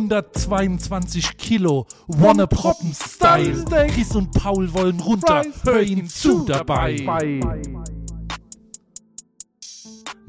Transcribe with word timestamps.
122 0.00 1.36
Kilo, 1.36 1.86
Wanna 2.08 2.46
Proppen 2.46 2.94
Style. 2.94 3.64
Chris 3.88 4.14
und 4.16 4.30
Paul 4.32 4.72
wollen 4.72 4.98
runter, 5.00 5.42
hör 5.64 5.82
ihnen 5.82 6.08
zu 6.08 6.44
dabei. 6.46 6.96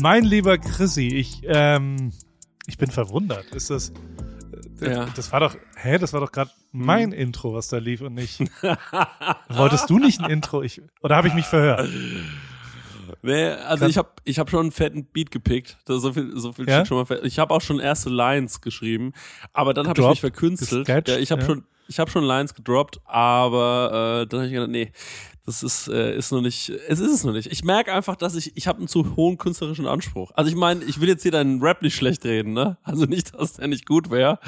Mein 0.01 0.23
lieber 0.25 0.57
Chrissy, 0.57 1.07
ich, 1.07 1.41
ähm, 1.45 2.11
ich 2.67 2.77
bin 2.77 2.91
verwundert. 2.91 3.45
Ist 3.55 3.69
das, 3.69 3.93
äh, 4.81 4.91
Ja. 4.91 5.05
das 5.15 5.31
war 5.31 5.39
doch, 5.39 5.55
hä, 5.77 5.97
das 5.99 6.11
war 6.11 6.19
doch 6.19 6.31
gerade 6.33 6.51
mein 6.73 7.11
Intro, 7.13 7.53
was 7.53 7.67
da 7.69 7.77
lief 7.77 8.01
und 8.01 8.15
nicht. 8.15 8.41
Wolltest 9.49 9.89
du 9.89 9.99
nicht 9.99 10.19
ein 10.21 10.29
Intro? 10.29 10.63
Ich, 10.63 10.81
oder 11.01 11.15
habe 11.15 11.27
ich 11.29 11.33
mich 11.33 11.45
verhört? 11.45 11.87
Nee, 13.23 13.45
also 13.49 13.81
Kann- 13.81 13.89
ich 13.89 13.97
habe 13.97 14.09
ich 14.23 14.39
hab 14.39 14.49
schon 14.49 14.61
einen 14.61 14.71
fetten 14.71 15.05
Beat 15.05 15.31
gepickt. 15.31 15.77
So 15.87 16.11
viel, 16.13 16.31
so 16.37 16.53
viel 16.53 16.67
Ja? 16.67 16.77
steht 16.79 16.87
schon 16.87 16.97
mal 16.97 17.05
fest. 17.05 17.21
Ich 17.23 17.37
habe 17.39 17.53
auch 17.53 17.61
schon 17.61 17.79
erste 17.79 18.09
Lines 18.09 18.61
geschrieben, 18.61 19.13
aber 19.53 19.73
dann 19.73 19.87
habe 19.87 20.01
ich 20.01 20.07
mich 20.07 20.19
verkünstelt. 20.21 20.85
Gesketcht? 20.87 21.09
Ja, 21.09 21.17
ich 21.17 21.31
habe 21.31 21.41
Ja. 21.41 21.47
schon, 21.47 21.63
ich 21.87 21.99
habe 21.99 22.09
schon 22.09 22.23
Lines 22.23 22.53
gedroppt, 22.53 22.99
aber 23.05 24.21
äh, 24.23 24.27
dann 24.27 24.39
habe 24.39 24.47
ich 24.47 24.53
gedacht, 24.53 24.69
nee, 24.71 24.91
das 25.45 25.63
ist 25.63 25.87
äh, 25.87 26.15
ist 26.15 26.31
noch 26.31 26.41
nicht, 26.41 26.69
es 26.69 26.99
ist 26.99 27.11
es 27.13 27.23
noch 27.23 27.33
nicht. 27.33 27.51
Ich 27.51 27.63
merke 27.63 27.91
einfach, 27.93 28.15
dass 28.15 28.35
ich, 28.35 28.55
ich 28.55 28.67
habe 28.67 28.77
einen 28.79 28.87
zu 28.87 29.15
hohen 29.15 29.37
künstlerischen 29.37 29.87
Anspruch. 29.87 30.31
Also 30.35 30.49
ich 30.49 30.55
meine, 30.55 30.83
ich 30.83 31.01
will 31.01 31.09
jetzt 31.09 31.23
hier 31.23 31.31
deinen 31.31 31.61
Rap 31.61 31.81
nicht 31.81 31.95
schlecht 31.95 32.23
reden, 32.25 32.53
ne? 32.53 32.77
Also 32.83 33.05
nicht, 33.05 33.33
dass 33.33 33.53
der 33.53 33.67
nicht 33.67 33.85
gut 33.87 34.09
wäre, 34.11 34.39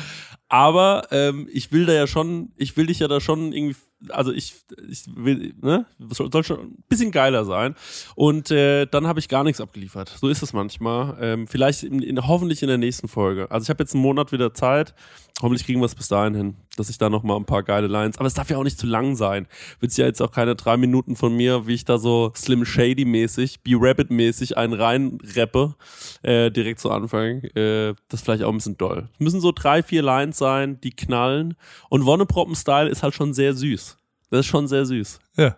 aber 0.49 1.07
ähm, 1.11 1.47
ich 1.51 1.71
will 1.71 1.85
da 1.85 1.93
ja 1.93 2.07
schon, 2.07 2.51
ich 2.57 2.77
will 2.77 2.85
dich 2.87 2.99
ja 2.99 3.07
da 3.07 3.19
schon 3.19 3.53
irgendwie, 3.53 3.75
also 4.09 4.31
ich, 4.31 4.55
ich 4.89 5.03
will, 5.15 5.53
ne, 5.61 5.85
soll, 6.09 6.43
schon 6.43 6.59
ein 6.59 6.83
bisschen 6.89 7.11
geiler 7.11 7.45
sein. 7.45 7.75
Und 8.15 8.51
äh, 8.51 8.85
dann 8.85 9.07
habe 9.07 9.19
ich 9.19 9.29
gar 9.29 9.43
nichts 9.43 9.61
abgeliefert. 9.61 10.15
So 10.19 10.27
ist 10.27 10.43
es 10.43 10.53
manchmal. 10.53 11.17
Ähm, 11.21 11.47
vielleicht 11.47 11.83
in, 11.83 12.01
in, 12.01 12.27
hoffentlich 12.27 12.61
in 12.61 12.67
der 12.67 12.77
nächsten 12.77 13.07
Folge. 13.07 13.49
Also 13.51 13.63
ich 13.63 13.69
habe 13.69 13.83
jetzt 13.83 13.93
einen 13.93 14.03
Monat 14.03 14.31
wieder 14.31 14.53
Zeit. 14.53 14.93
Hoffentlich 15.41 15.65
kriegen 15.65 15.81
wir 15.81 15.87
es 15.87 15.95
bis 15.95 16.07
dahin 16.07 16.35
hin, 16.35 16.55
dass 16.77 16.89
ich 16.89 16.99
da 16.99 17.09
noch 17.09 17.23
mal 17.23 17.35
ein 17.35 17.45
paar 17.45 17.63
geile 17.63 17.87
Lines. 17.87 18.17
Aber 18.17 18.27
es 18.27 18.35
darf 18.35 18.49
ja 18.49 18.57
auch 18.57 18.63
nicht 18.63 18.77
zu 18.77 18.85
lang 18.85 19.15
sein. 19.15 19.47
Willst 19.79 19.97
ja 19.97 20.05
jetzt 20.05 20.21
auch 20.21 20.31
keine 20.31 20.55
drei 20.55 20.77
Minuten 20.77 21.15
von 21.15 21.35
mir, 21.35 21.65
wie 21.65 21.73
ich 21.73 21.85
da 21.85 21.97
so 21.97 22.31
Slim 22.35 22.65
Shady 22.65 23.03
mäßig, 23.03 23.61
Be 23.61 23.71
Rabbit 23.73 24.11
mäßig 24.11 24.57
einen 24.57 24.73
rein 24.73 25.17
rappe 25.35 25.75
äh, 26.21 26.51
direkt 26.51 26.79
zu 26.79 26.91
Anfang. 26.91 27.43
Äh, 27.55 27.93
das 28.09 28.19
ist 28.19 28.25
vielleicht 28.25 28.43
auch 28.43 28.49
ein 28.49 28.57
bisschen 28.57 28.77
doll. 28.77 29.09
Es 29.13 29.19
müssen 29.19 29.41
so 29.41 29.51
drei, 29.51 29.81
vier 29.81 30.03
Lines 30.03 30.37
sein, 30.37 30.79
die 30.81 30.91
knallen. 30.91 31.55
Und 31.89 32.05
Wonneproppen-Style 32.05 32.89
ist 32.89 33.01
halt 33.01 33.15
schon 33.15 33.33
sehr 33.33 33.55
süß. 33.55 33.97
Das 34.33 34.39
ist 34.39 34.47
schon 34.47 34.67
sehr 34.67 34.83
süß. 34.83 35.19
Ja. 35.37 35.57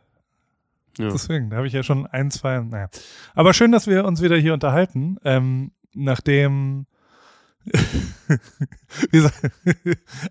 Ja. 0.98 1.10
Deswegen, 1.10 1.50
da 1.50 1.56
habe 1.56 1.68
ich 1.68 1.72
ja 1.72 1.82
schon 1.82 2.06
ein, 2.08 2.30
zwei, 2.30 2.60
naja. 2.60 2.90
Aber 3.34 3.54
schön, 3.54 3.72
dass 3.72 3.88
wir 3.88 4.04
uns 4.04 4.22
wieder 4.22 4.36
hier 4.36 4.54
unterhalten, 4.54 5.16
ähm, 5.24 5.72
nachdem 5.94 6.86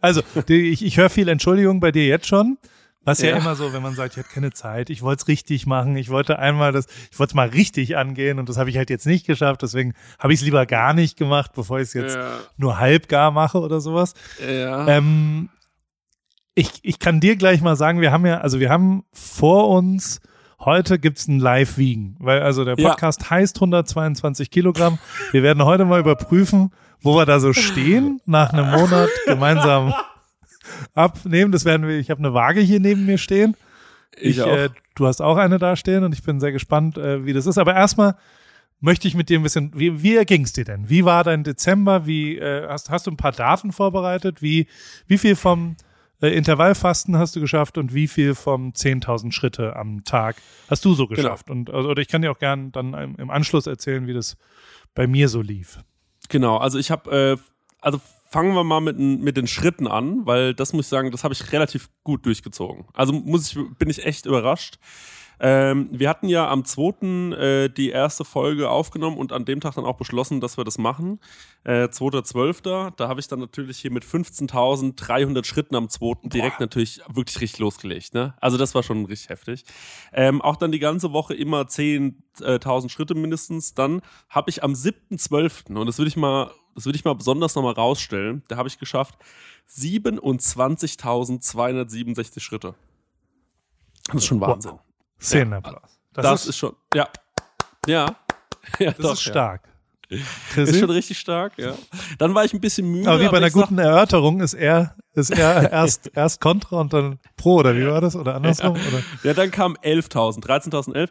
also, 0.03 0.21
die, 0.47 0.69
ich, 0.69 0.85
ich 0.85 0.99
höre 0.99 1.09
viel 1.09 1.29
Entschuldigung 1.29 1.81
bei 1.81 1.91
dir 1.91 2.07
jetzt 2.07 2.27
schon. 2.27 2.59
Was 3.07 3.23
ja. 3.23 3.31
Ja. 3.31 3.37
immer 3.39 3.55
so, 3.57 3.73
wenn 3.73 3.81
man 3.81 3.95
sagt, 3.95 4.13
ich 4.13 4.19
habe 4.19 4.29
keine 4.31 4.53
Zeit, 4.53 4.91
ich 4.91 5.01
wollte 5.01 5.23
es 5.23 5.29
richtig 5.29 5.67
machen, 5.67 5.97
ich 5.97 6.11
wollte 6.11 6.39
einmal 6.39 6.73
das, 6.73 6.87
ich 7.11 7.19
wollte 7.19 7.31
es 7.31 7.35
mal 7.35 7.49
richtig 7.49 7.97
angehen 7.97 8.39
und 8.39 8.51
das 8.51 8.59
habe 8.59 8.69
ich 8.69 8.77
halt 8.77 8.91
jetzt 8.91 9.07
nicht 9.07 9.27
geschafft, 9.27 9.63
deswegen 9.63 9.95
habe 10.19 10.35
ich 10.35 10.41
es 10.41 10.45
lieber 10.45 10.67
gar 10.67 10.93
nicht 10.93 11.17
gemacht, 11.17 11.53
bevor 11.55 11.79
ich 11.79 11.89
es 11.89 11.95
jetzt 11.95 12.17
Ja. 12.17 12.39
nur 12.59 12.79
halb 12.79 13.09
gar 13.09 13.31
mache 13.31 13.59
oder 13.59 13.81
sowas. 13.81 14.13
Ja. 14.47 14.87
Ähm, 14.89 15.49
ich, 16.55 16.71
ich 16.83 16.99
kann 16.99 17.21
dir 17.21 17.37
gleich 17.37 17.61
mal 17.61 17.77
sagen, 17.77 18.01
wir 18.01 18.13
haben 18.13 18.27
ja, 18.27 18.39
also 18.41 18.61
wir 18.61 18.71
haben 18.71 19.05
vor 19.13 19.69
uns, 19.71 20.21
heute 20.61 20.99
gibt's 20.99 21.27
ein 21.27 21.41
Live-Wiegen, 21.41 22.17
weil 22.21 22.43
also 22.43 22.65
der 22.65 22.79
Ja. 22.79 22.91
Podcast 22.91 23.29
heißt 23.29 23.57
122 23.57 24.51
Kilogramm. 24.51 24.99
Wir 25.33 25.43
werden 25.43 25.65
heute 25.65 25.85
mal 25.85 26.01
überprüfen, 26.01 26.73
wo 27.01 27.17
wir 27.17 27.27
da 27.27 27.41
so 27.41 27.53
stehen, 27.53 28.21
nach 28.25 28.53
einem 28.53 28.71
Monat 28.71 29.11
gemeinsam 29.27 29.95
abnehmen. 30.95 31.53
Das 31.53 31.65
werden 31.65 31.87
wir, 31.89 31.99
ich 31.99 32.11
habe 32.11 32.21
eine 32.21 32.35
Waage 32.35 32.61
hier 32.61 32.81
neben 32.81 33.05
mir 33.05 33.19
stehen. 33.19 33.57
Ich 34.17 34.41
auch. 34.41 34.47
Äh, 34.47 34.71
du 34.95 35.07
hast 35.07 35.21
auch 35.21 35.37
eine 35.37 35.59
da 35.59 35.75
stehen 35.75 36.05
und 36.05 36.15
ich 36.15 36.23
bin 36.23 36.39
sehr 36.39 36.53
gespannt, 36.53 36.97
äh, 36.99 37.27
wie 37.27 37.33
das 37.33 37.47
ist. 37.47 37.59
Aber 37.59 37.75
erstmal 37.75 38.15
möchte 38.81 39.09
ich 39.09 39.17
mit 39.17 39.29
dir 39.29 39.41
ein 39.41 39.43
bisschen, 39.43 39.73
wie, 39.75 40.03
wie 40.05 40.25
ging's 40.25 40.53
dir 40.53 40.65
denn? 40.65 40.89
Wie 40.89 41.05
war 41.05 41.25
dein 41.25 41.43
Dezember? 41.43 42.07
Wie 42.07 42.39
äh, 42.39 42.69
hast, 42.69 42.91
hast 42.91 43.09
du 43.09 43.11
ein 43.11 43.17
paar 43.17 43.33
Daten 43.33 43.73
vorbereitet? 43.73 44.41
Wie, 44.41 44.69
wie 45.09 45.19
viel 45.19 45.35
vom 45.35 45.73
äh, 45.73 45.94
Intervallfasten 46.33 47.17
hast 47.17 47.37
du 47.37 47.41
geschafft 47.41 47.79
und 47.79 47.95
wie 47.95 48.09
viel 48.09 48.35
vom 48.35 48.71
10.000 48.71 49.33
Schritte 49.33 49.77
am 49.77 50.05
Tag 50.05 50.37
hast 50.69 50.85
du 50.85 50.95
so 50.95 51.07
Genau. 51.07 51.17
geschafft? 51.17 51.51
Und 51.51 51.71
also, 51.71 51.89
oder 51.91 52.01
ich 52.03 52.09
kann 52.09 52.23
dir 52.23 52.31
auch 52.31 52.39
gern 52.39 52.73
dann 52.73 52.95
im, 53.19 53.31
Anschluss 53.31 53.67
erzählen, 53.67 54.07
wie 54.07 54.15
das 54.15 54.37
bei 54.95 55.07
mir 55.07 55.29
so 55.29 55.41
lief. 55.41 55.79
Genau, 56.29 56.57
also 56.57 56.79
ich 56.79 56.91
habe, 56.91 57.39
äh, 57.39 57.43
also 57.81 58.01
fangen 58.31 58.55
wir 58.55 58.65
mal 58.65 58.81
mit, 58.81 58.99
mit 58.99 59.37
den 59.37 59.47
Schritten 59.47 59.87
an, 59.87 60.27
weil 60.27 60.55
das 60.55 60.73
muss 60.73 60.87
ich 60.87 60.91
sagen, 60.91 61.11
das 61.11 61.25
habe 61.25 61.35
ich 61.35 61.53
relativ 61.53 61.89
gut 62.03 62.27
durchgezogen. 62.27 62.85
Also 62.93 63.13
muss 63.13 63.53
ich, 63.53 63.59
bin 63.79 63.91
ich 63.91 64.05
echt 64.05 64.27
überrascht. 64.27 64.79
Ähm, 65.47 65.91
wir 65.93 66.09
hatten 66.09 66.31
ja 66.31 66.49
am 66.49 66.65
2. 66.65 67.37
Äh, 67.37 67.69
die 67.69 67.91
erste 67.91 68.25
Folge 68.25 68.71
aufgenommen 68.71 69.19
und 69.19 69.31
an 69.31 69.45
dem 69.45 69.61
Tag 69.61 69.75
dann 69.75 69.85
auch 69.85 69.99
beschlossen, 69.99 70.41
dass 70.41 70.57
wir 70.57 70.65
das 70.65 70.79
machen. 70.79 71.21
Äh, 71.65 71.89
2.12. 71.89 72.93
Da 72.97 73.09
habe 73.09 73.21
ich 73.21 73.29
dann 73.29 73.41
natürlich 73.41 73.77
hier 73.77 73.91
mit 73.91 74.07
15.300 74.07 75.45
Schritten 75.45 75.77
am 75.77 75.91
2. 75.91 76.31
direkt 76.31 76.61
natürlich 76.61 77.03
wirklich 77.13 77.43
richtig 77.43 77.59
losgelegt. 77.59 78.15
Ne? 78.15 78.33
Also 78.41 78.57
das 78.57 78.75
war 78.75 78.83
schon 78.83 79.05
richtig 79.05 79.29
heftig. 79.29 79.67
Ähm, 80.15 80.41
auch 80.41 80.57
dann 80.57 80.73
die 80.73 80.79
ganze 80.79 81.13
Woche 81.13 81.35
immer 81.35 81.65
10.000 81.65 82.89
Schritte 82.89 83.15
mindestens. 83.15 83.75
Dann 83.75 84.01
habe 84.31 84.49
ich 84.49 84.63
am 84.63 84.73
7.12. 84.73 85.77
und 85.77 85.87
das 85.87 85.99
würde 85.99 86.09
ich 86.09 86.17
mal, 86.17 86.53
das 86.75 86.87
würde 86.87 86.97
ich 86.97 87.05
mal 87.05 87.17
besonders 87.17 87.55
nochmal 87.55 87.75
rausstellen, 87.75 88.43
da 88.49 88.57
habe 88.57 88.69
ich 88.69 88.79
geschafft 88.79 89.17
27.267 89.69 92.41
Schritte. 92.41 92.75
Das 94.07 94.17
ist 94.17 94.25
schon 94.25 94.41
Wahnsinn. 94.41 94.79
Szenenapplaus. 95.21 95.99
Das, 96.13 96.47
ist, 96.47 96.57
schon, 96.57 96.75
ja. 96.95 97.09
Ja. 97.87 98.17
ja 98.79 98.93
das 98.93 99.13
ist 99.15 99.23
stark. 99.23 99.63
Ja. 100.09 100.63
Ist 100.63 100.79
schon 100.79 100.91
richtig 100.91 101.19
stark, 101.19 101.55
ja. 101.59 101.75
Dann 102.19 102.35
war 102.35 102.45
ich 102.45 102.53
ein 102.53 102.61
bisschen 102.61 102.87
müde. 102.87 103.09
aber 103.09 103.21
wie 103.21 103.29
bei 103.29 103.39
einer 103.39 103.47
ich 103.47 103.53
sag- 103.53 103.63
guten 103.63 103.79
Erörterung 103.79 104.41
ist 104.41 104.55
er, 104.55 104.95
ist 105.15 105.31
er 105.31 105.73
erst, 105.73 106.11
erst 106.15 106.41
Contra 106.41 106.81
und 106.81 106.93
dann 106.93 107.19
Pro, 107.37 107.57
oder 107.57 107.75
wie 107.75 107.87
war 107.87 108.01
das? 108.01 108.15
Oder 108.15 108.35
andersrum? 108.37 108.73
Oder? 108.73 109.03
Ja, 109.23 109.35
dann 109.35 109.51
kam 109.51 109.77
11.000, 109.77 110.45
13.011. 110.45 111.09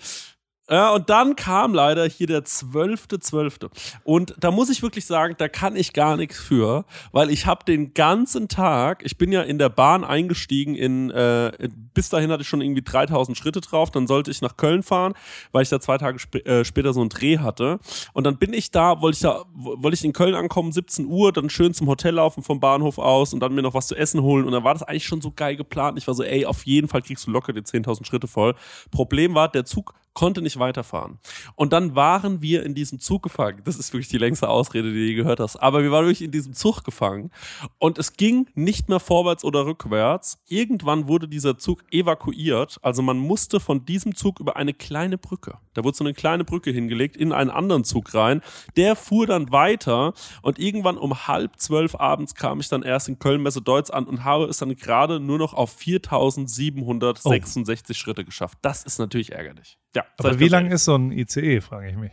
Ja, 0.73 0.89
und 0.89 1.11
dann 1.11 1.35
kam 1.35 1.75
leider 1.75 2.03
hier 2.07 2.25
der 2.25 2.45
12.12. 2.45 3.69
Und 4.03 4.33
da 4.39 4.49
muss 4.49 4.71
ich 4.71 4.81
wirklich 4.81 5.05
sagen, 5.05 5.35
da 5.37 5.47
kann 5.47 5.75
ich 5.75 5.93
gar 5.93 6.17
nichts 6.17 6.39
für, 6.39 6.85
weil 7.11 7.29
ich 7.29 7.45
habe 7.45 7.63
den 7.63 7.93
ganzen 7.93 8.47
Tag, 8.47 9.03
ich 9.05 9.19
bin 9.19 9.31
ja 9.31 9.43
in 9.43 9.59
der 9.59 9.69
Bahn 9.69 10.03
eingestiegen 10.03 10.73
in, 10.73 11.11
äh, 11.11 11.51
bis 11.93 12.09
dahin 12.09 12.31
hatte 12.31 12.41
ich 12.41 12.47
schon 12.47 12.61
irgendwie 12.61 12.81
3000 12.81 13.37
Schritte 13.37 13.61
drauf, 13.61 13.91
dann 13.91 14.07
sollte 14.07 14.31
ich 14.31 14.41
nach 14.41 14.57
Köln 14.57 14.81
fahren, 14.81 15.13
weil 15.51 15.61
ich 15.61 15.69
da 15.69 15.79
zwei 15.79 15.99
Tage 15.99 16.17
sp 16.17 16.41
äh, 16.41 16.65
später 16.65 16.91
so 16.91 17.01
einen 17.01 17.09
Dreh 17.09 17.37
hatte. 17.37 17.77
Und 18.13 18.23
dann 18.23 18.37
bin 18.37 18.51
ich 18.51 18.71
da, 18.71 18.99
wollte 18.99 19.17
ich 19.17 19.21
da, 19.21 19.43
wollte 19.53 19.93
ich 19.93 20.03
in 20.03 20.11
Köln 20.11 20.33
ankommen, 20.33 20.71
17 20.71 21.05
Uhr, 21.05 21.31
dann 21.31 21.51
schön 21.51 21.75
zum 21.75 21.85
Hotel 21.85 22.15
laufen 22.15 22.41
vom 22.41 22.59
Bahnhof 22.59 22.97
aus 22.97 23.31
und 23.31 23.41
dann 23.41 23.53
mir 23.53 23.61
noch 23.61 23.75
was 23.75 23.85
zu 23.85 23.95
essen 23.95 24.23
holen. 24.23 24.43
Und 24.43 24.53
dann 24.53 24.63
war 24.63 24.73
das 24.73 24.81
eigentlich 24.81 25.05
schon 25.05 25.21
so 25.21 25.29
geil 25.29 25.55
geplant. 25.55 25.99
Ich 25.99 26.07
war 26.07 26.15
so, 26.15 26.23
ey, 26.23 26.47
auf 26.47 26.65
jeden 26.65 26.87
Fall 26.87 27.03
kriegst 27.03 27.27
du 27.27 27.31
locker 27.31 27.53
die 27.53 27.61
10.000 27.61 28.07
Schritte 28.07 28.25
voll. 28.25 28.55
Problem 28.89 29.35
war, 29.35 29.49
der 29.49 29.65
Zug 29.65 29.93
konnte 30.13 30.41
nicht 30.41 30.59
weiterfahren. 30.59 31.19
Und 31.55 31.73
dann 31.73 31.95
waren 31.95 32.41
wir 32.41 32.63
in 32.63 32.75
diesem 32.75 32.99
Zug 32.99 33.23
gefangen. 33.23 33.61
Das 33.65 33.77
ist 33.77 33.93
wirklich 33.93 34.09
die 34.09 34.17
längste 34.17 34.49
Ausrede, 34.49 34.89
die 34.89 34.99
du 34.99 35.05
je 35.05 35.13
gehört 35.15 35.39
hast. 35.39 35.57
Aber 35.57 35.83
wir 35.83 35.91
waren 35.91 36.05
wirklich 36.05 36.21
in 36.21 36.31
diesem 36.31 36.53
Zug 36.53 36.83
gefangen. 36.83 37.31
Und 37.79 37.97
es 37.97 38.13
ging 38.13 38.47
nicht 38.53 38.89
mehr 38.89 38.99
vorwärts 38.99 39.43
oder 39.43 39.65
rückwärts. 39.65 40.39
Irgendwann 40.47 41.07
wurde 41.07 41.27
dieser 41.27 41.57
Zug 41.57 41.83
evakuiert. 41.91 42.79
Also 42.81 43.01
man 43.01 43.17
musste 43.17 43.59
von 43.59 43.85
diesem 43.85 44.15
Zug 44.15 44.39
über 44.39 44.55
eine 44.55 44.73
kleine 44.73 45.17
Brücke. 45.17 45.57
Da 45.73 45.83
wurde 45.83 45.97
so 45.97 46.03
eine 46.03 46.13
kleine 46.13 46.43
Brücke 46.43 46.71
hingelegt 46.71 47.17
in 47.17 47.31
einen 47.31 47.49
anderen 47.49 47.83
Zug 47.83 48.13
rein. 48.13 48.41
Der 48.77 48.95
fuhr 48.95 49.25
dann 49.25 49.51
weiter. 49.51 50.13
Und 50.41 50.59
irgendwann 50.59 50.97
um 50.97 51.27
halb 51.27 51.59
zwölf 51.59 51.95
abends 51.95 52.35
kam 52.35 52.59
ich 52.59 52.69
dann 52.69 52.83
erst 52.83 53.09
in 53.09 53.19
Köln-Messe 53.19 53.61
Deutz 53.61 53.89
an 53.89 54.05
und 54.05 54.23
habe 54.23 54.45
es 54.45 54.57
dann 54.57 54.75
gerade 54.75 55.19
nur 55.19 55.39
noch 55.39 55.53
auf 55.53 55.71
4766 55.71 57.97
Schritte 57.97 58.25
geschafft. 58.25 58.59
Das 58.61 58.83
ist 58.83 58.99
natürlich 58.99 59.31
ärgerlich. 59.31 59.77
Ja, 59.95 60.03
Aber 60.17 60.39
wie 60.39 60.47
lang 60.47 60.71
ist 60.71 60.85
so 60.85 60.95
ein 60.95 61.11
ICE, 61.11 61.61
frage 61.61 61.89
ich 61.89 61.95
mich. 61.95 62.11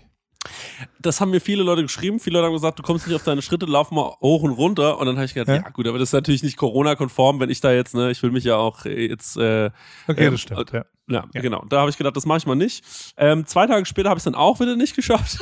Das 0.99 1.21
haben 1.21 1.31
mir 1.31 1.41
viele 1.41 1.62
Leute 1.62 1.82
geschrieben. 1.82 2.19
Viele 2.19 2.38
Leute 2.38 2.47
haben 2.47 2.55
gesagt, 2.55 2.79
du 2.79 2.82
kommst 2.82 3.06
nicht 3.06 3.15
auf 3.15 3.23
deine 3.23 3.43
Schritte, 3.43 3.67
lauf 3.67 3.91
mal 3.91 4.17
hoch 4.21 4.43
und 4.43 4.53
runter. 4.53 4.99
Und 4.99 5.06
dann 5.06 5.17
habe 5.17 5.27
ich 5.27 5.35
gedacht, 5.35 5.49
Ja. 5.49 5.62
ja? 5.65 5.71
gut, 5.71 5.87
aber 5.87 5.99
das 5.99 6.09
ist 6.11 6.12
natürlich 6.15 6.43
nicht 6.43 6.56
Corona-konform, 6.56 7.41
wenn 7.41 7.50
ich 7.50 7.61
da 7.61 7.73
jetzt, 7.73 7.94
ne, 7.94 8.11
ich 8.11 8.23
will 8.23 8.31
mich 8.31 8.44
ja 8.44 8.56
auch 8.56 8.87
äh, 8.87 9.06
jetzt, 9.09 9.37
äh, 9.37 9.71
Okay, 10.09 10.27
ähm, 10.27 10.32
das 10.32 10.41
stimmt, 10.41 10.73
ja. 10.73 10.85
Ja, 11.11 11.25
ja, 11.35 11.41
genau. 11.41 11.65
Da 11.69 11.81
habe 11.81 11.91
ich 11.91 11.99
gedacht, 11.99 12.17
das 12.17 12.25
mache 12.25 12.39
ich 12.39 12.47
mal 12.47 12.55
nicht. 12.55 12.85
Ähm, 13.17 13.45
zwei 13.45 13.67
Tage 13.67 13.85
später 13.85 14.11
habe 14.11 14.19
ich 14.19 14.21
es 14.21 14.25
dann 14.25 14.37
auch 14.37 14.61
wieder 14.61 14.77
nicht 14.77 14.95
geschafft. 14.95 15.41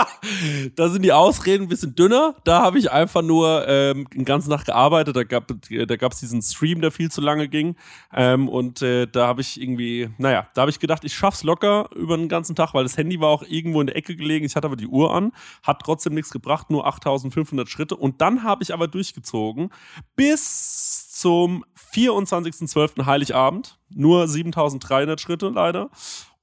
da 0.76 0.88
sind 0.88 1.02
die 1.02 1.12
Ausreden 1.12 1.64
ein 1.64 1.68
bisschen 1.68 1.96
dünner. 1.96 2.36
Da 2.44 2.62
habe 2.62 2.78
ich 2.78 2.92
einfach 2.92 3.22
nur 3.22 3.66
ähm, 3.66 4.06
den 4.14 4.24
ganzen 4.24 4.50
Tag 4.50 4.64
gearbeitet. 4.64 5.16
Da 5.16 5.24
gab 5.24 5.48
da 5.48 5.96
gab's 5.96 6.20
diesen 6.20 6.40
Stream, 6.40 6.80
der 6.80 6.92
viel 6.92 7.10
zu 7.10 7.20
lange 7.20 7.48
ging. 7.48 7.74
Ähm, 8.14 8.48
und 8.48 8.80
äh, 8.82 9.06
da 9.06 9.26
habe 9.26 9.40
ich 9.40 9.60
irgendwie, 9.60 10.08
naja, 10.18 10.46
da 10.54 10.62
habe 10.62 10.70
ich 10.70 10.78
gedacht, 10.78 11.02
ich 11.04 11.14
schaff's 11.14 11.42
locker 11.42 11.90
über 11.96 12.16
den 12.16 12.28
ganzen 12.28 12.54
Tag, 12.54 12.72
weil 12.72 12.84
das 12.84 12.96
Handy 12.96 13.20
war 13.20 13.28
auch 13.28 13.42
irgendwo 13.42 13.80
in 13.80 13.88
der 13.88 13.96
Ecke 13.96 14.14
gelegen. 14.14 14.46
Ich 14.46 14.54
hatte 14.54 14.66
aber 14.66 14.76
die 14.76 14.86
Uhr 14.86 15.12
an, 15.12 15.32
hat 15.64 15.80
trotzdem 15.82 16.14
nichts 16.14 16.30
gebracht, 16.30 16.70
nur 16.70 16.86
8500 16.86 17.68
Schritte. 17.68 17.96
Und 17.96 18.20
dann 18.20 18.44
habe 18.44 18.62
ich 18.62 18.72
aber 18.72 18.86
durchgezogen 18.86 19.70
bis 20.14 21.11
zum 21.22 21.64
24.12. 21.92 23.06
Heiligabend. 23.06 23.78
Nur 23.94 24.26
7300 24.26 25.20
Schritte 25.20 25.50
leider. 25.50 25.88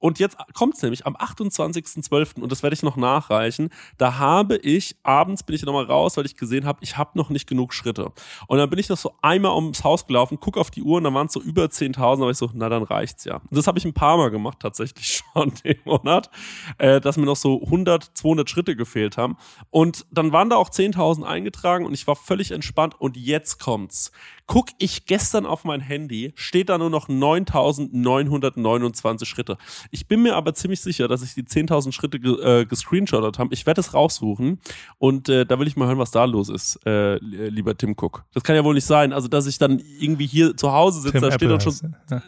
Und 0.00 0.18
jetzt 0.18 0.38
kommt 0.54 0.76
es 0.76 0.82
nämlich 0.82 1.06
am 1.06 1.14
28.12. 1.14 2.40
und 2.40 2.50
das 2.50 2.62
werde 2.62 2.72
ich 2.72 2.82
noch 2.82 2.96
nachreichen. 2.96 3.68
Da 3.98 4.18
habe 4.18 4.56
ich, 4.56 4.96
abends 5.02 5.42
bin 5.42 5.54
ich 5.54 5.62
nochmal 5.62 5.84
raus, 5.84 6.16
weil 6.16 6.24
ich 6.24 6.36
gesehen 6.36 6.64
habe, 6.64 6.78
ich 6.82 6.96
habe 6.96 7.18
noch 7.18 7.28
nicht 7.28 7.46
genug 7.46 7.74
Schritte. 7.74 8.10
Und 8.46 8.58
dann 8.58 8.70
bin 8.70 8.78
ich 8.78 8.88
noch 8.88 8.96
so 8.96 9.12
einmal 9.20 9.54
ums 9.54 9.84
Haus 9.84 10.06
gelaufen, 10.06 10.40
gucke 10.40 10.58
auf 10.58 10.70
die 10.70 10.82
Uhr 10.82 10.96
und 10.96 11.04
dann 11.04 11.12
waren 11.12 11.26
es 11.26 11.34
so 11.34 11.42
über 11.42 11.64
10.000, 11.64 12.22
aber 12.22 12.30
ich 12.30 12.38
so, 12.38 12.50
na 12.54 12.70
dann 12.70 12.82
reicht's 12.82 13.24
ja. 13.24 13.36
Und 13.36 13.54
das 13.56 13.66
habe 13.66 13.78
ich 13.78 13.84
ein 13.84 13.92
paar 13.92 14.16
Mal 14.16 14.30
gemacht 14.30 14.58
tatsächlich 14.60 15.22
schon 15.34 15.52
den 15.64 15.78
Monat, 15.84 16.30
äh, 16.78 16.98
dass 16.98 17.18
mir 17.18 17.26
noch 17.26 17.36
so 17.36 17.62
100, 17.62 18.12
200 18.14 18.48
Schritte 18.48 18.76
gefehlt 18.76 19.18
haben. 19.18 19.36
Und 19.68 20.06
dann 20.10 20.32
waren 20.32 20.48
da 20.48 20.56
auch 20.56 20.70
10.000 20.70 21.24
eingetragen 21.24 21.84
und 21.84 21.92
ich 21.92 22.06
war 22.06 22.16
völlig 22.16 22.52
entspannt 22.52 22.98
und 22.98 23.18
jetzt 23.18 23.60
kommt's. 23.60 24.12
Guck 24.50 24.68
ich 24.78 25.06
gestern 25.06 25.46
auf 25.46 25.62
mein 25.62 25.80
Handy, 25.80 26.32
steht 26.34 26.70
da 26.70 26.78
nur 26.78 26.90
noch 26.90 27.08
9.929 27.08 29.24
Schritte. 29.24 29.56
Ich 29.92 30.08
bin 30.08 30.22
mir 30.22 30.34
aber 30.34 30.54
ziemlich 30.54 30.80
sicher, 30.80 31.06
dass 31.06 31.22
ich 31.22 31.34
die 31.34 31.44
10.000 31.44 31.92
Schritte 31.92 32.16
äh, 32.16 32.64
gescreenshottet 32.64 33.38
habe. 33.38 33.54
Ich 33.54 33.64
werde 33.64 33.80
es 33.80 33.94
raussuchen 33.94 34.58
und 34.98 35.28
äh, 35.28 35.46
da 35.46 35.60
will 35.60 35.68
ich 35.68 35.76
mal 35.76 35.86
hören, 35.86 35.98
was 35.98 36.10
da 36.10 36.24
los 36.24 36.48
ist, 36.48 36.84
äh, 36.84 37.18
lieber 37.18 37.78
Tim 37.78 37.92
Cook. 37.92 38.24
Das 38.34 38.42
kann 38.42 38.56
ja 38.56 38.64
wohl 38.64 38.74
nicht 38.74 38.86
sein. 38.86 39.12
Also, 39.12 39.28
dass 39.28 39.46
ich 39.46 39.58
dann 39.58 39.80
irgendwie 40.00 40.26
hier 40.26 40.56
zu 40.56 40.72
Hause 40.72 41.00
sitze, 41.00 41.20
Tim 41.20 41.28
da 41.28 41.30
steht 41.30 41.48
dann 41.48 41.60
schon 41.60 41.74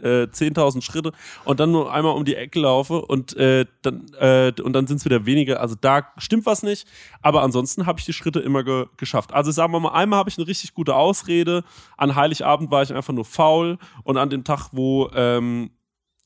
äh, 0.04 0.28
10.000 0.30 0.80
Schritte 0.80 1.10
und 1.44 1.58
dann 1.58 1.72
nur 1.72 1.92
einmal 1.92 2.14
um 2.14 2.24
die 2.24 2.36
Ecke 2.36 2.60
laufe 2.60 3.02
und 3.02 3.36
äh, 3.36 3.66
dann 3.82 4.06
äh, 4.20 4.52
und 4.62 4.74
dann 4.74 4.86
sind 4.86 4.98
es 4.98 5.04
wieder 5.04 5.26
weniger. 5.26 5.60
Also 5.60 5.74
da 5.74 6.06
stimmt 6.18 6.46
was 6.46 6.62
nicht. 6.62 6.86
Aber 7.20 7.42
ansonsten 7.42 7.86
habe 7.86 7.98
ich 7.98 8.04
die 8.04 8.12
Schritte 8.12 8.38
immer 8.38 8.62
ge 8.62 8.86
geschafft. 8.96 9.32
Also 9.32 9.50
sagen 9.50 9.72
wir 9.72 9.80
mal, 9.80 9.90
einmal 9.90 10.20
habe 10.20 10.30
ich 10.30 10.38
eine 10.38 10.46
richtig 10.46 10.72
gute 10.72 10.94
Ausrede. 10.94 11.64
An 11.96 12.11
Heiligabend 12.14 12.70
war 12.70 12.82
ich 12.82 12.92
einfach 12.92 13.12
nur 13.12 13.24
faul 13.24 13.78
und 14.04 14.16
an 14.16 14.30
dem 14.30 14.44
Tag, 14.44 14.70
wo 14.72 15.10
ähm, 15.14 15.70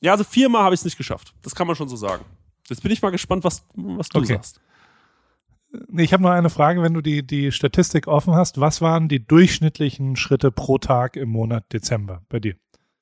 ja, 0.01 0.11
also 0.11 0.23
viermal 0.23 0.63
habe 0.63 0.75
ich 0.75 0.81
es 0.81 0.85
nicht 0.85 0.97
geschafft. 0.97 1.33
Das 1.41 1.55
kann 1.55 1.67
man 1.67 1.75
schon 1.75 1.89
so 1.89 1.95
sagen. 1.95 2.23
Jetzt 2.67 2.83
bin 2.83 2.91
ich 2.91 3.01
mal 3.01 3.09
gespannt, 3.09 3.43
was, 3.43 3.65
was 3.75 4.09
du 4.09 4.19
okay. 4.19 4.33
sagst. 4.33 4.61
Ich 5.97 6.13
habe 6.13 6.23
noch 6.23 6.31
eine 6.31 6.49
Frage, 6.49 6.81
wenn 6.81 6.93
du 6.93 7.01
die, 7.01 7.25
die 7.25 7.51
Statistik 7.51 8.07
offen 8.07 8.33
hast. 8.35 8.59
Was 8.59 8.81
waren 8.81 9.09
die 9.09 9.25
durchschnittlichen 9.25 10.15
Schritte 10.15 10.51
pro 10.51 10.77
Tag 10.77 11.15
im 11.15 11.29
Monat 11.29 11.71
Dezember 11.73 12.21
bei 12.29 12.39
dir? 12.39 12.55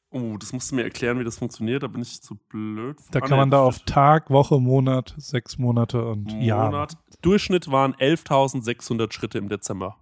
Oh, 0.10 0.38
das 0.38 0.54
musst 0.54 0.72
du 0.72 0.76
mir 0.76 0.84
erklären, 0.84 1.20
wie 1.20 1.24
das 1.24 1.38
funktioniert. 1.38 1.84
Da 1.84 1.88
bin 1.88 2.02
ich 2.02 2.22
zu 2.22 2.36
blöd. 2.36 2.98
Da 3.12 3.20
kann 3.20 3.38
man 3.38 3.52
da 3.52 3.60
auf 3.62 3.80
Tag, 3.80 4.30
Woche, 4.30 4.60
Monat, 4.60 5.14
sechs 5.18 5.58
Monate 5.58 6.06
und 6.06 6.32
Monat. 6.32 6.44
Jahr. 6.44 6.88
Durchschnitt 7.22 7.70
waren 7.70 7.94
11.600 7.96 9.12
Schritte 9.12 9.38
im 9.38 9.50
Dezember. 9.50 9.98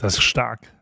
Das 0.00 0.14
ist 0.14 0.22
stark. 0.22 0.72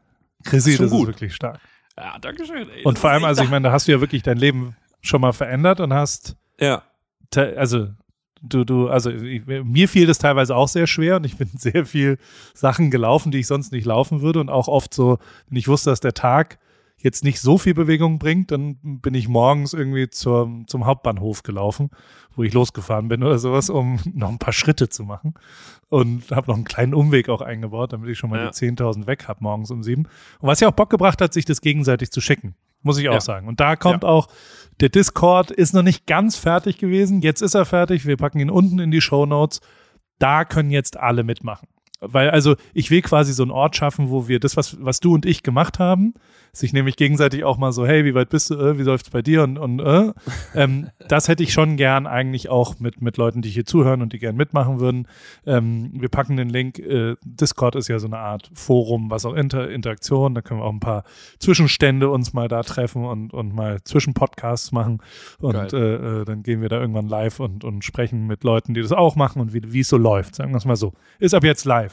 Chrissy, 0.45 0.73
das 0.73 0.81
ist, 0.81 0.93
das 0.93 1.01
ist 1.01 1.07
wirklich 1.07 1.35
stark. 1.35 1.61
Ja, 1.97 2.19
danke 2.21 2.47
schön. 2.47 2.69
Ey, 2.71 2.85
und 2.85 2.99
vor 2.99 3.11
allem, 3.11 3.25
also 3.25 3.43
ich 3.43 3.51
meine, 3.51 3.69
da 3.69 3.73
hast 3.73 3.89
du 3.89 3.93
ja 3.93 4.01
wirklich 4.01 4.23
dein 4.23 4.39
Leben 4.39 4.77
schon 5.01 5.21
mal 5.21 5.33
verändert 5.33 5.81
und 5.81 5.93
hast, 5.93 6.37
ja, 6.61 6.83
also 7.35 7.89
du, 8.41 8.65
du, 8.65 8.89
also 8.89 9.11
ich, 9.11 9.45
mir 9.47 9.89
fiel 9.89 10.07
das 10.07 10.19
teilweise 10.19 10.55
auch 10.55 10.69
sehr 10.69 10.87
schwer 10.87 11.17
und 11.17 11.25
ich 11.25 11.37
bin 11.37 11.51
sehr 11.57 11.85
viel 11.85 12.19
Sachen 12.55 12.91
gelaufen, 12.91 13.33
die 13.33 13.39
ich 13.39 13.47
sonst 13.47 13.73
nicht 13.73 13.85
laufen 13.85 14.23
würde 14.23 14.41
und 14.41 14.49
auch 14.49 14.69
oft 14.69 14.95
so, 14.95 15.19
wenn 15.49 15.59
ich 15.59 15.69
wusste, 15.69 15.91
dass 15.91 16.01
der 16.01 16.15
Tag 16.15 16.59
jetzt 16.99 17.25
nicht 17.25 17.41
so 17.41 17.59
viel 17.59 17.75
Bewegung 17.75 18.19
bringt, 18.19 18.51
dann 18.51 18.77
bin 18.83 19.15
ich 19.15 19.29
morgens 19.29 19.73
irgendwie 19.73 20.11
zur, 20.11 20.65
zum 20.67 20.85
Hauptbahnhof 20.85 21.43
gelaufen, 21.43 21.91
wo 22.35 22.43
ich 22.43 22.53
losgefahren 22.53 23.09
bin 23.09 23.23
oder 23.23 23.39
sowas, 23.39 23.71
um 23.71 24.01
noch 24.15 24.29
ein 24.29 24.39
paar 24.39 24.53
Schritte 24.53 24.89
zu 24.89 25.05
machen. 25.05 25.35
Und 25.89 26.31
habe 26.33 26.49
noch 26.49 26.57
einen 26.57 26.65
kleinen 26.65 26.95
Umweg 26.95 27.29
auch 27.29 27.41
eingebaut, 27.41 27.93
damit 27.93 28.11
ich 28.11 28.19
schon 28.19 28.31
mal 28.31 28.41
ja. 28.41 28.51
die 28.51 28.55
10.000 28.55 29.07
weg 29.07 29.27
habe 29.29 29.39
morgens 29.43 29.71
um 29.71 29.83
sieben. 29.83 30.05
Und 30.41 30.49
was 30.49 30.61
ja 30.61 30.69
auch 30.69 30.73
Bock 30.73 30.91
gebracht 30.91 31.21
hat, 31.23 31.33
sich 31.33 31.45
das 31.45 31.61
gegenseitig 31.61 32.11
zu 32.11 32.21
schicken. 32.21 32.55
Muss 32.83 32.99
ich 32.99 33.09
auch 33.09 33.15
ja. 33.15 33.21
sagen. 33.21 33.49
Und 33.49 33.59
da 33.61 33.77
kommt 33.77 34.03
ja. 34.03 34.09
auch, 34.09 34.29
der 34.81 34.89
Discord 34.89 35.51
ist 35.51 35.75
noch 35.75 35.83
nicht 35.83 36.07
ganz 36.07 36.37
fertig 36.37 36.79
gewesen. 36.79 37.23
Jetzt 37.23 37.41
ist 37.41 37.55
er 37.55 37.65
fertig. 37.65 38.07
Wir 38.07 38.17
packen 38.17 38.39
ihn 38.39 38.51
unten 38.51 38.79
in 38.79 38.91
die 38.91 39.01
Show 39.01 39.27
Notes. 39.27 39.61
Da 40.19 40.45
können 40.45 40.71
jetzt 40.71 40.97
alle 40.97 41.25
mitmachen. 41.25 41.69
Weil, 42.01 42.31
also, 42.31 42.57
ich 42.75 42.91
will 42.91 43.03
quasi 43.03 43.33
so 43.33 43.43
einen 43.43 43.51
Ort 43.51 43.77
schaffen, 43.77 44.11
wo 44.11 44.29
wir 44.29 44.41
das, 44.41 44.57
was, 44.57 44.77
was 44.81 45.01
du 45.01 45.15
und 45.15 45.27
ich 45.27 45.43
gemacht 45.43 45.79
haben, 45.79 46.15
sich 46.53 46.73
nämlich 46.73 46.97
gegenseitig 46.97 47.45
auch 47.45 47.59
mal 47.59 47.73
so, 47.73 47.87
hey, 47.87 48.05
wie 48.05 48.15
weit 48.15 48.29
bist 48.31 48.51
du, 48.51 48.55
äh, 48.55 48.79
wie 48.79 48.83
läuft's 48.83 49.11
bei 49.11 49.23
dir 49.23 49.43
und, 49.43 49.59
und 49.59 49.81
äh, 49.81 50.13
ähm, 50.55 50.89
das 51.09 51.29
hätte 51.29 51.43
ich 51.43 51.53
schon 51.53 51.77
gern 51.77 52.07
eigentlich 52.07 52.49
auch 52.49 52.79
mit, 52.79 53.01
mit 53.01 53.17
Leuten, 53.17 53.43
die 53.43 53.51
hier 53.51 53.65
zuhören 53.65 54.03
und 54.03 54.13
die 54.13 54.19
gern 54.19 54.37
mitmachen 54.37 54.81
würden. 54.81 55.07
Ähm, 55.47 55.91
wir 55.95 56.09
packen 56.09 56.37
den 56.37 56.49
Link, 56.49 56.79
äh, 56.79 57.17
Discord 57.25 57.77
ist 57.77 57.89
ja 57.89 57.99
so 57.99 58.07
eine 58.07 58.19
Art 58.19 58.51
Forum, 58.55 59.11
was 59.11 59.25
auch 59.25 59.35
Inter 59.35 59.71
Interaktion, 59.71 60.35
da 60.35 60.43
können 60.43 60.61
wir 60.61 60.65
auch 60.65 60.73
ein 60.73 60.81
paar 60.81 61.05
Zwischenstände 61.39 62.09
uns 62.09 62.33
mal 62.33 62.49
da 62.49 62.63
treffen 62.63 63.05
und, 63.05 63.33
und 63.33 63.55
mal 63.55 63.83
Zwischenpodcasts 63.85 64.73
machen 64.73 65.01
und 65.39 65.73
äh, 65.73 66.21
äh, 66.21 66.25
dann 66.25 66.43
gehen 66.43 66.61
wir 66.61 66.69
da 66.69 66.81
irgendwann 66.81 67.09
live 67.09 67.41
und, 67.41 67.65
und 67.65 67.85
sprechen 67.85 68.27
mit 68.27 68.45
Leuten, 68.45 68.75
die 68.75 68.83
das 68.83 68.93
auch 68.93 69.17
machen 69.17 69.41
und 69.41 69.55
wie, 69.55 69.73
wie 69.73 69.81
es 69.81 69.89
so 69.89 69.97
läuft, 69.97 70.35
sagen 70.35 70.53
wir 70.53 70.59
es 70.59 70.65
mal 70.65 70.77
so. 70.77 70.93
Ist 71.19 71.35
ab 71.35 71.45
jetzt 71.45 71.65
live. 71.65 71.88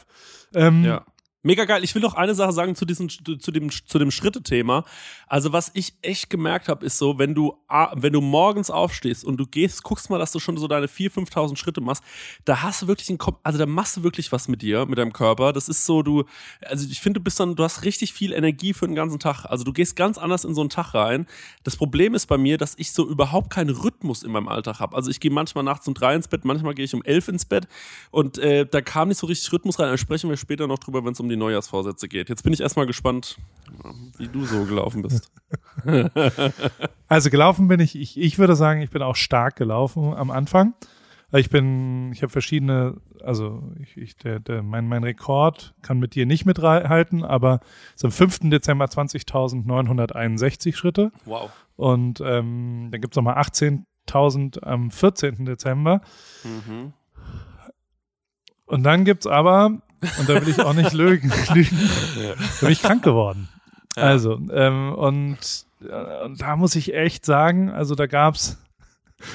Ähm, 0.54 0.84
ja. 0.84 1.06
Mega 1.46 1.66
geil. 1.66 1.84
Ich 1.84 1.94
will 1.94 2.02
noch 2.02 2.16
eine 2.16 2.34
Sache 2.34 2.54
sagen 2.54 2.74
zu 2.74 2.86
diesem, 2.86 3.08
zu 3.08 3.52
dem, 3.52 3.70
zu 3.70 4.00
dem 4.00 4.10
Schrittethema. 4.10 4.84
Also 5.28 5.54
was 5.54 5.70
ich 5.76 5.94
echt 6.02 6.32
gemerkt 6.32 6.68
habe, 6.70 6.84
ist 6.84 6.98
so, 6.98 7.20
wenn 7.20 7.36
du, 7.36 7.54
wenn 7.94 8.14
du 8.14 8.20
morgens 8.20 8.72
aufstehst 8.72 9.24
und 9.24 9.38
du 9.38 9.46
gehst, 9.46 9.84
guckst 9.84 10.10
mal, 10.10 10.18
dass 10.18 10.32
du 10.32 10.40
schon 10.40 10.58
so 10.58 10.68
deine 10.68 10.88
4.000, 10.88 11.30
5.000 11.30 11.58
Schritte 11.58 11.82
machst, 11.82 12.04
da 12.46 12.64
hast 12.64 12.82
du 12.82 12.88
wirklich 12.88 13.10
einen 13.10 13.20
Kopf, 13.20 13.38
also 13.44 13.60
da 13.60 13.68
machst 13.68 13.96
du 13.96 14.02
wirklich 14.02 14.32
was 14.32 14.48
mit 14.48 14.64
dir, 14.64 14.88
mit 14.88 14.98
deinem 14.98 15.14
Körper. 15.14 15.54
Das 15.54 15.70
ist 15.70 15.86
so, 15.86 16.02
du, 16.02 16.24
also 16.62 16.88
ich 16.90 17.00
finde, 17.00 17.20
du 17.20 17.24
bist 17.24 17.40
dann, 17.40 17.56
du 17.56 17.64
hast 17.64 17.84
richtig 17.84 18.12
viel 18.12 18.34
Energie 18.34 18.74
für 18.74 18.88
den 18.88 18.96
ganzen 18.96 19.20
Tag. 19.20 19.46
Also 19.46 19.64
du 19.64 19.72
gehst 19.72 19.96
ganz 19.96 20.18
anders 20.18 20.46
in 20.46 20.56
so 20.56 20.62
einen 20.62 20.72
Tag 20.72 20.96
rein. 20.96 21.28
Das 21.64 21.76
Problem 21.76 22.16
ist 22.16 22.26
bei 22.26 22.40
mir, 22.40 22.58
dass 22.58 22.74
ich 22.80 22.92
so 22.92 23.08
überhaupt 23.08 23.52
keinen 23.52 23.70
Rhythmus 23.70 24.24
in 24.24 24.32
meinem 24.32 24.48
Alltag 24.48 24.80
habe. 24.80 24.96
Also 24.96 25.12
ich 25.12 25.20
gehe 25.20 25.30
manchmal 25.30 25.64
nachts 25.64 25.88
um 25.88 25.94
drei 25.94 26.16
ins 26.16 26.28
Bett, 26.28 26.44
manchmal 26.44 26.74
gehe 26.74 26.86
ich 26.86 26.96
um 26.96 27.04
elf 27.04 27.28
ins 27.28 27.46
Bett 27.46 27.68
und 28.10 28.40
äh, 28.40 28.66
da 28.66 28.82
kam 28.82 29.10
nicht 29.10 29.20
so 29.20 29.28
richtig 29.28 29.54
Rhythmus 29.54 29.78
rein. 29.78 29.92
Da 29.92 29.98
sprechen 30.00 30.28
wir 30.28 30.38
später 30.38 30.66
noch 30.66 30.80
drüber, 30.80 31.06
wenn 31.06 31.12
es 31.12 31.20
um 31.20 31.30
die 31.30 31.35
die 31.36 31.40
Neujahrsvorsätze 31.40 32.08
geht. 32.08 32.30
Jetzt 32.30 32.44
bin 32.44 32.54
ich 32.54 32.62
erstmal 32.62 32.86
gespannt, 32.86 33.38
wie 34.18 34.28
du 34.28 34.46
so 34.46 34.64
gelaufen 34.66 35.02
bist. 35.02 35.32
also 37.08 37.30
gelaufen 37.30 37.68
bin 37.68 37.80
ich, 37.80 37.96
ich, 37.96 38.20
ich 38.20 38.40
würde 38.40 38.56
sagen, 38.56 38.82
ich 38.82 38.90
bin 38.90 39.02
auch 39.02 39.16
stark 39.16 39.56
gelaufen 39.56 40.14
am 40.14 40.32
Anfang. 40.32 40.74
Ich 41.34 41.50
bin, 41.50 42.12
ich 42.14 42.22
habe 42.22 42.32
verschiedene, 42.32 43.02
also 43.22 43.64
ich, 43.80 43.98
ich, 43.98 44.16
der, 44.16 44.40
der, 44.40 44.64
mein, 44.64 44.88
mein 44.88 45.04
Rekord 45.04 45.74
kann 45.82 46.00
mit 46.00 46.16
dir 46.16 46.26
nicht 46.26 46.46
mithalten, 46.46 47.24
aber 47.24 47.60
es 47.96 48.06
am 48.06 48.12
5. 48.12 48.50
Dezember 48.50 48.86
20.961 48.86 50.76
Schritte. 50.76 51.12
Wow. 51.26 51.52
Und 51.76 52.22
ähm, 52.22 52.90
dann 52.92 53.02
gibt 53.02 53.14
es 53.14 53.18
nochmal 53.18 53.38
18.000 53.38 54.64
am 54.64 54.92
14. 54.92 55.46
Dezember. 55.46 56.02
Mhm. 56.44 56.94
Und 58.66 58.84
dann 58.84 59.04
gibt 59.04 59.26
es 59.26 59.28
aber 59.28 59.82
und 60.20 60.30
da 60.30 60.42
will 60.42 60.50
ich 60.50 60.60
auch 60.60 60.74
nicht 60.74 60.94
lügen. 60.94 61.32
lügen. 61.54 61.80
Ja. 62.22 62.34
Da 62.36 62.42
bin 62.62 62.72
ich 62.72 62.82
krank 62.82 63.04
geworden. 63.04 63.50
Ja. 63.96 64.04
Also, 64.04 64.40
ähm, 64.52 64.94
und, 64.94 65.66
äh, 65.82 66.24
und 66.24 66.42
da 66.42 66.56
muss 66.56 66.76
ich 66.76 66.94
echt 66.94 67.26
sagen, 67.26 67.70
also 67.70 67.96
da 67.96 68.08
gab's, 68.08 68.58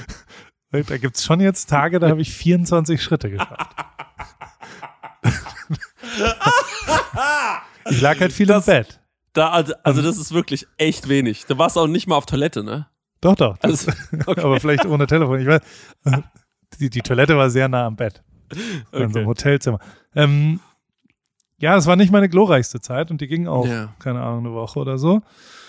da 0.70 0.80
gibt's 0.80 1.24
schon 1.24 1.40
jetzt 1.40 1.68
Tage, 1.70 1.98
da 1.98 2.08
habe 2.08 2.20
ich 2.20 2.32
24 2.32 3.02
Schritte 3.02 3.30
geschafft. 3.30 3.76
ich 7.90 8.00
lag 8.00 8.20
halt 8.20 8.32
viel 8.32 8.46
das, 8.46 8.66
im 8.68 8.74
Bett. 8.74 9.00
Da, 9.32 9.50
also, 9.50 9.74
also 9.82 10.02
das 10.02 10.18
ist 10.18 10.32
wirklich 10.32 10.66
echt 10.76 11.08
wenig. 11.08 11.46
Du 11.46 11.56
warst 11.58 11.78
auch 11.78 11.86
nicht 11.86 12.06
mal 12.06 12.16
auf 12.16 12.26
Toilette, 12.26 12.64
ne? 12.64 12.88
Doch, 13.20 13.36
doch. 13.36 13.56
Also, 13.62 13.92
okay. 14.26 14.40
Aber 14.40 14.58
vielleicht 14.60 14.86
ohne 14.86 15.06
Telefon. 15.06 15.40
Ich 15.40 15.46
weiß, 15.46 15.60
die, 16.78 16.90
die 16.90 17.02
Toilette 17.02 17.36
war 17.36 17.50
sehr 17.50 17.68
nah 17.68 17.86
am 17.86 17.96
Bett. 17.96 18.22
Okay. 18.50 18.60
In 19.04 19.12
so 19.12 19.18
einem 19.18 19.28
Hotelzimmer. 19.28 19.78
Ähm, 20.14 20.60
ja, 21.58 21.76
es 21.76 21.86
war 21.86 21.96
nicht 21.96 22.10
meine 22.10 22.28
glorreichste 22.28 22.80
Zeit 22.80 23.10
und 23.10 23.20
die 23.20 23.26
ging 23.26 23.46
auch, 23.46 23.66
ja. 23.66 23.94
keine 23.98 24.22
Ahnung, 24.22 24.46
eine 24.46 24.54
Woche 24.54 24.78
oder 24.78 24.98
so. 24.98 25.22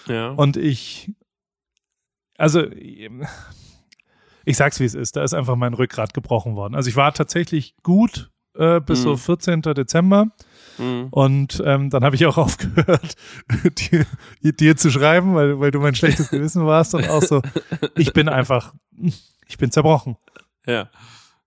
Ja. 0.08 0.30
Und 0.30 0.58
ich, 0.58 1.12
also, 2.38 2.64
ich 4.46 4.58
sag's 4.58 4.80
wie 4.80 4.86
es 4.86 4.96
ist, 4.96 5.16
da 5.16 5.24
ist 5.24 5.34
einfach 5.34 5.56
mein 5.56 5.74
Rückgrat 5.74 6.14
gebrochen 6.14 6.56
worden. 6.56 6.76
Also 6.76 6.90
ich 6.90 6.96
war 6.96 7.14
tatsächlich 7.14 7.76
gut 7.84 8.32
äh, 8.56 8.80
bis 8.80 9.04
so 9.04 9.16
14. 9.16 9.62
Dezember. 9.62 10.28
Mhm. 10.78 11.08
Und 11.12 11.62
ähm, 11.66 11.90
dann 11.90 12.04
habe 12.04 12.16
ich 12.16 12.26
auch 12.26 12.38
aufgehört, 12.38 13.16
dir, 13.78 14.06
dir 14.44 14.78
zu 14.78 14.90
schreiben, 14.90 15.36
weil, 15.36 15.60
weil 15.60 15.72
du 15.72 15.80
mein 15.80 15.96
schlechtes 15.96 16.30
Gewissen 16.30 16.66
warst 16.66 16.96
und 16.96 17.10
auch 17.10 17.24
so, 17.24 17.42
ich 17.96 18.14
bin 18.14 18.30
einfach, 18.30 18.74
ich 19.48 19.58
bin 19.58 19.72
zerbrochen. 19.72 20.18
Ja. 20.66 20.90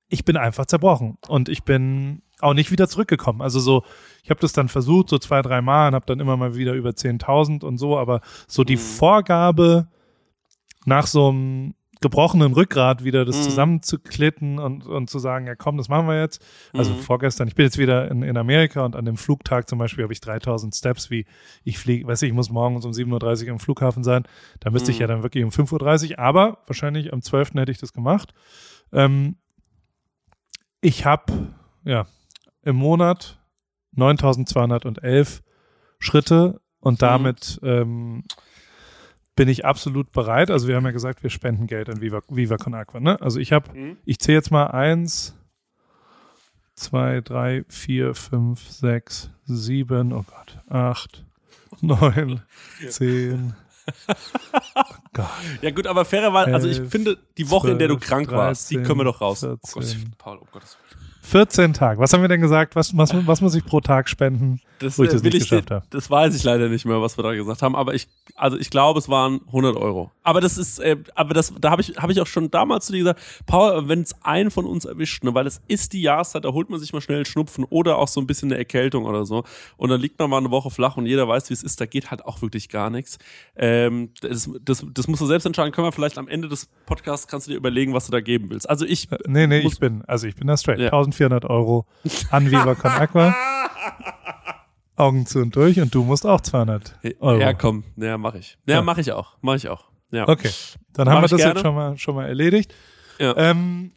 Ich 0.09 0.25
bin 0.25 0.37
einfach 0.37 0.67
zerbrochen. 0.67 1.19
Und 1.29 1.49
ich 1.49 1.65
bin 1.65 2.23
auch 2.41 2.55
nicht 2.55 2.71
wieder 2.71 2.89
zurückgekommen. 2.89 3.41
Also 3.43 3.59
so, 3.61 3.85
ich 4.23 4.31
habe 4.31 4.41
das 4.41 4.53
dann 4.53 4.69
versucht, 4.69 5.09
so 5.09 5.19
zwei, 5.19 5.41
drei 5.43 5.61
Mal 5.63 5.89
und 5.89 5.95
habe 5.95 6.07
dann 6.07 6.21
immer 6.21 6.37
mal 6.37 6.55
wieder 6.57 6.73
über 6.75 6.91
10.000 6.91 7.65
und 7.65 7.79
so, 7.79 7.97
aber 7.99 8.21
so 8.47 8.65
die 8.65 8.75
Mhm. 8.77 8.81
Vorgabe 8.81 9.89
nach 10.85 11.07
so 11.07 11.29
einem 11.29 11.75
gebrochenen 12.01 12.53
Rückgrat 12.53 13.03
wieder 13.03 13.25
das 13.25 13.39
Mhm. 13.39 13.43
zusammenzuklitten 13.43 14.59
und, 14.59 14.85
und 14.87 15.09
zu 15.09 15.19
sagen, 15.19 15.47
ja 15.47 15.55
komm, 15.55 15.79
das 15.79 15.89
machen 15.89 16.07
wir 16.07 16.21
jetzt. 16.21 16.45
Also 16.75 16.93
Mhm. 16.93 16.99
vorgestern, 16.99 17.49
ich 17.49 17.55
bin 17.55 17.65
jetzt 17.65 17.79
wieder 17.79 18.11
in, 18.11 18.23
in 18.23 18.37
Amerika 18.37 18.85
und 18.85 18.95
an 18.95 19.07
dem 19.07 19.17
Flugtag 19.17 19.69
zum 19.71 19.79
Beispiel 19.79 20.05
habe 20.05 20.13
ich 20.13 20.21
3000 20.21 20.75
Steps, 20.75 21.09
wie 21.11 21.25
ich 21.63 21.79
fliege, 21.79 22.07
weiß 22.07 22.21
ich, 22.23 22.29
ich 22.29 22.35
muss 22.35 22.51
morgens 22.51 22.85
um 22.85 22.93
7.30 22.93 23.47
Uhr 23.47 23.53
am 23.53 23.59
Flughafen 23.59 24.05
sein. 24.05 24.25
Da 24.61 24.71
müsste 24.71 24.91
ich 24.91 24.99
Mhm. 24.99 25.03
ja 25.03 25.07
dann 25.07 25.23
wirklich 25.23 25.45
um 25.45 25.51
5.30 25.51 26.11
Uhr, 26.11 26.19
aber 26.19 26.59
wahrscheinlich 26.67 27.11
am 27.13 27.23
12. 27.23 27.53
hätte 27.61 27.73
ich 27.73 27.79
das 27.79 27.95
gemacht. 27.95 28.35
Ähm, 28.93 29.37
ich 30.85 31.05
habe 31.07 31.55
ja 31.85 32.07
im 32.63 32.77
Monat 32.77 33.39
9211 33.93 35.43
Schritte 35.99 36.61
und 36.81 37.01
damit 37.03 37.59
ähm, 37.63 38.25
bin 39.37 39.49
ich 39.49 39.65
absolut 39.65 40.13
bereit. 40.13 40.51
Also 40.51 40.69
wir 40.69 40.77
haben 40.77 40.85
ja 40.85 40.91
gesagt, 40.91 41.23
wir 41.23 41.31
spenden 41.31 41.67
Geld 41.67 41.89
an 41.89 42.01
Viva, 42.01 42.21
Viva 42.29 42.57
Con 42.57 42.75
Aqua. 42.75 43.01
Ne? 43.01 43.21
Also 43.21 43.41
ich 43.41 43.53
habe, 43.53 43.77
Mhm. 43.77 43.97
ich 44.05 44.19
zähle 44.19 44.37
jetzt 44.39 44.51
mal 44.51 44.67
eins, 44.67 45.35
zwei, 46.75 47.21
drei, 47.21 47.65
vier, 47.69 48.15
fünf, 48.15 48.69
sechs, 48.69 49.31
sieben, 49.45 50.13
oh 50.13 50.25
Gott, 50.25 50.59
acht, 50.69 51.25
neun, 51.81 52.43
zehn. 52.89 53.55
Oh 54.75 54.85
Gott. 55.13 55.27
Ja 55.63 55.71
gut, 55.71 55.87
aber 55.87 56.05
fairerweise, 56.05 56.55
also 56.55 56.69
ich 56.69 56.81
finde, 56.81 57.19
die 57.37 57.51
Woche, 57.51 57.71
in 57.71 57.79
der 57.79 57.89
du 57.89 57.97
12, 57.97 58.09
krank 58.09 58.31
warst, 58.31 58.71
die 58.71 58.77
können 58.77 59.01
wir 59.01 59.05
doch 59.05 59.21
raus. 59.21 59.41
13, 59.41 59.59
oh 59.63 59.69
Gott, 59.73 60.19
Paul, 60.19 60.39
oh 60.41 60.47
Gott. 60.53 60.63
14 61.23 61.73
Tage. 61.73 62.01
Was 62.01 62.13
haben 62.13 62.21
wir 62.21 62.29
denn 62.29 62.41
gesagt? 62.41 62.77
Was, 62.77 62.97
was, 62.97 63.15
was 63.27 63.41
muss 63.41 63.55
ich 63.55 63.65
pro 63.65 63.81
Tag 63.81 64.09
spenden? 64.09 64.61
Das, 64.85 64.99
Wo 64.99 65.03
ich 65.05 65.11
äh, 65.11 65.13
das 65.15 65.23
nicht 65.23 65.35
ich, 65.35 65.41
geschafft 65.49 65.71
habe. 65.71 65.85
das 65.91 66.11
weiß 66.11 66.35
ich 66.37 66.45
leider 66.45 66.69
nicht 66.69 66.85
mehr, 66.85 67.01
was 67.01 67.19
wir 67.19 67.23
da 67.25 67.35
gesagt 67.35 67.63
haben, 67.63 67.75
aber 67.75 67.95
ich, 67.95 68.07
also 68.37 68.57
ich 68.59 68.71
glaube, 68.71 68.99
es 68.99 69.09
waren 69.09 69.41
100 69.47 69.77
Euro. 69.77 70.11
Aber 70.23 70.41
das 70.41 70.59
ist, 70.59 70.79
äh, 70.79 70.97
aber 71.15 71.35
das, 71.35 71.53
da 71.61 71.71
habe 71.71 71.83
ich, 71.83 71.97
habe 71.97 72.13
ich 72.13 72.21
auch 72.21 72.27
schon 72.27 72.51
damals 72.51 72.87
zu 72.87 72.93
dir 72.93 72.99
gesagt, 72.99 73.21
Paul, 73.47 73.89
wenn 73.89 74.03
es 74.03 74.15
einen 74.23 74.51
von 74.51 74.67
uns 74.67 74.85
erwischt, 74.85 75.25
ne, 75.25 75.35
weil 75.35 75.47
es 75.47 75.61
ist 75.69 75.93
die 75.93 76.03
Jahreszeit, 76.03 76.45
da 76.45 76.53
holt 76.53 76.71
man 76.71 76.79
sich 76.81 76.93
mal 76.93 77.01
schnell 77.01 77.17
einen 77.19 77.25
Schnupfen 77.27 77.65
oder 77.65 77.99
auch 77.99 78.09
so 78.09 78.21
ein 78.21 78.27
bisschen 78.27 78.51
eine 78.51 78.59
Erkältung 78.59 79.05
oder 79.07 79.25
so 79.27 79.45
und 79.77 79.91
dann 79.91 80.01
liegt 80.01 80.19
man 80.19 80.31
mal 80.31 80.39
eine 80.39 80.51
Woche 80.51 80.71
flach 80.71 80.97
und 80.97 81.07
jeder 81.07 81.27
weiß, 81.27 81.51
wie 81.51 81.55
es 81.55 81.63
ist, 81.63 81.81
da 81.81 81.87
geht 81.87 82.11
halt 82.11 82.25
auch 82.25 82.43
wirklich 82.43 82.69
gar 82.69 82.91
nichts. 82.91 83.19
Ähm, 83.57 84.11
das, 84.21 84.51
das, 84.65 84.85
das 84.93 85.09
musst 85.09 85.23
du 85.23 85.27
selbst 85.27 85.45
entscheiden, 85.47 85.73
können 85.73 85.87
wir 85.87 85.93
vielleicht 85.93 86.19
am 86.19 86.29
Ende 86.29 86.49
des 86.49 86.69
Podcasts, 86.87 87.27
kannst 87.27 87.47
du 87.47 87.53
dir 87.53 87.57
überlegen, 87.57 87.95
was 87.95 88.07
du 88.07 88.13
da 88.13 88.21
geben 88.21 88.51
willst. 88.51 88.69
Also 88.69 88.85
ich, 88.85 89.09
Nee, 89.27 89.47
nee, 89.47 89.63
Muss- 89.63 89.75
ich 89.75 89.79
bin, 89.81 90.03
also 90.07 90.27
ich 90.27 90.35
bin 90.37 90.47
da 90.47 90.57
straight. 90.57 90.79
Ja. 90.81 90.87
1400 90.87 91.45
Euro 91.47 91.87
an 92.31 92.51
Viva 92.51 92.75
Con 92.75 92.91
Aqua. 92.91 93.35
Augen 94.97 95.27
zu 95.27 95.41
und 95.41 95.55
durch 95.57 95.81
und 95.81 95.95
du 95.95 96.05
musst 96.05 96.27
auch 96.27 96.41
200 96.41 96.99
Euro. 97.21 97.41
ja 97.41 97.53
komm, 97.53 97.85
ja, 97.97 98.17
mach 98.19 98.35
ich. 98.35 98.57
Ja, 98.67 98.77
Ja. 98.77 98.83
mach 98.83 98.99
ich 98.99 99.11
auch, 99.13 99.37
mach 99.41 99.55
ich 99.57 99.69
auch. 99.69 99.85
Ja. 100.11 100.29
Okay, 100.29 100.51
dann 100.93 101.07
Mach 101.07 101.15
haben 101.15 101.23
wir 101.25 101.29
das 101.29 101.39
gerne. 101.39 101.55
jetzt 101.55 101.63
schon 101.63 101.75
mal, 101.75 101.97
schon 101.99 102.15
mal 102.15 102.27
erledigt. 102.29 102.73
Ja. 103.19 103.37
Ähm, 103.37 103.91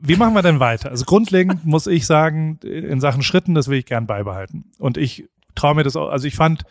wie 0.00 0.16
machen 0.16 0.34
wir 0.34 0.42
denn 0.42 0.60
weiter? 0.60 0.90
Also 0.90 1.04
grundlegend 1.06 1.64
muss 1.64 1.86
ich 1.86 2.04
sagen, 2.06 2.58
in 2.62 3.00
Sachen 3.00 3.22
Schritten, 3.22 3.54
das 3.54 3.68
will 3.68 3.78
ich 3.78 3.86
gern 3.86 4.06
beibehalten. 4.06 4.70
Und 4.78 4.98
ich 4.98 5.28
traue 5.54 5.74
mir 5.74 5.82
das 5.82 5.96
auch, 5.96 6.10
also 6.10 6.26
ich 6.26 6.34
fand, 6.36 6.64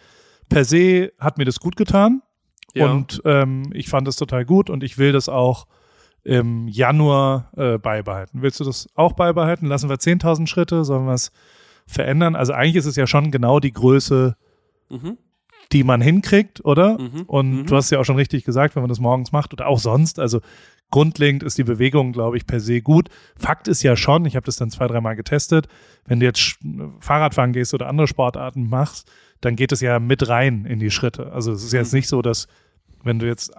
per 0.49 0.65
se 0.65 1.11
hat 1.19 1.39
mir 1.39 1.45
das 1.45 1.59
gut 1.59 1.75
getan. 1.75 2.21
Ja. 2.75 2.91
Und 2.91 3.21
ähm, 3.25 3.71
ich 3.73 3.89
fand 3.89 4.07
das 4.07 4.15
total 4.17 4.45
gut 4.45 4.69
und 4.69 4.83
ich 4.83 4.97
will 4.99 5.11
das 5.11 5.29
auch 5.29 5.65
im 6.23 6.67
Januar 6.67 7.51
äh, 7.57 7.77
beibehalten. 7.79 8.41
Willst 8.43 8.59
du 8.59 8.63
das 8.63 8.87
auch 8.95 9.13
beibehalten? 9.13 9.65
Lassen 9.67 9.89
wir 9.89 9.97
10.000 9.97 10.47
Schritte? 10.47 10.83
Sollen 10.85 11.05
wir 11.05 11.13
es 11.13 11.31
verändern? 11.87 12.35
Also 12.35 12.53
eigentlich 12.53 12.75
ist 12.75 12.85
es 12.85 12.95
ja 12.95 13.07
schon 13.07 13.31
genau 13.31 13.59
die 13.59 13.71
Größe, 13.73 14.35
Mhm. 14.89 15.17
die 15.71 15.83
man 15.83 16.01
hinkriegt, 16.01 16.63
oder? 16.65 16.99
Mhm. 16.99 17.21
Und 17.27 17.51
Mhm. 17.51 17.65
du 17.65 17.75
hast 17.75 17.89
ja 17.89 17.99
auch 17.99 18.03
schon 18.05 18.15
richtig 18.17 18.43
gesagt, 18.45 18.75
wenn 18.75 18.83
man 18.83 18.89
das 18.89 18.99
morgens 18.99 19.31
macht 19.31 19.53
oder 19.53 19.67
auch 19.67 19.79
sonst, 19.79 20.19
also 20.19 20.41
grundlegend 20.91 21.41
ist 21.41 21.57
die 21.57 21.63
Bewegung, 21.63 22.11
glaube 22.11 22.37
ich, 22.37 22.45
per 22.45 22.59
se 22.59 22.81
gut. 22.81 23.09
Fakt 23.35 23.67
ist 23.67 23.81
ja 23.81 23.95
schon, 23.95 24.25
ich 24.25 24.35
habe 24.35 24.45
das 24.45 24.57
dann 24.57 24.69
zwei, 24.69 24.85
dreimal 24.87 25.15
getestet, 25.15 25.67
wenn 26.05 26.19
du 26.19 26.25
jetzt 26.27 26.59
Fahrradfahren 26.99 27.53
gehst 27.53 27.73
oder 27.73 27.87
andere 27.87 28.07
Sportarten 28.07 28.69
machst, 28.69 29.11
dann 29.41 29.55
geht 29.55 29.71
es 29.71 29.81
ja 29.81 29.99
mit 29.99 30.27
rein 30.29 30.65
in 30.65 30.77
die 30.79 30.91
Schritte. 30.91 31.31
Also 31.33 31.51
es 31.51 31.63
ist 31.63 31.73
jetzt 31.73 31.93
Mhm. 31.93 31.97
nicht 31.97 32.07
so, 32.07 32.21
dass 32.21 32.47
wenn 33.03 33.17
du 33.19 33.25
jetzt 33.25 33.51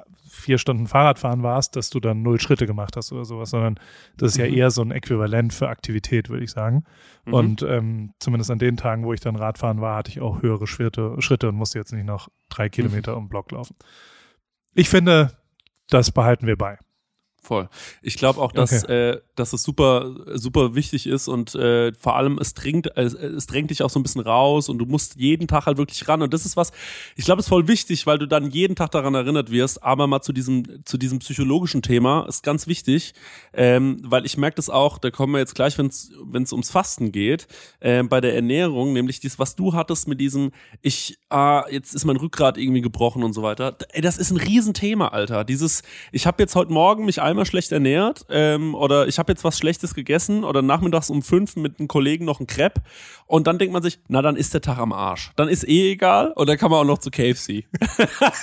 vier 0.44 0.58
Stunden 0.58 0.86
Fahrradfahren 0.86 1.42
warst, 1.42 1.74
dass 1.76 1.90
du 1.90 2.00
dann 2.00 2.22
null 2.22 2.40
Schritte 2.40 2.66
gemacht 2.66 2.96
hast 2.96 3.12
oder 3.12 3.24
sowas, 3.24 3.50
sondern 3.50 3.80
das 4.16 4.32
ist 4.32 4.38
ja 4.38 4.46
Mhm. 4.46 4.54
eher 4.54 4.70
so 4.70 4.82
ein 4.82 4.90
Äquivalent 4.92 5.52
für 5.52 5.68
Aktivität, 5.68 6.28
würde 6.28 6.44
ich 6.44 6.50
sagen. 6.50 6.84
Mhm. 7.24 7.34
Und 7.34 7.62
ähm, 7.62 8.12
zumindest 8.20 8.50
an 8.50 8.58
den 8.58 8.76
Tagen, 8.76 9.04
wo 9.04 9.12
ich 9.12 9.20
dann 9.20 9.36
Radfahren 9.36 9.80
war, 9.80 9.96
hatte 9.96 10.10
ich 10.10 10.20
auch 10.20 10.42
höhere 10.42 10.66
Schritte, 10.66 11.16
Schritte 11.20 11.48
und 11.48 11.56
musste 11.56 11.78
jetzt 11.78 11.92
nicht 11.92 12.06
noch 12.06 12.28
drei 12.48 12.68
Kilometer 12.68 13.16
um 13.16 13.24
den 13.24 13.28
Block 13.30 13.50
laufen. 13.50 13.74
Ich 14.74 14.88
finde, 14.88 15.32
das 15.88 16.10
behalten 16.10 16.46
wir 16.46 16.56
bei. 16.56 16.78
Voll. 17.42 17.68
Ich 18.00 18.16
glaube 18.16 18.40
auch, 18.40 18.52
dass, 18.52 18.84
äh, 18.84 19.20
dass 19.36 19.52
es 19.52 19.62
super, 19.62 20.14
super 20.34 20.74
wichtig 20.74 21.06
ist 21.06 21.28
und 21.28 21.54
äh, 21.54 21.92
vor 21.94 22.16
allem 22.16 22.38
es 22.38 22.54
drängt, 22.54 22.96
äh, 22.96 23.02
es 23.02 23.46
drängt 23.46 23.70
dich 23.70 23.82
auch 23.82 23.90
so 23.90 23.98
ein 23.98 24.02
bisschen 24.02 24.20
raus 24.22 24.68
und 24.68 24.78
du 24.78 24.86
musst 24.86 25.16
jeden 25.16 25.48
Tag 25.48 25.66
halt 25.66 25.78
wirklich 25.78 26.06
ran. 26.08 26.22
Und 26.22 26.32
das 26.32 26.46
ist 26.46 26.56
was, 26.56 26.72
ich 27.16 27.24
glaube, 27.24 27.40
ist 27.40 27.48
voll 27.48 27.68
wichtig, 27.68 28.06
weil 28.06 28.18
du 28.18 28.26
dann 28.26 28.50
jeden 28.50 28.76
Tag 28.76 28.90
daran 28.90 29.14
erinnert 29.14 29.50
wirst, 29.50 29.82
aber 29.82 30.06
mal 30.06 30.22
zu 30.22 30.32
diesem, 30.32 30.84
zu 30.84 30.98
diesem 30.98 31.18
psychologischen 31.18 31.82
Thema 31.82 32.26
ist 32.28 32.42
ganz 32.42 32.66
wichtig, 32.66 33.14
ähm, 33.52 34.00
weil 34.02 34.24
ich 34.24 34.36
merke 34.36 34.56
das 34.56 34.70
auch, 34.70 34.98
da 34.98 35.10
kommen 35.10 35.32
wir 35.32 35.40
jetzt 35.40 35.54
gleich, 35.54 35.78
wenn 35.78 35.86
es 35.88 36.52
ums 36.52 36.70
Fasten 36.70 37.12
geht, 37.12 37.46
äh, 37.80 38.02
bei 38.02 38.20
der 38.20 38.34
Ernährung, 38.34 38.92
nämlich 38.92 39.20
dies, 39.20 39.38
was 39.38 39.56
du 39.56 39.72
hattest 39.72 40.08
mit 40.08 40.20
diesem, 40.20 40.52
ich, 40.82 41.18
ah, 41.30 41.64
jetzt 41.70 41.94
ist 41.94 42.04
mein 42.04 42.16
Rückgrat 42.16 42.58
irgendwie 42.58 42.80
gebrochen 42.80 43.22
und 43.22 43.32
so 43.32 43.42
weiter. 43.42 43.76
Ey, 43.92 44.00
das 44.00 44.18
ist 44.18 44.30
ein 44.30 44.36
Riesenthema, 44.36 45.08
Alter. 45.08 45.44
Dieses, 45.44 45.82
ich 46.12 46.26
habe 46.26 46.42
jetzt 46.42 46.54
heute 46.54 46.72
Morgen 46.72 47.04
mich 47.04 47.20
einmal 47.20 47.46
schlecht 47.46 47.72
ernährt 47.72 48.26
ähm, 48.28 48.74
oder 48.74 49.08
ich 49.08 49.18
habe 49.18 49.23
jetzt 49.28 49.44
was 49.44 49.58
Schlechtes 49.58 49.94
gegessen 49.94 50.44
oder 50.44 50.62
nachmittags 50.62 51.10
um 51.10 51.22
fünf 51.22 51.56
mit 51.56 51.78
einem 51.78 51.88
Kollegen 51.88 52.24
noch 52.24 52.40
ein 52.40 52.46
Crepe 52.46 52.82
und 53.26 53.46
dann 53.46 53.58
denkt 53.58 53.72
man 53.72 53.82
sich, 53.82 53.98
na 54.08 54.22
dann 54.22 54.36
ist 54.36 54.54
der 54.54 54.60
Tag 54.60 54.78
am 54.78 54.92
Arsch. 54.92 55.32
Dann 55.36 55.48
ist 55.48 55.66
eh 55.66 55.92
egal 55.92 56.32
und 56.32 56.48
dann 56.48 56.58
kann 56.58 56.70
man 56.70 56.80
auch 56.80 56.84
noch 56.84 56.98
zu 56.98 57.10
KFC. 57.10 57.64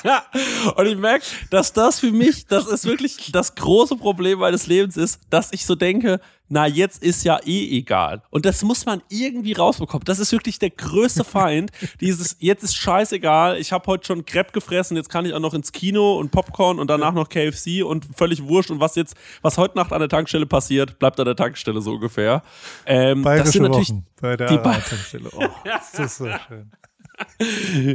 und 0.75 0.85
ich 0.85 0.97
merke, 0.97 1.25
dass 1.49 1.73
das 1.73 1.99
für 1.99 2.11
mich, 2.11 2.47
das 2.47 2.67
ist 2.67 2.85
wirklich 2.85 3.31
das 3.31 3.55
große 3.55 3.95
Problem 3.95 4.39
meines 4.39 4.67
Lebens 4.67 4.97
ist, 4.97 5.19
dass 5.29 5.51
ich 5.53 5.65
so 5.65 5.75
denke, 5.75 6.19
na 6.53 6.67
jetzt 6.67 7.01
ist 7.01 7.23
ja 7.23 7.39
eh 7.45 7.77
egal. 7.77 8.21
Und 8.29 8.45
das 8.45 8.61
muss 8.63 8.85
man 8.85 9.01
irgendwie 9.09 9.53
rausbekommen. 9.53 10.03
Das 10.03 10.19
ist 10.19 10.31
wirklich 10.33 10.59
der 10.59 10.69
größte 10.69 11.23
Feind. 11.23 11.71
Dieses, 12.01 12.35
jetzt 12.39 12.61
ist 12.63 12.75
scheißegal, 12.75 13.57
ich 13.57 13.71
habe 13.71 13.87
heute 13.87 14.05
schon 14.05 14.25
Crepe 14.25 14.51
gefressen, 14.51 14.97
jetzt 14.97 15.09
kann 15.09 15.25
ich 15.25 15.33
auch 15.33 15.39
noch 15.39 15.53
ins 15.53 15.71
Kino 15.71 16.17
und 16.19 16.31
Popcorn 16.31 16.77
und 16.79 16.89
danach 16.89 17.13
noch 17.13 17.29
KFC 17.29 17.83
und 17.85 18.05
völlig 18.15 18.43
wurscht. 18.43 18.69
Und 18.69 18.81
was 18.81 18.95
jetzt, 18.95 19.15
was 19.41 19.57
heute 19.57 19.77
Nacht 19.77 19.93
an 19.93 19.99
der 19.99 20.09
Tankstelle 20.09 20.45
passiert, 20.45 20.99
bleibt 20.99 21.19
an 21.19 21.25
der 21.25 21.35
Tankstelle 21.37 21.81
so 21.81 21.93
ungefähr. 21.93 22.43
Ähm, 22.85 23.23
das 23.23 23.51
sind 23.53 23.63
natürlich 23.63 23.89
Wochen 23.91 24.05
bei 24.19 24.35
der 24.35 24.47
die 24.49 24.57
Ba- 24.57 24.73
Tankstelle. 24.77 25.29
Oh, 25.33 25.43
das 25.63 25.93
ist 25.97 26.17
so 26.17 26.25
schön. 26.47 26.69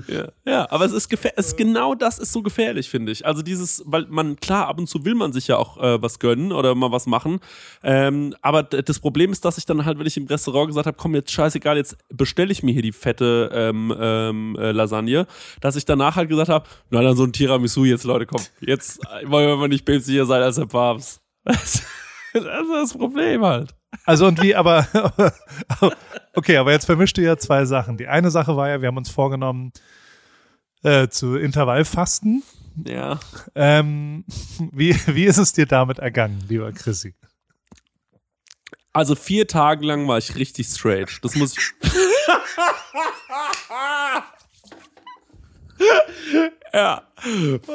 Ja, 0.09 0.29
ja, 0.45 0.71
aber 0.71 0.85
es 0.85 0.93
ist, 0.93 1.13
es 1.13 1.47
ist 1.47 1.57
genau 1.57 1.95
das 1.95 2.19
ist 2.19 2.33
so 2.33 2.43
gefährlich, 2.43 2.89
finde 2.89 3.13
ich. 3.13 3.25
Also 3.27 3.43
dieses, 3.43 3.83
weil 3.87 4.07
man, 4.09 4.37
klar, 4.37 4.69
ab 4.69 4.79
und 4.79 4.89
zu 4.89 5.05
will 5.05 5.15
man 5.15 5.33
sich 5.33 5.49
ja 5.49 5.57
auch 5.57 5.77
äh, 5.79 6.03
was 6.03 6.19
gönnen 6.19 6.53
oder 6.53 6.75
mal 6.75 6.93
was 6.93 7.07
machen. 7.07 7.41
Ähm, 7.83 8.35
aber 8.43 8.63
das 8.63 8.99
Problem 8.99 9.33
ist, 9.33 9.45
dass 9.45 9.59
ich 9.59 9.67
dann 9.67 9.85
halt, 9.85 9.99
wenn 9.99 10.07
ich 10.07 10.17
im 10.17 10.27
Restaurant 10.27 10.69
gesagt 10.69 10.87
habe, 10.87 10.97
komm, 10.97 11.15
jetzt 11.15 11.31
scheißegal, 11.31 11.77
jetzt 11.77 11.97
bestelle 12.09 12.53
ich 12.53 12.63
mir 12.63 12.73
hier 12.73 12.83
die 12.83 12.93
fette 12.93 13.51
ähm, 13.53 13.95
ähm, 13.99 14.57
äh, 14.59 14.73
Lasagne, 14.73 15.27
dass 15.61 15.77
ich 15.77 15.85
danach 15.85 16.17
halt 16.17 16.29
gesagt 16.29 16.49
habe, 16.49 16.67
na 16.91 17.03
dann 17.03 17.17
so 17.17 17.25
ein 17.25 17.33
Tiramisu 17.33 17.85
jetzt, 17.85 18.05
Leute, 18.05 18.27
komm, 18.27 18.43
jetzt 18.61 19.01
äh, 19.05 19.31
wollen 19.31 19.47
wir 19.47 19.57
mal 19.57 19.69
nicht 19.69 19.85
päpstlicher 19.85 20.27
sein 20.27 20.43
als 20.43 20.57
der 20.57 20.67
Papst. 20.67 21.21
Das 22.33 22.45
ist 22.45 22.71
das 22.71 22.93
Problem 22.93 23.43
halt. 23.43 23.76
Also 24.05 24.27
und 24.27 24.43
wie, 24.43 24.55
aber 24.55 24.87
okay, 26.35 26.57
aber 26.57 26.73
jetzt 26.73 26.87
vermischst 26.87 27.17
du 27.17 27.23
ja 27.23 27.37
zwei 27.37 27.65
Sachen. 27.65 27.97
Die 27.97 28.09
eine 28.09 28.31
Sache 28.31 28.57
war 28.57 28.69
ja, 28.69 28.81
wir 28.81 28.89
haben 28.89 28.97
uns 28.97 29.11
vorgenommen 29.11 29.73
äh, 30.83 31.09
zu 31.09 31.37
Intervallfasten. 31.37 32.43
Ja. 32.85 33.19
Ähm, 33.55 34.25
wie, 34.73 34.95
wie 35.07 35.25
ist 35.25 35.39
es 35.39 35.53
dir 35.53 35.67
damit 35.67 35.99
ergangen, 35.99 36.45
lieber 36.49 36.73
Chrissy? 36.73 37.15
Also 38.93 39.15
vier 39.15 39.47
Tage 39.47 39.85
lang 39.85 40.09
war 40.09 40.19
ich 40.19 40.37
richtig 40.37 40.67
straight. 40.69 41.19
Das 41.23 41.35
muss 41.35 41.57
ich. 41.57 41.73
ja. 46.73 47.03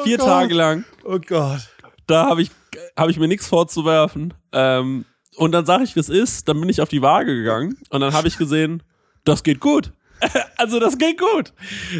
Vier 0.04 0.18
Gott. 0.18 0.28
Tage 0.28 0.54
lang. 0.56 0.84
Oh 1.04 1.20
Gott. 1.20 1.70
Da 2.08 2.26
habe 2.26 2.42
ich, 2.42 2.50
hab 2.98 3.10
ich 3.10 3.20
mir 3.20 3.28
nichts 3.28 3.48
vorzuwerfen. 3.48 4.34
Ähm, 4.52 5.06
und 5.36 5.52
dann 5.52 5.66
sage 5.66 5.84
ich, 5.84 5.96
wie 5.96 6.00
es 6.00 6.10
ist. 6.10 6.48
Dann 6.48 6.60
bin 6.60 6.70
ich 6.70 6.82
auf 6.82 6.90
die 6.90 7.02
Waage 7.02 7.36
gegangen 7.36 7.78
und 7.90 8.02
dann 8.02 8.14
habe 8.14 8.28
ich 8.28 8.38
gesehen, 8.38 8.84
das 9.24 9.44
geht 9.44 9.60
gut. 9.60 9.94
Also 10.58 10.80
das 10.80 11.00
geht 11.00 11.20
gut. 11.20 11.54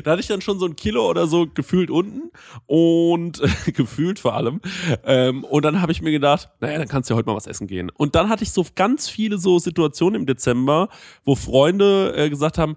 Da 0.04 0.12
hatte 0.12 0.22
ich 0.22 0.28
dann 0.28 0.42
schon 0.42 0.60
so 0.60 0.68
ein 0.68 0.76
Kilo 0.76 1.10
oder 1.10 1.26
so 1.26 1.48
gefühlt 1.48 1.90
unten 1.90 2.30
und 2.68 3.42
gefühlt 3.74 4.20
vor 4.20 4.36
allem. 4.36 4.62
Ähm, 5.04 5.44
und 5.44 5.66
dann 5.66 5.82
habe 5.82 5.92
ich 5.92 6.04
mir 6.04 6.12
gedacht, 6.12 6.50
naja, 6.60 6.78
dann 6.78 6.88
kannst 6.88 7.10
du 7.10 7.14
ja 7.14 7.18
heute 7.18 7.28
mal 7.28 7.36
was 7.36 7.48
essen 7.48 7.66
gehen. 7.66 7.90
Und 7.90 8.14
dann 8.14 8.30
hatte 8.30 8.44
ich 8.44 8.52
so 8.52 8.64
ganz 8.76 9.10
viele 9.10 9.40
so 9.40 9.58
Situationen 9.58 10.22
im 10.22 10.26
Dezember, 10.28 10.90
wo 11.26 11.34
Freunde 11.34 12.14
äh, 12.16 12.30
gesagt 12.30 12.60
haben, 12.60 12.76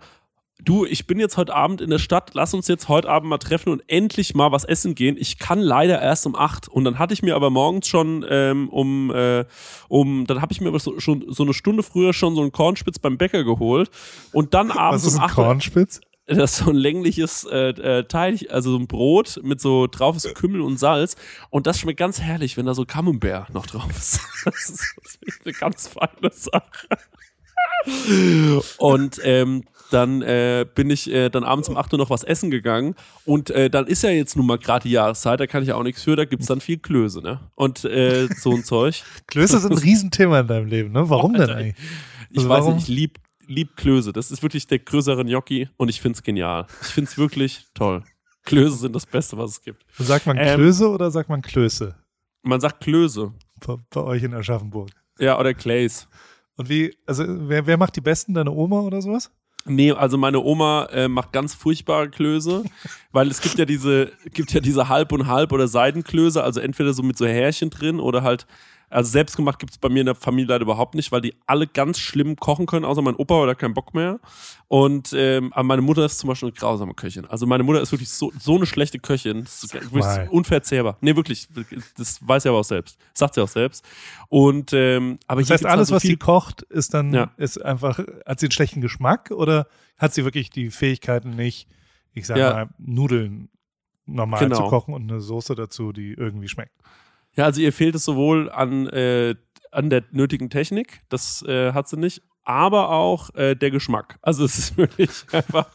du, 0.64 0.84
ich 0.84 1.06
bin 1.06 1.20
jetzt 1.20 1.36
heute 1.36 1.54
Abend 1.54 1.80
in 1.80 1.90
der 1.90 1.98
Stadt, 1.98 2.30
lass 2.34 2.54
uns 2.54 2.68
jetzt 2.68 2.88
heute 2.88 3.08
Abend 3.08 3.28
mal 3.28 3.38
treffen 3.38 3.70
und 3.70 3.82
endlich 3.86 4.34
mal 4.34 4.52
was 4.52 4.64
essen 4.64 4.94
gehen. 4.94 5.16
Ich 5.18 5.38
kann 5.38 5.60
leider 5.60 6.00
erst 6.00 6.26
um 6.26 6.34
acht. 6.34 6.68
Und 6.68 6.84
dann 6.84 6.98
hatte 6.98 7.14
ich 7.14 7.22
mir 7.22 7.36
aber 7.36 7.50
morgens 7.50 7.86
schon 7.86 8.24
ähm, 8.28 8.68
um, 8.70 9.10
äh, 9.14 9.44
um, 9.88 10.26
dann 10.26 10.40
habe 10.40 10.52
ich 10.52 10.60
mir 10.60 10.68
aber 10.68 10.80
so, 10.80 10.98
schon 11.00 11.24
so 11.28 11.42
eine 11.42 11.54
Stunde 11.54 11.82
früher 11.82 12.12
schon 12.12 12.34
so 12.34 12.42
einen 12.42 12.52
Kornspitz 12.52 12.98
beim 12.98 13.18
Bäcker 13.18 13.44
geholt. 13.44 13.90
Und 14.32 14.54
dann 14.54 14.70
abends 14.70 15.04
Was 15.04 15.12
ist 15.12 15.18
um 15.18 15.20
ein 15.20 15.26
acht. 15.26 15.34
Kornspitz? 15.34 16.00
Das 16.26 16.52
ist 16.52 16.64
so 16.64 16.70
ein 16.70 16.76
längliches 16.76 17.44
äh, 17.44 17.68
äh, 17.68 18.04
Teil, 18.04 18.38
also 18.48 18.70
so 18.70 18.78
ein 18.78 18.86
Brot 18.86 19.40
mit 19.42 19.60
so 19.60 19.86
drauf 19.86 20.16
ist 20.16 20.34
Kümmel 20.34 20.62
und 20.62 20.78
Salz. 20.78 21.16
Und 21.50 21.66
das 21.66 21.78
schmeckt 21.78 21.98
ganz 21.98 22.18
herrlich, 22.18 22.56
wenn 22.56 22.64
da 22.64 22.72
so 22.72 22.86
Camembert 22.86 23.52
noch 23.52 23.66
drauf 23.66 23.90
ist. 23.90 24.20
Das 24.44 24.68
ist, 24.68 24.94
das 25.02 25.18
ist 25.22 25.40
eine 25.44 25.54
ganz 25.54 25.88
feine 25.88 26.30
Sache. 26.30 26.88
Und 28.78 29.20
ähm, 29.22 29.64
dann 29.90 30.22
äh, 30.22 30.66
bin 30.74 30.90
ich 30.90 31.10
äh, 31.12 31.28
dann 31.28 31.44
abends 31.44 31.68
um 31.68 31.76
8 31.76 31.92
Uhr 31.92 31.98
noch 31.98 32.10
was 32.10 32.24
essen 32.24 32.50
gegangen. 32.50 32.94
Und 33.24 33.50
äh, 33.50 33.70
dann 33.70 33.86
ist 33.86 34.02
ja 34.02 34.10
jetzt 34.10 34.36
nun 34.36 34.46
mal 34.46 34.58
gerade 34.58 34.84
die 34.84 34.92
Jahreszeit, 34.92 35.38
da 35.40 35.46
kann 35.46 35.62
ich 35.62 35.68
ja 35.68 35.76
auch 35.76 35.82
nichts 35.82 36.02
für, 36.02 36.16
da 36.16 36.24
gibt's 36.24 36.46
dann 36.46 36.60
viel 36.60 36.78
Klöße, 36.78 37.20
ne? 37.20 37.40
Und 37.54 37.84
äh, 37.84 38.28
so 38.36 38.52
ein 38.52 38.64
Zeug. 38.64 39.02
Klöße 39.26 39.58
sind 39.60 39.72
ein 39.72 39.78
Riesenthema 39.78 40.40
in 40.40 40.46
deinem 40.48 40.66
Leben, 40.66 40.92
ne? 40.92 41.08
Warum 41.10 41.32
denn 41.34 41.42
Alter, 41.42 41.56
eigentlich? 41.56 41.76
Ich 42.30 42.38
Also 42.38 42.48
weiß 42.48 42.60
warum? 42.60 42.74
nicht, 42.76 42.88
ich 42.88 42.94
lieb, 42.94 43.18
lieb 43.46 43.76
Klöße. 43.76 44.12
Das 44.12 44.30
ist 44.30 44.42
wirklich 44.42 44.66
der 44.66 44.80
größere 44.80 45.24
Gnocchi 45.24 45.68
und 45.76 45.88
ich 45.88 46.00
find's 46.00 46.22
genial. 46.22 46.66
Ich 46.82 46.88
find's 46.88 47.16
wirklich 47.16 47.66
toll. 47.74 48.02
Klöße 48.44 48.76
sind 48.76 48.94
das 48.96 49.06
Beste, 49.06 49.38
was 49.38 49.52
es 49.52 49.62
gibt. 49.62 49.84
Sagt 49.98 50.26
man 50.26 50.36
Ähm, 50.38 50.56
Klöße 50.56 50.88
oder 50.88 51.10
sagt 51.10 51.28
man 51.28 51.40
Klöße 51.40 51.94
Man 52.42 52.60
sagt 52.60 52.80
Klöße. 52.82 53.32
bei, 53.64 53.76
bei 53.90 54.00
euch 54.02 54.22
in 54.22 54.34
Aschaffenburg? 54.34 54.90
Ja, 55.18 55.38
oder 55.38 55.54
Clays. 55.54 56.08
Und 56.56 56.68
wie, 56.68 56.96
also 57.06 57.24
wer, 57.26 57.66
wer 57.66 57.76
macht 57.76 57.96
die 57.96 58.00
besten? 58.00 58.34
Deine 58.34 58.50
Oma 58.52 58.80
oder 58.80 59.02
sowas? 59.02 59.30
Nee, 59.66 59.92
also 59.92 60.18
meine 60.18 60.40
Oma 60.40 60.86
äh, 60.92 61.08
macht 61.08 61.32
ganz 61.32 61.54
furchtbare 61.54 62.10
Klöße, 62.10 62.64
weil 63.12 63.28
es 63.28 63.40
gibt 63.40 63.58
ja 63.58 63.64
diese, 63.64 64.12
gibt 64.32 64.52
ja 64.52 64.60
diese 64.60 64.88
Halb 64.88 65.12
und 65.12 65.26
Halb 65.26 65.52
oder 65.52 65.68
Seidenklöße, 65.68 66.42
also 66.42 66.60
entweder 66.60 66.92
so 66.92 67.02
mit 67.02 67.16
so 67.16 67.26
Härchen 67.26 67.70
drin 67.70 67.98
oder 67.98 68.22
halt, 68.22 68.46
also 68.90 69.10
selbstgemacht 69.10 69.58
gibt's 69.58 69.78
bei 69.78 69.88
mir 69.88 70.00
in 70.00 70.06
der 70.06 70.14
Familie 70.14 70.48
leider 70.54 70.62
überhaupt 70.62 70.94
nicht, 70.94 71.10
weil 71.12 71.20
die 71.20 71.34
alle 71.46 71.66
ganz 71.66 71.98
schlimm 71.98 72.36
kochen 72.36 72.66
können, 72.66 72.84
außer 72.84 73.02
mein 73.02 73.16
Opa 73.16 73.34
oder 73.42 73.54
keinen 73.54 73.74
Bock 73.74 73.94
mehr. 73.94 74.20
Und 74.68 75.12
ähm, 75.16 75.52
aber 75.52 75.64
meine 75.64 75.82
Mutter 75.82 76.04
ist 76.04 76.18
zum 76.18 76.28
Beispiel 76.28 76.48
eine 76.48 76.56
grausame 76.56 76.94
Köchin. 76.94 77.24
Also 77.26 77.46
meine 77.46 77.64
Mutter 77.64 77.80
ist 77.80 77.92
wirklich 77.92 78.08
so, 78.10 78.32
so 78.38 78.56
eine 78.56 78.66
schlechte 78.66 78.98
Köchin. 78.98 79.42
Das 79.44 79.64
ist 79.64 79.74
wirklich 79.74 80.30
unverzehrbar. 80.30 80.96
Nee, 81.00 81.16
wirklich. 81.16 81.48
Das 81.96 82.26
weiß 82.26 82.44
sie 82.44 82.48
aber 82.48 82.58
auch 82.58 82.64
selbst. 82.64 82.98
Das 83.12 83.20
sagt 83.20 83.34
sie 83.34 83.40
auch 83.42 83.48
selbst. 83.48 83.84
Und 84.28 84.72
ähm, 84.72 85.18
aber 85.26 85.40
Das 85.42 85.50
heißt, 85.50 85.60
gibt's 85.62 85.72
alles, 85.72 85.78
halt 85.80 85.88
so 85.88 85.94
was 85.96 86.02
sie 86.02 86.16
kocht, 86.16 86.62
ist 86.62 86.94
dann, 86.94 87.12
Ja. 87.12 87.30
ist 87.36 87.62
einfach, 87.64 87.98
hat 88.26 88.40
sie 88.40 88.46
einen 88.46 88.52
schlechten 88.52 88.80
Geschmack 88.80 89.30
oder 89.30 89.66
hat 89.98 90.14
sie 90.14 90.24
wirklich 90.24 90.50
die 90.50 90.70
Fähigkeiten 90.70 91.30
nicht, 91.30 91.68
ich 92.12 92.26
sag 92.26 92.36
Ja. 92.38 92.52
mal, 92.52 92.68
Nudeln 92.78 93.48
normal 94.06 94.40
Genau. 94.40 94.56
zu 94.56 94.68
kochen 94.68 94.92
und 94.94 95.10
eine 95.10 95.20
Soße 95.20 95.54
dazu, 95.54 95.92
die 95.92 96.12
irgendwie 96.12 96.48
schmeckt? 96.48 96.72
Ja, 97.36 97.44
also 97.44 97.60
ihr 97.60 97.72
fehlt 97.72 97.94
es 97.94 98.04
sowohl 98.04 98.50
an, 98.50 98.86
äh, 98.88 99.34
an 99.70 99.90
der 99.90 100.04
nötigen 100.12 100.50
Technik, 100.50 101.00
das 101.08 101.42
äh, 101.42 101.72
hat 101.72 101.88
sie 101.88 101.96
nicht, 101.96 102.22
aber 102.44 102.90
auch 102.90 103.34
äh, 103.34 103.54
der 103.56 103.70
Geschmack. 103.70 104.18
Also 104.22 104.44
es 104.44 104.58
ist 104.58 104.76
wirklich 104.76 105.10
einfach, 105.32 105.66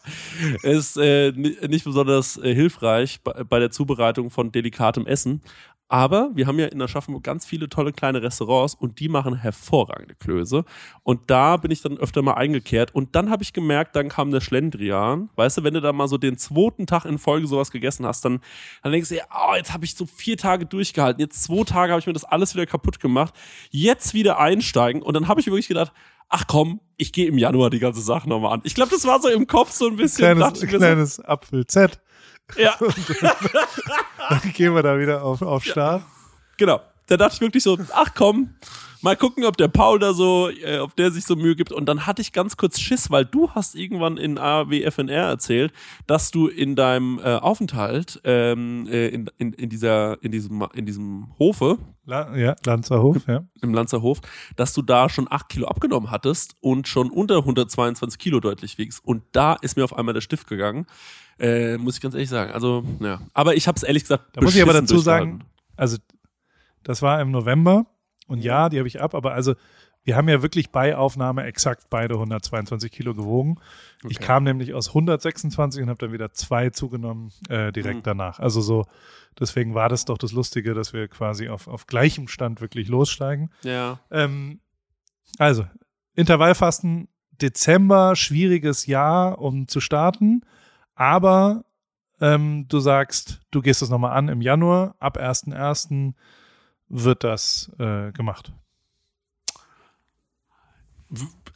ist 0.63 0.98
äh, 0.98 1.32
ni- 1.36 1.58
nicht 1.68 1.84
besonders 1.84 2.38
äh, 2.38 2.54
hilfreich 2.54 3.22
bei, 3.24 3.44
bei 3.44 3.60
der 3.60 3.72
Zubereitung 3.72 4.30
von 4.30 4.51
delikatem 4.51 5.06
Essen. 5.06 5.42
Aber 5.91 6.29
wir 6.36 6.46
haben 6.46 6.60
ja 6.60 6.67
in 6.67 6.79
Aschaffenburg 6.79 7.24
ganz 7.24 7.48
viele 7.48 7.67
tolle 7.67 7.91
kleine 7.91 8.22
Restaurants 8.22 8.75
und 8.75 9.00
die 9.00 9.10
machen 9.10 9.34
hervorragende 9.34 10.13
Klöße. 10.13 10.63
Und 11.01 11.31
da 11.31 11.58
bin 11.58 11.72
ich 11.72 11.81
dann 11.81 11.98
öfter 11.98 12.22
mal 12.22 12.36
eingekehrt. 12.36 12.93
Und 12.93 13.15
dann 13.15 13.31
habe 13.31 13.41
ich 13.41 13.53
gemerkt, 13.53 13.96
dann 13.96 14.08
kam 14.08 14.29
der 14.29 14.39
Schlendrian. 14.39 15.29
Weißt 15.36 15.58
du, 15.58 15.63
wenn 15.63 15.74
du 15.74 15.81
da 15.81 15.91
mal 15.91 16.08
so 16.08 16.19
den 16.19 16.38
zweiten 16.38 16.86
Tag 16.86 17.05
in 17.05 17.17
Folge 17.17 17.48
sowas 17.48 17.72
gegessen 17.72 18.05
hast, 18.05 18.24
dann, 18.24 18.39
dann 18.84 18.91
denkst 18.91 19.10
du 19.10 19.15
dir, 19.15 19.24
oh, 19.34 19.55
jetzt 19.55 19.74
habe 19.74 19.84
ich 19.84 19.96
so 19.96 20.05
vier 20.05 20.38
Tage 20.38 20.67
durchgehalten. 20.67 21.19
Jetzt 21.19 21.43
zwei 21.43 21.63
Tage 21.63 21.91
habe 21.91 22.00
ich 22.00 22.08
mir 22.08 22.13
das 22.13 22.24
alles 22.24 22.53
wieder 22.53 22.67
kaputt 22.67 23.00
gemacht. 23.00 23.34
Jetzt 23.72 24.13
wieder 24.13 24.38
einsteigen. 24.39 25.01
Und 25.01 25.15
dann 25.15 25.27
habe 25.27 25.41
ich 25.41 25.48
wirklich 25.48 25.67
gedacht, 25.67 25.91
ach 26.29 26.46
komm, 26.46 26.81
ich 26.98 27.13
gehe 27.13 27.25
im 27.25 27.39
Januar 27.39 27.72
die 27.72 27.79
ganze 27.79 28.01
Sache 28.01 28.29
nochmal 28.29 28.53
an. 28.53 28.62
Ich 28.63 28.75
glaube, 28.75 28.91
das 28.91 29.05
war 29.05 29.19
so 29.19 29.27
im 29.27 29.48
Kopf 29.48 29.72
so 29.72 29.88
ein 29.88 29.96
bisschen. 29.96 30.38
Kleines, 30.38 30.62
kleines 30.62 31.19
Apfel 31.19 31.65
Z. 31.65 32.00
ja. 32.58 32.75
Dann 34.29 34.53
gehen 34.53 34.74
wir 34.74 34.84
da 34.84 35.00
wieder 35.00 35.24
auf, 35.24 35.41
auf 35.41 35.63
Start. 35.63 36.04
Genau. 36.58 36.82
Da 37.08 37.17
dachte 37.17 37.36
ich 37.36 37.41
wirklich 37.41 37.63
so, 37.63 37.78
ach 37.93 38.13
komm, 38.13 38.54
mal 39.02 39.15
gucken, 39.15 39.45
ob 39.45 39.58
der 39.58 39.67
Paul 39.67 40.00
da 40.00 40.13
so, 40.13 40.50
äh, 40.50 40.80
ob 40.80 40.95
der 40.95 41.12
sich 41.12 41.26
so 41.26 41.36
Mühe 41.36 41.56
gibt. 41.56 41.71
Und 41.71 41.88
dann 41.88 42.06
hatte 42.06 42.21
ich 42.21 42.34
ganz 42.34 42.58
kurz 42.58 42.80
Schiss, 42.80 43.10
weil 43.10 43.26
du 43.26 43.50
hast 43.52 43.76
irgendwann 43.76 44.17
in 44.17 44.38
AWFNR 44.38 45.28
erzählt, 45.28 45.74
dass 46.08 46.32
du 46.32 46.47
in 46.47 46.76
deinem 46.76 47.19
äh, 47.19 47.36
Aufenthalt 47.36 48.21
ähm, 48.24 48.88
äh, 48.88 49.08
in, 49.08 49.30
in, 49.38 49.54
in 49.54 49.69
dieser, 49.69 50.21
in 50.24 50.32
diesem, 50.32 50.67
in 50.74 50.86
diesem 50.86 51.28
Hofe, 51.39 51.78
La, 52.06 52.36
ja, 52.36 52.56
Lanzerhof, 52.65 53.28
ja. 53.28 53.43
im 53.62 53.74
Lanzerhof, 53.74 54.19
dass 54.56 54.74
du 54.74 54.82
da 54.82 55.10
schon 55.10 55.28
acht 55.30 55.50
Kilo 55.50 55.67
abgenommen 55.67 56.10
hattest 56.10 56.56
und 56.60 56.88
schon 56.88 57.12
unter 57.12 57.38
122 57.38 58.19
Kilo 58.19 58.39
deutlich 58.39 58.78
wiegst. 58.78 59.04
Und 59.06 59.24
da 59.32 59.54
ist 59.54 59.78
mir 59.78 59.84
auf 59.84 59.95
einmal 59.95 60.13
der 60.13 60.21
Stift 60.21 60.47
gegangen. 60.47 60.88
Äh, 61.39 61.78
muss 61.78 61.95
ich 61.95 62.02
ganz 62.02 62.13
ehrlich 62.15 62.30
sagen. 62.30 62.52
Also, 62.52 62.84
ja. 62.99 63.21
Aber 63.34 63.56
ich 63.56 63.67
habe 63.67 63.75
es 63.78 63.84
ehrlich 63.84 64.04
gesagt. 64.04 64.25
Da 64.34 64.41
muss 64.41 64.56
ich 64.56 64.62
aber 64.62 64.73
dazu 64.73 64.97
sagen, 64.99 65.43
also 65.78 65.97
das 66.84 67.02
war 67.02 67.21
im 67.21 67.32
November 67.32 67.86
und 68.28 68.39
ja, 68.43 68.69
die 68.69 68.78
habe 68.78 68.88
ich 68.88 69.02
ab, 69.02 69.15
aber 69.15 69.34
also 69.34 69.56
wir 70.04 70.15
haben 70.15 70.30
ja 70.30 70.41
wirklich 70.41 70.71
bei 70.71 70.95
Aufnahme 70.95 71.43
exakt 71.43 71.88
beide 71.89 72.15
122 72.15 72.91
Kilo 72.91 73.13
gewogen. 73.13 73.58
Ich 74.10 74.17
Okay. 74.17 74.25
kam 74.25 74.43
nämlich 74.45 74.73
aus 74.73 74.89
126 74.89 75.84
und 75.84 75.89
habe 75.89 75.97
dann 75.99 76.13
wieder 76.13 76.32
zwei 76.32 76.69
zugenommen 76.69 77.32
äh, 77.49 77.71
direkt 77.73 77.97
Mhm. 77.99 78.04
danach. 78.04 78.39
Also 78.39 78.62
so, 78.62 78.86
deswegen 79.39 79.75
war 79.75 79.89
das 79.89 80.06
doch 80.06 80.17
das 80.17 80.32
Lustige, 80.32 80.73
dass 80.73 80.93
wir 80.93 81.08
quasi 81.10 81.49
auf, 81.49 81.67
auf 81.67 81.86
gleichem 81.86 82.28
Stand 82.30 82.62
wirklich 82.62 82.88
lossteigen. 82.88 83.49
Ja. 83.63 83.99
Ähm, 84.10 84.62
also, 85.38 85.65
Intervallfasten, 86.15 87.08
Dezember, 87.41 88.15
schwieriges 88.15 88.86
Jahr, 88.86 89.39
um 89.39 89.67
zu 89.67 89.80
starten. 89.80 90.41
Aber 91.00 91.64
ähm, 92.20 92.66
du 92.68 92.80
sagst, 92.82 93.40
du 93.52 93.62
gehst 93.62 93.82
es 93.82 93.90
nochmal 93.90 94.18
an 94.18 94.28
im 94.28 94.42
Januar. 94.42 94.96
Ab 95.00 95.18
1.1. 95.18 96.14
wird 96.90 97.24
das 97.24 97.72
äh, 97.80 98.12
gemacht. 98.12 98.52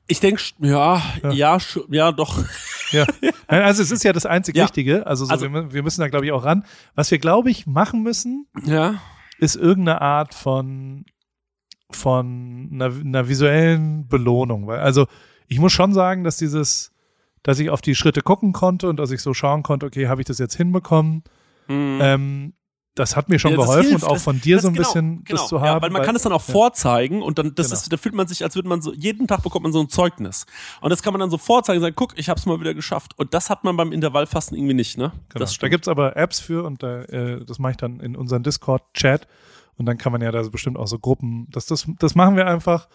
Ich 0.07 0.21
denke, 0.21 0.41
ja, 0.59 1.01
Ja. 1.23 1.31
ja, 1.31 1.57
ja, 1.89 2.11
doch. 2.13 2.41
Ja. 2.91 3.05
Also 3.47 3.83
es 3.83 3.91
ist 3.91 4.03
ja 4.03 4.13
das 4.13 4.25
einzig 4.25 4.55
Ja. 4.57 4.63
Wichtige. 4.63 5.05
Also, 5.05 5.25
so, 5.25 5.31
Also- 5.31 5.51
wir, 5.51 5.73
wir 5.73 5.83
müssen 5.83 5.99
da, 5.99 6.07
glaube 6.07 6.25
ich, 6.25 6.31
auch 6.31 6.45
ran. 6.45 6.65
Was 6.95 7.11
wir, 7.11 7.19
glaube 7.19 7.51
ich, 7.51 7.67
machen 7.67 8.01
müssen, 8.01 8.47
Ja. 8.63 8.95
ist 9.39 9.57
irgendeine 9.57 10.01
Art 10.01 10.33
von, 10.33 11.05
von 11.91 12.69
einer, 12.71 12.85
einer 12.85 13.27
visuellen 13.27 14.07
Belohnung. 14.07 14.67
Weil, 14.67 14.79
also 14.79 15.07
ich 15.47 15.59
muss 15.59 15.73
schon 15.73 15.91
sagen, 15.93 16.23
dass 16.23 16.37
dieses, 16.37 16.92
dass 17.43 17.59
ich 17.59 17.69
auf 17.69 17.81
die 17.81 17.95
Schritte 17.95 18.21
gucken 18.21 18.53
konnte 18.53 18.89
und 18.89 18.97
dass 18.97 19.11
ich 19.11 19.21
so 19.21 19.33
schauen 19.33 19.63
konnte, 19.63 19.85
okay, 19.85 20.07
habe 20.07 20.21
ich 20.21 20.25
das 20.27 20.39
jetzt 20.39 20.55
hinbekommen? 20.55 21.23
Mhm. 21.67 21.99
Ähm, 22.01 22.53
das 22.95 23.15
hat 23.15 23.27
mir 23.27 23.39
schon 23.39 23.51
Ja, 23.53 23.57
geholfen 23.57 23.89
hilft. 23.89 24.03
und 24.03 24.09
auch 24.11 24.17
von 24.19 24.39
dir 24.39 24.57
das- 24.57 24.61
so 24.63 24.67
ein 24.67 24.75
genau, 24.75 24.87
bisschen 24.87 25.23
genau. 25.23 25.39
das 25.41 25.49
zu 25.49 25.55
Ja, 25.55 25.61
haben. 25.63 25.81
weil 25.81 25.89
man 25.89 26.03
kann 26.03 26.15
es 26.15 26.21
dann 26.21 26.31
auch 26.31 26.47
ja. 26.47 26.51
vorzeigen 26.53 27.23
und 27.23 27.39
dann 27.39 27.55
das 27.55 27.67
Genau. 27.69 27.79
ist, 27.79 27.91
da 27.91 27.97
fühlt 27.97 28.13
man 28.13 28.27
sich, 28.27 28.43
als 28.43 28.53
würde 28.55 28.69
man 28.69 28.81
so 28.83 28.93
jeden 28.93 29.25
Tag 29.27 29.41
bekommt 29.41 29.63
man 29.63 29.71
so 29.73 29.79
ein 29.81 29.89
Zeugnis 29.89 30.45
und 30.79 30.91
das 30.91 31.01
kann 31.01 31.11
man 31.11 31.19
dann 31.19 31.31
so 31.31 31.39
vorzeigen, 31.39 31.79
und 31.79 31.81
sagen, 31.81 31.95
guck, 31.95 32.13
ich 32.19 32.29
habe 32.29 32.39
es 32.39 32.45
mal 32.45 32.59
wieder 32.59 32.75
geschafft 32.75 33.17
und 33.17 33.33
das 33.33 33.49
hat 33.49 33.63
man 33.63 33.75
beim 33.77 33.91
Intervallfasten 33.91 34.55
irgendwie 34.55 34.75
nicht, 34.75 34.97
ne? 34.99 35.11
Genau. 35.29 35.45
Da 35.59 35.67
gibt's 35.69 35.87
aber 35.87 36.15
Apps 36.17 36.39
für 36.39 36.63
und 36.65 36.83
da, 36.83 37.01
äh, 37.05 37.43
das 37.43 37.57
mache 37.57 37.71
ich 37.71 37.77
dann 37.77 37.99
in 37.99 38.15
unseren 38.15 38.43
Discord-Chat 38.43 39.27
und 39.77 39.87
dann 39.87 39.97
kann 39.97 40.11
man 40.11 40.21
ja 40.21 40.31
da 40.31 40.43
bestimmt 40.43 40.77
auch 40.77 40.87
so 40.87 40.99
Gruppen, 40.99 41.47
das, 41.49 41.65
das, 41.65 41.87
das 41.97 42.13
machen 42.13 42.35
wir 42.35 42.45
einfach 42.45 42.87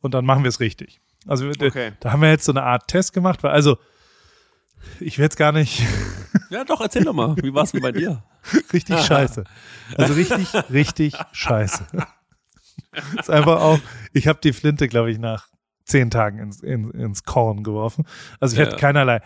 und 0.00 0.14
dann 0.14 0.24
machen 0.26 0.42
wir 0.42 0.48
es 0.48 0.58
richtig. 0.58 1.00
Also 1.28 1.46
Okay. 1.48 1.92
da 2.00 2.10
haben 2.10 2.22
wir 2.22 2.28
jetzt 2.30 2.44
so 2.44 2.50
eine 2.52 2.64
Art 2.64 2.88
Test 2.88 3.12
gemacht, 3.12 3.44
weil 3.44 3.52
also 3.52 3.76
ich 5.00 5.18
will 5.18 5.24
jetzt 5.24 5.36
gar 5.36 5.52
nicht 5.52 5.82
Ja, 6.50 6.64
doch, 6.64 6.80
erzähl 6.80 7.04
doch 7.04 7.12
mal, 7.12 7.36
wie 7.42 7.52
war's 7.54 7.72
denn 7.72 7.82
bei 7.82 7.92
dir? 7.92 8.22
richtig 8.72 9.00
scheiße. 9.00 9.44
Also 9.96 10.14
richtig, 10.14 10.48
richtig 10.70 11.14
scheiße. 11.32 11.84
ist 13.18 13.30
einfach 13.30 13.60
auch, 13.60 13.78
ich 14.12 14.26
habe 14.28 14.38
die 14.42 14.52
Flinte, 14.52 14.88
glaube 14.88 15.10
ich, 15.10 15.18
nach 15.18 15.48
zehn 15.84 16.10
Tagen 16.10 16.38
ins, 16.38 16.62
in, 16.62 16.90
ins 16.92 17.24
Korn 17.24 17.62
geworfen. 17.62 18.04
Also 18.40 18.54
ich 18.54 18.60
Ja. 18.60 18.66
hatte 18.66 18.76
keinerlei. 18.76 19.20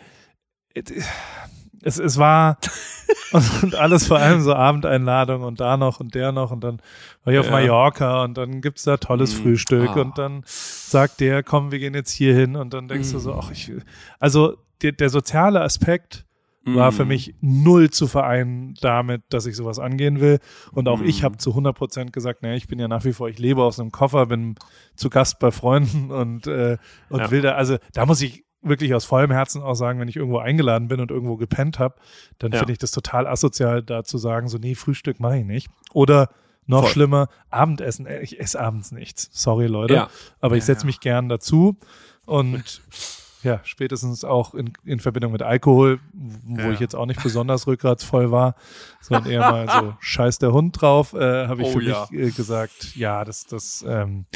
es, 1.83 1.99
es 1.99 2.19
war 2.19 2.59
und, 3.33 3.63
und 3.63 3.75
alles 3.75 4.07
vor 4.07 4.19
allem 4.19 4.41
so 4.41 4.55
Abendeinladung 4.55 5.43
und 5.43 5.61
da 5.61 5.77
noch 5.77 6.01
und 6.01 6.15
der 6.15 6.33
noch 6.33 6.51
und 6.51 6.63
dann 6.63 6.81
war 7.25 7.33
ich 7.33 7.39
auf 7.39 7.47
Ja. 7.47 7.53
Mallorca 7.53 8.25
und 8.25 8.37
dann 8.39 8.61
gibt's 8.61 8.85
da 8.85 8.97
tolles 8.97 9.35
Mm, 9.35 9.43
Frühstück 9.43 9.91
ah. 9.97 10.01
und 10.01 10.19
dann 10.19 10.43
sagt 10.47 11.21
der, 11.21 11.43
komm, 11.43 11.71
wir 11.73 11.79
gehen 11.79 11.95
jetzt 11.95 12.13
hier 12.13 12.35
hin 12.35 12.57
und 12.57 12.73
dann 12.75 12.89
denkst 12.89 13.13
du 13.13 13.19
so, 13.19 13.35
Mm. 13.35 13.41
ach 13.43 13.51
ich, 13.51 13.73
also 14.19 14.57
der, 14.83 14.93
der 14.93 15.11
soziale 15.11 15.61
Aspekt 15.63 16.25
war 16.65 16.93
für 16.93 17.05
Mm. 17.07 17.09
mich 17.09 17.35
null 17.41 17.89
zu 17.91 18.07
vereinen 18.07 18.75
damit, 18.83 19.23
dass 19.31 19.47
ich 19.47 19.57
sowas 19.57 19.79
angehen 19.79 20.21
will. 20.21 20.39
Und 20.73 20.87
auch 20.89 21.01
ich 21.01 21.21
Mhm. 21.21 21.25
habe 21.25 21.37
zu 21.39 21.55
100 21.55 21.75
Prozent 21.75 22.13
gesagt, 22.13 22.43
naja, 22.43 22.57
ich 22.57 22.67
bin 22.69 22.79
ja 22.79 22.89
nach 22.89 23.05
wie 23.07 23.15
vor, 23.15 23.29
ich 23.31 23.39
lebe 23.39 23.63
aus 23.63 23.81
einem 23.81 23.91
Koffer, 23.91 24.27
bin 24.27 24.55
zu 24.95 25.09
Gast 25.09 25.39
bei 25.39 25.51
Freunden 25.51 26.11
und, 26.11 26.47
äh, 26.47 26.77
und 27.09 27.21
Ja. 27.21 27.31
will 27.31 27.41
da, 27.41 27.53
also 27.53 27.79
da 27.95 28.05
muss 28.05 28.21
ich 28.21 28.45
wirklich 28.61 28.93
aus 28.93 29.07
vollem 29.07 29.31
Herzen 29.31 29.63
auch 29.63 29.75
sagen, 29.77 29.99
wenn 30.01 30.09
ich 30.09 30.17
irgendwo 30.17 30.39
eingeladen 30.39 30.89
bin 30.89 31.01
und 31.01 31.11
irgendwo 31.11 31.37
gepennt 31.37 31.79
habe, 31.79 31.95
dann 32.39 32.53
Ja. 32.53 32.59
finde 32.59 32.73
ich 32.73 32.79
das 32.79 32.91
total 32.91 33.27
asozial, 33.27 33.83
da 33.83 34.05
zu 34.05 34.19
sagen, 34.19 34.49
so, 34.49 34.59
nee, 34.59 34.75
Frühstück 34.75 35.21
mache 35.21 35.39
ich 35.39 35.45
nicht. 35.47 35.69
Oder 35.95 36.29
noch 36.67 36.83
Voll. 36.83 36.91
schlimmer, 36.91 37.29
Abendessen, 37.49 38.05
äh, 38.05 38.21
ich 38.21 38.41
esse 38.41 38.61
abends 38.61 38.93
nichts. 38.93 39.31
Sorry, 39.33 39.69
Leute. 39.69 39.95
Ja. 39.95 40.09
Aber 40.41 40.57
ich 40.59 40.65
setze 40.65 40.85
mich 40.85 41.01
gern 41.01 41.31
dazu 41.31 41.79
und 42.27 42.83
ja, 43.43 43.61
spätestens 43.65 44.25
auch 44.25 44.55
in, 44.55 44.73
in 44.85 44.99
Verbindung 45.01 45.33
mit 45.33 45.43
Alkohol, 45.43 46.01
wo 46.13 46.61
Ja. 46.63 46.71
ich 46.73 46.81
jetzt 46.81 46.95
auch 46.97 47.07
nicht 47.07 47.23
besonders 47.23 47.67
rückgratsvoll 47.67 48.31
war, 48.31 48.55
sondern 49.01 49.31
eher 49.31 49.41
mal 49.41 49.69
so 49.69 49.95
scheiß 50.01 50.39
der 50.39 50.53
Hund 50.53 50.81
drauf, 50.81 51.13
äh, 51.15 51.47
habe 51.47 51.63
ich 51.63 51.69
Oh 51.69 51.73
für 51.79 51.83
ja. 51.83 52.07
mich 52.11 52.21
äh, 52.21 52.31
gesagt, 52.31 52.97
ja, 52.97 53.25
das, 53.25 53.47
das, 53.47 53.85
ähm, 53.87 54.27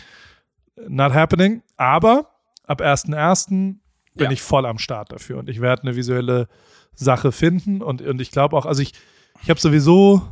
not 0.88 1.12
happening. 1.15 1.62
Aber 1.77 2.29
ab 2.67 2.81
1.1. 2.81 3.49
bin 3.49 3.81
Ja. 4.17 4.31
ich 4.31 4.43
voll 4.43 4.67
am 4.67 4.79
Start 4.79 5.12
dafür 5.12 5.38
und 5.38 5.49
ich 5.49 5.61
werde 5.61 5.83
eine 5.83 5.97
visuelle 5.97 6.49
Sache 6.95 7.33
finden 7.33 7.83
und, 7.83 8.03
und 8.03 8.21
ich 8.21 8.31
glaube 8.31 8.57
auch, 8.57 8.67
also 8.67 8.83
ich, 8.83 8.93
ich 9.43 9.51
habe 9.51 9.59
sowieso 9.61 10.23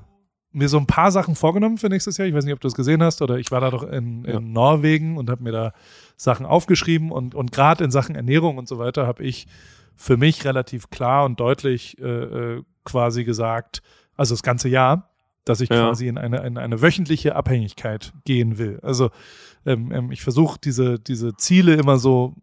mir 0.53 0.69
so 0.69 0.79
ein 0.79 0.87
paar 0.87 1.13
Sachen 1.13 1.35
vorgenommen 1.37 1.79
für 1.79 1.89
nächstes 1.89 2.17
Jahr. 2.17 2.27
Ich 2.27 2.35
weiß 2.35 2.45
nicht, 2.45 2.55
ob 2.55 2.61
du 2.61 2.69
es 2.69 2.75
gesehen 2.75 3.03
hast 3.03 3.23
oder 3.23 3.39
ich 3.39 3.51
war 3.51 3.61
da 3.61 3.71
doch 3.71 3.85
in, 3.85 4.25
in 4.25 4.33
Ja. 4.33 4.41
Norwegen 4.41 5.17
und 5.17 5.31
habe 5.31 5.43
mir 5.43 5.53
da 5.53 5.73
Sachen 6.17 6.45
aufgeschrieben 6.47 7.13
und, 7.13 7.35
und 7.35 7.53
gerade 7.53 7.85
in 7.85 7.91
Sachen 7.91 8.15
Ernährung 8.17 8.59
und 8.59 8.67
so 8.69 8.79
weiter 8.79 9.07
habe 9.07 9.23
ich 9.23 9.47
für 9.95 10.17
mich 10.17 10.45
relativ 10.45 10.91
klar 10.91 11.25
und 11.25 11.39
deutlich 11.39 11.99
äh, 12.01 12.05
äh, 12.05 12.63
quasi 12.85 13.25
gesagt, 13.25 13.83
also 14.17 14.35
das 14.35 14.43
ganze 14.43 14.69
Jahr, 14.69 15.11
dass 15.45 15.61
ich 15.61 15.69
Ja. 15.71 15.87
quasi 15.89 16.09
in 16.09 16.19
eine, 16.19 16.45
in 16.47 16.59
eine 16.59 16.83
wöchentliche 16.83 17.37
Abhängigkeit 17.37 18.13
gehen 18.25 18.59
will. 18.59 18.81
Also 18.83 19.11
ähm, 19.67 19.93
ähm, 19.93 20.11
ich 20.11 20.23
versuche 20.23 20.59
diese, 20.63 20.99
diese 20.99 21.35
Ziele 21.37 21.75
immer 21.75 21.99
so 21.99 22.35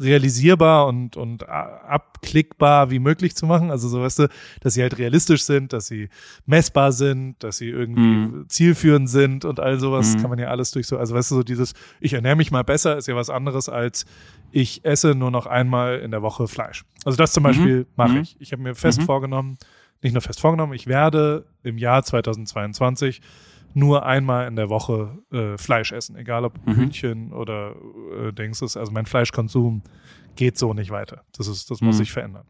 realisierbar 0.00 0.86
und, 0.86 1.16
und 1.16 1.48
abklickbar 1.48 2.90
wie 2.90 2.98
möglich 2.98 3.34
zu 3.36 3.46
machen. 3.46 3.70
Also 3.70 3.88
so 3.88 4.00
weißt 4.02 4.20
du, 4.20 4.28
dass 4.60 4.74
sie 4.74 4.82
halt 4.82 4.98
realistisch 4.98 5.42
sind, 5.44 5.72
dass 5.72 5.86
sie 5.86 6.08
messbar 6.46 6.92
sind, 6.92 7.42
dass 7.42 7.56
sie 7.58 7.68
irgendwie 7.68 8.00
Mhm. 8.28 8.44
zielführend 8.48 9.08
sind 9.10 9.44
und 9.44 9.60
all 9.60 9.78
sowas 9.78 10.14
Mhm. 10.16 10.20
kann 10.20 10.30
man 10.30 10.38
ja 10.38 10.48
alles 10.48 10.70
durch 10.70 10.86
so, 10.86 10.98
also 10.98 11.14
weißt 11.14 11.30
du, 11.30 11.36
so 11.36 11.42
dieses, 11.42 11.74
ich 12.00 12.12
ernähre 12.12 12.36
mich 12.36 12.50
mal 12.50 12.64
besser, 12.64 12.96
ist 12.96 13.08
ja 13.08 13.16
was 13.16 13.30
anderes 13.30 13.68
als 13.68 14.06
ich 14.50 14.84
esse 14.84 15.14
nur 15.14 15.30
noch 15.30 15.46
einmal 15.46 15.98
in 15.98 16.10
der 16.10 16.22
Woche 16.22 16.48
Fleisch. 16.48 16.84
Also 17.04 17.16
das 17.16 17.32
zum 17.32 17.42
Mhm. 17.42 17.46
Beispiel 17.48 17.86
mache 17.96 18.12
Mhm. 18.14 18.20
ich. 18.20 18.36
Ich 18.40 18.52
habe 18.52 18.62
mir 18.62 18.74
fest 18.74 19.00
Mhm. 19.00 19.04
vorgenommen, 19.04 19.58
nicht 20.02 20.12
nur 20.12 20.22
fest 20.22 20.40
vorgenommen, 20.40 20.72
ich 20.72 20.86
werde 20.86 21.44
im 21.62 21.76
Jahr 21.76 22.02
2022 22.02 23.20
nur 23.78 24.04
einmal 24.06 24.48
in 24.48 24.56
der 24.56 24.68
Woche 24.70 25.18
äh, 25.32 25.56
Fleisch 25.58 25.92
essen, 25.92 26.16
egal 26.16 26.44
ob 26.44 26.54
Mhm. 26.66 26.74
Hühnchen 26.76 27.32
oder 27.32 27.74
äh, 28.20 28.32
denkst 28.32 28.62
es, 28.62 28.76
also 28.76 28.92
mein 28.92 29.06
Fleischkonsum 29.06 29.82
geht 30.36 30.58
so 30.58 30.74
nicht 30.74 30.90
weiter. 30.90 31.22
Das 31.36 31.46
ist, 31.46 31.70
das 31.70 31.80
muss 31.80 31.96
Mhm. 31.96 31.98
sich 31.98 32.12
verändern. 32.12 32.46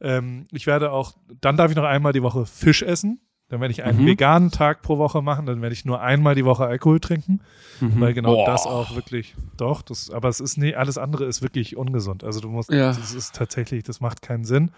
Ähm, 0.00 0.46
ich 0.52 0.66
werde 0.66 0.90
auch, 0.92 1.14
dann 1.40 1.56
darf 1.56 1.70
ich 1.70 1.76
noch 1.76 1.84
einmal 1.84 2.12
die 2.12 2.22
Woche 2.22 2.46
Fisch 2.46 2.82
essen. 2.82 3.20
Dann 3.48 3.60
werde 3.60 3.72
ich 3.72 3.82
einen 3.84 4.00
Mhm. 4.02 4.06
veganen 4.06 4.50
Tag 4.50 4.80
pro 4.82 4.96
Woche 4.98 5.20
machen. 5.20 5.44
Dann 5.46 5.60
werde 5.60 5.74
ich 5.74 5.84
nur 5.84 6.00
einmal 6.00 6.34
die 6.34 6.44
Woche 6.44 6.64
Alkohol 6.64 7.00
trinken, 7.00 7.40
Mhm. 7.80 8.00
weil 8.00 8.14
genau 8.14 8.34
Boah. 8.34 8.46
das 8.46 8.66
auch 8.66 8.94
wirklich, 8.94 9.34
doch, 9.58 9.82
das, 9.82 10.10
aber 10.10 10.28
es 10.30 10.40
ist 10.40 10.56
nee, 10.56 10.74
alles 10.74 10.96
andere 10.96 11.26
ist 11.26 11.42
wirklich 11.42 11.76
ungesund. 11.76 12.24
Also 12.24 12.40
du 12.40 12.48
musst, 12.48 12.70
Ja. 12.72 12.88
das 12.88 13.14
ist 13.14 13.34
tatsächlich, 13.34 13.82
das 13.84 14.00
macht 14.00 14.22
keinen 14.22 14.44
Sinn. 14.44 14.70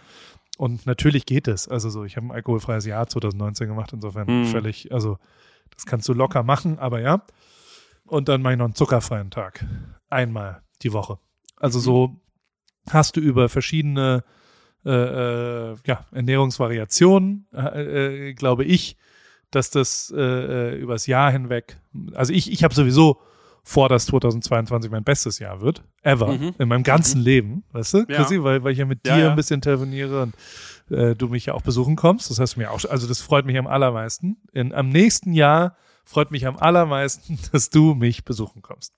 Und 0.59 0.87
natürlich 0.87 1.25
geht 1.27 1.49
es. 1.49 1.69
Also 1.69 1.89
so, 1.91 2.05
ich 2.05 2.17
habe 2.17 2.27
ein 2.27 2.33
alkoholfreies 2.33 2.85
Jahr 2.85 3.07
2019 3.07 3.69
gemacht, 3.69 3.93
insofern 3.93 4.27
Mhm. 4.29 4.45
völlig, 4.47 4.93
also 4.93 5.19
das 5.75 5.87
kannst 5.87 6.09
du 6.09 6.13
locker 6.15 6.43
machen, 6.43 6.79
aber 6.79 7.01
ja. 7.01 7.25
Und 8.07 8.29
dann 8.29 8.43
mache 8.43 8.53
ich 8.55 8.59
noch 8.59 8.67
einen 8.67 8.75
zuckerfreien 8.75 9.31
Tag. 9.31 9.65
Einmal 10.11 10.63
die 10.83 10.93
Woche. 10.93 11.19
Also 11.57 11.79
so 11.81 12.21
hast 12.91 13.17
du 13.17 13.21
über 13.21 13.49
verschiedene 13.49 14.25
äh, 14.85 14.91
äh, 14.91 15.77
ja, 15.87 16.05
Ernährungsvariationen, 16.13 17.47
äh, 17.55 18.29
äh, 18.31 18.35
glaube 18.35 18.65
ich, 18.65 18.97
dass 19.51 19.71
das 19.71 20.13
äh, 20.15 20.21
äh, 20.21 20.77
übers 20.79 21.07
Jahr 21.07 21.31
hinweg, 21.33 21.79
also 22.15 22.33
ich, 22.33 22.51
ich 22.53 22.65
habe 22.65 22.75
sowieso 22.75 23.21
vor, 23.63 23.89
dass 23.89 24.05
2022 24.07 24.91
mein 24.91 25.05
bestes 25.05 25.39
Jahr 25.39 25.63
wird, 25.63 25.83
ever, 26.03 26.33
Mhm. 26.33 26.55
in 26.59 26.69
meinem 26.69 26.83
ganzen 26.83 27.23
Leben, 27.23 27.65
weißt 27.73 27.95
du, 27.95 27.99
Ja. 28.01 28.05
Chrissy, 28.17 28.43
weil, 28.43 28.63
weil 28.63 28.73
ich 28.73 28.79
ja 28.79 28.85
mit 28.85 29.07
Ja, 29.07 29.17
dir 29.17 29.31
ein 29.31 29.37
bisschen 29.37 29.63
telefoniere 29.63 30.23
und 30.23 30.35
äh, 30.91 31.15
du 31.15 31.29
mich 31.29 31.47
ja 31.47 31.55
auch 31.55 31.63
besuchen 31.63 31.97
kommst. 31.97 32.31
Das 32.31 32.39
heißt 32.39 32.57
mir 32.57 32.71
auch, 32.71 32.85
also 32.85 33.07
das 33.07 33.21
freut 33.21 33.47
mich 33.47 33.59
am 33.59 33.67
allermeisten. 33.67 34.37
In, 34.53 34.73
am 34.73 34.89
nächsten 34.89 35.33
Jahr 35.33 35.77
freut 36.05 36.31
mich 36.31 36.47
am 36.47 36.57
allermeisten, 36.57 37.39
dass 37.53 37.71
du 37.71 37.95
mich 37.95 38.25
besuchen 38.25 38.63
kommst. 38.63 38.93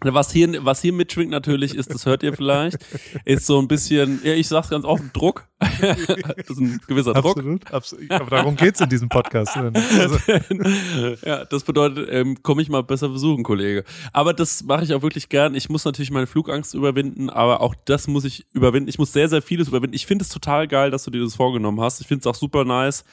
Was 0.00 0.32
hier, 0.32 0.64
was 0.64 0.82
hier 0.82 0.92
mitschwingt 0.92 1.30
natürlich 1.30 1.74
ist, 1.74 1.92
das 1.94 2.04
hört 2.04 2.22
ihr 2.22 2.34
vielleicht, 2.34 2.78
ist 3.24 3.46
so 3.46 3.58
ein 3.58 3.68
bisschen, 3.68 4.20
ja, 4.22 4.34
ich 4.34 4.48
sag's 4.48 4.68
ganz 4.68 4.84
offen, 4.84 5.10
Druck. 5.14 5.46
das 5.80 6.50
ist 6.50 6.60
ein 6.60 6.80
gewisser 6.86 7.14
Druck. 7.14 7.38
Absolut, 7.38 7.72
absolut. 7.72 8.10
Aber 8.10 8.30
darum 8.30 8.56
geht's 8.56 8.80
in 8.80 8.88
diesem 8.90 9.08
Podcast. 9.08 9.56
Also, 9.56 10.18
ja, 11.24 11.44
das 11.46 11.62
bedeutet, 11.62 12.08
ähm, 12.10 12.42
komme 12.42 12.60
ich 12.60 12.68
mal 12.68 12.82
besser 12.82 13.08
besuchen, 13.08 13.44
Kollege. 13.44 13.84
Aber 14.12 14.34
das 14.34 14.64
mache 14.64 14.84
ich 14.84 14.92
auch 14.92 15.02
wirklich 15.02 15.28
gern. 15.30 15.54
Ich 15.54 15.70
muss 15.70 15.84
natürlich 15.84 16.10
meine 16.10 16.26
Flugangst 16.26 16.74
überwinden, 16.74 17.30
aber 17.30 17.62
auch 17.62 17.74
das 17.86 18.06
muss 18.06 18.24
ich 18.24 18.46
überwinden. 18.52 18.90
Ich 18.90 18.98
muss 18.98 19.12
sehr, 19.12 19.28
sehr 19.28 19.42
vieles 19.42 19.68
überwinden. 19.68 19.94
Ich 19.94 20.06
finde 20.06 20.24
es 20.24 20.28
total 20.28 20.68
geil, 20.68 20.90
dass 20.90 21.04
du 21.04 21.10
dir 21.10 21.22
das 21.22 21.36
vorgenommen 21.36 21.80
hast. 21.80 22.00
Ich 22.00 22.06
finde 22.06 22.20
es 22.20 22.26
auch 22.26 22.38
super 22.38 22.64
nice, 22.64 23.04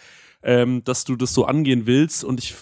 ähm, 0.43 0.83
dass 0.83 1.05
du 1.05 1.15
das 1.15 1.33
so 1.33 1.45
angehen 1.45 1.85
willst. 1.85 2.23
Und 2.23 2.39
ich 2.39 2.55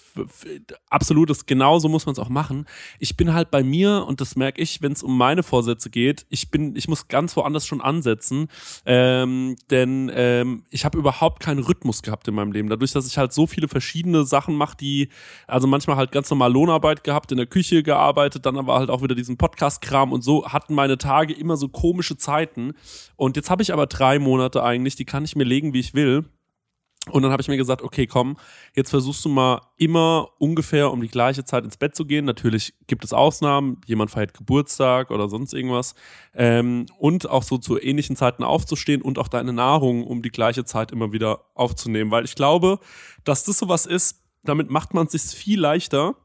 absolut, 0.90 1.30
das 1.30 1.46
genau 1.46 1.80
so 1.80 1.90
muss 1.90 2.06
man 2.06 2.14
es 2.14 2.20
auch 2.20 2.30
machen. 2.30 2.66
Ich 3.00 3.18
bin 3.18 3.34
halt 3.34 3.52
bei 3.52 3.64
mir 3.64 4.06
und 4.08 4.22
das 4.22 4.36
merke 4.36 4.62
ich, 4.62 4.82
wenn 4.82 4.92
es 4.92 5.04
um 5.04 5.18
meine 5.18 5.44
Vorsätze 5.44 5.90
geht. 5.90 6.26
Ich 6.30 6.52
bin, 6.52 6.76
ich 6.76 6.88
muss 6.88 7.08
ganz 7.08 7.36
woanders 7.36 7.66
schon 7.66 7.82
ansetzen, 7.82 8.48
ähm, 8.86 9.56
denn 9.70 10.12
ähm, 10.14 10.64
ich 10.70 10.86
habe 10.86 10.98
überhaupt 10.98 11.42
keinen 11.42 11.60
Rhythmus 11.60 12.02
gehabt 12.02 12.28
in 12.28 12.36
meinem 12.36 12.52
Leben. 12.52 12.70
Dadurch, 12.70 12.92
dass 12.92 13.08
ich 13.08 13.18
halt 13.18 13.34
so 13.34 13.48
viele 13.48 13.68
verschiedene 13.68 14.26
Sachen 14.26 14.56
mache, 14.56 14.78
die 14.78 15.10
also 15.48 15.68
manchmal 15.68 15.98
halt 15.98 16.12
ganz 16.12 16.30
normal 16.30 16.52
Lohnarbeit 16.52 17.04
gehabt, 17.04 17.32
in 17.32 17.38
der 17.38 17.48
Küche 17.48 17.84
gearbeitet, 17.84 18.46
dann 18.46 18.58
aber 18.58 18.76
halt 18.76 18.90
auch 18.90 19.02
wieder 19.02 19.16
diesen 19.16 19.38
Podcast-Kram 19.38 20.12
und 20.12 20.24
so 20.24 20.48
hatten 20.48 20.74
meine 20.74 20.98
Tage 20.98 21.34
immer 21.34 21.58
so 21.58 21.70
komische 21.70 22.18
Zeiten. 22.18 22.74
Und 23.16 23.36
jetzt 23.36 23.50
habe 23.50 23.62
ich 23.62 23.74
aber 23.74 23.88
drei 23.88 24.20
Monate 24.20 24.64
eigentlich, 24.64 24.96
die 24.96 25.06
kann 25.06 25.26
ich 25.26 25.36
mir 25.36 25.44
legen, 25.44 25.74
wie 25.74 25.80
ich 25.80 25.94
will. 25.94 26.26
Und 27.10 27.24
dann 27.24 27.32
habe 27.32 27.42
ich 27.42 27.48
mir 27.48 27.58
gesagt, 27.58 27.82
okay, 27.82 28.08
komm, 28.08 28.38
jetzt 28.76 28.90
versuchst 28.90 29.24
du 29.26 29.30
mal 29.30 29.62
immer 29.78 30.30
ungefähr 30.40 30.92
um 30.92 31.02
die 31.02 31.08
gleiche 31.08 31.44
Zeit 31.44 31.64
ins 31.64 31.78
Bett 31.78 31.96
zu 31.96 32.06
gehen. 32.06 32.26
Natürlich 32.26 32.74
gibt 32.88 33.04
es 33.04 33.14
Ausnahmen, 33.14 33.82
jemand 33.86 34.12
feiert 34.12 34.34
Geburtstag 34.34 35.12
oder 35.12 35.30
sonst 35.30 35.54
irgendwas. 35.54 35.96
Ähm, 36.34 36.86
und 36.98 37.30
auch 37.30 37.44
so 37.44 37.58
zu 37.58 37.82
ähnlichen 37.82 38.16
Zeiten 38.16 38.44
aufzustehen 38.44 39.02
und 39.02 39.18
auch 39.20 39.28
deine 39.28 39.54
Nahrung 39.54 40.06
um 40.06 40.22
die 40.22 40.32
gleiche 40.32 40.66
Zeit 40.66 40.92
immer 40.92 41.12
wieder 41.12 41.46
aufzunehmen. 41.56 42.12
Weil 42.12 42.26
ich 42.26 42.36
glaube, 42.36 42.80
dass 43.24 43.44
das 43.44 43.58
sowas 43.58 43.86
ist, 43.86 44.24
damit 44.44 44.70
macht 44.70 44.94
man 44.94 45.08
es 45.08 45.12
sich 45.12 45.38
viel 45.38 45.60
leichter, 45.60 46.16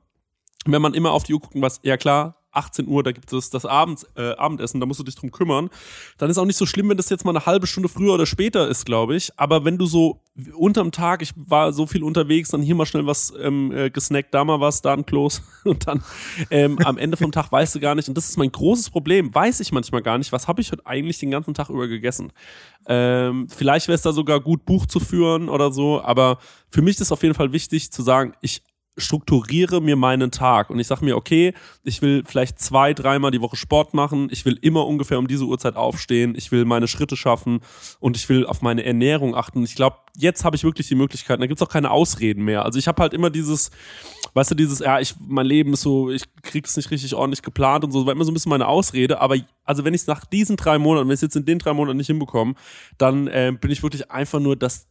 wenn 0.67 0.83
man 0.83 0.95
immer 0.95 1.13
auf 1.13 1.25
die 1.25 1.35
Uhr 1.35 1.41
gucken, 1.41 1.63
was, 1.63 1.81
ja 1.83 1.97
klar, 1.97 2.44
18 2.57 2.87
Uhr, 2.87 3.03
da 3.03 3.13
gibt 3.13 3.33
es 3.33 3.51
das 3.51 3.67
Abends, 3.67 4.07
äh, 4.17 4.33
Abendessen, 4.37 4.81
da 4.81 4.87
musst 4.87 5.01
du 5.01 5.05
dich 5.05 5.15
drum 5.15 5.31
kümmern. 5.31 5.71
Dann 6.19 6.31
ist 6.31 6.39
auch 6.39 6.45
nicht 6.45 6.57
so 6.57 6.67
schlimm, 6.67 6.89
wenn 6.89 6.97
das 6.97 7.11
jetzt 7.11 7.25
mal 7.25 7.33
eine 7.33 7.47
halbe 7.47 7.67
Stunde 7.67 7.89
früher 7.89 8.15
oder 8.15 8.27
später 8.27 8.69
ist, 8.69 8.87
glaube 8.87 9.17
ich. 9.17 9.33
Aber 9.37 9.65
wenn 9.65 9.79
du 9.79 9.87
so 9.87 10.21
unterm 10.57 10.91
Tag, 10.91 11.23
ich 11.23 11.33
war 11.37 11.73
so 11.73 11.87
viel 11.87 12.03
unterwegs, 12.03 12.51
dann 12.51 12.63
hier 12.63 12.75
mal 12.75 12.87
schnell 12.87 13.07
was 13.07 13.33
ähm, 13.41 13.73
äh, 13.73 13.91
gesnackt, 13.91 14.35
da 14.35 14.45
mal 14.45 14.61
was, 14.61 14.83
da 14.83 14.93
ein 14.93 15.07
Kloß 15.07 15.43
und 15.65 15.87
dann 15.87 16.03
ähm, 16.51 16.79
am 16.85 16.99
Ende 16.99 17.17
vom 17.17 17.33
Tag 17.33 17.53
weißt 17.53 17.75
du 17.75 17.81
gar 17.81 17.95
nicht. 17.95 18.09
Und 18.09 18.17
das 18.17 18.29
ist 18.29 18.37
mein 18.37 18.51
großes 18.51 18.91
Problem, 18.91 19.35
weiß 19.35 19.61
ich 19.61 19.73
manchmal 19.73 20.03
gar 20.03 20.19
nicht, 20.19 20.33
was 20.33 20.49
habe 20.49 20.61
ich 20.61 20.73
heute 20.73 20.87
eigentlich 20.87 21.19
den 21.19 21.31
ganzen 21.31 21.55
Tag 21.55 21.71
über 21.71 21.87
gegessen. 21.87 22.33
Ähm, 22.87 23.49
vielleicht 23.49 23.89
wäre 23.89 23.95
es 23.95 24.03
da 24.03 24.13
sogar 24.13 24.41
gut, 24.41 24.65
Buch 24.65 24.87
zu 24.87 25.01
führen 25.01 25.49
oder 25.49 25.73
so, 25.73 26.03
aber 26.03 26.39
für 26.69 26.83
mich 26.83 27.01
ist 27.01 27.13
auf 27.13 27.23
jeden 27.23 27.35
Fall 27.35 27.53
wichtig 27.53 27.93
zu 27.93 28.03
sagen, 28.03 28.35
ich 28.41 28.63
strukturiere 28.97 29.81
mir 29.81 29.97
meinen 29.97 30.31
Tag. 30.31 30.71
Und 30.71 30.79
ich 30.79 30.87
sage 30.87 31.05
mir, 31.05 31.17
okay, 31.17 31.53
ich 31.83 32.01
will 32.03 32.23
vielleicht 32.25 32.61
zwei, 32.61 32.95
dreimal 32.95 33.31
die 33.31 33.41
Woche 33.41 33.57
Sport 33.57 33.95
machen, 33.95 34.29
ich 34.31 34.45
will 34.45 34.59
immer 34.63 34.87
ungefähr 34.87 35.19
um 35.19 35.27
diese 35.27 35.45
Uhrzeit 35.45 35.77
aufstehen, 35.77 36.35
ich 36.37 36.53
will 36.53 36.65
meine 36.65 36.87
Schritte 36.87 37.17
schaffen 37.17 37.61
und 37.99 38.17
ich 38.17 38.29
will 38.29 38.47
auf 38.47 38.63
meine 38.63 38.85
Ernährung 38.85 39.35
achten. 39.35 39.65
Ich 39.65 39.75
glaube, 39.75 39.97
jetzt 40.17 40.45
habe 40.45 40.55
ich 40.57 40.65
wirklich 40.65 40.87
die 40.89 40.95
Möglichkeit, 40.95 41.41
da 41.41 41.47
gibt's 41.47 41.63
auch 41.63 41.69
keine 41.69 41.91
Ausreden 41.91 42.45
mehr. 42.45 42.65
Also 42.65 42.79
ich 42.79 42.87
habe 42.87 43.03
halt 43.03 43.15
immer 43.15 43.31
dieses, 43.31 43.71
weißt 44.35 44.53
du, 44.53 44.55
dieses, 44.55 44.79
ja, 44.79 45.01
ich, 45.01 45.15
mein 45.19 45.47
Leben 45.47 45.73
ist 45.73 45.83
so, 45.83 46.11
ich 46.11 46.23
krieg's 46.43 46.77
nicht 46.77 46.91
richtig 46.91 47.15
ordentlich 47.15 47.43
geplant 47.43 47.85
und 47.85 47.91
so, 47.91 48.07
war 48.07 48.13
immer 48.13 48.25
so 48.25 48.31
ein 48.31 48.35
bisschen 48.35 48.51
meine 48.51 48.69
Ausrede, 48.69 49.21
aber 49.21 49.37
also 49.65 49.85
wenn 49.85 49.95
ich 49.95 50.07
nach 50.07 50.25
diesen 50.25 50.57
drei 50.57 50.79
Monaten, 50.79 51.09
wenn 51.09 51.15
ich 51.15 51.23
jetzt 51.23 51.37
in 51.37 51.45
den 51.45 51.59
drei 51.59 51.73
Monaten 51.73 51.97
nicht 51.97 52.07
hinbekomme, 52.07 52.55
dann 52.99 53.27
äh, 53.27 53.53
bin 53.59 53.71
ich 53.71 53.83
wirklich 53.83 54.11
einfach 54.11 54.41
nur 54.41 54.57
das 54.57 54.87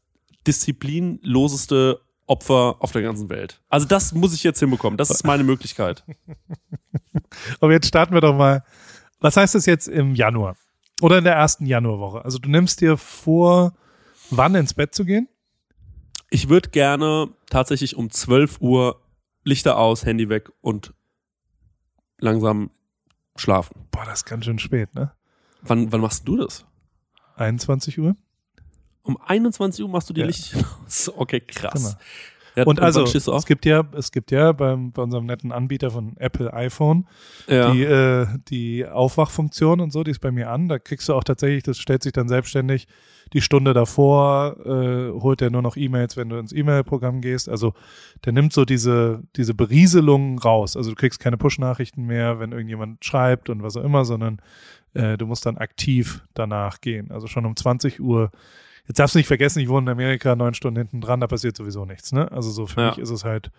disziplinloseste 0.46 2.02
Opfer 2.26 2.78
auf 2.80 2.92
der 2.92 3.02
ganzen 3.02 3.30
Welt. 3.30 3.62
Also 3.70 3.88
das 3.88 4.14
muss 4.14 4.34
ich 4.34 4.44
jetzt 4.44 4.60
hinbekommen. 4.60 4.98
Das 4.98 5.10
ist 5.10 5.26
meine 5.26 5.44
Möglichkeit. 5.44 6.04
Aber 7.60 7.72
jetzt 7.72 7.88
starten 7.88 8.14
wir 8.14 8.22
doch 8.22 8.36
mal. 8.36 8.64
Was 9.20 9.38
heißt 9.38 9.56
das 9.56 9.66
jetzt 9.66 9.88
im 9.88 10.16
Januar? 10.16 10.56
Oder 11.02 11.18
in 11.18 11.24
der 11.24 11.36
ersten 11.36 11.66
Januarwoche? 11.66 12.24
Also 12.24 12.40
du 12.40 12.50
nimmst 12.50 12.82
dir 12.82 12.98
vor, 12.98 13.74
wann 14.30 14.56
ins 14.56 14.74
Bett 14.74 14.94
zu 14.94 15.06
gehen? 15.06 15.28
Ich 16.30 16.50
würde 16.50 16.70
gerne 16.70 17.30
tatsächlich 17.50 17.96
um 17.96 18.10
12 18.10 18.62
Uhr 18.62 19.02
Lichter 19.44 19.78
aus, 19.78 20.06
Handy 20.06 20.30
weg 20.30 20.52
und 20.62 20.94
langsam 22.18 22.72
schlafen. 23.36 23.88
Boah, 23.92 24.06
das 24.06 24.20
ist 24.20 24.26
ganz 24.26 24.46
schön 24.46 24.60
spät, 24.60 24.96
ne? 24.96 25.12
Wann, 25.62 25.92
wann 25.92 26.02
machst 26.02 26.28
du 26.28 26.38
das? 26.38 26.66
21 27.36 28.00
Uhr? 28.00 28.16
Um 29.04 29.18
21 29.18 29.84
Uhr 29.84 29.90
machst 29.90 30.10
du 30.10 30.14
die 30.14 30.22
Ja. 30.22 30.28
Lichter 30.28 30.60
aus. 30.86 31.12
Okay, 31.18 31.42
krass. 31.42 31.74
Genau. 31.74 31.94
Ja, 32.56 32.66
Und 32.66 32.78
wann 32.78 32.86
also, 32.86 33.04
es 33.04 33.46
gibt 33.46 33.66
ja, 33.66 33.84
es 33.94 34.12
gibt 34.12 34.32
ja 34.32 34.52
beim, 34.52 34.92
bei 34.92 35.02
unserem 35.02 35.26
netten 35.26 35.52
Anbieter 35.52 35.90
von 35.90 36.16
Apple 36.18 36.54
iPhone 36.54 37.08
ja. 37.48 37.72
die, 37.72 37.84
äh, 37.84 38.28
die 38.50 38.86
Aufwachfunktion 38.86 39.80
und 39.80 39.92
so, 39.92 40.04
die 40.04 40.12
ist 40.12 40.20
bei 40.20 40.32
mir 40.32 40.52
an. 40.52 40.68
Da 40.68 40.78
kriegst 40.78 41.10
du 41.10 41.16
auch 41.16 41.24
tatsächlich, 41.24 41.64
das 41.64 41.80
stellt 41.80 42.04
sich 42.04 42.14
dann 42.14 42.28
selbstständig 42.28 42.88
die 43.34 43.42
Stunde 43.42 43.74
davor, 43.74 44.58
äh, 44.66 45.20
holt 45.20 45.42
er 45.42 45.50
nur 45.50 45.64
noch 45.64 45.76
E-Mails, 45.76 46.16
wenn 46.16 46.30
du 46.30 46.38
ins 46.38 46.54
E-Mail-Programm 46.54 47.22
gehst. 47.22 47.50
Also 47.50 47.74
der 48.26 48.34
nimmt 48.34 48.54
so 48.54 48.66
diese, 48.66 49.24
diese 49.36 49.56
Berieselungen 49.56 50.38
raus. 50.38 50.78
Also 50.78 50.92
du 50.92 50.96
kriegst 50.96 51.20
keine 51.20 51.38
Push-Nachrichten 51.38 52.04
mehr, 52.06 52.40
wenn 52.40 52.52
irgendjemand 52.52 53.04
schreibt 53.04 53.50
und 53.50 53.64
was 53.64 53.76
auch 53.78 53.84
immer, 53.84 54.06
sondern 54.06 54.40
äh, 54.94 55.18
du 55.18 55.26
musst 55.26 55.48
dann 55.48 55.58
aktiv 55.58 56.22
danach 56.36 56.82
gehen. 56.82 57.10
Also 57.10 57.26
schon 57.26 57.48
um 57.48 57.56
20 57.56 58.00
Uhr. 58.00 58.30
Jetzt 58.88 59.00
darfst 59.00 59.16
du 59.16 59.20
nicht 59.20 59.28
vergessen, 59.28 59.60
ich 59.60 59.70
wohne 59.70 59.86
in 59.90 59.90
Amerika 59.98 60.36
neun 60.36 60.54
Stunden 60.54 60.78
hinten 60.80 61.02
dran, 61.02 61.20
da 61.22 61.28
passiert 61.28 61.56
sowieso 61.56 61.86
nichts. 61.86 62.12
Ne? 62.12 62.32
Also 62.32 62.52
so 62.52 62.66
für 62.68 62.82
Ja. 62.82 62.90
mich 62.90 62.98
ist 62.98 63.10
es 63.12 63.24
halt 63.24 63.50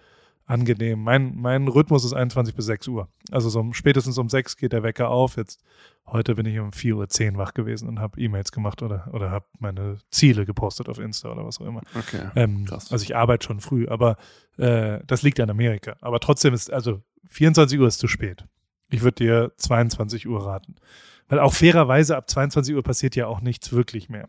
angenehm. 0.47 1.03
Mein, 1.03 1.35
mein 1.37 1.69
Rhythmus 1.69 2.05
ist 2.05 2.13
21 2.13 2.55
bis 2.55 2.67
6 2.67 2.89
Uhr. 2.89 3.09
Also 3.31 3.49
so 3.49 3.73
spätestens 3.73 4.19
um 4.19 4.29
6 4.29 4.59
geht 4.59 4.75
der 4.75 4.83
Wecker 4.83 5.09
auf. 5.09 5.37
Jetzt 5.39 5.61
heute 6.07 6.35
bin 6.35 6.45
ich 6.45 6.59
um 6.59 6.71
4.10 6.71 7.33
Uhr 7.33 7.39
wach 7.39 7.55
gewesen 7.55 7.89
und 7.89 7.99
habe 7.99 8.21
E-Mails 8.21 8.53
gemacht 8.53 8.83
oder, 8.83 9.09
oder 9.15 9.31
habe 9.31 9.47
meine 9.59 9.97
Ziele 10.11 10.45
gepostet 10.45 10.91
auf 10.91 10.99
Insta 10.99 11.33
oder 11.33 11.47
was 11.47 11.61
auch 11.61 11.67
immer. 11.67 11.81
Okay. 11.95 12.21
Ähm, 12.37 12.67
also 12.71 12.97
ich 12.97 13.17
arbeite 13.17 13.47
schon 13.47 13.61
früh, 13.61 13.89
aber 13.89 14.19
äh, 14.59 14.99
das 15.07 15.23
liegt 15.23 15.41
an 15.41 15.49
Amerika. 15.49 15.97
Aber 16.03 16.21
trotzdem 16.21 16.53
ist, 16.53 16.71
also 16.71 17.01
24 17.29 17.81
Uhr 17.81 17.89
ist 17.89 17.99
zu 17.99 18.09
spät. 18.09 18.45
Ich 18.91 19.01
würde 19.01 19.25
dir 19.25 19.53
22 19.57 20.29
Uhr 20.29 20.45
raten. 20.45 20.75
Weil 21.29 21.39
auch 21.39 21.55
fairerweise 21.55 22.19
ab 22.19 22.29
22 22.29 22.75
Uhr 22.75 22.83
passiert 22.83 23.17
ja 23.17 23.27
auch 23.29 23.41
nichts 23.41 23.73
wirklich 23.73 24.11
mehr. 24.11 24.29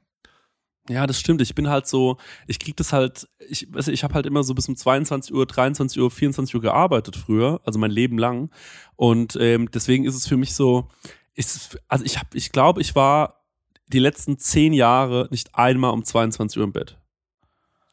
Ja, 0.88 1.08
das 1.08 1.20
stimmt. 1.20 1.42
Ich 1.42 1.56
bin 1.56 1.68
halt 1.70 1.88
so, 1.88 2.18
ich 2.46 2.60
krieg 2.60 2.78
das 2.78 2.94
halt, 2.94 3.28
ich 3.50 3.68
weiß, 3.74 3.88
ich 3.88 4.04
habe 4.04 4.14
halt 4.14 4.26
immer 4.28 4.44
so 4.44 4.54
bis 4.54 4.68
um 4.70 4.76
22 4.76 5.34
Uhr, 5.34 5.46
23 5.48 6.00
Uhr, 6.02 6.12
24 6.12 6.54
Uhr 6.54 6.62
gearbeitet 6.62 7.16
früher, 7.16 7.60
also 7.66 7.80
mein 7.80 7.90
Leben 7.92 8.18
lang. 8.20 8.52
Und 8.96 9.36
ähm, 9.40 9.70
deswegen 9.72 10.06
ist 10.06 10.14
es 10.16 10.28
für 10.28 10.38
mich 10.38 10.54
so, 10.54 10.88
ist, 11.34 11.80
also 11.88 12.06
ich 12.06 12.18
habe, 12.20 12.30
ich 12.34 12.52
glaube, 12.52 12.82
ich 12.82 12.94
war 12.96 13.42
die 13.88 14.00
letzten 14.00 14.38
zehn 14.38 14.74
Jahre 14.74 15.28
nicht 15.32 15.56
einmal 15.56 15.92
um 15.92 16.04
22 16.04 16.58
Uhr 16.60 16.64
im 16.66 16.72
Bett. 16.72 16.98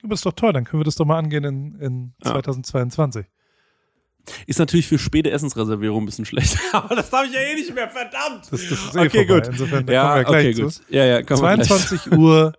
Du 0.03 0.09
bist 0.09 0.27
doch 0.27 0.33
toll, 0.33 0.53
dann 0.53 0.65
können 0.65 0.81
wir 0.81 0.85
das 0.85 0.97
doch 0.97 1.05
mal 1.07 1.19
angehen 1.19 1.45
in, 1.45 1.75
in 1.81 2.15
Ja. 2.25 2.33
2022. 2.33 3.25
Ist 4.47 4.59
natürlich 4.59 4.87
für 4.87 4.99
späte 4.99 5.31
Essensreservierung 5.31 6.03
ein 6.03 6.07
bisschen 6.07 6.25
schlecht. 6.25 6.57
Aber 6.73 6.95
das 6.95 7.11
darf 7.11 7.25
ich 7.27 7.33
ja 7.33 7.41
eh 7.41 7.55
nicht 7.55 7.75
mehr, 7.75 7.89
verdammt. 7.89 8.45
Das, 8.51 8.51
das 8.51 8.63
ist 8.71 8.95
eh 8.95 8.99
Okay, 9.07 9.27
vorbei. 9.27 9.41
gut. 9.41 9.49
Insofern, 9.49 9.87
ja, 9.89 10.03
kommen 10.03 10.17
wir 10.17 10.25
gleich 10.25 10.47
okay, 10.47 10.55
zu. 10.55 10.63
gut. 10.63 10.91
Ja, 10.91 11.05
ja, 11.07 11.23
kommen 11.23 11.43
wir 11.43 11.55
gleich. 11.57 11.69
22 11.69 12.13
Uhr 12.19 12.53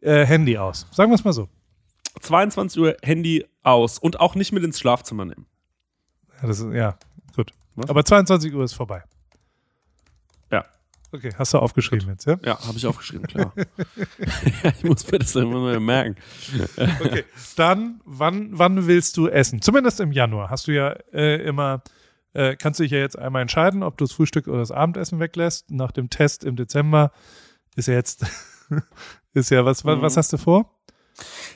äh, 0.00 0.24
Handy 0.24 0.58
aus. 0.58 0.86
Sagen 0.90 1.10
wir 1.10 1.14
es 1.14 1.24
mal 1.24 1.32
so. 1.32 1.48
22 2.20 2.82
Uhr 2.82 2.96
Handy 3.02 3.46
aus 3.62 3.98
und 3.98 4.20
auch 4.20 4.34
nicht 4.34 4.52
mit 4.52 4.64
ins 4.64 4.78
Schlafzimmer 4.78 5.24
nehmen. 5.24 5.46
Ja, 6.40 6.48
das 6.48 6.60
ist, 6.60 6.72
ja 6.72 6.98
gut. 7.34 7.52
Was? 7.76 7.90
Aber 7.90 8.04
22 8.04 8.54
Uhr 8.54 8.64
ist 8.64 8.72
vorbei. 8.72 9.02
Ja. 10.50 10.64
Okay, 11.12 11.32
hast 11.36 11.54
du 11.54 11.58
aufgeschrieben 11.58 12.08
jetzt, 12.08 12.26
ja? 12.26 12.38
Ja, 12.44 12.58
habe 12.66 12.76
ich 12.76 12.86
aufgeschrieben, 12.86 13.26
klar. 13.26 13.52
ich 14.78 14.84
muss 14.84 15.10
mir 15.10 15.18
das 15.18 15.34
immer 15.36 15.60
mal 15.60 15.80
merken. 15.80 16.16
Okay. 16.76 17.24
Dann, 17.56 18.00
wann, 18.04 18.50
wann 18.52 18.86
willst 18.86 19.16
du 19.16 19.28
essen? 19.28 19.60
Zumindest 19.60 20.00
im 20.00 20.12
Januar. 20.12 20.50
Hast 20.50 20.66
du 20.66 20.72
ja 20.72 20.90
äh, 21.12 21.42
immer, 21.42 21.82
äh, 22.32 22.56
kannst 22.56 22.80
du 22.80 22.84
dich 22.84 22.92
ja 22.92 22.98
jetzt 22.98 23.18
einmal 23.18 23.42
entscheiden, 23.42 23.82
ob 23.82 23.98
du 23.98 24.04
das 24.04 24.12
Frühstück 24.12 24.46
oder 24.48 24.58
das 24.58 24.70
Abendessen 24.70 25.20
weglässt. 25.20 25.70
Nach 25.70 25.92
dem 25.92 26.10
Test 26.10 26.44
im 26.44 26.56
Dezember 26.56 27.12
ist 27.76 27.88
ja 27.88 27.94
jetzt, 27.94 28.24
ist 29.34 29.50
ja, 29.50 29.64
was, 29.64 29.84
was, 29.84 30.00
was 30.00 30.14
Mhm. 30.14 30.18
hast 30.18 30.32
du 30.32 30.36
vor? 30.38 30.70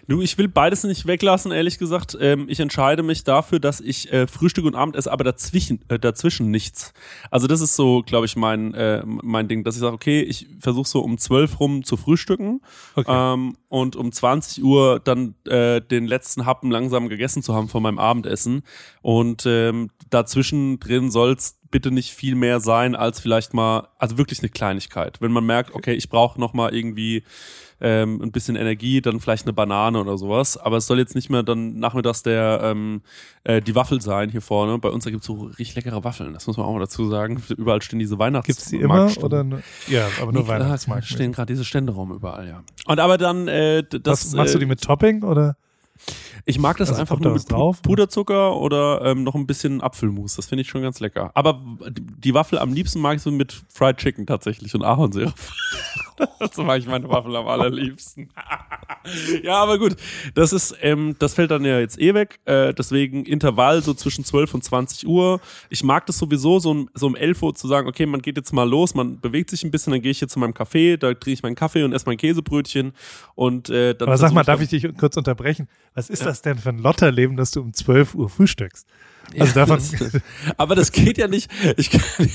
Du, 0.08 0.20
ich 0.20 0.36
will 0.36 0.48
beides 0.48 0.84
nicht 0.84 1.06
weglassen, 1.06 1.50
ehrlich 1.50 1.78
gesagt. 1.78 2.14
Ähm, 2.20 2.44
ich 2.50 2.60
entscheide 2.60 3.02
mich 3.02 3.24
dafür, 3.24 3.58
dass 3.60 3.80
ich 3.80 4.12
äh, 4.12 4.26
Frühstück 4.26 4.66
und 4.66 4.74
Abend 4.74 4.94
esse, 4.96 5.10
aber 5.10 5.24
dazwischen, 5.24 5.80
äh, 5.88 5.98
dazwischen 5.98 6.50
nichts. 6.50 6.92
Also 7.30 7.46
das 7.46 7.62
ist 7.62 7.74
so, 7.74 8.02
glaube 8.02 8.26
ich, 8.26 8.36
mein, 8.36 8.74
äh, 8.74 9.02
mein 9.06 9.48
Ding, 9.48 9.64
dass 9.64 9.76
ich 9.76 9.80
sage, 9.80 9.94
okay, 9.94 10.20
ich 10.20 10.48
versuche 10.60 10.86
so 10.86 11.00
um 11.00 11.16
12 11.16 11.58
rum 11.60 11.84
zu 11.84 11.96
frühstücken 11.96 12.60
Okay. 12.96 13.06
ähm, 13.08 13.56
und 13.68 13.96
um 13.96 14.12
20 14.12 14.62
Uhr 14.62 15.00
dann 15.02 15.36
äh, 15.46 15.80
den 15.80 16.06
letzten 16.06 16.44
Happen 16.44 16.70
langsam 16.70 17.08
gegessen 17.08 17.42
zu 17.42 17.54
haben 17.54 17.68
von 17.68 17.82
meinem 17.82 17.98
Abendessen. 17.98 18.62
Und 19.00 19.44
ähm, 19.46 19.90
dazwischen 20.10 20.78
drin 20.80 21.10
soll's 21.10 21.60
bitte 21.70 21.90
nicht 21.90 22.12
viel 22.12 22.34
mehr 22.34 22.60
sein 22.60 22.94
als 22.94 23.18
vielleicht 23.18 23.54
mal, 23.54 23.88
also 23.98 24.18
wirklich 24.18 24.40
eine 24.40 24.50
Kleinigkeit. 24.50 25.20
Wenn 25.22 25.32
man 25.32 25.46
merkt, 25.46 25.74
okay, 25.74 25.94
ich 25.94 26.10
brauche 26.10 26.38
noch 26.38 26.52
mal 26.52 26.74
irgendwie 26.74 27.24
ähm, 27.80 28.20
ein 28.22 28.32
bisschen 28.32 28.56
Energie, 28.56 29.00
dann 29.00 29.20
vielleicht 29.20 29.46
eine 29.46 29.52
Banane 29.52 30.00
oder 30.00 30.16
sowas. 30.18 30.56
Aber 30.56 30.76
es 30.76 30.86
soll 30.86 30.98
jetzt 30.98 31.14
nicht 31.14 31.30
mehr 31.30 31.42
dann 31.42 31.78
nachmittags 31.78 32.22
der 32.22 32.60
ähm, 32.62 33.02
äh, 33.44 33.60
die 33.60 33.74
Waffel 33.74 34.00
sein 34.00 34.30
hier 34.30 34.40
vorne. 34.40 34.78
Bei 34.78 34.88
uns 34.88 35.04
da 35.04 35.10
gibt's 35.10 35.26
so 35.26 35.44
richtig 35.44 35.74
leckere 35.74 36.04
Waffeln. 36.04 36.32
Das 36.32 36.46
muss 36.46 36.56
man 36.56 36.66
auch 36.66 36.72
mal 36.72 36.80
dazu 36.80 37.08
sagen. 37.08 37.42
Überall 37.56 37.82
stehen 37.82 37.98
diese 37.98 38.18
Weihnachts. 38.18 38.46
Gibt's 38.46 38.70
die 38.70 38.76
immer 38.76 39.10
oder 39.22 39.44
nur, 39.44 39.62
ja, 39.88 40.08
aber 40.20 40.32
nur 40.32 40.42
Nee, 40.42 40.48
Weihnachtsmarkt. 40.48 41.04
Da 41.04 41.14
stehen 41.14 41.32
gerade 41.32 41.52
diese 41.52 41.64
Stände 41.64 41.92
rum 41.92 42.12
überall, 42.12 42.46
ja. 42.46 42.62
Und 42.86 43.00
aber 43.00 43.18
dann, 43.18 43.48
äh, 43.48 43.82
das. 43.82 44.26
was, 44.26 44.34
machst 44.34 44.54
du 44.54 44.58
die 44.58 44.64
äh, 44.64 44.68
mit 44.68 44.82
Topping 44.82 45.22
oder? 45.22 45.56
Ich 46.46 46.58
mag 46.58 46.76
das 46.76 46.90
Also 46.90 47.00
einfach 47.00 47.18
nur 47.20 47.32
mit 47.32 47.50
drauf? 47.50 47.80
Puderzucker 47.82 48.56
oder 48.56 49.00
ähm, 49.04 49.24
noch 49.24 49.34
ein 49.34 49.46
bisschen 49.46 49.80
Apfelmus. 49.80 50.36
Das 50.36 50.46
finde 50.46 50.62
ich 50.62 50.68
schon 50.68 50.82
ganz 50.82 51.00
lecker. 51.00 51.30
Aber 51.34 51.62
die 51.90 52.34
Waffel 52.34 52.58
am 52.58 52.72
liebsten 52.74 53.00
mag 53.00 53.16
ich 53.16 53.22
so 53.22 53.30
mit 53.30 53.64
Fried 53.68 53.96
Chicken 53.96 54.26
tatsächlich 54.26 54.74
und 54.74 54.82
Ahornsirup. 54.84 55.32
so 56.52 56.62
mag 56.62 56.78
ich 56.80 56.86
meine 56.86 57.08
Waffel 57.08 57.34
am 57.34 57.46
allerliebsten. 57.48 58.28
ja, 59.42 59.54
aber 59.62 59.78
gut. 59.78 59.96
Das 60.34 60.52
ist, 60.52 60.76
ähm, 60.82 61.16
das 61.18 61.32
fällt 61.34 61.50
dann 61.50 61.64
ja 61.64 61.78
jetzt 61.80 61.98
eh 61.98 62.12
weg. 62.12 62.40
Äh, 62.44 62.74
deswegen 62.74 63.24
Intervall 63.24 63.82
so 63.82 63.94
zwischen 63.94 64.24
12 64.24 64.54
und 64.54 64.64
20 64.64 65.06
Uhr. 65.06 65.40
Ich 65.70 65.82
mag 65.82 66.04
das 66.06 66.18
sowieso, 66.18 66.58
so, 66.58 66.70
um- 66.72 66.90
so 66.94 67.06
um 67.06 67.16
11 67.16 67.42
Uhr 67.42 67.54
zu 67.54 67.68
sagen, 67.68 67.88
okay, 67.88 68.04
man 68.06 68.20
geht 68.20 68.36
jetzt 68.36 68.52
mal 68.52 68.68
los, 68.68 68.94
man 68.94 69.18
bewegt 69.18 69.50
sich 69.50 69.64
ein 69.64 69.70
bisschen, 69.70 69.92
dann 69.92 70.02
gehe 70.02 70.10
ich 70.10 70.20
jetzt 70.20 70.32
zu 70.32 70.38
meinem 70.38 70.52
Café, 70.52 70.96
da 70.98 71.08
trinke 71.14 71.30
ich 71.32 71.42
meinen 71.42 71.54
Kaffee 71.56 71.84
und 71.84 71.92
esse 71.94 72.04
mein 72.06 72.18
Käsebrötchen. 72.18 72.92
Und 73.34 73.70
äh, 73.70 73.94
dann 73.94 74.08
Aber 74.08 74.18
sag 74.18 74.32
mal, 74.32 74.44
darf 74.44 74.60
ich 74.60 74.68
dich 74.68 74.86
kurz 74.98 75.16
unterbrechen? 75.16 75.68
Was 75.94 76.10
ist 76.10 76.24
das 76.26 76.33
denn 76.42 76.58
für 76.58 76.70
ein 76.70 76.78
Lotterleben, 76.78 77.36
dass 77.36 77.50
du 77.50 77.60
um 77.60 77.72
12 77.72 78.14
Uhr 78.14 78.28
frühstückst? 78.28 78.86
Also 79.38 79.54
davon, 79.54 79.76
Das, 79.76 80.20
aber 80.56 80.74
das 80.74 80.92
geht 80.92 81.18
ja 81.18 81.28
nicht. 81.28 81.50
Ich 81.76 81.90
kann, 81.90 82.02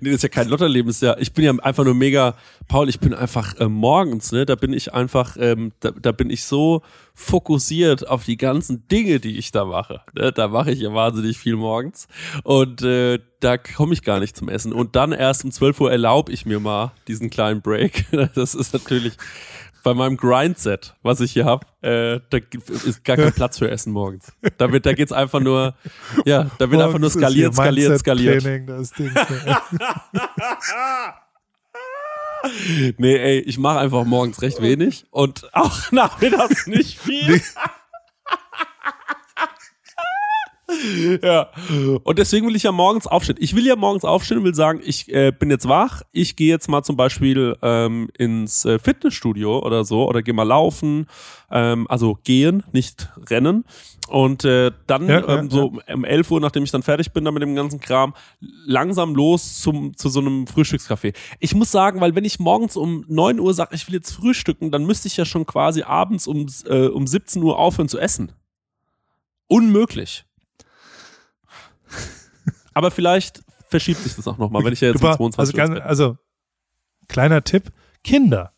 nee, 0.00 0.10
das 0.10 0.16
ist 0.16 0.22
ja 0.22 0.28
kein 0.28 0.48
Lotterleben. 0.48 0.88
Das 0.88 0.96
ist 0.96 1.02
ja, 1.02 1.16
ich 1.18 1.32
bin 1.32 1.44
ja 1.44 1.52
einfach 1.62 1.84
nur 1.84 1.94
mega, 1.94 2.36
Paul, 2.68 2.88
ich 2.88 3.00
bin 3.00 3.12
einfach 3.12 3.58
äh, 3.58 3.68
morgens, 3.68 4.32
ne, 4.32 4.46
da 4.46 4.54
bin 4.54 4.72
ich 4.72 4.92
einfach, 4.94 5.36
ähm, 5.38 5.72
da, 5.80 5.90
da 5.90 6.12
bin 6.12 6.30
ich 6.30 6.44
so 6.44 6.82
fokussiert 7.14 8.08
auf 8.08 8.24
die 8.24 8.36
ganzen 8.36 8.86
Dinge, 8.88 9.20
die 9.20 9.36
ich 9.36 9.52
da 9.52 9.64
mache. 9.64 10.00
Ne? 10.14 10.32
Da 10.32 10.48
mache 10.48 10.72
ich 10.72 10.80
ja 10.80 10.94
wahnsinnig 10.94 11.38
viel 11.38 11.56
morgens. 11.56 12.08
Und 12.44 12.82
äh, 12.82 13.18
da 13.40 13.58
komme 13.58 13.92
ich 13.92 14.02
gar 14.02 14.20
nicht 14.20 14.36
zum 14.36 14.48
Essen. 14.48 14.72
Und 14.72 14.96
dann 14.96 15.12
erst 15.12 15.44
um 15.44 15.50
12 15.50 15.80
Uhr 15.80 15.92
erlaube 15.92 16.32
ich 16.32 16.46
mir 16.46 16.60
mal 16.60 16.92
diesen 17.08 17.30
kleinen 17.30 17.60
Break. 17.60 18.06
Das 18.34 18.54
ist 18.54 18.72
natürlich 18.72 19.14
bei 19.82 19.94
meinem 19.94 20.16
Grindset, 20.16 20.94
was 21.02 21.20
ich 21.20 21.32
hier 21.32 21.44
habe, 21.44 21.66
äh, 21.82 22.20
da 22.30 22.38
ist 22.68 23.04
gar 23.04 23.16
kein 23.16 23.32
Platz 23.34 23.58
für 23.58 23.70
Essen 23.70 23.92
morgens. 23.92 24.32
Da, 24.58 24.72
wird, 24.72 24.86
da 24.86 24.92
geht's 24.92 25.12
einfach 25.12 25.40
nur, 25.40 25.74
ja, 26.24 26.50
da 26.58 26.70
wird 26.70 26.80
einfach 26.82 26.98
nur 26.98 27.10
skaliert, 27.10 27.54
skaliert, 27.54 27.98
skaliert. 27.98 28.44
Mindset-Training, 28.44 28.66
Das 28.66 28.92
Ding. 28.92 29.10
Nee, 32.98 33.16
ey, 33.16 33.38
ich 33.40 33.58
mache 33.58 33.78
einfach 33.78 34.04
morgens 34.04 34.42
recht 34.42 34.60
wenig 34.60 35.06
und 35.10 35.48
auch 35.54 35.92
nachmittags 35.92 36.66
nicht 36.66 36.98
viel. 36.98 37.40
ja. 41.22 41.48
Und 42.02 42.18
deswegen 42.18 42.46
will 42.46 42.56
ich 42.56 42.62
ja 42.62 42.72
morgens 42.72 43.06
aufstehen. 43.06 43.36
Ich 43.40 43.54
will 43.54 43.66
ja 43.66 43.76
morgens 43.76 44.04
aufstehen 44.04 44.38
und 44.38 44.44
will 44.44 44.54
sagen, 44.54 44.80
ich 44.84 45.12
äh, 45.12 45.32
bin 45.32 45.50
jetzt 45.50 45.68
wach, 45.68 46.02
ich 46.12 46.36
gehe 46.36 46.48
jetzt 46.48 46.68
mal 46.68 46.82
zum 46.82 46.96
Beispiel 46.96 47.56
ähm, 47.62 48.08
ins 48.16 48.64
äh, 48.64 48.78
Fitnessstudio 48.78 49.60
oder 49.64 49.84
so 49.84 50.08
oder 50.08 50.22
gehe 50.22 50.34
mal 50.34 50.42
laufen, 50.44 51.06
ähm, 51.50 51.86
also 51.88 52.18
gehen, 52.24 52.62
nicht 52.72 53.08
rennen. 53.30 53.64
Und 54.08 54.44
äh, 54.44 54.72
dann 54.86 55.08
Ja, 55.08 55.20
ja, 55.20 55.38
ähm, 55.38 55.50
so 55.50 55.72
um 55.92 56.04
11 56.04 56.30
Uhr, 56.30 56.40
nachdem 56.40 56.64
ich 56.64 56.70
dann 56.70 56.82
fertig 56.82 57.12
bin 57.12 57.24
dann 57.24 57.34
mit 57.34 57.42
dem 57.42 57.54
ganzen 57.54 57.80
Kram, 57.80 58.14
langsam 58.66 59.14
los 59.14 59.60
zum, 59.60 59.96
zu 59.96 60.08
so 60.08 60.20
einem 60.20 60.46
Frühstückscafé. 60.46 61.14
Ich 61.38 61.54
muss 61.54 61.70
sagen, 61.70 62.00
weil 62.00 62.14
wenn 62.14 62.24
ich 62.24 62.38
morgens 62.38 62.76
um 62.76 63.04
9 63.08 63.38
Uhr 63.38 63.54
sage, 63.54 63.74
ich 63.74 63.86
will 63.86 63.94
jetzt 63.94 64.12
frühstücken, 64.12 64.70
dann 64.70 64.84
müsste 64.84 65.08
ich 65.08 65.16
ja 65.16 65.24
schon 65.24 65.46
quasi 65.46 65.82
abends 65.82 66.26
um, 66.26 66.46
äh, 66.66 66.86
um 66.86 67.06
17 67.06 67.42
Uhr 67.42 67.58
aufhören 67.58 67.88
zu 67.88 67.98
essen. 67.98 68.32
Unmöglich. 69.46 70.24
Aber 72.74 72.90
vielleicht 72.90 73.42
verschiebt 73.68 74.00
sich 74.00 74.14
das 74.16 74.26
auch 74.28 74.38
nochmal, 74.38 74.64
wenn 74.64 74.72
ich 74.72 74.80
ja 74.80 74.88
jetzt 74.88 75.02
war- 75.02 75.16
22 75.16 75.58
also, 75.60 75.74
ganz, 75.74 75.84
also 75.84 76.16
kleiner 77.08 77.42
Tipp, 77.42 77.72
Kinder. 78.04 78.52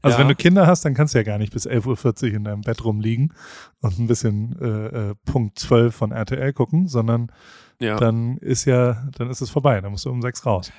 Also 0.00 0.14
Ja. 0.16 0.20
wenn 0.20 0.28
du 0.28 0.34
Kinder 0.36 0.66
hast, 0.66 0.84
dann 0.84 0.94
kannst 0.94 1.14
du 1.14 1.18
ja 1.18 1.24
gar 1.24 1.38
nicht 1.38 1.52
bis 1.52 1.66
11.40 1.66 2.30
Uhr 2.30 2.36
in 2.36 2.44
deinem 2.44 2.60
Bett 2.62 2.84
rumliegen 2.84 3.34
und 3.80 3.98
ein 3.98 4.06
bisschen 4.06 4.56
äh, 4.60 5.10
äh, 5.10 5.14
Punkt 5.24 5.58
12 5.58 5.94
von 5.94 6.12
RTL 6.12 6.52
gucken, 6.52 6.86
sondern 6.88 7.32
ja, 7.80 7.96
dann 7.96 8.36
ist 8.38 8.64
ja, 8.64 9.08
dann 9.16 9.28
ist 9.30 9.40
es 9.40 9.50
vorbei, 9.50 9.80
dann 9.80 9.90
musst 9.92 10.04
du 10.04 10.10
um 10.10 10.22
sechs 10.22 10.44
raus. 10.46 10.70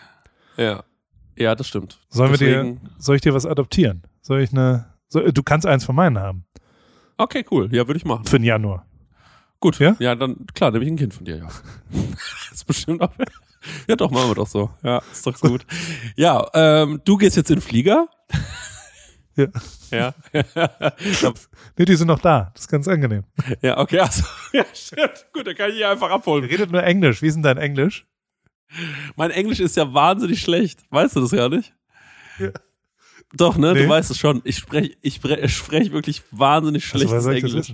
ja. 0.58 0.84
ja, 1.36 1.56
das 1.56 1.68
stimmt. 1.68 2.00
Sollen 2.10 2.32
wir 2.32 2.38
dir, 2.38 2.64
Deswegen- 2.64 2.90
soll 2.98 3.16
ich 3.18 3.22
dir 3.22 3.34
was 3.34 3.46
adoptieren? 3.46 4.04
Soll 4.22 4.42
ich 4.42 4.52
eine, 4.52 4.86
so, 5.08 5.20
du 5.32 5.44
kannst 5.44 5.66
eins 5.66 5.84
von 5.86 5.96
meinen 5.96 6.18
haben. 6.20 6.46
Okay, 7.18 7.46
cool. 7.52 7.68
Ja, 7.74 7.88
würde 7.88 7.98
ich 7.98 8.06
machen. 8.06 8.26
Für 8.26 8.38
den 8.40 8.46
Januar. 8.46 8.86
Gut. 9.60 9.80
Ja? 9.80 9.95
Ja, 10.00 10.15
dann, 10.15 10.45
klar, 10.54 10.72
nehme 10.72 10.86
ich 10.86 10.91
ein 10.91 10.95
Kind 10.98 11.13
von 11.13 11.26
dir, 11.26 11.38
ja. 11.38 11.48
ist 12.52 12.65
bestimmt 12.65 13.02
auch. 13.02 13.12
Ja, 13.88 13.95
doch, 13.98 14.10
machen 14.10 14.30
wir 14.30 14.36
doch 14.36 14.48
so. 14.48 14.69
Ja, 14.84 15.02
ist 15.12 15.26
doch 15.28 15.38
gut. 15.39 15.65
Ja, 16.15 16.48
ähm, 16.54 17.02
du 17.04 17.17
gehst 17.17 17.36
jetzt 17.36 17.50
in 17.50 17.58
den 17.58 17.62
Flieger. 17.62 18.08
Ja. 19.36 19.48
Ja. 19.91 20.13
Nee, 21.78 21.86
die 21.86 21.95
sind 21.95 22.08
noch 22.10 22.19
da. 22.19 22.52
Das 22.54 22.62
ist 22.65 22.67
ganz 22.67 22.88
angenehm. 22.88 23.24
ja, 23.63 23.80
okay, 23.80 24.00
also, 24.00 24.24
ja, 24.54 24.63
stimmt. 24.72 25.26
Gut, 25.34 25.48
dann 25.48 25.56
kann 25.56 25.72
ich 25.72 25.78
hier 25.78 25.89
einfach 25.89 26.12
abholen. 26.12 26.45
Redet 26.45 26.72
nur 26.72 26.84
Englisch. 26.84 27.24
Wie 27.24 27.28
ist 27.28 27.34
denn 27.34 27.41
dein 27.41 27.58
Englisch? 27.58 28.06
Mein 29.15 29.32
Englisch 29.32 29.60
ist 29.60 29.76
ja 29.78 29.91
wahnsinnig 29.91 30.41
schlecht. 30.41 30.82
Weißt 30.91 31.15
du 31.15 31.22
das 31.22 31.32
gar 31.32 31.50
nicht? 31.50 31.74
Ja. 32.38 32.50
Doch, 33.34 33.58
ne? 33.58 33.74
Nee. 33.74 33.84
Du 33.84 33.89
weißt 33.89 34.12
es 34.12 34.19
schon. 34.19 34.41
Ich 34.43 34.58
spreche 34.58 34.95
ich 35.02 35.15
spre- 35.15 35.39
ich 35.43 35.56
sprech 35.56 35.91
wirklich 35.91 36.22
wahnsinnig 36.30 36.93
Also, 36.93 37.06
ich 37.06 37.12
das 37.12 37.26
Englisch. 37.26 37.74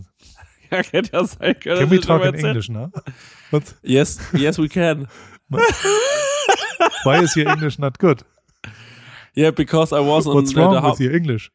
Ja, 0.72 0.78
hätte 0.92 1.10
ja 1.14 1.24
sein 1.26 1.56
können. 1.60 1.80
Can 1.80 1.90
we 1.92 2.00
talk 2.00 2.22
in 2.24 2.34
erzähl- 2.34 2.48
English 2.50 2.70
now? 2.70 2.92
What? 3.52 3.76
Yes, 3.84 4.20
yes, 4.34 4.58
we 4.58 4.68
can. 4.70 5.08
Why 7.04 7.22
is 7.24 7.36
your 7.36 7.48
English 7.50 7.78
not 7.80 8.00
good? 8.00 8.24
Yeah, 9.36 9.52
because 9.52 9.92
I 9.94 10.00
was 10.00 10.26
on 10.28 10.36
What's 10.36 10.56
wrong 10.56 10.74
the 10.74 10.82
with 10.90 11.00
your 11.00 11.14
English? 11.14 11.52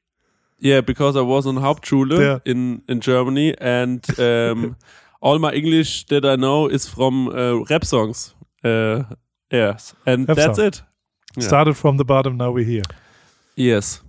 Yeah, 0.59 0.83
because 0.85 1.17
I 1.17 1.23
was 1.23 1.47
on 1.47 1.57
Hauptschule 1.57 2.19
Yeah. 2.19 2.39
in 2.45 2.83
in 2.89 3.01
Germany 3.01 3.55
and 3.61 4.05
um, 4.19 4.77
all 5.23 5.39
my 5.39 5.53
English 5.53 6.05
that 6.07 6.25
I 6.25 6.37
know 6.37 6.69
is 6.71 6.89
from 6.89 7.29
uh, 7.29 7.65
rap 7.71 7.85
songs. 7.85 8.35
Uh, 8.65 9.05
yes, 9.51 9.95
and 10.07 10.29
Rap 10.29 10.37
that's 10.37 10.57
song. 10.57 10.67
it. 10.67 10.83
Yeah. 11.37 11.47
Started 11.47 11.77
from 11.77 11.97
the 11.97 12.05
bottom, 12.05 12.37
now 12.37 12.51
we're 12.53 12.65
here. 12.67 12.83
Yes, 13.57 14.03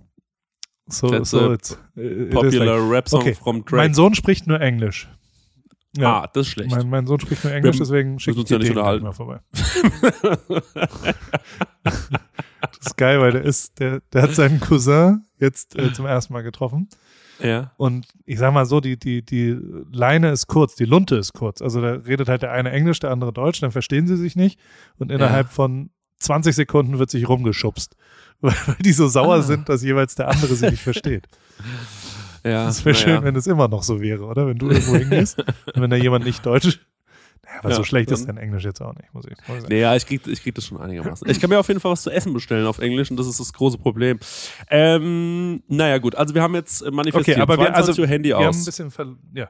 So, 0.88 1.08
That's 1.08 1.30
so 1.30 1.52
it's 1.52 1.78
it 1.96 2.30
popular 2.32 2.78
like, 2.80 2.90
rap 2.92 3.08
song 3.08 3.20
Okay, 3.22 3.34
from 3.34 3.64
Drake. 3.64 3.76
mein 3.76 3.94
Sohn 3.94 4.14
spricht 4.14 4.46
nur 4.46 4.60
Englisch. 4.60 5.08
Ja, 5.96 6.22
Ah, 6.22 6.26
das 6.32 6.46
ist 6.46 6.52
schlecht. 6.52 6.70
mein, 6.70 6.88
mein 6.90 7.06
Sohn 7.06 7.20
spricht 7.20 7.44
nur 7.44 7.52
Englisch, 7.52 7.78
deswegen 7.78 8.18
schicke 8.18 8.36
ich 8.36 8.40
uns 8.40 8.50
ja 8.50 8.58
nicht 8.58 8.70
unterhalten. 8.70 9.04
mal 9.04 9.12
vorbei. 9.12 9.40
Das 11.82 12.86
ist 12.86 12.96
geil, 12.96 13.20
weil 13.20 13.32
der 13.32 13.42
ist, 13.42 13.78
der, 13.80 14.00
der 14.12 14.22
hat 14.22 14.34
seinen 14.34 14.60
Cousin 14.60 15.24
jetzt 15.38 15.76
äh, 15.78 15.92
zum 15.92 16.06
ersten 16.06 16.32
Mal 16.32 16.42
getroffen. 16.42 16.88
ja, 17.40 17.72
Und 17.76 18.06
ich 18.24 18.38
sag 18.38 18.52
mal 18.54 18.66
so, 18.66 18.80
die, 18.80 18.96
die, 18.98 19.24
die 19.24 19.56
Leine 19.92 20.30
ist 20.30 20.46
kurz, 20.46 20.74
die 20.74 20.84
Lunte 20.84 21.16
ist 21.16 21.32
kurz. 21.32 21.60
Also 21.62 21.80
da 21.80 21.92
redet 21.92 22.28
halt 22.28 22.42
der 22.42 22.52
eine 22.52 22.70
Englisch, 22.70 22.98
der 23.00 23.10
andere 23.10 23.32
Deutsch, 23.32 23.60
dann 23.60 23.72
verstehen 23.72 24.06
sie 24.06 24.16
sich 24.16 24.36
nicht. 24.36 24.58
Und 24.98 25.10
innerhalb 25.12 25.48
von 25.48 25.90
20 26.18 26.54
Sekunden 26.54 26.98
wird 26.98 27.10
sich 27.10 27.28
rumgeschubst. 27.28 27.96
Weil 28.66 28.76
die 28.80 28.92
so 28.92 29.06
sauer 29.08 29.36
Ah. 29.36 29.42
sind, 29.42 29.68
dass 29.68 29.82
jeweils 29.82 30.14
der 30.14 30.28
andere 30.28 30.54
sie 30.54 30.70
nicht 30.70 30.82
versteht. 30.82 31.26
ja. 32.44 32.68
Es 32.68 32.84
wäre 32.84 32.94
naja. 32.94 33.06
schön, 33.16 33.24
wenn 33.24 33.36
es 33.36 33.46
immer 33.46 33.68
noch 33.68 33.82
so 33.82 34.00
wäre, 34.00 34.24
oder? 34.24 34.46
Wenn 34.46 34.58
du 34.58 34.68
irgendwo 34.70 34.96
hingehst 34.96 35.38
und 35.38 35.80
wenn 35.80 35.90
da 35.90 35.96
jemand 35.96 36.24
nicht 36.24 36.44
Deutsch. 36.44 36.80
Naja, 37.44 37.58
aber 37.58 37.70
Ja, 37.70 37.74
so 37.76 37.82
schlecht 37.84 38.08
ist 38.12 38.28
dein 38.28 38.36
Englisch 38.36 38.62
jetzt 38.62 38.80
auch 38.80 38.94
nicht, 38.94 39.12
muss 39.12 39.24
ich, 39.26 39.36
sagen. 39.46 39.64
Nee, 39.68 39.80
ja, 39.80 39.96
ich 39.96 40.06
krieg, 40.06 40.24
ich 40.28 40.42
krieg 40.44 40.54
das 40.54 40.64
schon 40.64 40.78
einigermaßen. 40.80 41.28
Ich 41.28 41.40
kann 41.40 41.50
mir 41.50 41.58
auf 41.58 41.66
jeden 41.66 41.80
Fall 41.80 41.90
was 41.90 42.02
zu 42.02 42.10
essen 42.10 42.32
bestellen 42.32 42.66
auf 42.66 42.78
Englisch 42.78 43.10
und 43.10 43.16
das 43.16 43.26
ist 43.26 43.40
das 43.40 43.52
große 43.52 43.78
Problem. 43.78 44.20
Ähm, 44.70 45.62
naja, 45.66 45.98
gut, 45.98 46.14
also 46.14 46.34
wir 46.34 46.42
haben 46.42 46.54
jetzt 46.54 46.82
äh, 46.82 46.90
manifestiert. 46.92 47.38
Okay, 47.38 47.42
aber 47.42 47.54
wir, 47.58 47.66
22 47.66 47.88
also, 47.88 48.02
Uhr 48.02 48.08
Handy 48.08 48.28
wir 48.28 48.36
haben 48.38 48.56
ein 48.56 48.64
bisschen, 48.64 48.90
ver 48.92 49.16
ja, 49.34 49.48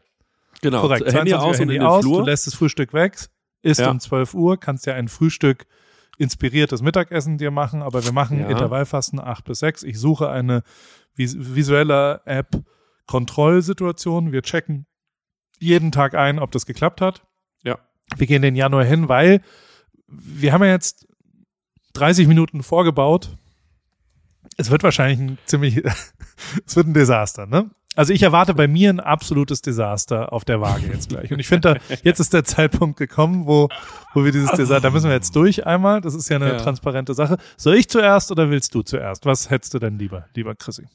genau, 0.63 0.81
korrekt. 0.81 1.05
Handy 1.13 1.33
22 1.33 1.35
aus 1.35 1.43
Uhr 1.43 1.49
und 1.51 1.59
Handy 1.59 1.75
in 1.75 1.81
den 1.81 1.87
aus, 1.87 2.03
Flur. 2.05 2.19
du 2.21 2.27
lässt 2.27 2.47
das 2.47 2.55
Frühstück 2.55 2.95
weg, 2.95 3.19
isst 3.61 3.81
Ja. 3.81 3.91
um 3.91 4.01
12 4.01 4.35
Uhr, 4.35 4.59
kannst 4.59 4.87
ja 4.87 4.95
ein 4.95 5.09
Frühstück 5.09 5.67
inspiriertes 6.23 6.83
Mittagessen 6.83 7.37
dir 7.37 7.51
machen, 7.51 7.83
aber 7.83 8.05
wir 8.05 8.13
machen 8.13 8.39
Ja. 8.41 8.49
Intervallfasten 8.49 9.21
8 9.21 9.45
bis 9.45 9.59
6. 9.59 9.83
Ich 9.83 9.99
suche 9.99 10.31
eine 10.31 10.63
vis 11.15 11.37
visuelle 11.39 12.23
App 12.25 12.63
Kontrollsituation. 13.07 14.33
Wir 14.33 14.43
checken 14.43 14.87
jeden 15.59 15.91
Tag 15.93 16.15
ein, 16.15 16.39
ob 16.39 16.53
das 16.53 16.65
geklappt 16.65 17.01
hat. 17.01 17.23
Ja. 17.65 17.79
Wir 18.17 18.27
gehen 18.27 18.43
den 18.43 18.55
Januar 18.55 18.85
hin, 18.85 19.09
weil 19.09 19.43
wir 20.07 20.53
haben 20.53 20.63
ja 20.63 20.71
jetzt 20.71 21.07
30 21.95 22.29
Minuten 22.29 22.63
vorgebaut. 22.63 23.37
Es 24.57 24.71
wird 24.71 24.83
wahrscheinlich 24.83 25.19
ein 25.19 25.39
ziemlich, 25.45 25.83
es 26.67 26.77
wird 26.77 26.87
ein 26.87 26.95
Desaster, 26.95 27.47
ne? 27.47 27.71
Also 27.95 28.13
ich 28.15 28.23
erwarte 28.23 28.55
bei 28.55 28.69
mir 28.69 28.89
ein 28.91 29.01
absolutes 29.01 29.61
Desaster 29.61 30.33
auf 30.33 30.45
der 30.47 30.61
Waage 30.63 30.87
jetzt 30.87 31.11
gleich. 31.11 31.31
Und 31.31 31.41
ich 31.41 31.47
finde, 31.47 31.79
jetzt 32.03 32.21
ist 32.21 32.33
der 32.33 32.43
Zeitpunkt 32.45 32.99
gekommen, 32.99 33.47
wo, 33.47 33.69
wo 34.15 34.25
wir 34.25 34.33
dieses 34.33 34.51
Desaster, 34.53 34.81
da 34.81 34.91
müssen 34.91 35.09
wir 35.09 35.15
jetzt 35.15 35.37
durch 35.37 35.67
einmal. 35.67 36.01
Das 36.01 36.15
ist 36.15 36.29
ja 36.31 36.37
eine 36.37 36.53
Ja. 36.53 36.57
transparente 36.57 37.13
Sache. 37.13 37.37
Soll 37.59 37.75
ich 37.77 37.89
zuerst 37.91 38.31
oder 38.31 38.49
willst 38.49 38.75
du 38.75 38.83
zuerst? 38.83 39.27
Was 39.27 39.51
hättest 39.51 39.75
du 39.75 39.79
denn 39.79 39.99
lieber, 39.99 40.27
lieber 40.35 40.55
Chrissy? 40.55 40.87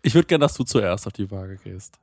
Ich 0.00 0.14
würde 0.14 0.26
gerne, 0.26 0.42
dass 0.44 0.54
du 0.54 0.64
zuerst 0.64 1.06
auf 1.06 1.12
die 1.12 1.30
Waage 1.30 1.58
gehst. 1.58 1.98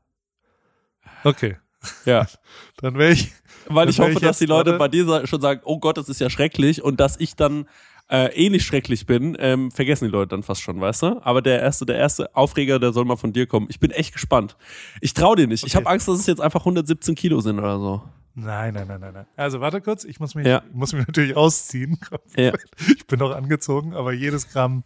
Okay, 1.24 1.58
Ja. 2.06 2.28
dann 2.82 2.98
wäre 2.98 3.14
ich, 3.14 3.32
Weil 3.68 3.90
ich 3.90 4.00
hoffe, 4.00 4.12
ich 4.12 4.20
dass 4.20 4.38
die 4.38 4.46
Leute 4.46 4.74
bei 4.78 4.88
dir 4.88 5.26
schon 5.28 5.42
sagen, 5.42 5.62
oh 5.64 5.80
Gott, 5.80 5.98
das 5.98 6.08
ist 6.08 6.20
ja 6.20 6.30
schrecklich 6.30 6.84
und 6.84 7.00
dass 7.00 7.20
ich 7.20 7.36
dann 7.36 7.68
äh, 8.10 8.50
nicht 8.50 8.66
schrecklich 8.66 9.06
bin, 9.06 9.38
ähm, 9.40 9.72
vergessen 9.72 10.06
die 10.06 10.12
Leute 10.12 10.30
dann 10.30 10.44
fast 10.44 10.62
schon, 10.62 10.82
weißt 10.82 11.04
du? 11.04 11.22
Aber 11.24 11.42
der 11.42 11.62
erste, 11.62 11.86
der 11.86 11.98
erste 11.98 12.36
Aufreger, 12.36 12.80
der 12.80 12.92
soll 12.94 13.06
mal 13.06 13.16
von 13.18 13.34
dir 13.34 13.46
kommen. 13.48 13.68
Ich 13.70 13.80
bin 13.80 13.92
echt 13.92 14.14
gespannt. 14.14 14.58
Ich 15.02 15.14
traue 15.14 15.36
dir 15.36 15.48
nicht. 15.48 15.64
Ich 15.66 15.76
Okay. 15.76 15.84
habe 15.86 15.94
Angst, 15.94 16.08
dass 16.08 16.20
es 16.20 16.26
jetzt 16.26 16.42
einfach 16.42 16.62
117 16.62 17.16
Kilo 17.16 17.40
sind 17.42 17.60
oder 17.60 17.78
so. 17.80 18.02
nein, 18.36 18.74
nein, 18.74 18.88
nein, 18.88 19.00
nein, 19.02 19.14
nein. 19.14 19.26
Also 19.36 19.60
warte 19.62 19.82
kurz, 19.82 20.04
ich 20.06 20.20
muss 20.20 20.34
mich, 20.34 20.48
Ja. 20.48 20.64
ich 20.68 20.74
muss 20.76 20.94
mich 20.94 21.06
natürlich 21.06 21.36
ausziehen. 21.36 22.00
Ja. 22.36 22.54
Ich 22.88 23.06
bin 23.08 23.20
noch 23.20 23.32
angezogen, 23.36 23.94
aber 23.94 24.14
jedes 24.14 24.50
Gramm 24.50 24.84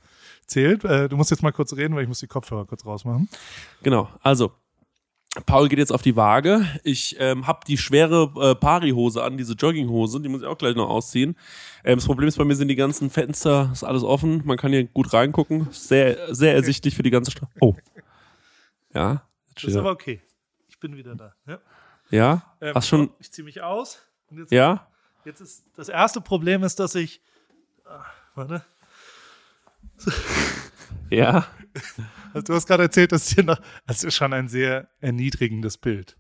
zählt. 0.48 0.84
Äh, 0.84 1.08
du 1.08 1.16
musst 1.18 1.32
jetzt 1.32 1.44
mal 1.44 1.52
kurz 1.52 1.74
reden, 1.76 1.96
weil 1.96 2.04
ich 2.04 2.08
muss 2.10 2.20
die 2.20 2.28
Kopfhörer 2.28 2.66
kurz 2.66 2.86
rausmachen. 2.86 3.30
Genau. 3.84 4.10
Also, 4.22 4.52
Paul 5.48 5.68
geht 5.68 5.80
jetzt 5.80 5.92
auf 5.92 6.04
die 6.04 6.16
Waage. 6.16 6.64
Ich 6.84 7.16
ähm, 7.20 7.48
habe 7.48 7.62
die 7.68 7.78
schwere 7.78 8.32
äh, 8.40 8.56
Pari-Hose 8.56 9.24
an, 9.24 9.36
diese 9.36 9.54
Jogginghose, 9.54 10.22
die 10.22 10.30
muss 10.30 10.42
ich 10.42 10.48
auch 10.48 10.58
gleich 10.60 10.76
noch 10.76 10.90
ausziehen. 10.90 11.36
Ähm, 11.84 11.98
das 11.98 12.06
Problem 12.06 12.28
ist, 12.28 12.38
bei 12.38 12.46
mir 12.46 12.56
sind 12.56 12.68
die 12.68 12.76
ganzen 12.76 13.10
Fenster, 13.10 13.70
ist 13.74 13.84
alles 13.84 14.04
offen. 14.04 14.44
Man 14.46 14.58
kann 14.58 14.72
hier 14.72 14.84
gut 14.86 15.12
reingucken. 15.12 15.68
Sehr, 15.72 16.34
sehr 16.36 16.54
ersichtlich 16.54 16.96
für 16.96 17.02
die 17.04 17.10
ganze 17.10 17.32
Stadt. 17.32 17.50
Oh. 17.62 17.76
Ja. 18.94 19.24
Das 19.56 19.64
ist 19.64 19.76
aber 19.76 19.90
okay. 19.92 20.22
Ich 20.70 20.80
bin 20.80 20.96
wieder 20.96 21.16
da. 21.16 21.34
Ja. 21.48 21.60
Ja? 22.12 22.56
Ähm, 22.62 22.76
Hast 22.76 22.88
schon. 22.88 23.10
Ich 23.20 23.32
ziehe 23.32 23.44
mich 23.44 23.62
aus. 23.62 24.00
Jetzt, 24.30 24.52
Ja? 24.52 24.88
jetzt 25.26 25.42
ist 25.42 25.66
das 25.76 25.90
erste 25.90 26.22
Problem 26.22 26.64
ist, 26.64 26.80
dass 26.80 26.94
ich. 26.94 27.22
Ah, 27.86 28.04
warte. 28.36 28.64
Ja. 31.10 31.48
Also 32.34 32.46
du 32.46 32.54
hast 32.56 32.68
gerade 32.68 32.84
erzählt, 32.84 33.12
dass 33.12 33.30
hier 33.30 33.44
noch. 33.44 33.60
Das 33.86 34.04
ist 34.04 34.16
schon 34.16 34.34
ein 34.34 34.48
sehr 34.48 34.88
erniedrigendes 35.02 35.78
Bild. 35.78 36.18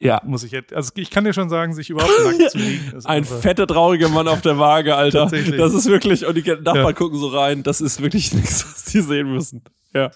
Ja. 0.00 0.20
Muss 0.24 0.42
ich 0.42 0.50
jetzt. 0.50 0.72
Also 0.72 0.90
ich 0.96 1.10
kann 1.10 1.22
dir 1.24 1.32
schon 1.32 1.48
sagen, 1.48 1.72
sich 1.74 1.88
überhaupt 1.90 2.12
nackt 2.24 2.50
zu 2.50 2.58
liegen. 2.58 2.92
Ein 3.04 3.24
fetter, 3.24 3.66
trauriger 3.68 4.08
Mann 4.08 4.26
auf 4.26 4.40
der 4.40 4.58
Waage, 4.58 4.96
Alter. 4.96 5.26
Das 5.26 5.72
ist 5.74 5.86
wirklich, 5.86 6.26
und 6.26 6.34
die 6.36 6.42
Nachbarn 6.42 6.76
Ja. 6.86 6.92
gucken 6.92 7.18
so 7.18 7.28
rein, 7.28 7.62
das 7.62 7.80
ist 7.80 8.02
wirklich 8.02 8.32
nichts, 8.34 8.64
was 8.66 8.84
die 8.86 9.00
sehen 9.00 9.32
müssen. 9.32 9.62
Ja. 9.94 10.10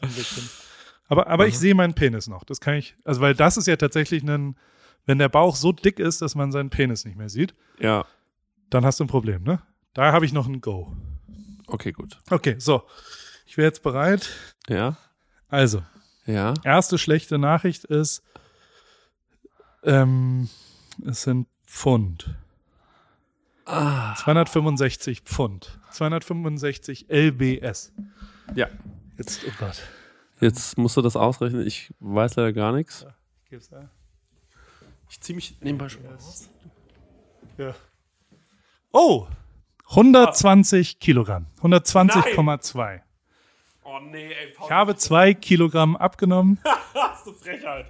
Aber, 1.09 1.29
aber 1.29 1.47
ich 1.47 1.57
sehe 1.59 1.75
meinen 1.77 1.95
Penis 1.95 2.27
noch. 2.27 2.43
Das 2.43 2.61
kann 2.61 2.75
ich. 2.75 2.97
Also, 3.05 3.21
weil 3.21 3.35
das 3.35 3.57
ist 3.57 3.67
ja 3.69 3.77
tatsächlich 3.77 4.23
ein. 4.25 4.57
Wenn 5.09 5.19
der 5.19 5.29
Bauch 5.29 5.55
so 5.55 5.71
dick 5.71 6.01
ist, 6.01 6.21
dass 6.21 6.35
man 6.35 6.51
seinen 6.51 6.69
Penis 6.71 7.05
nicht 7.05 7.17
mehr 7.17 7.29
sieht, 7.29 7.55
Ja. 7.79 8.05
dann 8.71 8.85
hast 8.85 8.99
du 8.99 9.05
ein 9.05 9.09
Problem, 9.09 9.45
ne? 9.45 9.63
Da 9.95 10.11
habe 10.11 10.25
ich 10.27 10.33
noch 10.33 10.49
ein 10.49 10.61
Go. 10.61 10.93
Okay, 11.69 11.93
gut. 11.93 12.19
Okay, 12.29 12.57
so. 12.59 12.83
Ich 13.47 13.57
wäre 13.57 13.67
jetzt 13.69 13.83
bereit. 13.83 14.29
Ja. 14.69 14.97
Also, 15.49 15.83
Ja. 16.27 16.55
erste 16.65 16.99
schlechte 16.99 17.39
Nachricht 17.39 17.85
ist, 17.85 18.23
ähm, 19.85 20.49
es 21.07 21.23
sind 21.23 21.47
Pfund. 21.67 22.35
Ah. 23.65 24.15
265 24.17 25.23
Pfund. 25.23 25.79
265 25.93 27.07
LBS. 27.09 27.93
Ja. 28.55 28.69
Jetzt, 29.19 29.41
oh 29.47 29.53
Gott. 29.59 29.83
Jetzt 30.41 30.77
musst 30.79 30.97
du 30.97 31.03
das 31.03 31.17
ausrechnen. 31.17 31.67
Ich 31.67 31.93
weiß 32.01 32.37
leider 32.37 32.53
gar 32.53 32.73
nichts. 32.73 33.07
Gib's 33.49 33.69
da. 33.69 33.89
Ich 35.09 35.21
ziehe 35.21 35.35
mich 35.37 35.57
nebenbei 35.61 35.89
schon 35.89 36.05
raus. 36.07 36.49
Ja. 37.59 37.75
Oh! 38.93 39.27
120 39.91 40.99
Kilogramm. 40.99 41.47
120,2. 41.63 43.01
Oh 43.89 44.01
nee, 44.01 44.33
ey, 44.33 44.53
Paul. 44.53 44.67
Ich 44.67 44.73
habe 44.73 44.97
zwei 44.97 45.33
Kilogramm 45.33 45.95
abgenommen 45.97 46.59
hast 46.95 47.25
du 47.25 47.33
Frechheit. 47.33 47.87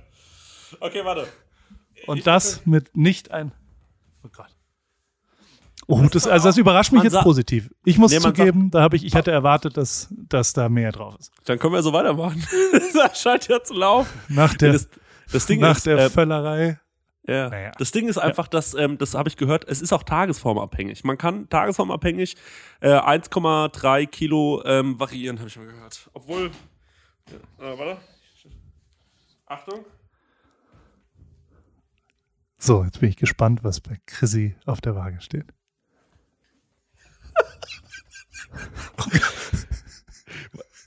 Okay, 0.78 1.02
warte. 1.04 1.26
und 2.06 2.26
das 2.26 2.66
mit 2.66 2.94
nicht 2.94 3.30
ein. 3.30 3.52
Oh 4.22 4.28
Gott. 4.30 4.54
Oh, 5.86 6.02
das, 6.10 6.26
also 6.26 6.48
das 6.48 6.58
überrascht 6.58 6.92
mich 6.92 7.04
man 7.04 7.12
jetzt 7.12 7.22
positiv. 7.22 7.70
Ich 7.84 7.96
muss 7.96 8.10
Nee, 8.10 8.18
zugeben, 8.18 8.70
da 8.70 8.82
habe 8.82 8.96
ich, 8.96 9.04
ich 9.06 9.14
hatte 9.14 9.30
erwartet, 9.30 9.76
dass, 9.76 10.08
dass 10.10 10.52
da 10.52 10.68
mehr 10.68 10.92
drauf 10.92 11.16
ist. 11.18 11.32
Dann 11.44 11.58
können 11.58 11.72
wir 11.72 11.82
so 11.82 11.92
weitermachen. 11.92 12.44
das 12.92 13.22
scheint 13.22 13.48
ja 13.48 13.62
zu 13.62 13.72
laufen. 13.72 14.12
Nach 14.28 14.52
der, 14.54 14.72
Das, 14.72 14.88
das 15.32 15.46
Ding 15.46 15.60
nach 15.60 15.76
ist, 15.76 15.86
der 15.86 15.96
äh, 15.96 16.10
Völlerei. 16.10 16.78
Ja. 17.26 17.48
Naja. 17.48 17.72
Das 17.78 17.90
Ding 17.90 18.08
ist 18.08 18.18
einfach, 18.18 18.46
dass, 18.48 18.74
ähm, 18.74 18.98
das 18.98 19.14
habe 19.14 19.28
ich 19.28 19.36
gehört, 19.36 19.68
es 19.68 19.82
ist 19.82 19.92
auch 19.92 20.04
tagesformabhängig. 20.04 21.02
Man 21.04 21.18
kann 21.18 21.48
tagesformabhängig 21.48 22.36
äh, 22.80 22.90
1,3 22.90 24.06
Kilo 24.06 24.62
ähm, 24.64 24.98
variieren, 25.00 25.38
habe 25.38 25.48
ich 25.48 25.56
mal 25.56 25.66
gehört. 25.66 26.08
Obwohl, 26.12 26.50
ja, 27.58 27.72
äh, 27.72 27.78
warte. 27.78 28.00
Achtung. 29.46 29.84
So, 32.58 32.84
jetzt 32.84 33.00
bin 33.00 33.08
ich 33.08 33.16
gespannt, 33.16 33.62
was 33.64 33.80
bei 33.80 33.98
Chrissy 34.06 34.56
auf 34.64 34.80
der 34.80 34.94
Waage 34.94 35.20
steht. 35.20 35.46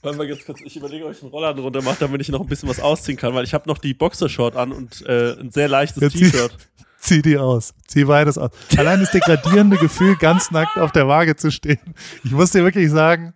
Wollen 0.02 0.18
wir 0.18 0.24
jetzt 0.26 0.46
kurz, 0.46 0.60
ich 0.64 0.76
überlege, 0.76 1.04
ob 1.06 1.12
ich 1.12 1.20
einen 1.22 1.30
Rollladen 1.30 1.62
runter 1.62 1.82
mache, 1.82 1.96
damit 2.00 2.20
ich 2.22 2.28
noch 2.30 2.40
ein 2.40 2.46
bisschen 2.46 2.68
was 2.68 2.80
ausziehen 2.80 3.18
kann, 3.18 3.34
weil 3.34 3.44
ich 3.44 3.52
habe 3.54 3.68
noch 3.68 3.78
die 3.78 3.92
Boxershort 3.94 4.56
an 4.56 4.72
und 4.72 5.04
äh, 5.06 5.38
ein 5.38 5.50
sehr 5.50 5.68
leichtes 5.68 6.12
zieh- 6.12 6.30
T-Shirt. 6.30 6.52
Zieh 6.98 7.22
die 7.22 7.38
aus. 7.38 7.72
Zieh 7.86 8.04
beides 8.04 8.36
aus. 8.36 8.50
Allein 8.76 9.00
das 9.00 9.10
degradierende 9.10 9.78
Gefühl, 9.78 10.16
ganz 10.16 10.50
nackt 10.50 10.76
auf 10.76 10.92
der 10.92 11.08
Waage 11.08 11.34
zu 11.34 11.50
stehen. 11.50 11.78
Ich 12.24 12.30
muss 12.30 12.50
dir 12.50 12.62
wirklich 12.62 12.90
sagen, 12.90 13.32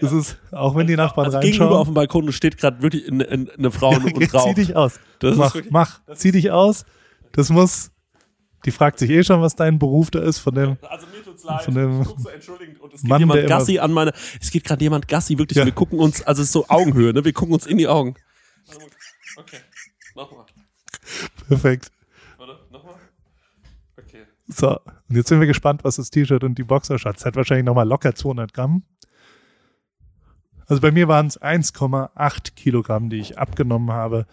das 0.00 0.12
ist, 0.12 0.38
auch 0.52 0.74
wenn 0.76 0.86
die 0.86 0.96
Nachbarn 0.96 1.26
Also 1.26 1.38
gegenüber 1.40 1.66
auf 1.66 1.70
reinschauen, 1.70 1.86
dem 1.86 1.94
Balkon 1.94 2.32
steht 2.32 2.58
gerade 2.58 2.82
wirklich 2.82 3.10
eine, 3.10 3.26
eine, 3.26 3.70
Frau 3.70 3.90
und 3.90 4.04
zieh 4.18 4.36
raucht. 4.36 4.56
dich 4.58 4.76
aus. 4.76 5.00
Das 5.20 5.36
mach, 5.36 5.54
wirklich- 5.54 5.72
mach, 5.72 6.00
zieh 6.14 6.32
dich 6.32 6.50
aus. 6.50 6.84
Das 7.32 7.48
muss, 7.48 7.90
die 8.66 8.70
fragt 8.70 8.98
sich 8.98 9.08
eh 9.10 9.22
schon, 9.24 9.40
was 9.40 9.54
dein 9.56 9.78
Beruf 9.78 10.10
da 10.10 10.18
ist, 10.20 10.38
von 10.38 10.54
dem, 10.54 10.76
Also 10.82 11.06
tut's 11.36 11.44
leid. 11.44 11.62
Von 11.62 11.74
dem 11.74 12.00
ich 12.02 12.08
guck 12.08 12.20
so 12.20 12.28
entschuldigend 12.28 12.80
und 12.80 12.94
es 12.94 13.02
geht 13.02 13.08
Mann, 13.10 13.20
jemand 13.20 13.46
Gassi 13.46 13.78
an 13.78 13.92
meine. 13.92 14.12
Es 14.40 14.50
geht 14.50 14.64
gerade 14.64 14.82
jemand 14.82 15.08
Gassi, 15.08 15.38
wirklich. 15.38 15.56
Ja. 15.56 15.64
Wir 15.64 15.72
gucken 15.72 15.98
uns, 15.98 16.22
also 16.22 16.42
es 16.42 16.48
ist 16.48 16.52
so 16.52 16.66
Augenhöhe, 16.68 17.12
ne? 17.12 17.24
Wir 17.24 17.32
gucken 17.32 17.54
uns 17.54 17.66
in 17.66 17.78
die 17.78 17.88
Augen. 17.88 18.14
Okay, 19.36 19.58
nochmal. 20.14 20.46
perfekt. 21.48 21.90
Warte, 22.38 22.58
nochmal. 22.70 22.94
Okay. 23.98 24.22
So, 24.48 24.70
und 25.08 25.16
jetzt 25.16 25.28
sind 25.28 25.40
wir 25.40 25.46
gespannt, 25.46 25.84
was 25.84 25.96
das 25.96 26.10
T-Shirt 26.10 26.42
und 26.42 26.56
die 26.56 26.64
Boxershorts 26.64 27.24
hat. 27.24 27.36
Wahrscheinlich 27.36 27.66
nochmal 27.66 27.86
locker 27.86 28.14
200 28.14 28.52
Gramm. 28.54 28.82
Also 30.66 30.80
bei 30.80 30.90
mir 30.90 31.06
waren 31.06 31.26
es 31.26 31.40
1,8 31.40 32.54
Kilogramm, 32.54 33.08
die 33.10 33.18
ich 33.18 33.38
abgenommen 33.38 33.92
habe 33.92 34.26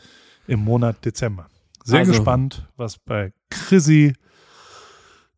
im 0.47 0.61
Monat 0.61 1.03
Dezember. 1.05 1.47
Sehr 1.83 1.99
Also- 1.99 2.11
gespannt, 2.13 2.67
was 2.75 2.97
bei 2.97 3.33
Chrissy 3.49 4.13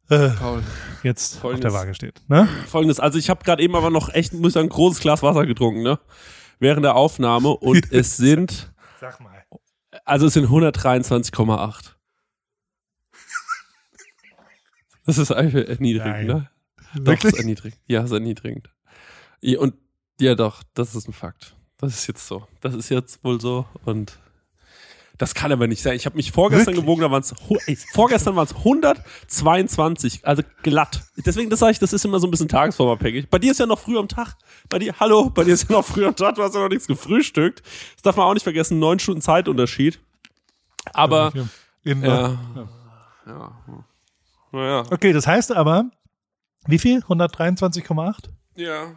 äh, 0.09 0.29
Paul. 0.29 0.63
jetzt 1.03 1.35
auf 1.35 1.41
Folgendes. 1.41 1.71
der 1.71 1.79
Waage 1.79 1.93
steht. 1.95 2.21
Ne? 2.27 2.47
Folgendes, 2.67 2.99
also 2.99 3.17
ich 3.17 3.29
habe 3.29 3.43
gerade 3.43 3.61
eben 3.63 3.75
aber 3.75 3.89
noch 3.89 4.09
echt, 4.13 4.33
muss 4.33 4.49
ich 4.49 4.53
sagen, 4.53 4.67
ein 4.67 4.69
großes 4.69 4.99
Glas 4.99 5.23
Wasser 5.23 5.45
getrunken, 5.45 5.81
ne? 5.83 5.99
Während 6.59 6.83
der 6.85 6.95
Aufnahme 6.95 7.49
und 7.49 7.85
es 7.91 8.17
sind, 8.17 8.73
Sag 8.99 9.19
mal. 9.19 9.43
also 10.05 10.27
es 10.27 10.33
sind 10.33 10.47
123,8. 10.47 11.91
Das 15.05 15.17
ist 15.19 15.31
einfach 15.31 15.59
erniedrigend, 15.59 16.27
Nein. 16.27 16.27
ne? 16.27 16.49
Doch, 16.95 17.05
Wirklich? 17.05 17.33
ist 17.33 17.39
erniedrigend. 17.39 17.79
Ja, 17.87 18.03
ist 18.03 18.11
erniedrigend. 18.11 18.69
Ja, 19.41 19.59
und 19.59 19.75
ja, 20.19 20.33
doch, 20.33 20.63
das 20.73 20.95
ist 20.95 21.07
ein 21.07 21.13
Fakt. 21.13 21.55
Das 21.77 21.93
ist 21.93 22.07
jetzt 22.07 22.25
so. 22.25 22.47
Das 22.61 22.73
ist 22.73 22.89
jetzt 22.89 23.23
wohl 23.23 23.39
so 23.41 23.65
und 23.83 24.17
das 25.17 25.33
kann 25.33 25.51
aber 25.51 25.67
nicht 25.67 25.81
sein. 25.81 25.95
Ich 25.95 26.05
habe 26.05 26.15
mich 26.15 26.31
vorgestern 26.31 26.67
Wirklich? 26.75 26.83
gewogen, 26.85 27.01
da 27.01 27.11
waren 27.11 27.21
es 27.21 27.33
vorgestern 27.93 28.35
waren 28.35 28.45
es 28.47 28.55
122, 28.55 30.25
also 30.25 30.43
glatt. 30.63 31.03
Deswegen, 31.17 31.49
das 31.49 31.59
sage 31.59 31.71
ich, 31.73 31.79
das 31.79 31.93
ist 31.93 32.03
immer 32.05 32.19
so 32.19 32.27
ein 32.27 32.31
bisschen 32.31 32.47
tagesformabhängig. 32.47 33.29
Bei 33.29 33.39
dir 33.39 33.51
ist 33.51 33.59
ja 33.59 33.65
noch 33.65 33.79
früh 33.79 33.97
am 33.97 34.07
Tag. 34.07 34.35
Bei 34.69 34.79
dir, 34.79 34.93
hallo, 34.99 35.29
bei 35.29 35.43
dir 35.43 35.53
ist 35.53 35.69
ja 35.69 35.75
noch 35.77 35.85
früh 35.85 36.05
am 36.05 36.15
Tag. 36.15 36.35
Du 36.35 36.43
hast 36.43 36.53
ja 36.55 36.61
noch 36.61 36.69
nichts 36.69 36.87
gefrühstückt. 36.87 37.61
Das 37.95 38.01
darf 38.03 38.15
man 38.17 38.25
auch 38.25 38.33
nicht 38.33 38.43
vergessen. 38.43 38.79
Neun 38.79 38.99
Stunden 38.99 39.21
Zeitunterschied. 39.21 39.99
Aber 40.93 41.31
In, 41.83 42.03
ja, 42.03 42.37
ja, 43.25 43.51
naja, 44.51 44.83
Okay, 44.91 45.13
das 45.13 45.27
heißt 45.27 45.51
aber, 45.51 45.85
wie 46.67 46.79
viel? 46.79 46.99
123,8? 46.99 48.29
ja. 48.55 48.91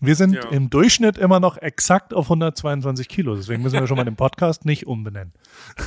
Wir 0.00 0.14
sind 0.14 0.34
Ja. 0.34 0.48
im 0.50 0.70
Durchschnitt 0.70 1.18
immer 1.18 1.40
noch 1.40 1.56
exakt 1.56 2.14
auf 2.14 2.28
122 2.28 3.08
Kilo. 3.08 3.34
Deswegen 3.34 3.62
müssen 3.62 3.80
wir 3.80 3.86
schon 3.88 3.96
mal 3.96 4.04
den 4.04 4.16
Podcast 4.16 4.64
nicht 4.64 4.86
umbenennen. 4.86 5.32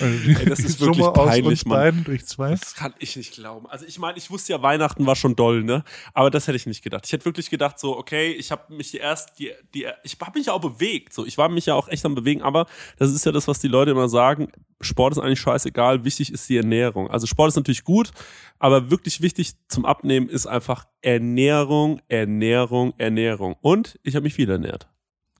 Ey, 0.00 0.34
das 0.44 0.58
ist 0.60 0.80
wirklich 0.80 1.06
peinlich, 1.12 1.44
aus 1.44 1.50
uns 1.50 1.64
Mann. 1.66 2.04
durch 2.04 2.26
zwei. 2.26 2.50
Das 2.50 2.74
kann 2.74 2.92
ich 2.98 3.16
nicht 3.16 3.32
glauben. 3.34 3.66
Also 3.68 3.86
ich 3.86 3.98
meine, 3.98 4.18
ich 4.18 4.30
wusste 4.30 4.52
ja, 4.52 4.60
Weihnachten 4.62 5.06
war 5.06 5.16
schon 5.16 5.34
doll, 5.34 5.62
ne? 5.64 5.82
Aber 6.12 6.30
das 6.30 6.46
hätte 6.46 6.56
ich 6.56 6.66
nicht 6.66 6.82
gedacht. 6.82 7.06
Ich 7.06 7.12
hätte 7.12 7.24
wirklich 7.24 7.48
gedacht, 7.48 7.78
so, 7.78 7.96
okay, 7.96 8.32
ich 8.32 8.50
habe 8.50 8.74
mich 8.74 8.98
erst, 9.00 9.38
die, 9.38 9.50
die, 9.74 9.86
ich 10.02 10.16
habe 10.20 10.38
mich 10.38 10.46
ja 10.48 10.52
auch 10.52 10.60
bewegt. 10.60 11.14
So, 11.14 11.24
ich 11.24 11.38
war 11.38 11.48
mich 11.48 11.66
ja 11.66 11.74
auch 11.74 11.88
echt 11.88 12.04
am 12.04 12.14
bewegen, 12.14 12.42
aber 12.42 12.66
das 12.98 13.12
ist 13.12 13.24
ja 13.24 13.32
das, 13.32 13.48
was 13.48 13.60
die 13.60 13.68
Leute 13.68 13.92
immer 13.92 14.08
sagen. 14.08 14.48
Sport 14.80 15.12
ist 15.14 15.18
eigentlich 15.18 15.40
scheißegal, 15.40 16.04
wichtig 16.04 16.32
ist 16.32 16.48
die 16.48 16.56
Ernährung. 16.58 17.10
Also 17.10 17.26
Sport 17.26 17.48
ist 17.48 17.56
natürlich 17.56 17.82
gut, 17.84 18.10
aber 18.58 18.90
wirklich 18.90 19.22
wichtig 19.22 19.52
zum 19.68 19.84
Abnehmen 19.86 20.28
ist 20.28 20.46
einfach 20.46 20.84
Ernährung, 21.00 22.00
Ernährung, 22.08 22.47
Ernährung. 22.50 23.56
Und 23.60 23.98
ich 24.02 24.14
habe 24.14 24.24
mich 24.24 24.34
viel 24.34 24.50
ernährt. 24.50 24.88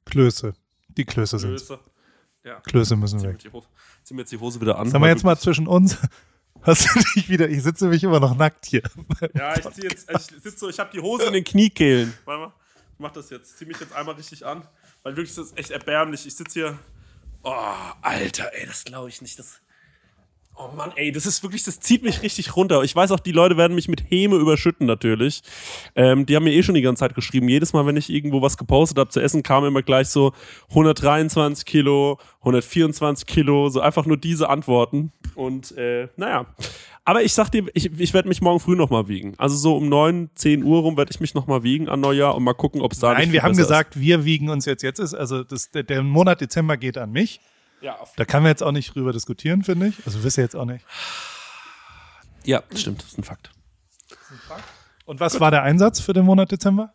Klöße. 0.05 0.55
Die 0.89 1.05
Klöße 1.05 1.39
sind. 1.39 1.51
Klöße. 1.51 1.79
Ja. 2.45 2.61
Klöße 2.61 2.97
müssen 2.97 3.23
weg. 3.23 3.39
die 3.39 3.51
Hose, 3.51 3.67
zieh 4.05 4.15
mir 4.15 4.23
jetzt 4.23 4.33
die 4.33 4.39
Hose 4.39 4.61
wieder 4.61 4.79
an. 4.79 4.89
Sagen 4.89 5.03
wir 5.03 5.09
jetzt 5.09 5.25
mal 5.25 5.39
zwischen 5.39 5.67
uns. 5.67 5.99
Hast 6.63 6.89
du 6.89 7.01
dich 7.15 7.29
wieder, 7.29 7.49
ich 7.49 7.63
sitze 7.63 7.85
nämlich 7.85 8.03
immer 8.03 8.21
noch 8.21 8.37
nackt 8.37 8.67
hier. 8.67 8.83
Ja, 9.35 9.57
ich 9.57 9.71
zieh 9.71 9.83
jetzt, 9.83 10.11
ich 10.11 10.23
sitze 10.43 10.59
so, 10.59 10.69
ich 10.69 10.79
habe 10.79 10.91
die 10.93 11.01
Hose 11.01 11.27
in 11.27 11.33
den 11.33 11.45
Kniekehlen. 11.45 12.13
Warte 12.25 12.41
mal, 12.41 12.53
ich 12.93 12.99
mach 12.99 13.13
das 13.13 13.31
jetzt. 13.31 13.59
Zieh 13.59 13.65
mich 13.65 13.79
jetzt 13.79 13.93
einmal 13.93 14.17
richtig 14.17 14.45
an, 14.45 14.67
weil 15.03 15.17
wirklich 15.17 15.35
das 15.35 15.47
ist 15.47 15.59
echt 15.59 15.71
erbärmlich. 15.71 16.27
Ich 16.27 16.35
sitze 16.35 16.61
hier. 16.61 16.79
Oh, 17.43 17.53
Alter, 18.03 18.53
ey, 18.55 18.67
das 18.67 18.85
glaube 18.85 19.09
ich 19.09 19.23
nicht. 19.23 19.39
Das. 19.39 19.61
Oh 20.61 20.75
Mann, 20.77 20.91
ey, 20.97 21.13
das 21.13 21.25
ist 21.25 21.45
wirklich, 21.45 21.63
das 21.63 21.79
zieht 21.79 22.03
mich 22.03 22.23
richtig 22.23 22.57
runter. 22.57 22.83
Ich 22.83 22.95
weiß 22.95 23.13
auch, 23.13 23.21
die 23.21 23.31
Leute 23.31 23.57
werden 23.57 23.77
mich 23.77 23.87
mit 23.87 24.11
Häme 24.11 24.35
überschütten 24.35 24.89
natürlich. 24.89 25.43
Ähm, 25.95 26.27
die 26.27 26.35
haben 26.35 26.43
mir 26.43 26.53
eh 26.53 26.65
schon 26.65 26.75
die 26.75 26.83
ganze 26.83 26.99
Zeit 27.01 27.15
geschrieben. 27.15 27.49
Jedes 27.49 27.73
Mal, 27.73 27.87
wenn 27.87 27.97
ich 27.97 28.11
irgendwo 28.11 28.43
was 28.43 28.57
gepostet 28.57 28.99
habe 28.99 29.09
zu 29.09 29.21
essen, 29.21 29.45
kam 29.45 29.65
immer 29.65 29.83
gleich 29.83 30.09
so 30.09 30.33
123 30.71 31.65
Kilo, 31.65 32.19
124 32.41 33.25
Kilo, 33.25 33.69
so 33.69 33.81
einfach 33.81 34.05
nur 34.05 34.17
diese 34.17 34.51
Antworten. 34.51 35.13
Und 35.37 35.77
äh, 35.79 36.09
naja. 36.17 36.47
Aber 37.05 37.23
ich 37.23 37.35
sag 37.35 37.51
dir, 37.51 37.67
ich, 37.75 37.97
ich 37.99 38.13
werde 38.13 38.29
mich 38.29 38.43
morgen 38.43 38.59
früh 38.59 38.75
nochmal 38.75 39.07
wiegen. 39.07 39.35
Also 39.39 39.55
so 39.55 39.77
um 39.77 39.89
9, 39.89 40.31
10 40.35 40.65
Uhr 40.65 40.81
rum 40.81 40.97
werde 40.97 41.13
ich 41.13 41.21
mich 41.21 41.35
nochmal 41.35 41.63
wiegen 41.63 41.89
an 41.89 42.01
Neujahr 42.01 42.35
und 42.35 42.43
mal 42.43 42.53
gucken, 42.55 42.83
ob 42.83 42.93
es 42.93 42.99
da 42.99 43.11
nicht 43.11 43.19
Nein, 43.19 43.33
wir 43.33 43.43
haben 43.45 43.51
besser 43.53 43.63
ist. 43.63 43.69
gesagt, 43.69 44.01
wir 44.01 44.25
wiegen 44.25 44.49
uns 44.51 44.67
jetzt. 44.67 44.83
Jetzt 44.83 44.99
ist, 44.99 45.15
also 45.15 45.45
das, 45.45 45.71
der, 45.71 45.85
der 45.85 46.03
Monat 46.03 46.41
Dezember 46.41 46.77
geht 46.77 46.99
an 46.99 47.13
mich. 47.13 47.41
Ja, 47.81 47.97
auf, 47.99 48.15
Da 48.17 48.25
kann 48.25 48.43
man 48.43 48.51
jetzt 48.51 48.63
auch 48.63 48.73
nicht 48.73 48.95
drüber 48.95 49.13
diskutieren, 49.13 49.63
finde 49.63 49.89
ich. 49.89 49.95
Also 50.07 50.23
wisst 50.25 50.39
ihr 50.39 50.45
jetzt 50.45 50.57
auch 50.57 50.65
nicht. 50.65 50.85
ja, 52.45 52.63
stimmt, 52.75 53.03
das 53.03 53.13
ist 53.13 53.19
ein 53.19 53.25
Fakt. 53.25 53.51
Und 55.05 55.21
was 55.21 55.41
war 55.41 55.51
der 55.51 55.63
Einsatz 55.63 56.01
für 56.01 56.13
den 56.13 56.25
Monat 56.25 56.53
Dezember? 56.53 56.93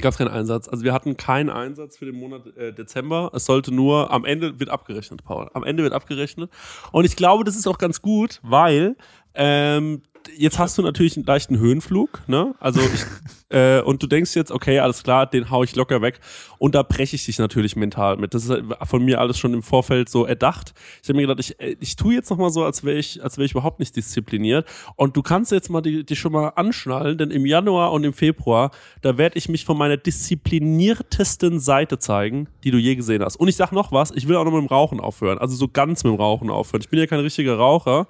Gab 0.00 0.12
es 0.12 0.18
keinen 0.18 0.28
Einsatz. 0.28 0.68
Also 0.68 0.84
wir 0.84 0.92
hatten 0.92 1.16
keinen 1.16 1.50
Einsatz 1.50 1.98
für 1.98 2.06
den 2.06 2.14
Monat 2.14 2.46
äh, 2.56 2.72
Dezember. 2.72 3.30
Es 3.34 3.44
sollte 3.44 3.74
nur, 3.74 4.10
am 4.10 4.24
Ende 4.24 4.58
wird 4.58 4.70
abgerechnet, 4.70 5.22
Paul. 5.22 5.50
Am 5.52 5.64
Ende 5.64 5.82
wird 5.82 5.92
abgerechnet. 5.92 6.50
Und 6.92 7.04
ich 7.04 7.14
glaube, 7.14 7.44
das 7.44 7.56
ist 7.56 7.66
auch 7.66 7.76
ganz 7.76 8.00
gut, 8.00 8.40
weil 8.42 8.96
ähm, 9.34 10.02
jetzt 10.36 10.58
hast 10.58 10.78
du 10.78 10.82
natürlich 10.82 11.16
einen 11.16 11.26
leichten 11.26 11.58
Höhenflug, 11.58 12.22
ne? 12.26 12.54
Also 12.60 12.80
ich, 12.80 13.04
äh, 13.56 13.80
und 13.80 14.02
du 14.02 14.06
denkst 14.06 14.34
jetzt, 14.34 14.50
okay, 14.50 14.78
alles 14.78 15.02
klar, 15.02 15.26
den 15.26 15.50
hau 15.50 15.62
ich 15.62 15.76
locker 15.76 16.02
weg. 16.02 16.20
Und 16.58 16.74
da 16.74 16.82
breche 16.82 17.16
ich 17.16 17.26
dich 17.26 17.38
natürlich 17.38 17.76
mental 17.76 18.16
mit. 18.16 18.34
Das 18.34 18.44
ist 18.44 18.62
von 18.84 19.04
mir 19.04 19.20
alles 19.20 19.38
schon 19.38 19.52
im 19.54 19.62
Vorfeld 19.62 20.08
so 20.08 20.24
erdacht. 20.24 20.74
Ich 21.02 21.08
habe 21.08 21.16
mir 21.16 21.26
gedacht, 21.26 21.40
ich, 21.40 21.60
äh, 21.60 21.76
ich 21.80 21.96
tue 21.96 22.14
jetzt 22.14 22.30
noch 22.30 22.38
mal 22.38 22.50
so, 22.50 22.64
als 22.64 22.84
wäre 22.84 22.98
ich, 22.98 23.22
als 23.22 23.36
wäre 23.36 23.44
ich 23.44 23.52
überhaupt 23.52 23.80
nicht 23.80 23.96
diszipliniert. 23.96 24.66
Und 24.96 25.16
du 25.16 25.22
kannst 25.22 25.52
jetzt 25.52 25.70
mal 25.70 25.80
die, 25.80 26.04
die 26.04 26.16
schon 26.16 26.32
mal 26.32 26.48
anschnallen, 26.50 27.18
denn 27.18 27.30
im 27.30 27.46
Januar 27.46 27.92
und 27.92 28.04
im 28.04 28.12
Februar, 28.12 28.70
da 29.00 29.18
werde 29.18 29.38
ich 29.38 29.48
mich 29.48 29.64
von 29.64 29.76
meiner 29.76 29.96
diszipliniertesten 29.96 31.60
Seite 31.60 31.98
zeigen, 31.98 32.48
die 32.64 32.70
du 32.70 32.78
je 32.78 32.96
gesehen 32.96 33.22
hast. 33.24 33.36
Und 33.36 33.48
ich 33.48 33.56
sag 33.56 33.72
noch 33.72 33.92
was, 33.92 34.10
ich 34.12 34.28
will 34.28 34.36
auch 34.36 34.44
noch 34.44 34.52
mit 34.52 34.60
dem 34.60 34.68
Rauchen 34.68 35.00
aufhören. 35.00 35.38
Also 35.38 35.56
so 35.56 35.68
ganz 35.68 36.04
mit 36.04 36.12
dem 36.12 36.20
Rauchen 36.20 36.50
aufhören. 36.50 36.82
Ich 36.82 36.88
bin 36.88 36.98
ja 36.98 37.06
kein 37.06 37.20
richtiger 37.20 37.56
Raucher 37.56 38.06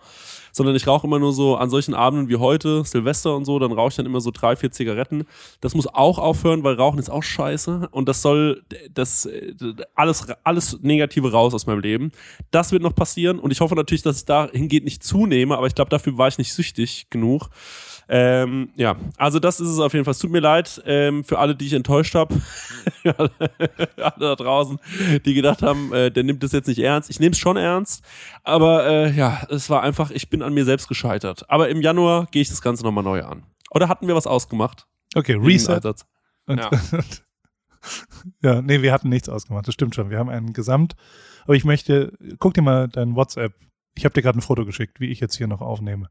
sondern 0.52 0.76
ich 0.76 0.86
rauche 0.86 1.06
immer 1.06 1.18
nur 1.18 1.32
so 1.32 1.56
an 1.56 1.70
solchen 1.70 1.94
Abenden 1.94 2.28
wie 2.28 2.36
heute, 2.36 2.84
Silvester 2.84 3.34
und 3.34 3.44
so, 3.44 3.58
dann 3.58 3.72
rauche 3.72 3.88
ich 3.88 3.96
dann 3.96 4.06
immer 4.06 4.20
so 4.20 4.30
drei, 4.30 4.54
vier 4.54 4.70
Zigaretten. 4.70 5.24
Das 5.60 5.74
muss 5.74 5.86
auch 5.86 6.18
aufhören, 6.18 6.62
weil 6.62 6.74
Rauchen 6.74 6.98
ist 6.98 7.10
auch 7.10 7.22
scheiße 7.22 7.88
und 7.90 8.08
das 8.08 8.22
soll 8.22 8.62
das 8.92 9.28
alles 9.94 10.26
alles 10.44 10.78
Negative 10.82 11.32
raus 11.32 11.54
aus 11.54 11.66
meinem 11.66 11.80
Leben. 11.80 12.12
Das 12.50 12.70
wird 12.72 12.82
noch 12.82 12.94
passieren 12.94 13.38
und 13.38 13.50
ich 13.50 13.60
hoffe 13.60 13.74
natürlich, 13.74 14.02
dass 14.02 14.18
ich 14.18 14.24
dahingehend 14.26 14.84
nicht 14.84 15.02
zunehme, 15.02 15.56
aber 15.56 15.66
ich 15.66 15.74
glaube, 15.74 15.90
dafür 15.90 16.18
war 16.18 16.28
ich 16.28 16.38
nicht 16.38 16.52
süchtig 16.52 17.06
genug. 17.10 17.48
Ähm, 18.08 18.70
ja, 18.76 18.96
also 19.16 19.38
das 19.38 19.60
ist 19.60 19.68
es 19.68 19.78
auf 19.78 19.92
jeden 19.92 20.04
Fall. 20.04 20.12
Es 20.12 20.18
tut 20.18 20.30
mir 20.30 20.40
leid 20.40 20.82
ähm, 20.86 21.24
für 21.24 21.38
alle, 21.38 21.54
die 21.54 21.66
ich 21.66 21.72
enttäuscht 21.72 22.14
habe. 22.14 22.34
alle 23.04 23.30
da 24.18 24.34
draußen, 24.34 24.78
die 25.24 25.34
gedacht 25.34 25.62
haben, 25.62 25.92
äh, 25.92 26.10
der 26.10 26.24
nimmt 26.24 26.42
das 26.42 26.52
jetzt 26.52 26.66
nicht 26.66 26.80
ernst. 26.80 27.10
Ich 27.10 27.20
nehme 27.20 27.32
es 27.32 27.38
schon 27.38 27.56
ernst, 27.56 28.04
aber 28.42 28.86
äh, 28.86 29.12
ja, 29.12 29.42
es 29.48 29.70
war 29.70 29.82
einfach, 29.82 30.10
ich 30.10 30.28
bin 30.28 30.42
an 30.42 30.54
mir 30.54 30.64
selbst 30.64 30.88
gescheitert. 30.88 31.48
Aber 31.48 31.68
im 31.68 31.80
Januar 31.80 32.26
gehe 32.30 32.42
ich 32.42 32.48
das 32.48 32.62
Ganze 32.62 32.82
nochmal 32.84 33.04
neu 33.04 33.22
an. 33.22 33.44
Oder 33.70 33.88
hatten 33.88 34.06
wir 34.06 34.14
was 34.14 34.26
ausgemacht? 34.26 34.86
Okay, 35.14 35.34
Reset. 35.34 35.80
Und, 36.46 36.58
ja. 36.58 36.70
ja, 38.42 38.62
nee, 38.62 38.82
wir 38.82 38.92
hatten 38.92 39.08
nichts 39.08 39.28
ausgemacht. 39.28 39.66
Das 39.66 39.74
stimmt 39.74 39.94
schon. 39.94 40.10
Wir 40.10 40.18
haben 40.18 40.28
einen 40.28 40.52
Gesamt. 40.52 40.94
Aber 41.44 41.54
ich 41.54 41.64
möchte, 41.64 42.16
guck 42.38 42.54
dir 42.54 42.62
mal 42.62 42.88
dein 42.88 43.16
WhatsApp. 43.16 43.54
Ich 43.94 44.04
habe 44.04 44.14
dir 44.14 44.22
gerade 44.22 44.38
ein 44.38 44.42
Foto 44.42 44.64
geschickt, 44.64 45.00
wie 45.00 45.08
ich 45.08 45.20
jetzt 45.20 45.36
hier 45.36 45.46
noch 45.46 45.60
aufnehme. 45.60 46.08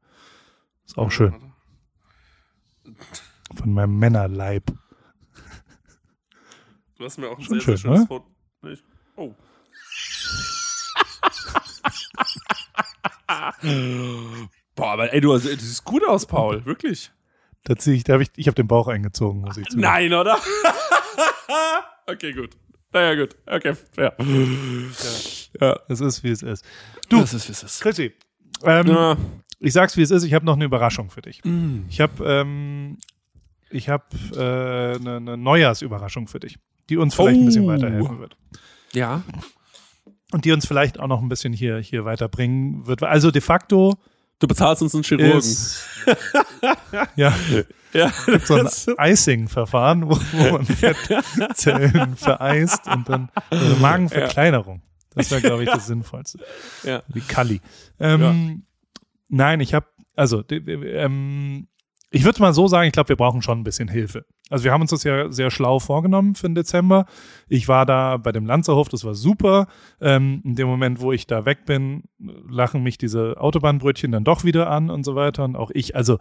Ist 0.86 0.98
auch 0.98 1.12
schön. 1.12 1.51
Von 3.56 3.74
meinem 3.74 3.98
Männerleib. 3.98 4.72
Du 6.98 7.06
hast 7.06 7.18
mir 7.18 7.30
auch 7.30 7.38
ein 7.38 7.44
Schon 7.44 7.60
sehr, 7.60 7.62
schön, 7.62 7.78
sehr 7.78 7.90
schönes 7.90 8.00
ne? 8.02 8.08
Foto. 8.08 8.28
Ich, 8.68 8.84
oh. 9.16 9.34
Boah, 14.76 14.92
aber 14.92 15.14
ey, 15.14 15.22
du, 15.22 15.32
also, 15.34 15.50
du 15.50 15.56
siehst 15.56 15.84
gut 15.84 16.04
aus, 16.06 16.26
Paul, 16.26 16.66
wirklich. 16.66 17.12
Da 17.64 17.76
zieh 17.76 17.94
ich, 17.94 18.04
da 18.04 18.14
hab 18.14 18.22
ich, 18.22 18.30
ich 18.36 18.48
habe 18.48 18.56
den 18.56 18.68
Bauch 18.68 18.88
eingezogen, 18.88 19.42
muss 19.42 19.58
ich 19.58 19.66
zugeben. 19.68 19.82
Nein, 19.82 20.14
oder? 20.14 20.38
okay, 22.08 22.34
gut. 22.34 22.52
Naja, 22.94 23.16
gut. 23.16 23.36
Okay, 23.46 23.74
fair. 23.94 24.16
Ja, 25.60 25.80
es 25.88 26.02
ist, 26.02 26.24
wie 26.24 26.30
es 26.30 26.42
ist. 26.44 26.66
Du, 27.10 27.20
das 27.20 27.34
ist, 27.34 27.48
wie 27.48 27.52
es 27.52 27.64
ist. 27.64 27.82
Chrissy, 27.82 28.14
ähm, 28.64 28.88
Ja. 28.88 29.18
ich 29.60 29.74
sag's, 29.74 29.96
wie 29.98 30.02
es 30.02 30.12
ist. 30.12 30.24
Ich 30.24 30.34
habe 30.34 30.46
noch 30.46 30.56
eine 30.56 30.66
Überraschung 30.66 31.10
für 31.10 31.22
dich. 31.22 31.44
Mm. 31.46 31.86
Ich 31.88 32.02
habe 32.02 32.24
ähm, 32.26 32.98
ich 33.72 33.90
habe 33.90 34.04
äh, 34.34 34.96
eine, 35.00 35.18
eine 35.18 35.38
Neujahrsüberraschung 35.38 36.28
für 36.28 36.40
dich, 36.40 36.58
die 36.90 36.98
uns 36.98 37.16
vielleicht 37.16 37.40
ein 37.40 37.46
bisschen 37.46 37.66
Oh. 37.66 37.68
weiterhelfen 37.68 38.20
wird. 38.20 38.38
Ja. 38.94 39.24
Und 40.32 40.46
die 40.46 40.52
uns 40.52 40.66
vielleicht 40.66 41.00
auch 41.00 41.08
noch 41.08 41.22
ein 41.22 41.30
bisschen 41.30 41.54
hier, 41.54 41.78
hier 41.80 42.06
weiterbringen 42.06 42.88
wird. 42.88 43.04
Also 43.04 43.32
de 43.32 43.42
facto 43.42 43.98
Du 44.40 44.48
bezahlst 44.48 44.82
uns 44.82 44.96
einen 44.96 45.04
Chirurgen. 45.04 45.38
ist 45.38 45.86
ja, 47.16 47.32
ja. 47.94 48.12
so 48.44 48.56
ein 48.56 48.68
Icing-Verfahren, 48.98 50.10
wo, 50.10 50.18
wo 50.32 50.52
man 50.54 50.66
Fettzellen 50.66 52.16
vereist 52.16 52.88
und 52.88 53.08
dann 53.08 53.30
eine 53.52 53.76
Magenverkleinerung. 53.76 54.82
Das 55.14 55.30
wäre, 55.30 55.42
glaube 55.42 55.64
ich, 55.64 55.70
das 55.70 55.86
Sinnvollste. 55.86 56.40
ja. 56.84 57.04
Wie 57.08 57.22
Kalli. 57.22 57.62
Ähm, 58.00 58.64
Nein, 59.30 59.60
ich 59.60 59.74
habe, 59.76 59.86
also 60.16 60.44
ähm, 60.50 61.68
ich 62.14 62.26
würde 62.26 62.42
mal 62.42 62.54
so 62.54 62.68
sagen, 62.68 62.88
ich 62.88 62.94
glaube, 62.94 63.10
wir 63.10 63.16
brauchen 63.16 63.42
schon 63.42 63.60
ein 63.60 63.64
bisschen 63.64 63.88
Hilfe. 63.88 64.26
Also 64.50 64.66
wir 64.66 64.74
haben 64.74 64.82
uns 64.82 64.92
das 64.92 65.06
ja 65.06 65.32
sehr 65.32 65.50
schlau 65.50 65.80
vorgenommen 65.80 66.36
für 66.36 66.48
den 66.48 66.56
Dezember. 66.56 67.06
Ich 67.48 67.70
war 67.70 67.86
da 67.86 68.18
bei 68.18 68.34
dem 68.34 68.46
Lanzerhof, 68.46 68.90
das 68.90 69.06
war 69.06 69.16
super. 69.16 69.68
Ähm, 70.02 70.42
in 70.44 70.56
dem 70.56 70.68
Moment, 70.68 71.00
wo 71.00 71.14
ich 71.14 71.26
da 71.26 71.46
weg 71.46 71.66
bin, 71.66 72.04
lachen 72.20 72.84
mich 72.84 72.98
diese 72.98 73.40
Autobahnbrötchen 73.40 74.12
dann 74.12 74.26
doch 74.26 74.44
wieder 74.44 74.70
an 74.70 74.90
und 74.90 75.06
so 75.06 75.16
weiter. 75.16 75.46
Und 75.46 75.56
auch 75.56 75.72
ich, 75.74 75.96
also 75.96 76.20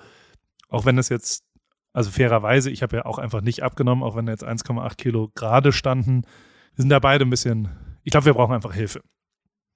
auch 0.68 0.84
wenn 0.84 0.96
es 0.96 1.08
jetzt, 1.08 1.44
also 1.92 2.12
fairerweise, 2.12 2.70
ich 2.70 2.84
habe 2.84 2.98
ja 2.98 3.04
auch 3.04 3.18
einfach 3.18 3.40
nicht 3.40 3.64
abgenommen, 3.64 4.04
auch 4.04 4.14
wenn 4.14 4.28
jetzt 4.28 4.46
1,8 4.46 4.94
Kilo 4.94 5.32
gerade 5.34 5.72
standen. 5.72 6.22
Wir 6.76 6.82
sind 6.82 6.90
da 6.90 7.00
beide 7.00 7.24
ein 7.24 7.30
bisschen, 7.30 7.68
ich 8.04 8.12
glaube, 8.12 8.26
wir 8.26 8.34
brauchen 8.34 8.54
einfach 8.54 8.74
Hilfe. 8.74 9.02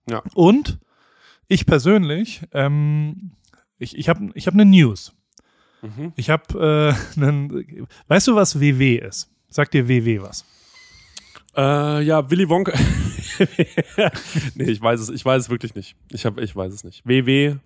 Ja. 0.08 0.22
Und 0.34 0.78
ich 1.48 1.66
persönlich, 1.66 2.42
ähm, 2.52 3.32
ich, 3.78 3.98
ich 3.98 4.08
habe 4.08 4.30
ich 4.34 4.46
hab 4.46 4.54
eine 4.54 4.64
News. 4.64 5.13
Mhm. 5.84 6.12
Ich 6.16 6.30
habe 6.30 6.94
äh, 7.16 7.20
einen, 7.20 7.86
weißt 8.08 8.28
du, 8.28 8.34
was 8.34 8.58
WW 8.58 8.96
ist? 8.96 9.30
Sagt 9.48 9.74
dir 9.74 9.86
WW 9.88 10.22
was? 10.22 10.44
Äh, 11.56 12.02
ja, 12.02 12.28
Willy 12.30 12.48
Wonka. 12.48 12.72
nee, 14.54 14.64
ich 14.64 14.80
weiß 14.80 15.00
es, 15.00 15.10
ich 15.10 15.24
weiß 15.24 15.44
es 15.44 15.50
wirklich 15.50 15.74
nicht. 15.74 15.96
Ich 16.10 16.26
hab, 16.26 16.38
ich 16.38 16.56
weiß 16.56 16.72
es 16.72 16.84
nicht. 16.84 17.06
WW 17.06 17.56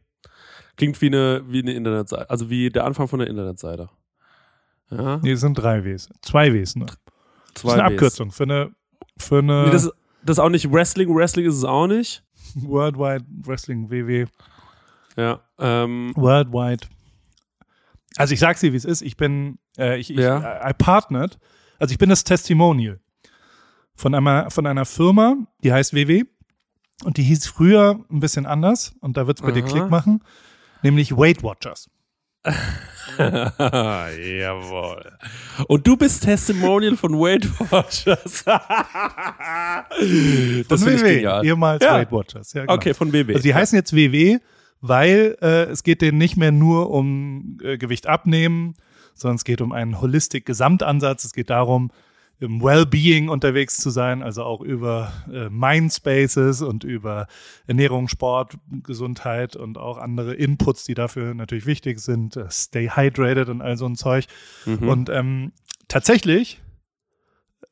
klingt 0.77 1.01
wie 1.01 1.07
eine, 1.07 1.43
wie 1.49 1.63
eine 1.63 1.73
Internetseite, 1.73 2.29
also 2.29 2.51
wie 2.51 2.69
der 2.71 2.85
Anfang 2.85 3.09
von 3.09 3.21
einer 3.21 3.31
Internetseite. 3.31 3.89
Ja, 4.91 5.19
Nee, 5.23 5.33
es 5.33 5.41
sind 5.41 5.55
drei 5.55 5.85
Ws. 5.85 6.09
Zwei 6.23 6.53
Ws, 6.53 6.77
ne? 6.77 6.87
Das 6.87 6.97
zwei 7.55 7.75
ist 7.75 7.79
eine 7.81 7.83
Ws. 7.85 7.93
Abkürzung 7.93 8.31
für 8.33 8.43
eine, 8.45 8.71
für 9.17 9.39
eine 9.39 9.65
Nee, 9.65 9.71
das 9.71 9.85
ist, 9.85 9.93
das 10.23 10.37
ist 10.37 10.41
auch 10.41 10.49
nicht 10.49 10.71
Wrestling. 10.71 11.15
Wrestling 11.15 11.47
ist 11.47 11.57
es 11.57 11.65
auch 11.65 11.87
nicht. 11.87 12.23
Worldwide 12.55 13.25
Wrestling 13.45 13.91
WW. 13.91 14.27
Ja, 15.17 15.41
ähm, 15.59 16.13
Worldwide. 16.17 16.87
Also 18.19 18.35
ich 18.35 18.41
sag's 18.41 18.61
dir, 18.61 18.73
wie 18.73 18.77
es 18.77 18.85
ist. 18.85 19.01
Ich 19.03 19.17
bin, 19.17 19.59
äh, 19.79 19.99
ich, 19.99 20.11
ich 20.11 20.17
Ja. 20.19 20.69
I 20.69 20.73
partnered. 20.77 21.39
Also 21.79 21.93
ich 21.93 21.99
bin 21.99 22.09
das 22.11 22.25
Testimonial 22.25 22.99
von 23.95 24.15
einer, 24.15 24.51
von 24.51 24.67
einer 24.67 24.85
Firma, 24.85 25.37
die 25.63 25.73
heißt 25.73 25.95
WW. 25.95 26.25
Und 27.05 27.17
die 27.17 27.23
hieß 27.23 27.47
früher 27.47 28.01
ein 28.11 28.19
bisschen 28.21 28.45
anders. 28.45 28.95
Und 29.01 29.17
da 29.17 29.27
wird's 29.29 29.41
bei 29.41 29.53
dir 29.53 29.63
Aha. 29.65 29.71
Klick 29.71 29.89
machen. 29.89 30.23
Nämlich 30.83 31.17
Weight 31.17 31.43
Watchers. 31.45 31.89
Jawohl. 33.19 35.13
Und 35.69 35.87
du 35.87 35.97
bist 35.97 36.25
Testimonial 36.25 36.97
von 36.97 37.13
Weight 37.15 37.49
Watchers. 37.71 38.45
das 38.45 38.55
Von 40.69 40.79
finde 40.79 40.95
ich 40.95 41.03
WW. 41.03 41.15
genial. 41.15 41.45
Ehemals 41.45 41.85
Ja. 41.85 41.95
Weight 41.95 42.13
Watchers. 42.13 42.53
Ja, 42.53 42.63
genau. 42.63 42.75
Okay, 42.75 42.95
von 42.95 43.13
WW. 43.13 43.35
Also 43.35 43.43
die 43.43 43.55
heißen 43.55 43.77
jetzt 43.77 43.93
WW, 43.95 44.39
weil 44.81 45.37
äh, 45.41 45.65
es 45.65 45.83
geht 45.83 46.03
denen 46.03 46.19
nicht 46.19 46.37
mehr 46.37 46.53
nur 46.53 46.91
um 46.91 47.59
äh, 47.63 47.79
Gewicht 47.79 48.07
abnehmen, 48.07 48.75
sondern 49.15 49.37
es 49.37 49.45
geht 49.45 49.61
um 49.61 49.73
einen 49.73 50.01
Holistic-Gesamtansatz. 50.01 51.25
Es 51.25 51.33
geht 51.33 51.51
darum, 51.51 51.91
im 52.41 52.63
Wellbeing 52.63 53.29
unterwegs 53.29 53.79
zu 53.79 53.91
sein, 53.91 54.23
also 54.23 54.45
auch 54.45 54.61
über 54.61 55.13
äh, 55.33 55.49
Mindspaces 55.49 56.63
und 56.63 56.85
über 56.85 57.27
Ernährung, 57.67 58.07
Sport, 58.07 58.57
Gesundheit 58.85 59.57
und 59.57 59.77
auch 59.77 59.99
andere 59.99 60.35
Inputs, 60.35 60.85
die 60.85 60.95
dafür 60.95 61.35
natürlich 61.35 61.67
wichtig 61.67 61.99
sind. 61.99 62.37
Äh, 62.37 62.47
stay 62.51 62.91
hydrated 62.91 63.49
und 63.49 63.61
all 63.61 63.77
so 63.77 63.87
ein 63.87 63.97
Zeug. 63.97 64.27
Mhm. 64.67 64.89
Und 64.89 65.09
ähm, 65.09 65.53
tatsächlich 65.89 66.61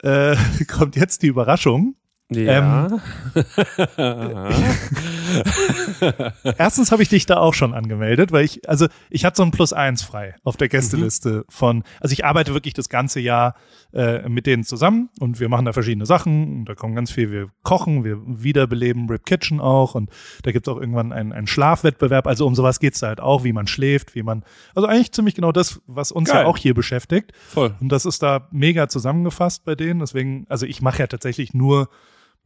äh, 0.02 0.36
kommt 0.68 0.96
jetzt 0.96 1.22
die 1.22 1.28
Überraschung. 1.28 1.94
Ja. 2.30 2.88
Erstens 6.58 6.90
habe 6.90 7.02
ich 7.02 7.08
dich 7.08 7.26
da 7.26 7.36
auch 7.36 7.54
schon 7.54 7.72
angemeldet, 7.72 8.32
weil 8.32 8.44
ich, 8.44 8.68
also 8.68 8.88
ich 9.10 9.24
hatte 9.24 9.36
so 9.36 9.44
ein 9.44 9.52
Plus 9.52 9.72
eins 9.72 10.02
frei 10.02 10.34
auf 10.42 10.56
der 10.56 10.68
Gästeliste 10.68 11.44
von, 11.48 11.84
also 12.00 12.12
ich 12.12 12.24
arbeite 12.24 12.52
wirklich 12.52 12.74
das 12.74 12.88
ganze 12.88 13.20
Jahr 13.20 13.54
äh, 13.92 14.28
mit 14.28 14.46
denen 14.46 14.64
zusammen 14.64 15.10
und 15.20 15.38
wir 15.38 15.48
machen 15.48 15.66
da 15.66 15.72
verschiedene 15.72 16.06
Sachen 16.06 16.60
und 16.60 16.64
da 16.64 16.74
kommen 16.74 16.96
ganz 16.96 17.12
viel, 17.12 17.30
wir 17.30 17.48
kochen, 17.62 18.02
wir 18.04 18.18
wiederbeleben 18.26 19.08
Rip 19.08 19.24
Kitchen 19.24 19.60
auch 19.60 19.94
und 19.94 20.10
da 20.42 20.50
gibt 20.50 20.66
es 20.66 20.72
auch 20.72 20.80
irgendwann 20.80 21.12
einen, 21.12 21.32
einen 21.32 21.46
Schlafwettbewerb, 21.46 22.26
also 22.26 22.44
um 22.46 22.56
sowas 22.56 22.80
geht's 22.80 23.00
da 23.00 23.08
halt 23.08 23.20
auch, 23.20 23.44
wie 23.44 23.52
man 23.52 23.68
schläft, 23.68 24.16
wie 24.16 24.22
man, 24.22 24.42
also 24.74 24.88
eigentlich 24.88 25.12
ziemlich 25.12 25.36
genau 25.36 25.52
das, 25.52 25.80
was 25.86 26.10
uns 26.10 26.30
Geil. 26.30 26.42
ja 26.42 26.46
auch 26.46 26.58
hier 26.58 26.74
beschäftigt. 26.74 27.32
Voll. 27.48 27.74
Und 27.80 27.90
das 27.90 28.04
ist 28.04 28.22
da 28.22 28.48
mega 28.50 28.88
zusammengefasst 28.88 29.64
bei 29.64 29.74
denen. 29.74 30.00
Deswegen, 30.00 30.46
also 30.48 30.66
ich 30.66 30.82
mache 30.82 31.00
ja 31.00 31.06
tatsächlich 31.06 31.54
nur 31.54 31.88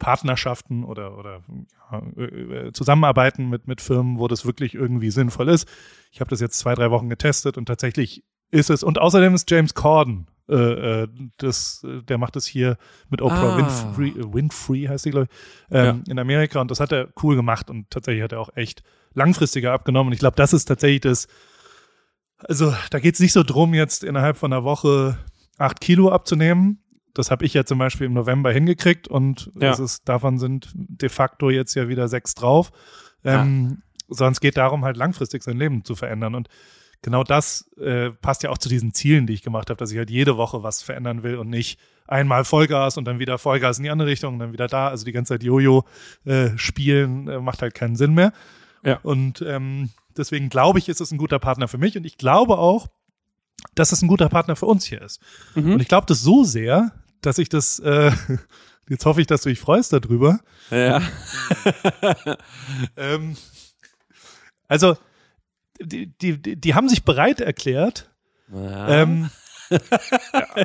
Partnerschaften 0.01 0.83
oder, 0.83 1.17
oder 1.17 1.43
ja, 1.93 2.03
äh, 2.25 2.73
Zusammenarbeiten 2.73 3.49
mit, 3.49 3.69
mit 3.69 3.81
Firmen, 3.81 4.19
wo 4.19 4.27
das 4.27 4.45
wirklich 4.45 4.75
irgendwie 4.75 5.13
sinnvoll 5.13 5.49
ist. 5.49 5.69
Ich 6.11 6.21
habe 6.21 6.31
das 6.31 6.41
jetzt 6.41 6.59
zwei, 6.59 6.75
drei 6.75 6.91
Wochen 6.91 7.09
getestet 7.09 7.57
und 7.57 7.67
tatsächlich 7.67 8.25
ist 8.51 8.71
es. 8.71 8.83
Und 8.83 8.99
außerdem 9.01 9.33
ist 9.35 9.49
James 9.49 9.75
Corden, 9.75 10.27
äh, 10.49 11.03
äh, 11.03 11.09
das, 11.37 11.85
äh, 11.85 12.03
der 12.03 12.19
macht 12.19 12.35
es 12.35 12.47
hier 12.47 12.77
mit 13.09 13.23
Oprah 13.23 13.55
Ah. 13.55 13.57
Winfrey, 13.59 14.09
äh, 14.09 14.35
Winfrey 14.35 14.87
heißt 14.87 15.05
die, 15.05 15.11
glaube 15.11 15.29
ich, 15.31 15.77
ähm, 15.77 16.03
in 16.09 16.19
Amerika. 16.19 16.61
Und 16.61 16.73
das 16.73 16.81
hat 16.81 16.91
er 16.91 17.09
cool 17.23 17.37
gemacht 17.37 17.71
und 17.71 17.89
tatsächlich 17.91 18.25
hat 18.25 18.33
er 18.33 18.41
auch 18.41 18.51
echt 18.57 18.83
langfristiger 19.15 19.73
abgenommen. 19.73 20.09
Und 20.09 20.15
ich 20.15 20.19
glaube, 20.19 20.35
das 20.37 20.53
ist 20.53 20.65
tatsächlich 20.65 21.03
das, 21.03 21.29
Also 22.39 22.75
da 22.91 22.99
geht 22.99 23.15
es 23.15 23.21
nicht 23.21 23.33
so 23.35 23.45
drum, 23.45 23.75
jetzt 23.75 24.03
innerhalb 24.03 24.37
von 24.37 24.53
einer 24.53 24.65
Woche 24.65 25.19
acht 25.59 25.81
Kilo 25.81 26.11
abzunehmen. 26.11 26.83
Das 27.15 27.31
habe 27.31 27.45
ich 27.45 27.55
ja 27.55 27.65
zum 27.65 27.79
Beispiel 27.79 28.07
im 28.07 28.13
November 28.15 28.53
hingekriegt 28.53 29.09
und 29.09 29.51
Ja. 29.61 29.73
ist, 29.75 30.09
davon 30.09 30.39
sind 30.39 30.71
de 30.75 31.09
facto 31.09 31.51
jetzt 31.51 31.75
ja 31.75 31.89
wieder 31.89 32.09
sechs 32.09 32.35
drauf. 32.35 32.71
Ähm, 33.25 33.83
Sondern 34.09 34.33
es 34.33 34.41
geht 34.41 34.57
darum, 34.57 34.85
halt 34.85 34.97
langfristig 34.97 35.43
sein 35.43 35.57
Leben 35.57 35.85
zu 35.85 35.95
verändern. 35.95 36.35
Und 36.35 36.49
genau 37.03 37.23
das 37.23 37.71
äh, 37.79 38.11
passt 38.11 38.43
ja 38.43 38.51
auch 38.51 38.59
zu 38.59 38.69
diesen 38.69 38.93
Zielen, 38.93 39.27
die 39.27 39.35
ich 39.35 39.43
gemacht 39.43 39.71
habe, 39.71 39.79
dass 39.79 39.93
ich 39.93 39.99
halt 39.99 40.11
jede 40.11 40.37
Woche 40.37 40.63
was 40.63 40.83
verändern 40.83 41.23
will 41.23 41.37
und 41.37 41.49
nicht 41.49 41.79
einmal 42.09 42.45
Vollgas 42.45 42.97
und 42.97 43.05
dann 43.05 43.21
wieder 43.21 43.39
Vollgas 43.39 43.79
in 43.79 43.85
die 43.85 43.91
andere 43.91 44.09
Richtung 44.09 44.35
und 44.35 44.41
dann 44.41 44.53
wieder 44.53 44.67
da. 44.67 44.89
Also 44.89 45.05
die 45.05 45.13
ganze 45.13 45.35
Zeit 45.35 45.45
Jojo 45.45 45.85
äh, 46.25 46.51
spielen 46.57 47.29
äh, 47.29 47.39
macht 47.41 47.63
halt 47.63 47.75
keinen 47.75 47.95
Sinn 47.95 48.15
mehr. 48.15 48.33
Ja. 48.83 48.99
Und 49.03 49.43
ähm, 49.47 49.91
deswegen 50.17 50.49
glaube 50.49 50.79
ich, 50.81 50.89
ist 50.89 51.01
es 51.01 51.13
ein 51.13 51.19
guter 51.19 51.39
Partner 51.39 51.69
für 51.69 51.79
mich 51.79 51.97
und 51.97 52.05
ich 52.05 52.19
glaube 52.19 52.59
auch, 52.59 52.89
dass 53.75 53.93
es 53.93 54.03
ein 54.03 54.09
guter 54.09 54.29
Partner 54.29 54.57
für 54.57 54.67
uns 54.67 54.85
hier 54.87 55.03
ist. 55.03 55.21
Mhm. 55.55 55.75
Und 55.75 55.81
ich 55.83 55.89
glaube 55.89 56.07
das 56.07 56.23
so 56.23 56.43
sehr, 56.45 56.93
dass 57.23 57.39
ich 57.39 57.49
das, 57.49 57.79
äh, 57.81 58.11
jetzt 58.89 59.05
hoffe 59.07 59.21
ich, 59.21 59.27
dass 59.27 59.43
du 59.43 59.49
dich 59.49 59.61
freust 59.61 59.93
darüber. 59.93 60.41
Ja. 60.71 61.01
Ähm, 62.97 63.37
also, 64.69 64.97
die, 65.81 66.07
die, 66.19 66.39
die 66.61 66.75
haben 66.75 66.89
sich 66.89 67.05
bereit 67.05 67.41
erklärt, 67.41 68.11
ähm, 68.53 69.31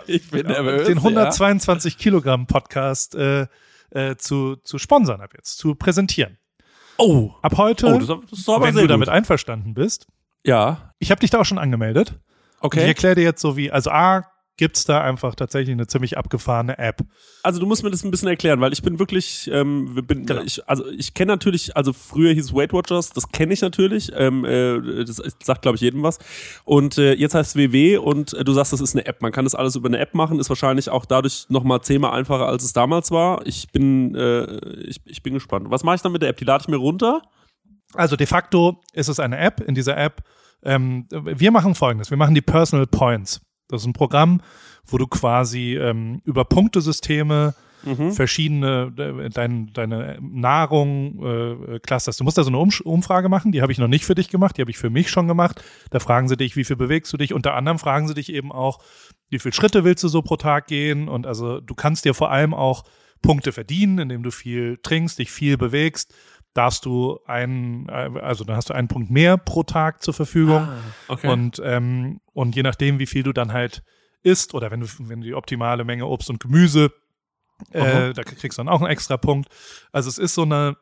ich 0.07 0.29
bin 0.29 0.47
nervös. 0.47 0.87
den 0.87 0.97
122 0.97 1.97
Kilogramm 1.97 2.47
Podcast 2.47 3.15
äh, 3.15 3.47
äh, 3.91 4.15
zu, 4.17 4.55
zu 4.57 4.77
sponsern 4.77 5.21
ab 5.21 5.31
jetzt, 5.35 5.57
zu 5.57 5.75
präsentieren. 5.75 6.37
Ja. 6.59 6.65
Oh. 6.97 7.33
Ab 7.41 7.57
heute, 7.57 7.87
Oh, 7.87 7.99
das, 7.99 8.07
das 8.07 8.47
wenn 8.47 8.73
du 8.75 8.81
gut. 8.81 8.89
damit 8.89 9.09
einverstanden 9.09 9.73
bist, 9.73 10.07
Ja. 10.45 10.93
ich 10.99 11.11
habe 11.11 11.19
dich 11.19 11.29
da 11.29 11.39
auch 11.39 11.45
schon 11.45 11.57
angemeldet. 11.59 12.11
Und 12.11 12.73
ich 12.73 12.79
Okay. 12.79 12.87
erkläre 12.87 13.15
dir 13.15 13.23
jetzt 13.23 13.41
so 13.41 13.57
wie, 13.57 13.69
also 13.71 13.91
A, 13.91 14.25
gibt's 14.57 14.85
da 14.85 15.01
einfach 15.01 15.35
tatsächlich 15.35 15.73
eine 15.73 15.85
ziemlich 15.87 16.17
abgefahrene 16.17 16.77
App. 16.77 17.01
Also 17.43 17.59
du 17.59 17.65
musst 17.65 17.83
mir 17.83 17.91
das 17.91 18.03
ein 18.05 18.11
bisschen 18.11 18.29
erklären, 18.29 18.61
weil 18.61 18.71
ich 18.71 18.81
bin 18.81 18.99
wirklich, 18.99 19.49
ähm, 19.51 19.95
bin, 20.07 20.25
Genau. 20.25 20.41
ich, 20.41 20.67
also 20.69 20.87
ich 20.89 21.13
kenne 21.13 21.33
natürlich, 21.33 21.75
also 21.75 21.91
früher 21.91 22.33
hieß 22.33 22.45
es 22.45 22.53
Weight 22.53 22.71
Watchers, 22.71 23.09
das 23.09 23.29
kenne 23.31 23.53
ich 23.53 23.61
natürlich, 23.61 24.11
ähm, 24.15 24.45
äh, 24.45 25.03
das 25.03 25.21
sagt 25.43 25.61
glaube 25.61 25.75
ich 25.75 25.81
jedem 25.81 26.03
was. 26.03 26.19
Und 26.63 26.97
äh, 26.97 27.13
jetzt 27.13 27.35
heißt 27.35 27.55
es 27.55 27.61
WW 27.61 27.97
und 27.97 28.33
äh, 28.33 28.43
du 28.45 28.53
sagst, 28.53 28.71
das 28.71 28.79
ist 28.79 28.95
eine 28.95 29.05
App. 29.05 29.21
Man 29.21 29.31
kann 29.33 29.43
das 29.45 29.55
alles 29.55 29.75
über 29.75 29.89
eine 29.89 29.99
App 29.99 30.13
machen, 30.13 30.39
ist 30.39 30.49
wahrscheinlich 30.49 30.89
auch 30.89 31.05
dadurch 31.05 31.47
nochmal 31.49 31.81
zehnmal 31.81 32.11
einfacher, 32.17 32.47
als 32.47 32.63
es 32.63 32.71
damals 32.71 33.11
war. 33.11 33.45
Ich 33.45 33.67
bin, 33.73 34.15
äh, 34.15 34.45
ich, 34.87 35.01
ich 35.05 35.21
bin 35.21 35.33
gespannt. 35.33 35.67
Was 35.69 35.83
mache 35.83 35.95
ich 35.97 36.01
dann 36.01 36.13
mit 36.13 36.21
der 36.21 36.29
App? 36.29 36.37
Die 36.37 36.45
lade 36.45 36.61
ich 36.63 36.67
mir 36.69 36.77
runter? 36.77 37.21
Also 37.93 38.15
de 38.15 38.25
facto 38.27 38.81
ist 38.93 39.09
es 39.09 39.19
eine 39.19 39.37
App. 39.37 39.59
In 39.61 39.75
dieser 39.75 39.97
App, 39.97 40.23
ähm, 40.63 41.07
wir 41.11 41.51
machen 41.51 41.75
folgendes: 41.75 42.09
Wir 42.09 42.17
machen 42.17 42.35
die 42.35 42.41
Personal 42.41 42.87
Points. 42.87 43.41
Das 43.67 43.81
ist 43.81 43.87
ein 43.87 43.93
Programm, 43.93 44.41
wo 44.85 44.97
du 44.97 45.07
quasi 45.07 45.75
ähm, 45.75 46.21
über 46.25 46.45
Punktesysteme 46.45 47.55
Mhm. 47.83 48.13
verschiedene 48.13 48.91
äh, 48.97 49.29
dein, 49.29 49.71
deine 49.73 50.17
Nahrung 50.19 51.23
äh, 51.23 51.79
clusterst. 51.79 52.19
Du 52.19 52.23
musst 52.23 52.35
da 52.35 52.43
so 52.43 52.49
eine 52.49 52.57
Umsch- 52.57 52.81
Umfrage 52.81 53.29
machen, 53.29 53.51
die 53.51 53.61
habe 53.61 53.71
ich 53.71 53.77
noch 53.77 53.87
nicht 53.87 54.05
für 54.05 54.15
dich 54.15 54.29
gemacht, 54.29 54.57
die 54.57 54.61
habe 54.61 54.71
ich 54.71 54.79
für 54.79 54.89
mich 54.89 55.11
schon 55.11 55.27
gemacht. 55.27 55.63
Da 55.91 55.99
fragen 55.99 56.27
sie 56.27 56.35
dich, 56.35 56.55
wie 56.55 56.63
viel 56.63 56.77
bewegst 56.77 57.13
du 57.13 57.17
dich? 57.17 57.31
Unter 57.31 57.53
anderem 57.53 57.77
fragen 57.77 58.07
sie 58.07 58.15
dich 58.15 58.33
eben 58.33 58.51
auch, 58.51 58.79
wie 59.29 59.37
viele 59.37 59.53
Schritte 59.53 59.83
willst 59.83 60.03
du 60.03 60.07
so 60.07 60.23
pro 60.23 60.35
Tag 60.35 60.65
gehen? 60.65 61.07
Und 61.07 61.27
also 61.27 61.59
du 61.59 61.75
kannst 61.75 62.05
dir 62.05 62.15
vor 62.15 62.31
allem 62.31 62.55
auch 62.55 62.85
Punkte 63.21 63.51
verdienen, 63.51 63.99
indem 63.99 64.23
du 64.23 64.31
viel 64.31 64.79
trinkst, 64.81 65.19
dich 65.19 65.29
viel 65.29 65.55
bewegst. 65.57 66.11
Darfst 66.55 66.85
du 66.85 67.19
einen, 67.27 67.87
äh, 67.89 68.09
also 68.21 68.43
dann 68.45 68.55
hast 68.55 68.69
du 68.69 68.73
einen 68.73 68.87
Punkt 68.87 69.11
mehr 69.11 69.37
pro 69.37 69.61
Tag 69.63 70.01
zur 70.01 70.15
Verfügung. 70.15 70.67
Okay. 71.07 71.27
Und, 71.27 71.61
ähm, 71.63 72.21
und 72.33 72.55
je 72.55 72.63
nachdem, 72.63 72.97
wie 72.97 73.05
viel 73.05 73.23
du 73.23 73.33
dann 73.33 73.53
halt 73.53 73.83
isst 74.23 74.53
oder 74.55 74.71
wenn 74.71 74.79
du, 74.79 74.87
wenn 74.99 75.21
du 75.21 75.27
die 75.27 75.35
optimale 75.35 75.83
Menge 75.83 76.07
Obst 76.07 76.29
und 76.29 76.39
Gemüse, 76.39 76.91
äh, 77.71 78.13
da 78.13 78.23
kriegst 78.23 78.57
du 78.57 78.63
dann 78.63 78.69
auch 78.69 78.81
einen 78.81 78.89
extra 78.89 79.17
Punkt. 79.17 79.49
Also 79.91 80.09
es 80.09 80.17
ist 80.17 80.33
so 80.33 80.43
eine 80.43 80.77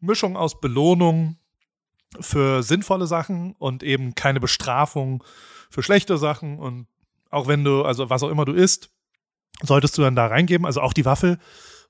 Mischung 0.00 0.36
aus 0.36 0.60
Belohnung 0.60 1.38
für 2.20 2.62
sinnvolle 2.62 3.06
Sachen 3.06 3.54
und 3.58 3.82
eben 3.82 4.14
keine 4.14 4.40
Bestrafung 4.40 5.24
für 5.70 5.82
schlechte 5.82 6.18
Sachen. 6.18 6.58
Und 6.58 6.86
auch 7.30 7.46
wenn 7.46 7.64
du, 7.64 7.82
also 7.84 8.10
was 8.10 8.22
auch 8.22 8.28
immer 8.28 8.44
du 8.44 8.52
isst, 8.52 8.90
solltest 9.62 9.96
du 9.96 10.02
dann 10.02 10.16
da 10.16 10.26
reingeben, 10.26 10.66
also 10.66 10.80
auch 10.80 10.92
die 10.92 11.04
Waffel. 11.04 11.38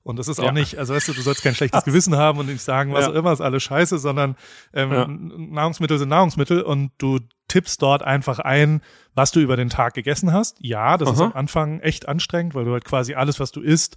Und 0.03 0.19
das 0.19 0.27
ist 0.27 0.39
auch 0.39 0.45
Ja. 0.45 0.51
nicht, 0.51 0.77
also 0.77 0.93
weißt 0.93 1.07
du, 1.07 1.13
du 1.13 1.21
sollst 1.21 1.43
kein 1.43 1.55
schlechtes 1.55 1.83
Gewissen 1.85 2.15
haben 2.17 2.37
und 2.39 2.47
nicht 2.47 2.61
sagen, 2.61 2.93
was 2.93 3.05
Ja. 3.05 3.11
auch 3.11 3.15
immer, 3.15 3.31
ist 3.31 3.41
alles 3.41 3.63
scheiße, 3.63 3.97
sondern 3.99 4.35
ähm, 4.73 4.91
Ja. 4.91 5.07
Nahrungsmittel 5.07 5.97
sind 5.97 6.09
Nahrungsmittel 6.09 6.61
und 6.61 6.91
du 6.97 7.19
tippst 7.47 7.81
dort 7.81 8.03
einfach 8.03 8.39
ein, 8.39 8.81
was 9.15 9.31
du 9.31 9.39
über 9.39 9.55
den 9.55 9.69
Tag 9.69 9.93
gegessen 9.93 10.33
hast. 10.33 10.57
Ja, 10.59 10.97
das 10.97 11.09
ist 11.11 11.19
Aha. 11.19 11.25
am 11.27 11.33
Anfang 11.33 11.79
echt 11.79 12.07
anstrengend, 12.07 12.53
weil 12.55 12.65
du 12.65 12.71
halt 12.73 12.83
quasi 12.85 13.13
alles, 13.13 13.39
was 13.39 13.51
du 13.51 13.61
isst, 13.61 13.95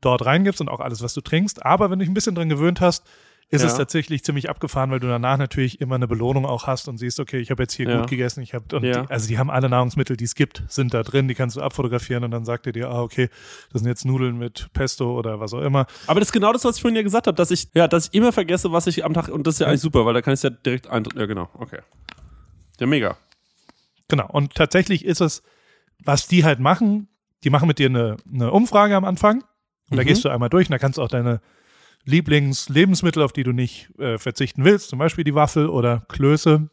dort 0.00 0.24
reingibst 0.24 0.60
und 0.60 0.68
auch 0.68 0.80
alles, 0.80 1.02
was 1.02 1.14
du 1.14 1.20
trinkst. 1.20 1.64
Aber 1.66 1.90
wenn 1.90 1.98
du 1.98 2.04
dich 2.04 2.10
ein 2.10 2.14
bisschen 2.14 2.34
dran 2.36 2.48
gewöhnt 2.48 2.80
hast, 2.80 3.04
ist 3.50 3.62
Ja. 3.62 3.68
es 3.68 3.76
tatsächlich 3.76 4.22
ziemlich 4.24 4.50
abgefahren, 4.50 4.90
weil 4.90 5.00
du 5.00 5.06
danach 5.08 5.38
natürlich 5.38 5.80
immer 5.80 5.94
eine 5.94 6.06
Belohnung 6.06 6.44
auch 6.44 6.66
hast 6.66 6.86
und 6.86 6.98
siehst, 6.98 7.18
okay, 7.18 7.38
ich 7.38 7.50
habe 7.50 7.62
jetzt 7.62 7.72
hier 7.72 7.88
Ja. 7.88 8.00
gut 8.00 8.10
gegessen, 8.10 8.42
ich 8.42 8.52
habe 8.52 8.86
Ja. 8.86 9.06
also 9.06 9.26
die 9.26 9.38
haben 9.38 9.50
alle 9.50 9.70
Nahrungsmittel, 9.70 10.16
die 10.18 10.24
es 10.24 10.34
gibt, 10.34 10.64
sind 10.68 10.92
da 10.92 11.02
drin, 11.02 11.28
die 11.28 11.34
kannst 11.34 11.56
du 11.56 11.62
abfotografieren 11.62 12.24
und 12.24 12.30
dann 12.30 12.44
sagt 12.44 12.66
er 12.66 12.72
dir, 12.72 12.90
ah 12.90 13.00
okay, 13.00 13.30
das 13.72 13.80
sind 13.80 13.88
jetzt 13.88 14.04
Nudeln 14.04 14.36
mit 14.36 14.68
Pesto 14.74 15.18
oder 15.18 15.40
was 15.40 15.54
auch 15.54 15.62
immer. 15.62 15.86
Aber 16.06 16.20
das 16.20 16.28
ist 16.28 16.32
genau 16.32 16.52
das, 16.52 16.64
was 16.64 16.76
ich 16.76 16.82
vorhin 16.82 16.96
ja 16.96 17.02
gesagt 17.02 17.26
habe, 17.26 17.36
dass 17.36 17.50
ich, 17.50 17.68
ja, 17.74 17.88
dass 17.88 18.08
ich 18.08 18.14
immer 18.14 18.32
vergesse, 18.32 18.70
was 18.70 18.86
ich 18.86 19.04
am 19.04 19.14
Tag, 19.14 19.28
und 19.28 19.46
das 19.46 19.54
ist 19.54 19.60
ja 19.60 19.66
eigentlich 19.68 19.80
super, 19.80 20.04
weil 20.04 20.12
da 20.14 20.20
kann 20.20 20.34
ich 20.34 20.42
ja 20.42 20.50
direkt 20.50 20.86
ein, 20.88 21.04
ja 21.16 21.24
genau, 21.24 21.48
okay. 21.54 21.78
Ja, 22.80 22.86
mega. 22.86 23.16
Genau. 24.08 24.26
Und 24.30 24.54
tatsächlich 24.54 25.04
ist 25.04 25.20
es, 25.20 25.42
was 26.04 26.28
die 26.28 26.44
halt 26.44 26.60
machen, 26.60 27.08
die 27.44 27.50
machen 27.50 27.66
mit 27.68 27.78
dir 27.78 27.86
eine, 27.86 28.16
eine 28.32 28.52
Umfrage 28.52 28.94
am 28.96 29.04
Anfang 29.04 29.42
und 29.90 29.96
da 29.96 30.02
Mhm. 30.02 30.06
gehst 30.06 30.24
du 30.24 30.28
einmal 30.28 30.48
durch 30.50 30.68
und 30.68 30.72
da 30.72 30.78
kannst 30.78 30.98
du 30.98 31.02
auch 31.02 31.08
deine 31.08 31.40
Lieblingslebensmittel, 32.08 33.22
auf 33.22 33.32
die 33.32 33.42
du 33.44 33.52
nicht 33.52 33.90
äh, 33.98 34.18
verzichten 34.18 34.64
willst, 34.64 34.88
zum 34.88 34.98
Beispiel 34.98 35.24
die 35.24 35.34
Waffel 35.34 35.68
oder 35.68 36.04
Klöße, 36.08 36.68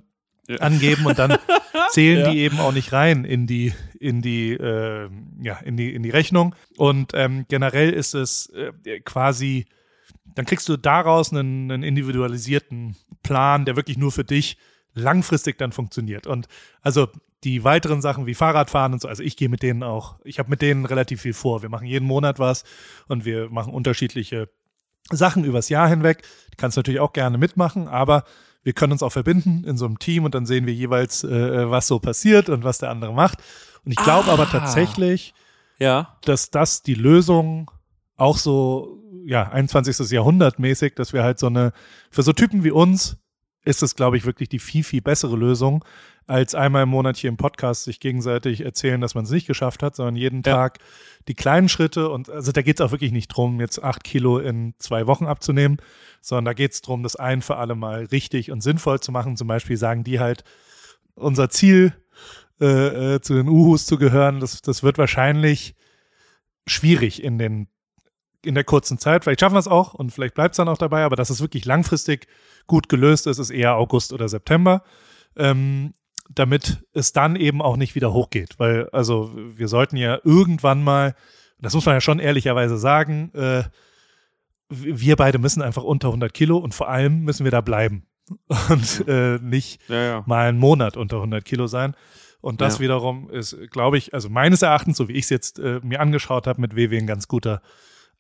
Ja. 0.48 0.58
angeben 0.58 1.06
und 1.08 1.18
dann 1.18 1.38
zählen 1.92 2.20
Ja. 2.26 2.32
die 2.32 2.40
eben 2.40 2.60
auch 2.60 2.72
nicht 2.72 2.94
rein 2.94 3.26
in 3.26 3.48
die 3.48 3.74
in 4.00 4.22
die 4.22 4.52
äh, 4.54 5.10
ja 5.42 5.58
in 5.58 5.76
die 5.76 5.94
in 5.94 6.04
die 6.04 6.12
Rechnung 6.12 6.54
und 6.78 7.12
ähm, 7.16 7.46
generell 7.50 7.90
ist 7.92 8.14
es 8.14 8.50
äh, 8.50 9.00
quasi 9.02 9.66
dann 10.36 10.46
kriegst 10.46 10.70
du 10.70 10.78
daraus 10.78 11.32
einen, 11.32 11.72
einen 11.72 11.82
individualisierten 11.84 12.96
Plan, 13.24 13.66
der 13.66 13.76
wirklich 13.76 13.98
nur 13.98 14.12
für 14.12 14.24
dich 14.24 14.58
langfristig 14.94 15.58
dann 15.58 15.72
funktioniert 15.72 16.28
und 16.28 16.48
also 16.82 17.08
die 17.44 17.64
weiteren 17.64 18.02
Sachen 18.02 18.26
wie 18.28 18.34
Fahrradfahren 18.36 18.94
und 18.94 19.02
so, 19.02 19.08
also 19.08 19.24
ich 19.24 19.38
gehe 19.38 19.50
mit 19.50 19.62
denen 19.64 19.82
auch, 19.84 20.20
ich 20.24 20.38
habe 20.40 20.50
mit 20.50 20.62
denen 20.62 20.86
relativ 20.86 21.22
viel 21.22 21.34
vor. 21.34 21.62
Wir 21.64 21.70
machen 21.70 21.86
jeden 21.88 22.06
Monat 22.08 22.38
was 22.40 22.64
und 23.08 23.24
wir 23.26 23.50
machen 23.50 23.74
unterschiedliche 23.74 24.50
Sachen 25.12 25.44
übers 25.44 25.70
Jahr 25.70 25.88
hinweg. 25.88 26.24
Du 26.52 26.58
kannst 26.58 26.78
natürlich 26.78 27.00
auch 27.00 27.14
gerne 27.14 27.38
mitmachen, 27.38 27.88
aber 27.88 28.24
wir 28.64 28.74
können 28.74 28.94
uns 28.94 29.04
auch 29.04 29.12
verbinden 29.12 29.64
in 29.64 29.78
so 29.78 29.86
einem 29.86 30.00
Team 30.00 30.24
und 30.26 30.34
dann 30.34 30.46
sehen 30.46 30.66
wir 30.66 30.74
jeweils, 30.74 31.24
äh, 31.24 31.70
was 31.70 31.88
so 31.88 32.00
passiert 32.00 32.50
und 32.50 32.64
was 32.64 32.80
der 32.80 32.90
andere 32.90 33.14
macht. 33.14 33.40
Und 33.84 33.92
ich 33.92 33.98
glaube 34.04 34.32
aber 34.32 34.44
Ah. 34.44 34.52
tatsächlich, 34.52 35.34
Ja. 35.78 36.18
dass 36.24 36.50
das 36.50 36.82
die 36.82 36.96
Lösung 36.96 37.70
auch 38.18 38.38
so, 38.38 39.04
ja, 39.26 39.50
21. 39.52 40.10
Jahrhundert 40.12 40.58
mäßig, 40.58 40.96
dass 40.96 41.14
wir 41.14 41.24
halt 41.24 41.38
so 41.38 41.48
eine, 41.48 41.74
für 42.10 42.24
so 42.24 42.34
Typen 42.34 42.64
wie 42.64 42.72
uns 42.72 43.18
ist 43.64 43.84
es, 43.84 43.96
glaube 43.96 44.16
ich, 44.18 44.26
wirklich 44.26 44.48
die 44.50 44.60
viel, 44.60 44.84
viel 44.84 45.02
bessere 45.02 45.36
Lösung, 45.36 45.84
als 46.28 46.56
einmal 46.56 46.84
im 46.84 46.90
Monat 46.90 47.18
hier 47.18 47.30
im 47.30 47.38
Podcast 47.38 47.84
sich 47.84 48.00
gegenseitig 48.00 48.62
erzählen, 48.62 49.00
dass 49.00 49.14
man 49.16 49.26
es 49.26 49.30
nicht 49.32 49.46
geschafft 49.46 49.84
hat, 49.84 49.96
sondern 49.96 50.16
jeden 50.16 50.42
Ja. 50.46 50.54
Tag 50.54 50.80
die 51.28 51.36
kleinen 51.36 51.70
Schritte 51.70 52.10
und 52.10 52.30
also 52.30 52.52
da 52.52 52.62
geht 52.62 52.80
es 52.80 52.86
auch 52.86 52.92
wirklich 52.92 53.12
nicht 53.12 53.28
drum, 53.28 53.60
jetzt 53.60 53.84
acht 53.84 54.04
Kilo 54.04 54.40
in 54.40 54.74
zwei 54.80 55.08
Wochen 55.08 55.26
abzunehmen, 55.26 55.78
sondern 56.22 56.46
da 56.46 56.54
geht 56.54 56.72
es 56.74 56.82
darum, 56.82 57.04
das 57.04 57.16
ein 57.16 57.42
für 57.42 57.58
alle 57.58 57.76
Mal 57.76 58.06
richtig 58.06 58.52
und 58.52 58.62
sinnvoll 58.62 59.00
zu 59.00 59.12
machen. 59.12 59.38
Zum 59.38 59.48
Beispiel 59.48 59.78
sagen 59.78 60.04
die 60.04 60.20
halt, 60.20 60.44
unser 61.14 61.50
Ziel 61.50 61.94
äh, 62.60 63.16
äh, 63.16 63.22
zu 63.22 63.34
den 63.34 63.48
Uhus 63.48 63.86
zu 63.86 63.98
gehören, 63.98 64.40
das, 64.40 64.62
das 64.62 64.82
wird 64.82 64.98
wahrscheinlich 64.98 65.76
schwierig 66.68 67.24
in 67.24 67.38
den 67.38 67.68
in 68.44 68.54
der 68.56 68.64
kurzen 68.64 69.00
Zeit. 69.00 69.24
Vielleicht 69.24 69.40
schaffen 69.40 69.56
wir 69.56 69.60
es 69.60 69.68
auch 69.68 69.96
und 69.96 70.12
vielleicht 70.12 70.36
bleibt 70.36 70.54
es 70.54 70.58
dann 70.58 70.70
auch 70.70 70.78
dabei, 70.78 71.04
aber 71.04 71.16
dass 71.16 71.32
es 71.32 71.42
wirklich 71.42 71.66
langfristig 71.66 72.28
gut 72.68 72.90
gelöst 72.90 73.26
ist, 73.28 73.40
ist 73.40 73.50
eher 73.50 73.76
August 73.76 74.14
oder 74.14 74.30
September, 74.30 74.84
ähm, 75.36 75.96
damit 76.30 76.84
es 76.94 77.14
dann 77.14 77.36
eben 77.36 77.62
auch 77.62 77.78
nicht 77.78 77.96
wieder 77.96 78.14
hochgeht. 78.14 78.56
Weil, 78.58 78.90
also 78.92 79.32
wir 79.36 79.68
sollten 79.68 79.98
ja 79.98 80.20
irgendwann 80.24 80.84
mal, 80.84 81.16
das 81.60 81.74
muss 81.74 81.86
man 81.86 81.96
ja 81.96 82.02
schon 82.02 82.20
ehrlicherweise 82.20 82.78
sagen, 82.78 83.32
äh, 83.34 83.64
wir 84.70 85.16
beide 85.16 85.38
müssen 85.38 85.62
einfach 85.62 85.84
unter 85.84 86.08
100 86.08 86.34
Kilo 86.34 86.58
und 86.58 86.74
vor 86.74 86.90
allem 86.90 87.22
müssen 87.24 87.44
wir 87.44 87.52
da 87.52 87.62
bleiben 87.62 88.06
und 88.70 89.08
äh, 89.08 89.38
nicht 89.40 89.80
Ja, 89.88 90.02
ja. 90.04 90.24
mal 90.26 90.50
einen 90.50 90.58
Monat 90.60 90.98
unter 90.98 91.18
100 91.18 91.46
Kilo 91.46 91.68
sein. 91.68 91.96
Und 92.42 92.62
das 92.62 92.76
Ja. 92.76 92.82
wiederum 92.82 93.30
ist, 93.30 93.58
glaube 93.72 93.98
ich, 93.98 94.14
also 94.14 94.30
meines 94.30 94.62
Erachtens, 94.62 94.98
so 94.98 95.08
wie 95.08 95.14
ich 95.14 95.24
es 95.26 95.30
jetzt 95.30 95.60
äh, 95.60 95.80
mir 95.84 96.00
angeschaut 96.00 96.46
habe, 96.48 96.62
mit 96.62 96.76
WW 96.76 96.98
ein 96.98 97.08
ganz 97.08 97.28
guter 97.28 97.62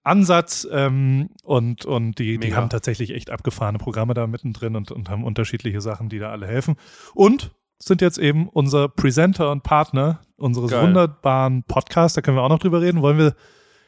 Ansatz. 0.03 0.67
Ähm, 0.71 1.29
und 1.43 1.85
und 1.85 2.17
die, 2.19 2.37
die 2.39 2.53
haben 2.55 2.69
tatsächlich 2.69 3.11
echt 3.11 3.29
abgefahrene 3.31 3.77
Programme 3.79 4.13
da 4.13 4.25
mittendrin 4.27 4.75
und, 4.75 4.91
und 4.91 5.09
haben 5.09 5.23
unterschiedliche 5.23 5.81
Sachen, 5.81 6.09
die 6.09 6.19
da 6.19 6.31
alle 6.31 6.47
helfen. 6.47 6.75
Und 7.13 7.51
sind 7.79 8.01
jetzt 8.01 8.17
eben 8.17 8.49
unser 8.49 8.87
Presenter 8.89 9.51
und 9.51 9.63
Partner 9.63 10.21
unseres 10.37 10.71
Geil. 10.71 10.83
wunderbaren 10.83 11.63
Podcasts. 11.63 12.15
Da 12.15 12.21
können 12.21 12.37
wir 12.37 12.43
auch 12.43 12.49
noch 12.49 12.59
drüber 12.59 12.81
reden. 12.81 13.01
Wollen 13.01 13.17
wir, 13.17 13.35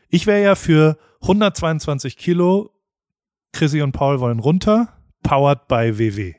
ich 0.10 0.28
wäre 0.28 0.42
ja 0.42 0.56
für 0.56 0.98
122 1.22 2.18
Kilo, 2.18 2.72
Chrissy 3.54 3.82
und 3.82 3.92
Paul 3.92 4.20
wollen 4.20 4.40
runter, 4.40 4.90
powered 5.24 5.68
by 5.68 5.98
WW. 5.98 6.36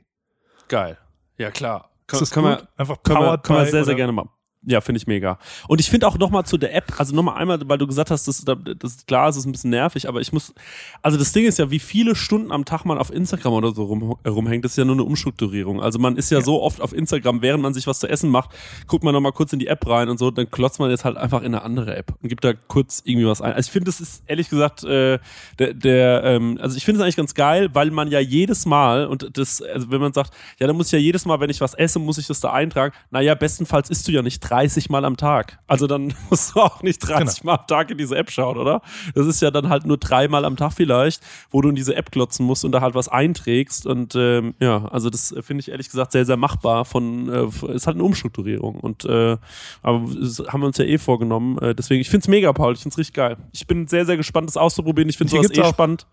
Geil. 0.69 0.99
Ja, 1.37 1.51
klar. 1.51 1.91
Ist 2.11 2.21
das 2.23 2.31
können 2.31 2.49
gut? 2.49 2.63
wir, 2.63 2.69
Einfach 2.81 3.03
können 3.03 3.21
wir, 3.21 3.39
können 3.39 3.59
wir 3.61 3.67
sehr, 3.67 3.85
sehr 3.85 3.95
gerne 3.95 4.13
machen. 4.13 4.31
Ja, 4.69 4.83
finde 4.83 4.99
ich 4.99 5.07
mega. 5.07 5.39
Und 5.67 5.81
ich 5.81 5.89
finde 5.89 6.07
auch 6.07 6.19
nochmal 6.19 6.45
zu 6.45 6.59
der 6.59 6.75
App, 6.75 6.93
also 6.99 7.15
nochmal 7.15 7.39
einmal, 7.39 7.59
weil 7.65 7.79
du 7.79 7.87
gesagt 7.87 8.11
hast, 8.11 8.29
das, 8.29 8.45
das 8.45 8.57
ist 8.83 9.07
klar, 9.07 9.29
es 9.29 9.37
ist 9.39 9.47
ein 9.47 9.53
bisschen 9.53 9.71
nervig, 9.71 10.07
aber 10.09 10.21
ich 10.21 10.31
muss, 10.31 10.53
also 11.01 11.17
das 11.17 11.33
Ding 11.33 11.47
ist 11.47 11.59
ja, 11.59 11.71
wie 11.71 11.79
viele 11.79 12.15
Stunden 12.15 12.53
am 12.53 12.67
Tag 12.67 12.85
man 12.85 12.99
auf 12.99 13.11
Instagram 13.11 13.55
oder 13.55 13.73
so 13.73 13.85
rum, 13.85 14.17
rumhängt, 14.27 14.67
das 14.67 14.73
ist 14.73 14.77
ja 14.77 14.85
nur 14.85 14.97
eine 14.97 15.05
Umstrukturierung. 15.05 15.81
Also 15.81 15.99
man 15.99 16.17
ist 16.17 16.31
ja, 16.31 16.43
so 16.43 16.61
oft 16.63 16.83
auf 16.83 16.93
Instagram, 16.93 17.41
während 17.41 17.63
man 17.63 17.73
sich 17.73 17.87
was 17.87 17.99
zu 17.99 18.09
essen 18.09 18.29
macht, 18.29 18.51
guckt 18.87 19.05
man 19.05 19.15
nochmal 19.15 19.33
kurz 19.33 19.55
in 19.55 19.59
die 19.59 19.69
App 19.69 19.87
rein 19.87 20.11
und 20.11 20.19
so, 20.19 20.31
dann 20.31 20.51
klotzt 20.51 20.81
man 20.81 20.91
jetzt 20.91 21.07
halt 21.07 21.17
einfach 21.17 21.41
in 21.41 21.55
eine 21.55 21.63
andere 21.63 21.97
App 21.97 22.15
und 22.23 22.29
gibt 22.29 22.45
da 22.45 22.53
kurz 22.53 23.01
irgendwie 23.07 23.27
was 23.27 23.41
ein. 23.41 23.55
Also 23.55 23.69
ich 23.69 23.73
finde, 23.73 23.87
das 23.87 24.01
ist 24.01 24.23
ehrlich 24.27 24.51
gesagt, 24.51 24.85
äh, 24.85 25.19
der, 25.59 25.73
der 25.73 26.25
ähm, 26.25 26.59
also 26.61 26.77
ich 26.77 26.85
finde 26.85 27.01
es 27.01 27.05
eigentlich 27.05 27.17
ganz 27.17 27.33
geil, 27.33 27.71
weil 27.73 27.91
man 27.91 28.11
ja 28.11 28.21
jedes 28.21 28.67
Mal, 28.67 29.07
und 29.07 29.31
das, 29.37 29.63
also 29.63 29.91
wenn 29.91 30.01
man 30.01 30.13
sagt, 30.13 30.35
ja, 30.59 30.67
dann 30.67 30.77
muss 30.77 30.87
ich 30.87 30.93
ja 30.93 30.99
jedes 30.99 31.25
Mal, 31.25 31.41
wenn 31.41 31.51
ich 31.51 31.61
was 31.61 31.73
esse, 31.75 31.99
muss 31.99 32.19
ich 32.19 32.27
das 32.27 32.41
da 32.41 32.53
eintragen. 32.53 32.95
Naja, 33.11 33.35
bestenfalls 33.35 33.91
isst 33.91 34.07
du 34.09 34.13
ja 34.13 34.23
nicht 34.23 34.43
30 34.59 34.91
Mal 34.91 35.05
am 35.05 35.17
Tag. 35.17 35.59
Also 35.69 35.87
dann 35.87 36.15
musst 36.31 36.55
du 36.55 36.61
auch 36.61 36.83
nicht 36.83 36.99
30 36.99 37.45
Mal 37.45 37.55
am 37.59 37.67
Tag 37.67 37.91
in 37.91 37.99
diese 37.99 38.17
App 38.17 38.31
schauen, 38.31 38.57
oder? 38.59 38.83
Das 39.15 39.27
ist 39.27 39.41
ja 39.41 39.51
dann 39.51 39.69
halt 39.69 39.87
nur 39.87 39.99
dreimal 39.99 40.45
am 40.45 40.57
Tag 40.57 40.73
vielleicht, 40.73 41.23
wo 41.51 41.61
du 41.61 41.69
in 41.69 41.75
diese 41.77 41.95
App 41.95 42.11
klotzen 42.11 42.45
musst 42.45 42.65
und 42.65 42.73
da 42.73 42.81
halt 42.81 42.95
was 42.95 43.09
einträgst. 43.09 43.87
Und 43.87 44.15
ähm, 44.17 44.55
ja, 44.61 44.85
also 44.87 45.11
das 45.11 45.35
finde 45.43 45.61
ich 45.61 45.71
ehrlich 45.71 45.89
gesagt 45.89 46.13
sehr, 46.13 46.25
sehr 46.25 46.37
machbar. 46.37 46.85
Von 46.85 47.29
äh, 47.29 47.45
ist 47.73 47.87
halt 47.87 47.97
eine 47.97 48.05
Umstrukturierung. 48.05 48.77
Und 48.81 49.05
äh, 49.05 49.37
aber 49.83 50.09
das 50.21 50.43
haben 50.49 50.61
wir 50.61 50.67
uns 50.67 50.79
ja 50.79 50.85
eh 50.85 50.99
vorgenommen. 50.99 51.59
Äh, 51.59 51.75
deswegen, 51.75 52.01
ich 52.01 52.11
finde 52.11 52.25
es 52.25 52.29
mega, 52.29 52.53
Paul. 52.53 52.73
Ich 52.75 52.81
finde 52.81 52.95
es 52.95 52.99
richtig 52.99 53.15
geil. 53.15 53.37
Ich 53.53 53.67
bin 53.67 53.87
sehr, 53.87 54.07
sehr 54.07 54.17
gespannt, 54.17 54.49
das 54.49 54.57
auszuprobieren. 54.57 55.09
Ich 55.09 55.19
finde 55.19 55.31
sowas 55.31 55.51
eh 55.57 55.63
auch- 55.63 55.71
spannend. 55.71 56.07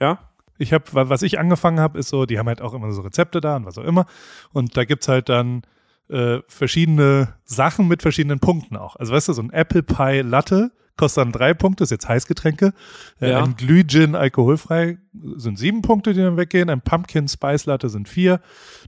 Ja? 0.00 0.18
Ich 0.58 0.72
habe, 0.72 0.84
was 0.92 1.22
ich 1.22 1.38
angefangen 1.38 1.80
habe, 1.80 1.98
ist 1.98 2.08
so, 2.08 2.24
die 2.24 2.38
haben 2.38 2.46
halt 2.46 2.62
auch 2.62 2.72
immer 2.72 2.90
so 2.92 3.00
Rezepte 3.02 3.40
da 3.40 3.56
und 3.56 3.66
was 3.66 3.76
auch 3.78 3.84
immer. 3.84 4.06
Und 4.52 4.76
da 4.76 4.84
gibt's 4.84 5.08
halt 5.08 5.28
dann 5.28 5.62
äh, 6.08 6.38
verschiedene 6.48 7.34
Sachen 7.44 7.88
mit 7.88 8.02
verschiedenen 8.02 8.40
Punkten 8.40 8.76
auch. 8.76 8.96
Also 8.96 9.12
weißt 9.12 9.28
du, 9.28 9.32
so 9.32 9.42
ein 9.42 9.50
Apple 9.50 9.82
Pie 9.82 10.20
Latte 10.22 10.72
kostet 10.96 11.24
dann 11.24 11.32
drei 11.32 11.54
Punkte, 11.54 11.84
ist 11.84 11.90
jetzt 11.90 12.08
Heißgetränke. 12.08 12.74
Äh, 13.20 13.30
Ja. 13.30 13.42
Ein 13.42 13.56
Glühgin 13.56 14.14
alkoholfrei 14.14 14.98
sind 15.36 15.58
sieben 15.58 15.80
Punkte, 15.82 16.12
die 16.12 16.20
dann 16.20 16.36
weggehen. 16.36 16.68
Ein 16.68 16.82
Pumpkin 16.82 17.28
Spice 17.28 17.66
Latte 17.66 17.88
sind 17.88 18.08
vier. 18.08 18.40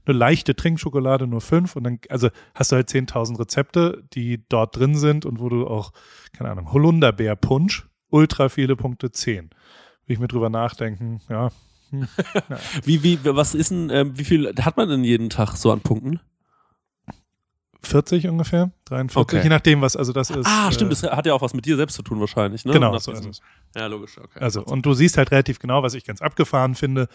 Eine 0.05 0.17
leichte 0.17 0.55
Trinkschokolade 0.55 1.25
nur 1.25 1.41
fünf. 1.41 1.75
Und 1.75 1.83
dann, 1.83 1.99
also 2.09 2.29
hast 2.53 2.71
du 2.71 2.75
halt 2.75 2.89
10.000 2.89 3.39
Rezepte, 3.39 4.03
die 4.13 4.43
dort 4.49 4.75
drin 4.77 4.95
sind 4.95 5.25
und 5.25 5.39
wo 5.39 5.49
du 5.49 5.65
auch, 5.67 5.93
keine 6.31 6.51
Ahnung, 6.51 6.71
Holunderbeer-Punsch, 6.71 7.87
ultra 8.09 8.49
viele 8.49 8.75
Punkte, 8.75 9.11
zehn. 9.11 9.49
Will 10.05 10.13
ich 10.13 10.19
mir 10.19 10.27
drüber 10.27 10.49
nachdenken, 10.51 11.21
ja. 11.27 11.49
Hm. 11.89 12.07
Wie, 12.83 13.03
wie, 13.03 13.19
was 13.23 13.53
ist 13.53 13.71
denn, 13.71 13.89
ähm, 13.91 14.17
wie 14.17 14.23
viel 14.23 14.53
hat 14.59 14.75
man 14.77 14.89
denn 14.89 15.03
jeden 15.03 15.29
Tag 15.29 15.55
so 15.55 15.71
an 15.71 15.81
Punkten? 15.81 16.19
40 17.85 18.27
ungefähr, 18.27 18.71
43, 18.85 19.17
Okay. 19.21 19.43
je 19.43 19.49
nachdem, 19.49 19.81
was, 19.81 19.95
also 19.95 20.13
das 20.13 20.29
ist. 20.29 20.45
Ah, 20.45 20.71
stimmt, 20.71 20.91
äh, 20.91 20.95
das 20.99 21.03
hat 21.03 21.25
ja 21.25 21.33
auch 21.33 21.41
was 21.41 21.53
mit 21.53 21.65
dir 21.65 21.75
selbst 21.75 21.95
zu 21.95 22.01
tun 22.03 22.19
wahrscheinlich, 22.19 22.65
ne? 22.65 22.73
Genau, 22.73 22.97
so 22.97 23.11
ist 23.11 23.25
es. 23.25 23.41
Ja, 23.75 23.87
logisch, 23.87 24.17
okay. 24.17 24.39
Also, 24.39 24.63
und 24.63 24.85
du 24.85 24.93
siehst 24.93 25.17
halt 25.17 25.31
relativ 25.31 25.59
genau, 25.59 25.83
was 25.83 25.93
ich 25.93 26.05
ganz 26.05 26.21
abgefahren 26.21 26.75
finde. 26.75 27.07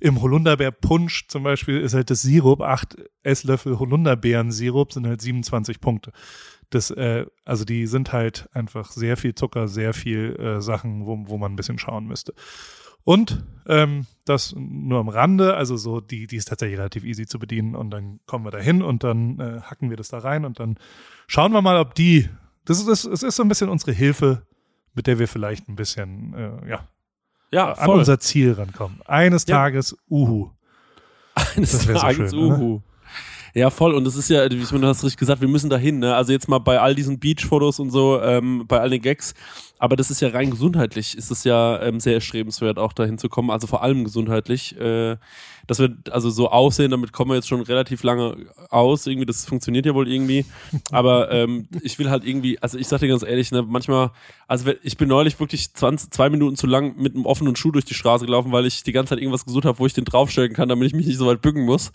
Im 0.00 0.20
Holunderbeer-Punsch 0.20 1.28
zum 1.28 1.42
Beispiel 1.42 1.80
ist 1.80 1.94
halt 1.94 2.10
das 2.10 2.22
Sirup, 2.22 2.60
acht 2.60 2.96
Esslöffel 3.22 3.78
Holunderbeeren-Sirup 3.78 4.92
sind 4.92 5.06
halt 5.06 5.20
27 5.20 5.80
Punkte. 5.80 6.12
Das, 6.70 6.90
äh, 6.90 7.26
also 7.44 7.64
die 7.64 7.86
sind 7.86 8.12
halt 8.12 8.48
einfach 8.52 8.90
sehr 8.92 9.16
viel 9.16 9.34
Zucker, 9.34 9.68
sehr 9.68 9.92
viel 9.92 10.36
äh, 10.38 10.60
Sachen, 10.62 11.06
wo, 11.06 11.18
wo 11.26 11.36
man 11.38 11.52
ein 11.52 11.56
bisschen 11.56 11.78
schauen 11.78 12.06
müsste. 12.06 12.34
Und 13.04 13.44
ähm, 13.66 14.06
das 14.24 14.54
nur 14.56 15.00
am 15.00 15.08
Rande, 15.08 15.54
also 15.56 15.76
so, 15.76 16.00
die, 16.00 16.26
die 16.26 16.36
ist 16.36 16.48
tatsächlich 16.48 16.78
relativ 16.78 17.04
easy 17.04 17.26
zu 17.26 17.38
bedienen 17.38 17.74
und 17.74 17.90
dann 17.90 18.20
kommen 18.26 18.44
wir 18.44 18.50
da 18.50 18.58
hin 18.58 18.82
und 18.82 19.04
dann 19.04 19.38
äh, 19.38 19.60
hacken 19.62 19.90
wir 19.90 19.96
das 19.96 20.08
da 20.08 20.18
rein 20.18 20.44
und 20.44 20.60
dann 20.60 20.78
schauen 21.26 21.52
wir 21.52 21.62
mal, 21.62 21.78
ob 21.78 21.94
die, 21.94 22.28
das 22.64 22.78
ist, 22.78 22.88
das, 22.88 23.04
es 23.04 23.22
ist 23.22 23.36
so 23.36 23.42
ein 23.42 23.48
bisschen 23.48 23.68
unsere 23.68 23.92
Hilfe, 23.92 24.46
mit 24.94 25.06
der 25.06 25.18
wir 25.18 25.28
vielleicht 25.28 25.68
ein 25.68 25.76
bisschen, 25.76 26.34
äh, 26.34 26.68
ja, 26.68 26.88
ja, 27.50 27.72
an 27.72 27.90
unser 27.90 28.18
Ziel 28.18 28.52
rankommen. 28.52 29.00
Eines 29.04 29.46
Ja. 29.46 29.56
Tages, 29.56 29.96
uhu. 30.08 30.50
Eines 31.34 31.86
wär 31.86 31.94
so 31.94 32.00
Tages, 32.00 32.30
schön, 32.30 32.48
ne? 32.48 32.82
Ja, 33.54 33.68
voll. 33.68 33.94
Und 33.94 34.06
es 34.06 34.16
ist 34.16 34.30
ja, 34.30 34.50
wie 34.50 34.56
ich 34.56 34.70
meine, 34.72 34.82
du 34.82 34.88
hast 34.88 35.04
richtig 35.04 35.18
gesagt, 35.18 35.40
wir 35.42 35.48
müssen 35.48 35.68
dahin. 35.68 35.98
Ne? 35.98 36.14
Also 36.14 36.32
jetzt 36.32 36.48
mal 36.48 36.58
bei 36.58 36.80
all 36.80 36.94
diesen 36.94 37.18
Beach-Fotos 37.18 37.80
und 37.80 37.90
so, 37.90 38.20
ähm, 38.22 38.64
bei 38.66 38.80
all 38.80 38.88
den 38.88 39.02
Gags. 39.02 39.34
Aber 39.78 39.96
das 39.96 40.10
ist 40.10 40.20
ja 40.20 40.28
rein 40.28 40.50
gesundheitlich, 40.50 41.18
ist 41.18 41.30
es 41.30 41.44
ja 41.44 41.82
ähm, 41.82 42.00
sehr 42.00 42.14
erstrebenswert, 42.14 42.78
auch 42.78 42.92
dahin 42.92 43.18
zu 43.18 43.28
kommen. 43.28 43.50
Also 43.50 43.66
vor 43.66 43.82
allem 43.82 44.04
gesundheitlich. 44.04 44.78
Äh, 44.78 45.16
dass 45.66 45.78
wir 45.78 45.96
also 46.10 46.30
so 46.30 46.50
aussehen, 46.50 46.90
damit 46.90 47.12
kommen 47.12 47.30
wir 47.30 47.36
jetzt 47.36 47.48
schon 47.48 47.60
relativ 47.62 48.02
lange 48.02 48.36
aus. 48.70 49.06
Irgendwie, 49.06 49.26
das 49.26 49.44
funktioniert 49.44 49.86
ja 49.86 49.94
wohl 49.94 50.08
irgendwie. 50.10 50.44
Aber 50.90 51.30
ähm, 51.30 51.68
ich 51.82 51.98
will 51.98 52.10
halt 52.10 52.24
irgendwie, 52.24 52.58
also 52.60 52.78
ich 52.78 52.88
sag 52.88 53.00
dir 53.00 53.08
ganz 53.08 53.22
ehrlich, 53.22 53.50
ne, 53.52 53.62
manchmal, 53.62 54.10
also 54.48 54.70
ich 54.82 54.96
bin 54.96 55.08
neulich 55.08 55.38
wirklich 55.40 55.72
20, 55.72 56.10
zwei 56.10 56.30
Minuten 56.30 56.56
zu 56.56 56.66
lang 56.66 56.96
mit 56.96 57.14
einem 57.14 57.26
offenen 57.26 57.56
Schuh 57.56 57.70
durch 57.70 57.84
die 57.84 57.94
Straße 57.94 58.26
gelaufen, 58.26 58.52
weil 58.52 58.66
ich 58.66 58.82
die 58.82 58.92
ganze 58.92 59.10
Zeit 59.10 59.18
irgendwas 59.20 59.44
gesucht 59.44 59.64
habe, 59.64 59.78
wo 59.78 59.86
ich 59.86 59.92
den 59.94 60.04
draufstellen 60.04 60.52
kann, 60.52 60.68
damit 60.68 60.86
ich 60.88 60.94
mich 60.94 61.06
nicht 61.06 61.18
so 61.18 61.26
weit 61.26 61.42
bücken 61.42 61.64
muss. 61.64 61.92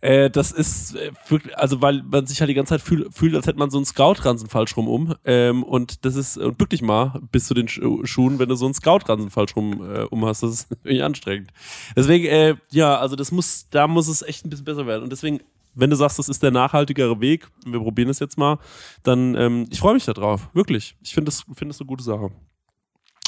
Äh, 0.00 0.30
das 0.30 0.52
ist 0.52 0.96
äh, 0.96 1.12
wirklich, 1.28 1.56
also 1.56 1.80
weil 1.80 2.02
man 2.02 2.26
sich 2.26 2.40
halt 2.40 2.50
die 2.50 2.54
ganze 2.54 2.70
Zeit 2.70 2.82
fühl, 2.82 3.08
fühlt, 3.10 3.34
als 3.34 3.46
hätte 3.46 3.58
man 3.58 3.70
so 3.70 3.78
einen 3.78 3.86
Scout-Ransen 3.86 4.48
falsch 4.48 4.76
rum 4.76 4.88
um. 4.88 5.14
Ähm, 5.24 5.62
und 5.62 6.04
das 6.04 6.16
ist, 6.16 6.36
und 6.36 6.58
bück 6.58 6.70
dich 6.70 6.82
mal 6.82 7.20
bis 7.32 7.46
zu 7.46 7.54
den 7.54 7.68
Schu- 7.68 8.04
Schuhen, 8.04 8.38
wenn 8.38 8.48
du 8.48 8.54
so 8.54 8.66
einen 8.66 8.74
Scout-Ransen 8.74 9.30
falsch 9.30 9.56
rum 9.56 9.82
äh, 9.82 10.00
um 10.02 10.24
hast. 10.26 10.42
Das 10.42 10.50
ist 10.50 10.66
irgendwie 10.84 11.02
anstrengend. 11.02 11.50
Deswegen, 11.96 12.26
äh, 12.26 12.54
ja, 12.70 12.98
also 13.04 13.16
das 13.16 13.30
muss, 13.30 13.68
da 13.70 13.86
muss 13.86 14.08
es 14.08 14.22
echt 14.22 14.44
ein 14.44 14.50
bisschen 14.50 14.64
besser 14.64 14.86
werden. 14.86 15.02
Und 15.02 15.12
deswegen, 15.12 15.40
wenn 15.74 15.90
du 15.90 15.96
sagst, 15.96 16.18
das 16.18 16.28
ist 16.28 16.42
der 16.42 16.50
nachhaltigere 16.50 17.20
Weg, 17.20 17.48
wir 17.66 17.78
probieren 17.78 18.08
es 18.08 18.18
jetzt 18.18 18.38
mal, 18.38 18.58
dann, 19.02 19.34
ähm, 19.34 19.66
ich 19.70 19.78
freue 19.78 19.94
mich 19.94 20.06
da 20.06 20.14
drauf. 20.14 20.48
Wirklich. 20.54 20.96
Ich 21.02 21.12
finde 21.12 21.26
das, 21.26 21.42
finde 21.42 21.68
das 21.68 21.80
eine 21.80 21.86
gute 21.86 22.02
Sache. 22.02 22.30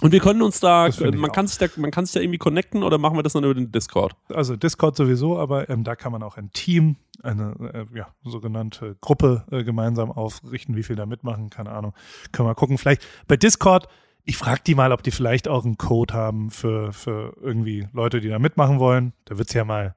Und 0.03 0.13
wir 0.13 0.21
können 0.21 0.43
uns 0.43 0.61
da, 0.61 0.91
man 1.01 1.25
auch. 1.25 1.33
kann 1.33 1.47
sich 1.47 1.59
da, 1.59 1.67
man 1.77 1.91
kann 1.91 2.05
sich 2.05 2.13
da 2.13 2.21
irgendwie 2.21 2.39
connecten 2.39 2.83
oder 2.83 2.99
machen 2.99 3.17
wir 3.17 3.23
das 3.23 3.33
dann 3.33 3.45
über 3.45 3.55
den 3.55 3.73
Discord? 3.73 4.15
Also 4.29 4.55
Discord 4.55 4.97
sowieso, 4.97 5.39
aber 5.39 5.71
ähm, 5.71 5.85
da 5.85 5.97
kann 5.97 6.13
man 6.13 6.23
auch 6.23 6.37
ein 6.37 6.51
Team, 6.53 6.97
eine 7.23 7.55
äh, 7.73 7.97
ja, 7.97 8.09
sogenannte 8.23 8.97
Gruppe 9.01 9.47
äh, 9.51 9.65
gemeinsam 9.65 10.13
aufrichten, 10.13 10.77
wie 10.77 10.83
viel 10.83 10.97
da 10.97 11.07
mitmachen, 11.07 11.49
keine 11.49 11.71
Ahnung. 11.71 11.95
Können 12.33 12.49
wir 12.49 12.55
gucken. 12.55 12.77
Vielleicht 12.77 13.07
bei 13.27 13.39
Discord, 13.39 13.89
ich 14.27 14.37
frage 14.37 14.61
die 14.67 14.75
mal, 14.75 14.93
ob 14.93 15.03
die 15.03 15.11
vielleicht 15.13 15.49
auch 15.49 15.65
einen 15.65 15.79
Code 15.79 16.13
haben 16.13 16.51
für, 16.51 16.93
für 16.93 17.35
irgendwie 17.41 17.89
Leute, 17.93 18.21
die 18.21 18.29
da 18.29 18.39
mitmachen 18.39 18.79
wollen. 18.79 19.13
Da 19.25 19.39
wird 19.39 19.49
es 19.49 19.55
ja 19.55 19.65
mal 19.65 19.95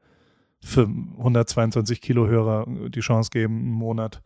für 0.62 0.84
122 0.84 2.00
Kilo 2.02 2.28
Hörer 2.28 2.66
die 2.90 3.00
Chance 3.02 3.30
geben, 3.32 3.58
einen 3.60 3.72
Monat 3.72 4.22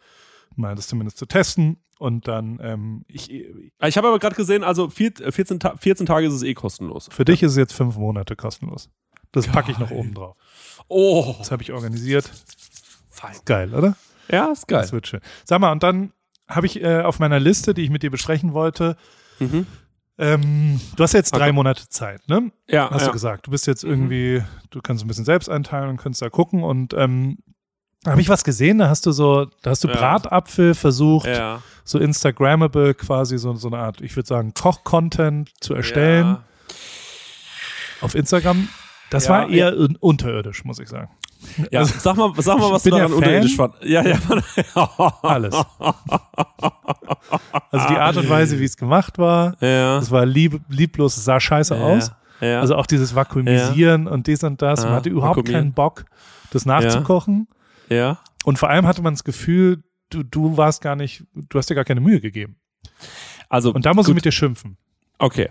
mal 0.56 0.76
das 0.76 0.88
zumindest 0.88 1.18
zu 1.18 1.26
testen. 1.26 1.78
Und 2.00 2.28
dann, 2.28 2.60
ähm, 2.62 3.06
ich, 3.08 3.32
Ich 3.32 3.98
habe 3.98 4.08
aber 4.10 4.20
gerade 4.20 4.36
gesehen, 4.36 4.64
also 4.64 4.90
vier, 4.90 5.12
äh, 5.22 5.32
14, 5.32 5.60
Ta 5.60 5.76
14 5.78 6.06
Tage 6.06 6.28
ist 6.28 6.34
es 6.34 6.44
eh 6.44 6.54
kostenlos. 6.54 7.08
für 7.12 7.24
dich 7.24 7.42
ist 7.44 7.52
es 7.52 7.58
jetzt 7.58 7.74
fünf 7.74 7.96
Monate 7.98 8.36
kostenlos. 8.36 8.90
Das 9.32 9.48
packe 9.48 9.72
ich 9.72 9.80
noch 9.80 9.90
oben 9.92 10.14
drauf. 10.14 10.36
Oh, 10.90 11.34
Das 11.40 11.50
habe 11.52 11.64
ich 11.64 11.72
organisiert. 11.72 12.30
fein. 13.10 13.36
Geil, 13.46 13.74
oder? 13.74 13.96
Ja, 14.30 14.52
ist 14.52 14.68
geil. 14.68 14.82
Das 14.82 14.92
wird 14.92 15.08
schön. 15.08 15.22
Sag 15.46 15.60
mal, 15.62 15.72
und 15.72 15.82
dann 15.82 16.12
habe 16.48 16.66
ich 16.68 16.82
äh, 16.84 17.02
auf 17.02 17.20
meiner 17.20 17.40
Liste, 17.40 17.74
die 17.74 17.84
ich 17.84 17.90
mit 17.90 18.04
dir 18.04 18.12
besprechen 18.12 18.54
wollte, 18.54 18.98
Mhm. 19.40 19.66
Ähm, 20.18 20.80
du 20.96 21.04
hast 21.04 21.14
jetzt 21.14 21.36
drei. 21.36 21.52
Monate 21.52 21.90
Zeit, 21.90 22.28
ne? 22.28 22.52
Ja, 22.68 22.90
Hast 22.90 23.02
ja. 23.02 23.08
du 23.08 23.14
gesagt. 23.14 23.48
Du 23.48 23.52
bist 23.52 23.66
jetzt 23.68 23.84
irgendwie, 23.84 24.44
du 24.70 24.82
kannst 24.82 25.04
ein 25.04 25.08
bisschen 25.08 25.26
selbst 25.26 25.50
einteilen 25.50 25.90
und 25.90 25.98
kannst 25.98 26.22
da 26.22 26.30
gucken 26.30 26.64
und 26.64 26.94
ähm, 26.94 27.38
da 28.04 28.12
habe 28.12 28.22
ich 28.22 28.28
was 28.30 28.44
gesehen, 28.44 28.80
da 28.80 28.90
hast 28.90 29.06
du 29.06 29.12
so, 29.14 29.46
da 29.62 29.72
hast 29.72 29.84
du 29.84 29.88
Ja. 29.88 29.96
Bratapfel 29.96 30.76
versucht, 30.76 31.26
ja. 31.28 31.62
so 31.86 32.00
Instagrammable 32.00 32.94
quasi 32.96 33.38
so, 33.38 33.54
so 33.56 33.70
eine 33.70 33.78
Art, 33.78 34.02
ich 34.02 34.16
würde 34.16 34.28
sagen, 34.28 34.54
Koch-Content 34.54 35.52
zu 35.62 35.74
erstellen 35.74 36.38
auf 38.02 38.14
Instagram. 38.16 38.68
Das 39.10 39.30
war 39.30 39.48
eher 39.50 39.78
un 39.78 39.96
unterirdisch, 39.96 40.66
muss 40.66 40.80
ich 40.80 40.90
sagen. 40.90 41.10
Ja, 41.72 41.80
Also, 41.82 41.94
sag 42.00 42.16
mal, 42.18 42.32
sag 42.38 42.58
mal, 42.60 42.68
ich 42.68 42.72
was 42.74 42.84
du 42.84 42.90
bin 42.90 42.98
ja 43.00 43.04
daran 43.08 43.12
Fan. 43.12 43.18
unterirdisch 43.18 43.56
fand. 43.56 43.76
Ja, 43.84 44.02
ja. 44.06 44.18
Alles. 45.24 45.56
Also 47.72 47.88
die 47.90 47.98
Art 47.98 48.18
und 48.18 48.30
Weise, 48.30 48.60
wie 48.60 48.66
es 48.66 48.78
gemacht 48.78 49.18
war, 49.18 49.56
Ja. 49.62 49.96
das 50.00 50.12
war 50.12 50.26
lieb, 50.26 50.62
lieblos, 50.70 51.18
es 51.18 51.26
sah 51.26 51.40
scheiße 51.40 51.76
aus. 51.76 52.12
Ja. 52.42 52.60
Also 52.60 52.76
auch 52.76 52.86
dieses 52.86 53.16
Vakuumisieren 53.16 54.08
und 54.08 54.28
dies 54.28 54.44
und 54.44 54.62
das. 54.62 54.82
Man 54.82 54.90
Ja, 54.90 54.96
hatte 54.98 55.10
überhaupt 55.10 55.38
vakuumieren. 55.38 55.62
keinen 55.66 55.74
Bock, 55.74 56.06
das 56.52 56.66
nachzukochen. 56.66 57.48
ja. 57.90 58.20
Und 58.46 58.60
vor 58.60 58.70
allem 58.70 58.86
hatte 58.86 59.02
man 59.02 59.14
das 59.14 59.24
Gefühl, 59.24 59.84
du, 60.10 60.22
du 60.22 60.58
warst 60.58 60.82
gar 60.82 60.98
nicht, 60.98 61.24
du 61.34 61.58
hast 61.58 61.70
dir 61.70 61.76
gar 61.76 61.86
keine 61.86 62.02
Mühe 62.02 62.20
gegeben. 62.20 62.58
Also, 63.48 63.72
Und 63.74 63.86
da 63.86 63.94
muss 63.94 64.06
ich 64.06 64.10
gut. 64.10 64.16
mit 64.16 64.26
dir 64.26 64.34
schimpfen. 64.34 64.76
Okay, 65.24 65.48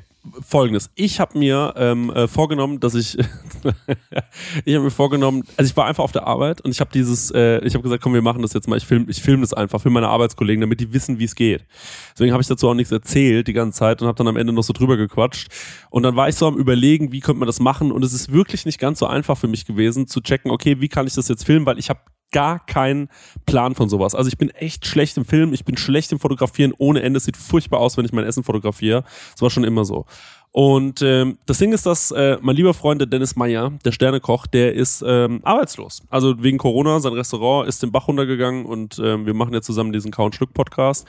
folgendes. 0.47 0.91
Ich 0.97 1.19
habe 1.19 1.39
mir 1.39 1.73
ähm, 1.79 2.11
äh, 2.11 2.29
vorgenommen, 2.29 2.79
dass 2.79 2.95
ich 2.95 3.17
ich 4.67 4.75
habe 4.75 4.85
mir 4.85 4.91
vorgenommen, 4.91 5.45
also 5.57 5.71
ich 5.71 5.75
war 5.79 5.87
einfach 5.87 6.05
auf 6.05 6.13
der 6.13 6.27
Arbeit 6.27 6.61
und 6.61 6.73
ich 6.73 6.81
habe 6.81 6.91
dieses, 6.93 7.31
äh, 7.31 7.65
ich 7.65 7.73
habe 7.73 7.83
gesagt, 7.83 8.03
komm, 8.03 8.13
wir 8.13 8.21
machen 8.21 8.43
das 8.43 8.53
jetzt 8.53 8.69
mal. 8.69 8.77
Ich 8.77 8.85
film, 8.85 9.07
ich 9.09 9.23
film 9.23 9.41
das 9.41 9.55
einfach 9.55 9.81
für 9.81 9.89
meine 9.89 10.09
Arbeitskollegen, 10.09 10.61
damit 10.61 10.81
die 10.81 10.93
wissen, 10.93 11.19
wie 11.19 11.25
es 11.25 11.35
geht. 11.35 11.65
Deswegen 12.13 12.33
habe 12.33 12.43
ich 12.43 12.49
dazu 12.49 12.69
auch 12.69 12.75
nichts 12.75 12.93
erzählt 12.93 13.49
die 13.49 13.55
ganze 13.55 13.79
Zeit 13.79 14.03
und 14.03 14.09
habe 14.09 14.19
dann 14.19 14.29
am 14.29 14.37
Ende 14.37 14.53
noch 14.53 14.63
so 14.63 14.75
drüber 14.75 14.99
gequatscht. 14.99 15.49
Und 15.89 16.03
dann 16.03 16.17
war 16.17 16.29
ich 16.29 16.35
so 16.35 16.47
am 16.47 16.59
überlegen, 16.59 17.13
wie 17.13 17.21
könnte 17.21 17.39
man 17.39 17.47
das 17.47 17.61
machen 17.61 17.93
und 17.93 18.05
es 18.05 18.13
ist 18.13 18.31
wirklich 18.31 18.67
nicht 18.67 18.79
ganz 18.79 18.99
so 18.99 19.07
einfach 19.07 19.39
für 19.39 19.49
mich 19.49 19.65
gewesen 19.65 20.07
zu 20.07 20.21
checken, 20.21 20.51
okay, 20.51 20.83
wie 20.83 20.89
kann 20.89 21.07
ich 21.07 21.15
das 21.15 21.29
jetzt 21.29 21.47
filmen, 21.47 21.65
weil 21.65 21.79
ich 21.79 21.89
habe 21.89 22.01
gar 22.33 22.65
keinen 22.67 23.09
Plan 23.47 23.75
von 23.75 23.89
sowas. 23.89 24.15
Also 24.15 24.29
ich 24.29 24.39
bin 24.39 24.51
echt 24.51 24.87
schlecht 24.87 25.17
im 25.17 25.25
Film, 25.25 25.53
ich 25.53 25.65
bin 25.65 25.77
schlecht 25.77 26.11
im 26.13 26.19
Fotografieren 26.19 26.75
ohne 26.77 27.03
Ende. 27.03 27.19
Es 27.19 27.25
sieht 27.25 27.37
furchtbar 27.37 27.81
aus, 27.81 27.97
wenn 27.97 28.05
ich 28.05 28.13
mein 28.13 28.25
Essen 28.25 28.43
fotografiere. 28.43 29.05
Das 29.33 29.43
war 29.43 29.51
schon 29.51 29.65
immer 29.65 29.85
so. 29.85 30.07
Und 30.53 31.01
ähm, 31.01 31.39
das 31.47 31.59
Ding 31.59 31.73
ist, 31.73 31.87
dass 31.87 32.11
äh, 32.11 32.37
mein 32.43 32.57
lieber 32.57 32.75
Freund 32.75 33.01
der 33.01 33.07
Dennis 33.07 33.37
Meyer, 33.37 33.73
der 33.87 33.93
Sternekoch, 33.93 34.47
der 34.47 34.75
ist 34.75 35.03
ähm, 35.07 35.41
arbeitslos. 35.45 36.03
Also 36.11 36.43
wegen 36.43 36.59
Corona, 36.59 37.01
sein 37.01 37.15
Restaurant 37.15 37.67
ist 37.67 37.83
den 37.83 37.91
Bach 37.91 38.07
runtergegangen 38.07 38.67
und 38.67 39.01
ähm, 39.03 39.25
wir 39.25 39.33
machen 39.33 39.55
jetzt 39.55 39.65
zusammen 39.65 39.93
diesen 39.93 40.11
Count 40.11 40.35
Schluck 40.35 40.53
Podcast. 40.53 41.07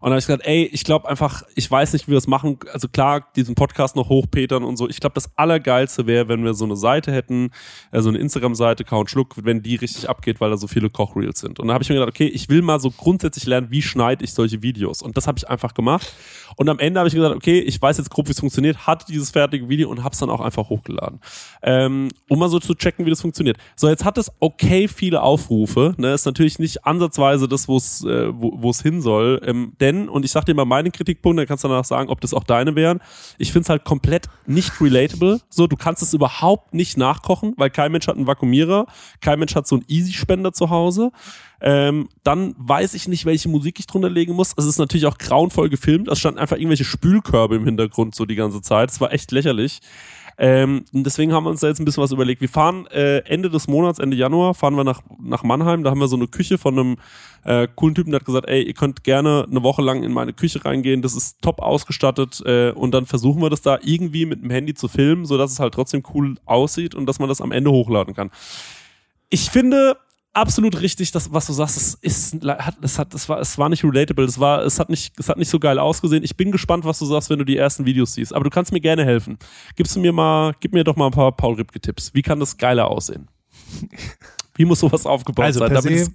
Und 0.00 0.06
dann 0.06 0.12
habe 0.12 0.20
ich 0.20 0.26
gesagt, 0.26 0.46
ey, 0.46 0.64
ich 0.64 0.84
glaube 0.84 1.08
einfach, 1.08 1.42
ich 1.54 1.70
weiß 1.70 1.92
nicht, 1.92 2.06
wie 2.06 2.12
wir 2.12 2.18
es 2.18 2.26
machen. 2.26 2.58
Also 2.72 2.88
klar, 2.88 3.26
diesen 3.36 3.54
Podcast 3.54 3.96
noch 3.96 4.08
hochpetern 4.08 4.62
und 4.62 4.76
so. 4.76 4.88
Ich 4.88 5.00
glaube, 5.00 5.14
das 5.14 5.30
Allergeilste 5.36 6.06
wäre, 6.06 6.28
wenn 6.28 6.44
wir 6.44 6.54
so 6.54 6.64
eine 6.64 6.76
Seite 6.76 7.12
hätten, 7.12 7.50
äh, 7.90 8.00
so 8.00 8.08
eine 8.08 8.18
Instagram-Seite, 8.18 8.84
Count 8.84 9.10
Schluck, 9.10 9.34
wenn 9.42 9.62
die 9.62 9.76
richtig 9.76 10.08
abgeht, 10.08 10.40
weil 10.40 10.50
da 10.50 10.56
so 10.56 10.66
viele 10.66 10.90
Kochreels 10.90 11.40
sind. 11.40 11.58
Und 11.58 11.68
dann 11.68 11.74
habe 11.74 11.82
ich 11.82 11.88
mir 11.88 11.96
gedacht, 11.96 12.10
okay, 12.10 12.26
ich 12.26 12.48
will 12.48 12.62
mal 12.62 12.80
so 12.80 12.90
grundsätzlich 12.90 13.46
lernen, 13.46 13.68
wie 13.70 13.82
schneide 13.82 14.24
ich 14.24 14.32
solche 14.32 14.62
Videos. 14.62 15.02
Und 15.02 15.16
das 15.16 15.26
habe 15.26 15.38
ich 15.38 15.48
einfach 15.48 15.74
gemacht. 15.74 16.12
Und 16.56 16.68
am 16.68 16.78
Ende 16.78 17.00
habe 17.00 17.08
ich 17.08 17.14
gesagt, 17.14 17.34
okay, 17.34 17.60
ich 17.60 17.80
weiß 17.80 17.98
jetzt 17.98 18.10
grob, 18.10 18.26
wie 18.28 18.32
es 18.32 18.40
funktioniert, 18.40 18.86
hatte 18.86 19.06
dieses 19.06 19.30
fertige 19.30 19.68
Video 19.68 19.90
und 19.90 20.04
habe 20.04 20.12
es 20.12 20.18
dann 20.18 20.30
auch 20.30 20.40
einfach 20.40 20.68
hochgeladen. 20.68 21.20
Ähm, 21.62 22.08
um 22.28 22.38
mal 22.38 22.48
so 22.48 22.58
zu 22.58 22.74
checken, 22.74 23.06
wie 23.06 23.10
das 23.10 23.20
funktioniert. 23.20 23.58
So, 23.76 23.88
jetzt 23.88 24.04
hat 24.04 24.18
es 24.18 24.30
okay 24.40 24.88
viele 24.88 25.22
Aufrufe. 25.22 25.94
Ne? 25.98 26.14
Ist 26.14 26.26
natürlich 26.26 26.58
nicht 26.58 26.84
ansatzweise 26.84 27.48
das, 27.48 27.68
wo 27.68 27.76
es 27.76 28.04
äh, 28.04 28.28
wo 28.32 28.70
es 28.70 28.82
hin 28.82 29.00
soll. 29.00 29.40
Ähm, 29.44 29.72
denn, 29.88 30.08
und 30.08 30.24
ich 30.24 30.30
sag 30.30 30.44
dir 30.44 30.54
mal 30.54 30.64
meine 30.64 30.90
Kritikpunkte, 30.90 31.42
dann 31.42 31.48
kannst 31.48 31.64
du 31.64 31.68
danach 31.68 31.84
sagen, 31.84 32.08
ob 32.10 32.20
das 32.20 32.34
auch 32.34 32.44
deine 32.44 32.76
wären. 32.76 33.00
Ich 33.38 33.52
finde 33.52 33.64
es 33.64 33.68
halt 33.68 33.84
komplett 33.84 34.26
nicht 34.46 34.80
relatable. 34.80 35.40
So, 35.48 35.66
du 35.66 35.76
kannst 35.76 36.02
es 36.02 36.14
überhaupt 36.14 36.74
nicht 36.74 36.96
nachkochen, 36.96 37.54
weil 37.56 37.70
kein 37.70 37.92
Mensch 37.92 38.06
hat 38.06 38.16
einen 38.16 38.26
Vakuumierer, 38.26 38.86
kein 39.20 39.38
Mensch 39.38 39.54
hat 39.54 39.66
so 39.66 39.76
einen 39.76 39.84
Easy-Spender 39.88 40.52
zu 40.52 40.70
Hause. 40.70 41.10
Ähm, 41.60 42.08
dann 42.22 42.54
weiß 42.58 42.94
ich 42.94 43.08
nicht, 43.08 43.24
welche 43.24 43.48
Musik 43.48 43.80
ich 43.80 43.86
drunter 43.86 44.10
legen 44.10 44.34
muss. 44.34 44.54
Es 44.56 44.64
ist 44.64 44.78
natürlich 44.78 45.06
auch 45.06 45.18
grauenvoll 45.18 45.68
gefilmt. 45.68 46.08
Es 46.08 46.20
standen 46.20 46.38
einfach 46.38 46.56
irgendwelche 46.56 46.84
Spülkörbe 46.84 47.56
im 47.56 47.64
Hintergrund 47.64 48.14
so 48.14 48.26
die 48.26 48.36
ganze 48.36 48.62
Zeit. 48.62 48.90
Es 48.90 49.00
war 49.00 49.12
echt 49.12 49.32
lächerlich. 49.32 49.80
Ähm, 50.40 50.84
deswegen 50.92 51.32
haben 51.32 51.44
wir 51.44 51.50
uns 51.50 51.60
da 51.60 51.66
jetzt 51.66 51.80
ein 51.80 51.84
bisschen 51.84 52.02
was 52.02 52.12
überlegt. 52.12 52.40
Wir 52.40 52.48
fahren 52.48 52.86
äh, 52.86 53.18
Ende 53.24 53.50
des 53.50 53.66
Monats, 53.66 53.98
Ende 53.98 54.16
Januar, 54.16 54.54
fahren 54.54 54.76
wir 54.76 54.84
nach, 54.84 55.02
nach 55.20 55.42
Mannheim. 55.42 55.82
Da 55.82 55.90
haben 55.90 55.98
wir 55.98 56.06
so 56.06 56.14
eine 56.14 56.28
Küche 56.28 56.58
von 56.58 56.78
einem 56.78 56.96
äh, 57.44 57.66
coolen 57.74 57.96
Typen, 57.96 58.12
der 58.12 58.20
hat 58.20 58.26
gesagt, 58.26 58.48
ey, 58.48 58.62
ihr 58.62 58.74
könnt 58.74 59.02
gerne 59.02 59.46
eine 59.50 59.62
Woche 59.64 59.82
lang 59.82 60.04
in 60.04 60.12
meine 60.12 60.32
Küche 60.32 60.64
reingehen. 60.64 61.02
Das 61.02 61.16
ist 61.16 61.42
top 61.42 61.60
ausgestattet. 61.60 62.40
Äh, 62.46 62.70
und 62.70 62.92
dann 62.92 63.06
versuchen 63.06 63.42
wir 63.42 63.50
das 63.50 63.62
da 63.62 63.78
irgendwie 63.82 64.26
mit 64.26 64.42
dem 64.42 64.50
Handy 64.50 64.74
zu 64.74 64.86
filmen, 64.86 65.26
sodass 65.26 65.50
es 65.50 65.58
halt 65.58 65.74
trotzdem 65.74 66.04
cool 66.14 66.36
aussieht 66.46 66.94
und 66.94 67.06
dass 67.06 67.18
man 67.18 67.28
das 67.28 67.40
am 67.40 67.50
Ende 67.50 67.72
hochladen 67.72 68.14
kann. 68.14 68.30
Ich 69.30 69.50
finde, 69.50 69.96
absolut 70.32 70.80
richtig, 70.80 71.10
das, 71.12 71.32
was 71.32 71.46
du 71.46 71.52
sagst, 71.52 71.76
es 71.76 71.94
ist, 71.94 72.44
es 72.82 72.98
hat, 72.98 73.14
es 73.14 73.28
war, 73.28 73.40
es 73.40 73.58
war 73.58 73.68
nicht 73.68 73.84
relatable, 73.84 74.24
es 74.24 74.38
war, 74.38 74.64
es 74.64 74.78
hat 74.78 74.88
nicht, 74.88 75.18
es 75.18 75.28
hat 75.28 75.38
nicht 75.38 75.48
so 75.48 75.58
geil 75.58 75.78
ausgesehen. 75.78 76.22
Ich 76.24 76.36
bin 76.36 76.52
gespannt, 76.52 76.84
was 76.84 76.98
du 76.98 77.06
sagst, 77.06 77.30
wenn 77.30 77.38
du 77.38 77.44
die 77.44 77.56
ersten 77.56 77.84
Videos 77.84 78.14
siehst. 78.14 78.34
Aber 78.34 78.44
du 78.44 78.50
kannst 78.50 78.72
mir 78.72 78.80
gerne 78.80 79.04
helfen. 79.04 79.38
Gibst 79.76 79.96
du 79.96 80.00
mir 80.00 80.12
mal, 80.12 80.54
gib 80.60 80.72
mir 80.72 80.84
doch 80.84 80.96
mal 80.96 81.06
ein 81.06 81.12
paar 81.12 81.32
Paul 81.32 81.54
Ripke-Tipps. 81.54 82.14
Wie 82.14 82.22
kann 82.22 82.40
das 82.40 82.56
geiler 82.56 82.88
aussehen? 82.88 83.28
Wie 84.54 84.64
muss 84.64 84.80
sowas 84.80 85.06
aufgebaut 85.06 85.44
Also 85.44 85.60
sein, 85.60 85.72
damit 85.72 85.92
es 85.92 86.10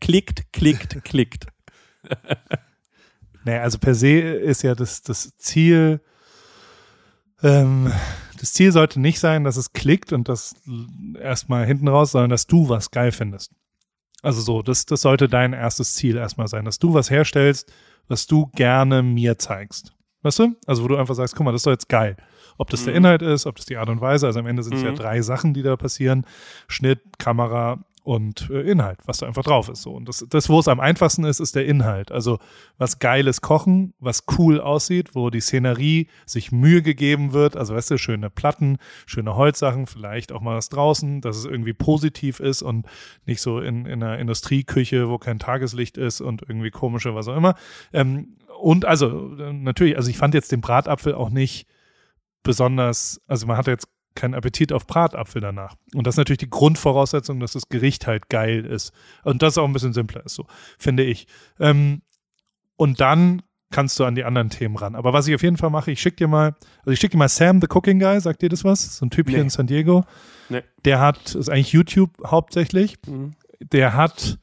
klickt, 0.00 0.52
klickt, 0.52 1.04
klickt. 1.04 1.46
Nee, 3.44 3.56
also 3.56 3.78
per 3.78 3.94
se 3.94 4.18
ist 4.18 4.62
ja 4.62 4.74
das, 4.74 5.00
das 5.00 5.34
Ziel, 5.38 6.02
ähm, 7.42 7.90
das 8.40 8.52
Ziel 8.52 8.72
sollte 8.72 9.00
nicht 9.00 9.20
sein, 9.20 9.44
dass 9.44 9.56
es 9.56 9.72
klickt 9.72 10.12
und 10.12 10.28
das 10.28 10.54
erstmal 11.20 11.66
hinten 11.66 11.88
raus, 11.88 12.12
sondern 12.12 12.30
dass 12.30 12.46
du 12.46 12.68
was 12.68 12.90
geil 12.90 13.12
findest. 13.12 13.52
Also 14.22 14.40
so, 14.40 14.62
das, 14.62 14.86
das 14.86 15.02
sollte 15.02 15.28
dein 15.28 15.52
erstes 15.52 15.94
Ziel 15.94 16.16
erstmal 16.16 16.48
sein, 16.48 16.64
dass 16.64 16.78
du 16.78 16.92
was 16.94 17.10
herstellst, 17.10 17.72
was 18.08 18.26
du 18.26 18.46
gerne 18.54 19.02
mir 19.02 19.38
zeigst. 19.38 19.94
Weißt 20.22 20.40
du? 20.40 20.56
Also 20.66 20.82
wo 20.82 20.88
du 20.88 20.96
einfach 20.96 21.14
sagst, 21.14 21.36
guck 21.36 21.44
mal, 21.44 21.52
das 21.52 21.60
ist 21.60 21.66
doch 21.66 21.72
jetzt 21.72 21.88
geil. 21.88 22.16
Ob 22.56 22.70
das 22.70 22.82
der 22.82 22.92
Mhm. 22.94 22.98
Inhalt 22.98 23.22
ist, 23.22 23.46
ob 23.46 23.54
das 23.56 23.66
die 23.66 23.76
Art 23.76 23.88
und 23.88 24.00
Weise, 24.00 24.26
also 24.26 24.40
am 24.40 24.46
Ende 24.46 24.64
sind 24.64 24.74
es 24.74 24.82
ja 24.82 24.90
Mhm. 24.90 24.96
drei 24.96 25.22
Sachen, 25.22 25.54
die 25.54 25.62
da 25.62 25.76
passieren. 25.76 26.26
Schnitt, 26.66 27.00
Kamera 27.18 27.78
und 28.08 28.48
äh, 28.48 28.62
Inhalt, 28.62 29.00
was 29.04 29.18
da 29.18 29.26
einfach 29.26 29.42
drauf 29.42 29.68
ist. 29.68 29.82
So. 29.82 29.92
Und 29.92 30.08
das, 30.08 30.24
das, 30.30 30.48
wo 30.48 30.58
es 30.58 30.66
am 30.66 30.80
einfachsten 30.80 31.24
ist, 31.24 31.40
ist 31.40 31.54
der 31.54 31.66
Inhalt. 31.66 32.10
Also 32.10 32.38
was 32.78 33.00
geiles 33.00 33.42
Kochen, 33.42 33.92
was 33.98 34.24
cool 34.38 34.62
aussieht, 34.62 35.14
wo 35.14 35.28
die 35.28 35.42
Szenerie 35.42 36.08
sich 36.24 36.50
Mühe 36.50 36.80
gegeben 36.80 37.34
wird. 37.34 37.54
Also 37.54 37.74
weißt 37.74 37.90
du, 37.90 37.98
schöne 37.98 38.30
Platten, 38.30 38.78
schöne 39.04 39.36
Holzsachen, 39.36 39.86
vielleicht 39.86 40.32
auch 40.32 40.40
mal 40.40 40.56
was 40.56 40.70
draußen, 40.70 41.20
dass 41.20 41.36
es 41.36 41.44
irgendwie 41.44 41.74
positiv 41.74 42.40
ist 42.40 42.62
und 42.62 42.86
nicht 43.26 43.42
so 43.42 43.60
in, 43.60 43.84
in 43.84 44.02
einer 44.02 44.18
Industrieküche, 44.18 45.10
wo 45.10 45.18
kein 45.18 45.38
Tageslicht 45.38 45.98
ist 45.98 46.22
und 46.22 46.40
irgendwie 46.40 46.70
komische, 46.70 47.14
was 47.14 47.28
auch 47.28 47.36
immer. 47.36 47.56
Ähm, 47.92 48.38
und 48.58 48.86
also 48.86 49.36
äh, 49.36 49.52
natürlich, 49.52 49.98
also 49.98 50.08
ich 50.08 50.16
fand 50.16 50.32
jetzt 50.32 50.50
den 50.50 50.62
Bratapfel 50.62 51.14
auch 51.14 51.28
nicht 51.28 51.66
besonders, 52.42 53.20
also 53.26 53.46
man 53.46 53.58
hatte 53.58 53.70
jetzt 53.70 53.86
keinen 54.14 54.34
Appetit 54.34 54.72
auf 54.72 54.86
Bratapfel 54.86 55.40
danach. 55.40 55.74
Und 55.94 56.06
das 56.06 56.14
ist 56.14 56.18
natürlich 56.18 56.38
die 56.38 56.50
Grundvoraussetzung, 56.50 57.40
dass 57.40 57.52
das 57.52 57.68
Gericht 57.68 58.06
halt 58.06 58.28
geil 58.28 58.64
ist. 58.64 58.92
Und 59.22 59.42
das 59.42 59.58
auch 59.58 59.64
ein 59.64 59.72
bisschen 59.72 59.92
simpler 59.92 60.24
ist, 60.24 60.34
so, 60.34 60.46
finde 60.78 61.04
ich. 61.04 61.26
Ähm, 61.60 62.02
und 62.76 63.00
dann 63.00 63.42
kannst 63.70 64.00
du 64.00 64.04
an 64.04 64.14
die 64.14 64.24
anderen 64.24 64.48
Themen 64.50 64.76
ran. 64.76 64.94
Aber 64.94 65.12
was 65.12 65.28
ich 65.28 65.34
auf 65.34 65.42
jeden 65.42 65.56
Fall 65.58 65.70
mache, 65.70 65.90
ich 65.90 66.00
schicke 66.00 66.16
dir 66.16 66.28
mal, 66.28 66.54
also 66.80 66.90
ich 66.90 66.98
schicke 67.00 67.12
dir 67.12 67.18
mal 67.18 67.28
Sam, 67.28 67.60
the 67.60 67.66
Cooking 67.68 67.98
Guy, 68.00 68.18
sagt 68.20 68.40
dir 68.42 68.48
das 68.48 68.64
was? 68.64 68.96
So 68.96 69.04
ein 69.06 69.10
Typ 69.10 69.28
hier 69.28 69.38
Nee. 69.38 69.44
in 69.44 69.50
San 69.50 69.66
Diego. 69.66 70.04
Nee. 70.48 70.62
Der 70.84 71.00
hat, 71.00 71.34
ist 71.34 71.50
eigentlich 71.50 71.72
YouTube 71.72 72.10
hauptsächlich 72.26 72.96
Mhm. 73.06 73.34
der 73.60 73.94
hat 73.94 74.38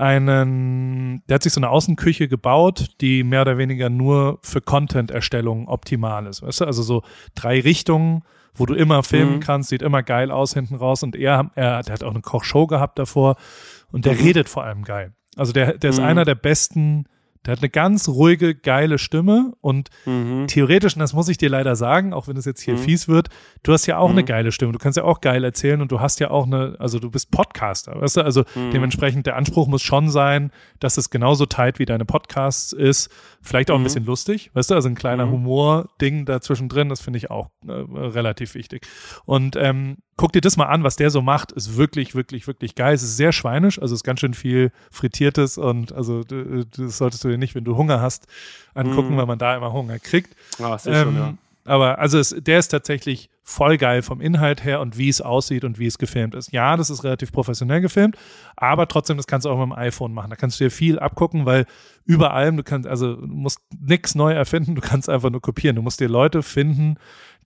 einen, 0.00 1.22
der 1.28 1.36
hat 1.36 1.42
sich 1.42 1.52
so 1.52 1.60
eine 1.60 1.68
Außenküche 1.70 2.28
gebaut, 2.28 2.88
die 3.00 3.22
mehr 3.22 3.42
oder 3.42 3.58
weniger 3.58 3.90
nur 3.90 4.38
für 4.42 4.60
Content-Erstellung 4.60 5.68
optimal 5.68 6.26
ist. 6.26 6.42
Weißt 6.42 6.60
du, 6.62 6.64
also 6.64 6.82
so 6.82 7.02
drei 7.34 7.60
Richtungen, 7.60 8.22
wo 8.54 8.66
du 8.66 8.74
immer 8.74 9.02
filmen 9.02 9.36
Mhm. 9.36 9.40
kannst, 9.40 9.68
sieht 9.70 9.82
immer 9.82 10.02
geil 10.02 10.30
aus 10.30 10.54
hinten 10.54 10.74
raus 10.74 11.02
und 11.02 11.14
er, 11.16 11.50
er 11.54 11.82
der 11.82 11.92
hat 11.92 12.02
auch 12.02 12.10
eine 12.10 12.20
Kochshow 12.22 12.66
gehabt 12.66 12.98
davor 12.98 13.36
und 13.92 14.04
der 14.06 14.14
Mhm. 14.14 14.20
redet 14.20 14.48
vor 14.48 14.64
allem 14.64 14.82
geil. 14.82 15.12
Also 15.36 15.52
der, 15.52 15.78
der 15.78 15.90
ist 15.90 15.98
Mhm. 15.98 16.04
einer 16.06 16.24
der 16.24 16.34
besten, 16.34 17.04
der 17.46 17.52
hat 17.52 17.60
eine 17.60 17.70
ganz 17.70 18.08
ruhige, 18.08 18.54
geile 18.54 18.98
Stimme 18.98 19.52
und 19.60 19.88
Mhm. 20.04 20.46
theoretisch, 20.46 20.94
und 20.94 21.00
das 21.00 21.12
muss 21.14 21.28
ich 21.28 21.38
dir 21.38 21.48
leider 21.48 21.74
sagen, 21.76 22.12
auch 22.12 22.28
wenn 22.28 22.36
es 22.36 22.44
jetzt 22.44 22.60
hier 22.60 22.74
Mhm. 22.74 22.78
fies 22.78 23.08
wird, 23.08 23.28
du 23.62 23.72
hast 23.72 23.86
ja 23.86 23.96
auch 23.98 24.08
Mhm. 24.10 24.18
eine 24.18 24.24
geile 24.24 24.52
Stimme. 24.52 24.72
Du 24.72 24.78
kannst 24.78 24.96
ja 24.98 25.04
auch 25.04 25.20
geil 25.20 25.42
erzählen 25.44 25.80
und 25.80 25.90
du 25.90 26.00
hast 26.00 26.20
ja 26.20 26.30
auch 26.30 26.46
eine, 26.46 26.76
also 26.78 26.98
du 26.98 27.10
bist 27.10 27.30
Podcaster, 27.30 28.00
weißt 28.00 28.18
du? 28.18 28.20
Also 28.24 28.44
Mhm. 28.54 28.70
dementsprechend 28.72 29.26
der 29.26 29.36
Anspruch 29.36 29.68
muss 29.68 29.82
schon 29.82 30.10
sein, 30.10 30.50
dass 30.80 30.96
es 30.98 31.08
genauso 31.10 31.46
tight 31.46 31.78
wie 31.78 31.86
deine 31.86 32.04
Podcasts 32.04 32.72
ist. 32.72 33.10
Vielleicht 33.42 33.70
auch 33.70 33.76
ein 33.76 33.80
Mhm. 33.80 33.84
bisschen 33.84 34.04
lustig, 34.04 34.50
weißt 34.54 34.70
du? 34.70 34.74
Also 34.74 34.88
ein 34.88 34.94
kleiner 34.94 35.24
Mhm. 35.26 35.32
Humor-Ding 35.32 36.26
dazwischen 36.26 36.68
drin, 36.68 36.88
das 36.90 37.00
finde 37.00 37.16
ich 37.18 37.30
auch 37.30 37.48
äh, 37.66 37.70
relativ 37.72 38.54
wichtig. 38.54 38.86
Und 39.24 39.56
ähm, 39.56 39.98
guck 40.20 40.32
dir 40.32 40.42
das 40.42 40.58
mal 40.58 40.66
an, 40.66 40.84
was 40.84 40.96
der 40.96 41.08
so 41.08 41.22
macht, 41.22 41.50
ist 41.52 41.78
wirklich, 41.78 42.14
wirklich, 42.14 42.46
wirklich 42.46 42.74
geil. 42.74 42.94
Es 42.94 43.02
ist 43.02 43.16
sehr 43.16 43.32
schweinisch, 43.32 43.80
also 43.80 43.94
es 43.94 44.00
ist 44.00 44.04
ganz 44.04 44.20
schön 44.20 44.34
viel 44.34 44.70
Frittiertes 44.90 45.56
und 45.56 45.92
also 45.94 46.22
das 46.24 46.98
solltest 46.98 47.24
du 47.24 47.28
dir 47.28 47.38
nicht, 47.38 47.54
wenn 47.54 47.64
du 47.64 47.74
Hunger 47.76 48.02
hast, 48.02 48.26
angucken, 48.74 49.14
Mhm. 49.14 49.16
weil 49.16 49.26
man 49.26 49.38
da 49.38 49.56
immer 49.56 49.72
Hunger 49.72 49.98
kriegt. 49.98 50.36
Ah, 50.60 50.76
sehr 50.76 51.04
schön, 51.04 51.08
Ähm, 51.08 51.16
ja. 51.16 51.34
Aber 51.64 51.98
also 51.98 52.18
es, 52.18 52.34
der 52.38 52.58
ist 52.58 52.68
tatsächlich 52.68 53.30
voll 53.42 53.76
geil 53.78 54.02
vom 54.02 54.20
Inhalt 54.20 54.62
her 54.64 54.80
und 54.80 54.96
wie 54.98 55.08
es 55.08 55.20
aussieht 55.20 55.64
und 55.64 55.78
wie 55.78 55.86
es 55.86 55.98
gefilmt 55.98 56.34
ist. 56.34 56.52
Ja, 56.52 56.76
das 56.76 56.90
ist 56.90 57.02
relativ 57.04 57.32
professionell 57.32 57.80
gefilmt, 57.80 58.16
aber 58.56 58.88
trotzdem, 58.88 59.16
das 59.16 59.26
kannst 59.26 59.44
du 59.46 59.50
auch 59.50 59.58
mit 59.58 59.66
dem 59.66 59.72
iPhone 59.72 60.12
machen. 60.12 60.30
Da 60.30 60.36
kannst 60.36 60.60
du 60.60 60.64
dir 60.64 60.70
viel 60.70 60.98
abgucken, 60.98 61.46
weil 61.46 61.66
über 62.04 62.32
allem, 62.34 62.56
du 62.56 62.62
kannst, 62.62 62.86
also 62.88 63.16
du 63.16 63.26
musst 63.26 63.60
nichts 63.78 64.14
neu 64.14 64.32
erfinden, 64.32 64.74
du 64.74 64.80
kannst 64.80 65.08
einfach 65.08 65.30
nur 65.30 65.40
kopieren. 65.42 65.76
Du 65.76 65.82
musst 65.82 66.00
dir 66.00 66.08
Leute 66.08 66.42
finden, 66.42 66.96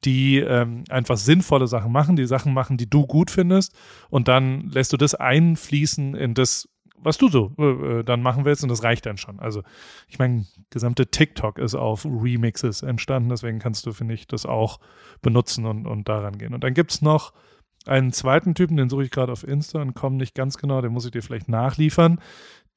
die 0.04 0.38
ähm, 0.38 0.84
einfach 0.88 1.16
sinnvolle 1.16 1.66
Sachen 1.66 1.92
machen, 1.92 2.16
die 2.16 2.26
Sachen 2.26 2.52
machen, 2.52 2.76
die 2.76 2.88
du 2.88 3.06
gut 3.06 3.30
findest 3.30 3.74
und 4.10 4.28
dann 4.28 4.70
lässt 4.70 4.92
du 4.92 4.96
das 4.96 5.14
einfließen 5.14 6.14
in 6.14 6.34
das, 6.34 6.68
was 6.96 7.18
du 7.18 7.28
so 7.28 7.52
äh, 7.58 8.04
dann 8.04 8.22
machen 8.22 8.44
willst 8.44 8.62
und 8.62 8.68
das 8.68 8.82
reicht 8.82 9.06
dann 9.06 9.16
schon. 9.16 9.40
Also 9.40 9.62
ich 10.08 10.18
meine, 10.18 10.46
gesamte 10.70 11.06
TikTok 11.06 11.58
ist 11.58 11.74
auf 11.74 12.04
Remixes 12.04 12.82
entstanden, 12.82 13.28
deswegen 13.28 13.58
kannst 13.58 13.86
du, 13.86 13.92
finde 13.92 14.14
ich, 14.14 14.26
das 14.26 14.46
auch 14.46 14.80
benutzen 15.22 15.66
und, 15.66 15.86
und 15.86 16.08
daran 16.08 16.38
gehen. 16.38 16.54
Und 16.54 16.64
dann 16.64 16.74
gibt's 16.74 17.02
noch 17.02 17.32
einen 17.86 18.12
zweiten 18.12 18.54
Typen, 18.54 18.76
den 18.76 18.88
suche 18.88 19.04
ich 19.04 19.10
gerade 19.10 19.32
auf 19.32 19.46
Insta 19.46 19.82
und 19.82 19.94
komme 19.94 20.16
nicht 20.16 20.34
ganz 20.34 20.56
genau, 20.56 20.80
den 20.80 20.92
muss 20.92 21.04
ich 21.04 21.10
dir 21.10 21.22
vielleicht 21.22 21.48
nachliefern. 21.48 22.18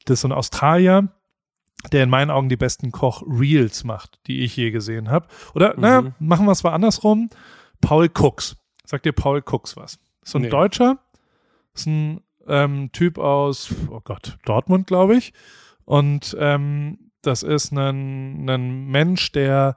Das 0.05 0.15
ist 0.15 0.21
so 0.21 0.27
ein 0.27 0.33
Australier, 0.33 1.09
der 1.91 2.03
in 2.03 2.09
meinen 2.09 2.31
Augen 2.31 2.49
die 2.49 2.57
besten 2.57 2.91
Koch-Reels 2.91 3.83
macht, 3.83 4.19
die 4.27 4.41
ich 4.41 4.55
je 4.55 4.71
gesehen 4.71 5.09
habe. 5.09 5.27
Oder, 5.53 5.75
mhm. 5.75 5.81
naja, 5.81 6.11
machen 6.19 6.45
wir 6.45 6.51
es 6.51 6.63
mal 6.63 6.73
andersrum. 6.73 7.29
Paul 7.81 8.09
Cooks. 8.13 8.57
Sagt 8.85 9.05
dir 9.05 9.13
Paul 9.13 9.41
Cooks 9.45 9.77
was? 9.77 9.99
Ist 10.23 10.31
so 10.31 10.39
ein 10.39 10.43
nee. 10.43 10.49
Deutscher. 10.49 10.97
Ist 11.73 11.87
ein 11.87 12.21
ähm, 12.47 12.91
Typ 12.91 13.17
aus, 13.17 13.73
oh 13.89 14.01
Gott, 14.03 14.37
Dortmund, 14.45 14.87
glaube 14.87 15.15
ich. 15.15 15.33
Und 15.85 16.35
ähm, 16.39 17.11
das 17.21 17.43
ist 17.43 17.71
ein, 17.71 18.49
ein 18.49 18.87
Mensch, 18.87 19.31
der 19.31 19.75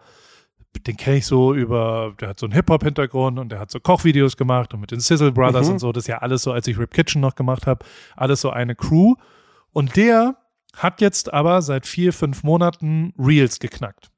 den 0.87 0.97
kenne 0.97 1.17
ich 1.17 1.27
so 1.27 1.53
über, 1.53 2.15
der 2.21 2.29
hat 2.29 2.39
so 2.39 2.47
einen 2.47 2.53
Hip-Hop-Hintergrund 2.53 3.39
und 3.39 3.51
der 3.51 3.59
hat 3.59 3.71
so 3.71 3.81
Kochvideos 3.81 4.37
gemacht 4.37 4.73
und 4.73 4.81
mit 4.81 4.91
den 4.91 5.01
Sizzle 5.01 5.33
Brothers 5.33 5.67
mhm. 5.67 5.75
und 5.75 5.79
so, 5.81 5.93
das 5.93 6.05
ist 6.05 6.09
ja 6.09 6.19
alles 6.19 6.43
so, 6.43 6.53
als 6.53 6.67
ich 6.69 6.79
Rip 6.79 6.93
Kitchen 6.93 7.21
noch 7.21 7.35
gemacht 7.35 7.67
habe, 7.67 7.85
alles 8.17 8.41
so 8.41 8.51
eine 8.51 8.75
Crew. 8.75 9.15
Und 9.73 9.97
der 9.97 10.37
hat 10.77 11.01
jetzt 11.01 11.33
aber 11.33 11.63
seit 11.63 11.87
vier, 11.87 12.13
fünf 12.13 12.43
Monaten 12.43 13.13
Reels 13.19 13.59
geknackt. 13.59 14.11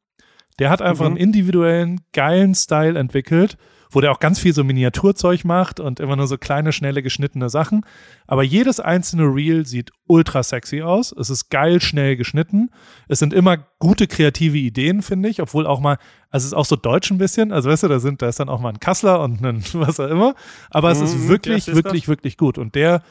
Der 0.58 0.70
hat 0.70 0.82
einfach 0.82 1.06
mhm. 1.06 1.12
einen 1.12 1.16
individuellen, 1.16 2.00
geilen 2.12 2.54
Style 2.54 2.98
entwickelt, 2.98 3.56
wo 3.90 4.00
der 4.00 4.10
auch 4.10 4.20
ganz 4.20 4.38
viel 4.38 4.54
so 4.54 4.64
Miniaturzeug 4.64 5.44
macht 5.44 5.78
und 5.78 6.00
immer 6.00 6.16
nur 6.16 6.26
so 6.26 6.38
kleine, 6.38 6.72
schnelle, 6.72 7.02
geschnittene 7.02 7.50
Sachen. 7.50 7.84
Aber 8.26 8.42
jedes 8.42 8.80
einzelne 8.80 9.24
Reel 9.24 9.66
sieht 9.66 9.90
ultra 10.06 10.42
sexy 10.42 10.80
aus. 10.82 11.12
Es 11.12 11.30
ist 11.30 11.50
geil, 11.50 11.80
schnell 11.80 12.16
geschnitten. 12.16 12.70
Es 13.08 13.18
sind 13.18 13.34
immer 13.34 13.58
gute 13.78 14.06
kreative 14.06 14.56
Ideen, 14.56 15.02
finde 15.02 15.28
ich, 15.28 15.42
obwohl 15.42 15.66
auch 15.66 15.80
mal, 15.80 15.98
also 16.30 16.44
es 16.44 16.52
ist 16.52 16.54
auch 16.54 16.64
so 16.64 16.76
deutsch 16.76 17.10
ein 17.10 17.18
bisschen. 17.18 17.52
Also 17.52 17.68
weißt 17.68 17.82
du, 17.82 17.88
da 17.88 17.98
sind, 17.98 18.22
da 18.22 18.28
ist 18.28 18.40
dann 18.40 18.48
auch 18.48 18.60
mal 18.60 18.70
ein 18.70 18.80
Kassler 18.80 19.20
und 19.20 19.44
ein 19.44 19.62
was 19.74 20.00
auch 20.00 20.08
immer. 20.08 20.34
Aber 20.70 20.90
es 20.90 21.00
ist 21.00 21.16
mhm, 21.16 21.28
wirklich, 21.28 21.66
wirklich, 21.66 22.08
wirklich 22.08 22.36
gut. 22.38 22.56
Und 22.56 22.74
der, 22.74 23.02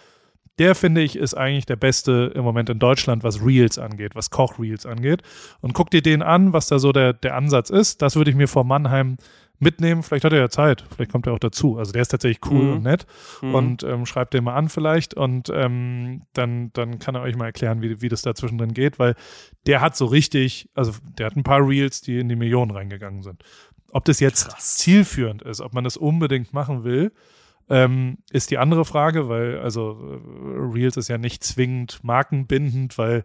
der 0.60 0.76
finde 0.76 1.02
ich 1.02 1.16
ist 1.16 1.34
eigentlich 1.34 1.66
der 1.66 1.76
beste 1.76 2.32
im 2.36 2.44
Moment 2.44 2.70
in 2.70 2.80
Deutschland, 2.80 3.24
was 3.24 3.44
Reels 3.44 3.78
angeht, 3.78 4.16
was 4.16 4.30
Koch-Reels 4.30 4.86
angeht. 4.86 5.22
Und 5.62 5.74
guck 5.74 5.90
dir 5.90 6.02
den 6.02 6.22
an, 6.22 6.54
was 6.54 6.68
da 6.68 6.80
so 6.80 6.92
der, 6.92 7.14
der 7.14 7.36
Ansatz 7.36 7.70
ist. 7.70 8.02
Das 8.02 8.16
würde 8.16 8.32
ich 8.32 8.38
mir 8.38 8.48
vor 8.48 8.64
Mannheim 8.64 9.18
mitnehmen. 9.62 10.04
Vielleicht 10.04 10.26
hat 10.26 10.34
er 10.34 10.40
ja 10.40 10.50
Zeit, 10.50 10.84
vielleicht 10.94 11.12
kommt 11.12 11.28
er 11.28 11.34
auch 11.34 11.40
dazu. 11.40 11.78
Also 11.78 11.94
der 11.94 12.02
ist 12.02 12.10
tatsächlich 12.10 12.52
cool 12.52 12.64
mhm. 12.64 12.74
und 12.74 12.84
nett 12.84 13.06
mhm. 13.42 13.56
und 13.56 13.84
ähm, 13.84 14.06
schreibt 14.06 14.34
den 14.34 14.44
mal 14.44 14.56
an 14.56 14.70
vielleicht 14.70 15.14
und 15.14 15.50
ähm, 15.54 16.24
dann, 16.34 16.72
dann 16.74 17.00
kann 17.00 17.16
er 17.16 17.22
euch 17.22 17.36
mal 17.36 17.46
erklären, 17.46 17.82
wie, 17.82 18.02
wie 18.02 18.10
das 18.10 18.24
da 18.24 18.36
zwischendrin 18.36 18.74
geht, 18.74 19.00
weil 19.00 19.16
der 19.68 19.80
hat 19.80 19.96
so 19.96 20.06
richtig, 20.06 20.70
also 20.74 20.92
der 21.18 21.28
hat 21.28 21.36
ein 21.36 21.44
paar 21.44 21.66
Reels, 21.66 22.02
die 22.02 22.20
in 22.20 22.28
die 22.28 22.36
Millionen 22.36 22.72
reingegangen 22.72 23.22
sind. 23.22 23.44
Ob 23.92 24.06
das 24.06 24.20
jetzt 24.20 24.50
Krass. 24.50 24.78
zielführend 24.78 25.44
ist, 25.44 25.62
ob 25.62 25.74
man 25.74 25.84
das 25.84 25.96
unbedingt 25.96 26.54
machen 26.54 26.84
will, 26.84 27.12
ähm, 27.72 28.18
ist 28.30 28.52
die 28.52 28.58
andere 28.58 28.84
Frage, 28.84 29.30
weil 29.30 29.60
also 29.60 29.98
äh, 30.02 30.60
Reels 30.60 30.98
ist 30.98 31.08
ja 31.08 31.18
nicht 31.18 31.44
zwingend 31.44 32.04
markenbindend, 32.04 32.98
weil 32.98 33.24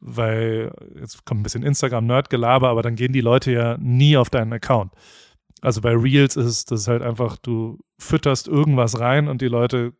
weil 0.00 0.72
jetzt 1.00 1.24
kommt 1.24 1.40
ein 1.40 1.42
bisschen 1.42 1.64
Instagram-Nerd-Gelaber, 1.64 2.68
aber 2.68 2.82
dann 2.82 2.94
gehen 2.94 3.12
die 3.12 3.20
Leute 3.20 3.50
ja 3.50 3.76
nie 3.78 4.16
auf 4.16 4.30
deinen 4.30 4.52
Account. 4.52 4.92
Also 5.60 5.80
bei 5.80 5.92
Reels 5.92 6.36
ist 6.36 6.46
es 6.46 6.64
das 6.66 6.86
halt 6.86 7.02
einfach, 7.02 7.36
du 7.36 7.78
fütterst 7.98 8.46
irgendwas 8.46 9.00
rein 9.00 9.26
und 9.26 9.42
die 9.42 9.48
Leute 9.48 9.92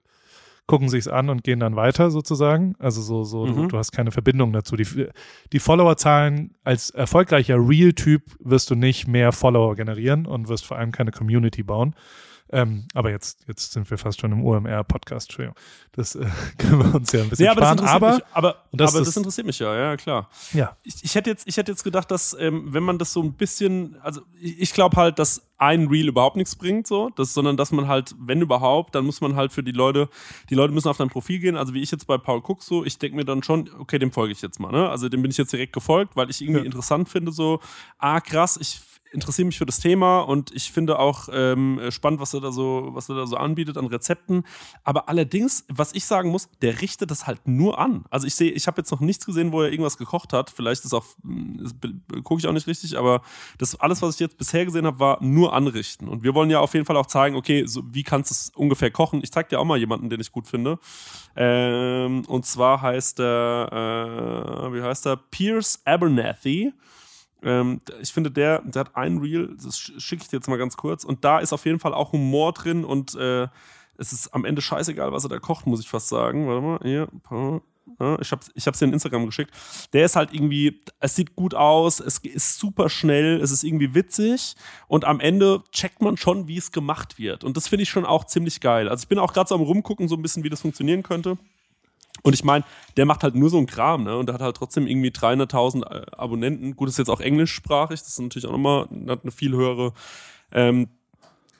gucken 0.67 0.89
sich's 0.89 1.09
an 1.09 1.31
und 1.31 1.43
gehen 1.43 1.59
dann 1.61 1.75
weiter 1.75 2.11
sozusagen. 2.11 2.77
Also 2.79 3.01
so, 3.01 3.25
so, 3.25 3.47
mhm. 3.47 3.55
du, 3.55 3.67
du, 3.69 3.79
hast 3.79 3.91
keine 3.91 4.13
Verbindung 4.13 4.53
dazu. 4.53 4.77
Die, 4.77 5.09
die 5.53 5.59
Followerzahlen 5.59 6.55
als 6.63 6.91
erfolgreicher 6.91 7.57
Real-Typ 7.57 8.23
wirst 8.39 8.71
du 8.71 8.77
nicht 8.77 9.09
mehr 9.09 9.33
Follower 9.33 9.75
generieren 9.75 10.27
und 10.27 10.49
wirst 10.49 10.67
vor 10.67 10.77
allem 10.79 10.93
keine 10.93 11.11
Community 11.11 11.63
bauen. 11.63 11.95
Ähm, 12.51 12.89
aber 12.95 13.11
jetzt, 13.11 13.41
jetzt 13.47 13.73
sind 13.73 13.91
wir 13.91 13.99
fast 13.99 14.21
schon 14.21 14.33
im 14.33 14.45
OMR-Podcast, 14.45 15.29
Entschuldigung. 15.29 15.57
Das 15.93 16.15
äh, 16.15 16.27
können 16.59 16.79
wir 16.79 16.95
uns 16.95 17.13
ja 17.13 17.23
ein 17.23 17.29
bisschen 17.29 17.45
ja, 17.47 17.53
aber 17.53 17.63
sparen. 17.63 17.77
Das 17.79 17.91
aber, 17.91 18.15
mich, 18.15 18.23
aber, 18.33 18.57
das, 18.73 18.95
aber 18.95 19.05
das, 19.05 19.17
interessiert 19.17 19.47
mich 19.47 19.59
ja, 19.59 19.75
ja, 19.75 19.97
klar. 19.97 20.31
Ja. 20.53 20.77
Ich, 20.83 21.05
ich, 21.05 21.15
hätte, 21.15 21.31
jetzt, 21.31 21.47
ich 21.47 21.57
hätte 21.57 21.73
jetzt 21.73 21.85
gedacht, 21.85 22.11
dass, 22.11 22.37
ähm, 22.39 22.73
wenn 22.73 22.83
man 22.83 22.99
das 22.99 23.13
so 23.13 23.23
ein 23.23 23.35
bisschen, 23.35 23.97
also 24.01 24.23
ich, 24.41 24.61
ich 24.61 24.73
glaube 24.73 24.97
halt, 24.97 25.19
dass 25.19 25.43
ein 25.59 25.89
Reel 25.89 26.09
überhaupt 26.09 26.37
nichts 26.37 26.57
bringt, 26.57 26.87
so, 26.87 27.11
das, 27.11 27.35
sondern 27.35 27.57
dass 27.57 27.73
man 27.73 27.89
halt, 27.89 28.15
wenn 28.19 28.41
überhaupt, 28.41 28.95
dann 28.95 29.05
muss 29.05 29.21
man 29.21 29.35
halt 29.35 29.53
für 29.53 29.63
die 29.63 29.73
Leute, 29.73 30.09
die 30.51 30.55
Leute 30.55 30.73
müssen 30.73 30.89
auf 30.89 30.97
dein 30.97 31.11
Profil 31.11 31.41
gehen, 31.41 31.57
also 31.57 31.75
wie 31.75 31.83
ich 31.83 31.91
jetzt 31.91 32.07
bei 32.07 32.17
Paul 32.17 32.39
Cook 32.39 32.63
so, 32.63 32.85
ich 32.85 32.99
denke 32.99 33.17
mir 33.17 33.25
dann 33.25 33.43
schon, 33.43 33.69
okay, 33.79 33.99
dem 33.99 34.13
folge 34.13 34.33
ich 34.33 34.41
jetzt 34.41 34.61
mal, 34.61 34.71
ne? 34.71 34.89
Also 34.89 35.09
dem 35.09 35.21
bin 35.21 35.31
ich 35.31 35.37
jetzt 35.37 35.53
direkt 35.53 35.73
gefolgt, 35.73 36.17
weil 36.17 36.31
ich 36.31 36.41
irgendwie 36.41 36.61
ja. 36.61 36.67
interessant 36.67 37.09
finde, 37.09 37.33
so, 37.33 37.61
ah 37.99 38.21
krass, 38.21 38.57
ich 38.61 38.81
interessiere 39.13 39.47
mich 39.47 39.59
für 39.59 39.67
das 39.67 39.81
Thema 39.81 40.21
und 40.21 40.53
ich 40.55 40.73
finde 40.73 40.99
auch 40.99 41.29
ähm, 41.33 41.81
spannend, 41.91 42.21
was 42.21 42.35
er 42.35 42.41
da 42.41 42.53
so, 42.53 42.91
was 42.93 43.09
er 43.09 43.17
da 43.17 43.27
so 43.27 43.37
anbietet 43.37 43.77
an 43.77 43.87
Rezepten. 43.87 44.45
Aber 44.85 45.09
allerdings, 45.09 45.65
was 45.69 45.95
ich 45.95 46.05
sagen 46.05 46.31
muss, 46.31 46.49
der 46.63 46.81
richtet 46.81 47.11
das 47.11 47.27
halt 47.27 47.47
nur 47.47 47.79
an. 47.79 48.05
Also 48.11 48.27
ich 48.27 48.35
sehe, 48.35 48.51
ich 48.51 48.67
habe 48.67 48.81
jetzt 48.81 48.91
noch 48.91 49.01
nichts 49.01 49.27
gesehen, 49.27 49.53
wo 49.53 49.63
er 49.63 49.71
irgendwas 49.71 49.99
gekocht 49.99 50.33
hat. 50.33 50.51
Vielleicht 50.51 50.85
ist 50.85 50.95
auch, 50.95 51.05
gucke 52.25 52.41
ich 52.41 52.47
auch 52.47 52.53
nicht 52.53 52.67
richtig, 52.67 52.99
aber 52.99 53.23
das 53.59 53.75
alles, 53.81 54.03
was 54.03 54.15
ich 54.15 54.21
jetzt 54.21 54.39
bisher 54.39 54.65
gesehen 54.65 54.87
habe, 54.87 54.99
war 54.99 55.23
nur 55.23 55.53
anrichten. 55.53 56.09
Und 56.09 56.23
wir 56.23 56.35
wollen 56.35 56.51
ja 56.51 56.61
auf 56.61 56.75
jeden 56.75 56.87
Fall 56.87 56.97
auch 56.97 57.07
zeigen, 57.07 57.37
okay, 57.37 57.65
so, 57.67 57.83
wie 57.91 58.03
kannst 58.03 58.31
du 58.31 58.35
es 58.35 58.51
ungefähr 58.55 58.91
kochen? 58.91 59.21
Ich 59.23 59.33
zeige 59.33 59.49
dir 59.49 59.61
auch 59.61 59.65
mal 59.65 59.79
jemanden, 59.79 60.11
den 60.11 60.21
ich 60.21 60.33
gut 60.33 60.47
finde. 60.47 60.79
Ähm, 61.37 62.25
und 62.27 62.47
zwar 62.47 62.83
heißt 62.83 63.21
er, 63.21 64.69
äh, 64.69 64.73
wie 64.75 64.83
heißt 64.83 65.07
er? 65.07 65.17
Pierce 65.17 65.81
Abernathy. 65.85 66.73
Ähm, 67.43 67.81
ich 68.01 68.13
finde, 68.13 68.31
der, 68.31 68.63
der 68.63 68.81
hat 68.81 68.97
ein 68.97 69.19
Reel, 69.19 69.57
das 69.63 69.79
schicke 69.79 70.23
ich 70.23 70.29
dir 70.29 70.37
jetzt 70.37 70.49
mal 70.49 70.59
ganz 70.59 70.77
kurz. 70.77 71.05
Und 71.05 71.25
da 71.25 71.39
ist 71.39 71.53
auf 71.53 71.65
jeden 71.65 71.79
Fall 71.79 71.95
auch 71.95 72.13
Humor 72.13 72.53
drin 72.53 72.85
und 72.85 73.15
äh, 73.15 73.49
es 73.97 74.13
ist 74.13 74.33
am 74.35 74.45
Ende 74.45 74.63
scheißegal, 74.63 75.13
was 75.13 75.25
er 75.25 75.29
da 75.29 75.39
kocht, 75.39 75.67
muss 75.67 75.81
ich 75.81 75.89
fast 75.89 76.09
sagen. 76.09 76.47
Warte 76.47 76.63
mal, 76.63 76.79
hier. 76.83 77.09
Ich 78.21 78.31
hab's, 78.33 78.51
ich 78.55 78.67
hab's 78.67 78.79
dir 78.79 78.85
in 78.85 78.93
Instagram 78.93 79.27
geschickt. 79.27 79.51
Der 79.93 80.05
ist 80.05 80.15
halt 80.15 80.33
irgendwie, 80.33 80.83
es 81.01 81.17
sieht 81.17 81.35
gut 81.35 81.55
aus, 81.55 82.01
es 82.01 82.19
ist 82.19 82.59
super 82.59 82.91
schnell, 82.91 83.41
es 83.41 83.51
ist 83.51 83.65
irgendwie 83.65 83.95
witzig 83.95 84.55
und 84.87 85.05
am 85.05 85.21
Ende 85.21 85.65
checkt 85.73 86.01
man 86.03 86.17
schon, 86.17 86.47
wie 86.47 86.59
es 86.59 86.71
gemacht 86.71 87.19
wird. 87.19 87.45
Und 87.45 87.57
das 87.57 87.67
finde 87.67 87.85
ich 87.85 87.89
schon 87.89 88.05
auch 88.05 88.25
ziemlich 88.25 88.61
geil. 88.61 88.89
Also 88.89 89.03
ich 89.03 89.09
bin 89.09 89.19
auch 89.19 89.33
gerade 89.33 89.49
so 89.49 89.55
am 89.55 89.63
rumgucken, 89.63 90.07
so 90.07 90.17
ein 90.17 90.23
bisschen, 90.23 90.45
wie 90.45 90.51
das 90.51 90.61
funktionieren 90.61 91.03
könnte. 91.03 91.39
Und 92.23 92.35
ich 92.35 92.45
meine, 92.45 92.65
der 92.97 93.07
macht 93.07 93.23
halt 93.23 93.35
nur 93.35 93.51
so 93.51 93.59
einen 93.59 93.67
Kram, 93.67 94.05
ne? 94.05 94.17
Und 94.17 94.27
der 94.27 94.35
hat 94.35 94.43
halt 94.43 94.57
trotzdem 94.57 94.87
irgendwie 94.87 95.11
300.000 95.11 95.85
äh, 95.85 96.07
Abonnenten. 96.17 96.77
Gut, 96.77 96.89
ist 96.89 96.99
jetzt 96.99 97.11
auch 97.11 97.21
englischsprachig, 97.21 98.01
das 98.01 98.09
ist 98.09 98.21
natürlich 98.21 98.47
auch 98.47 98.53
nochmal, 98.53 98.89
hat 99.09 99.23
eine 99.23 99.33
viel 99.33 99.53
höhere, 99.53 99.93
ähm, 100.53 100.89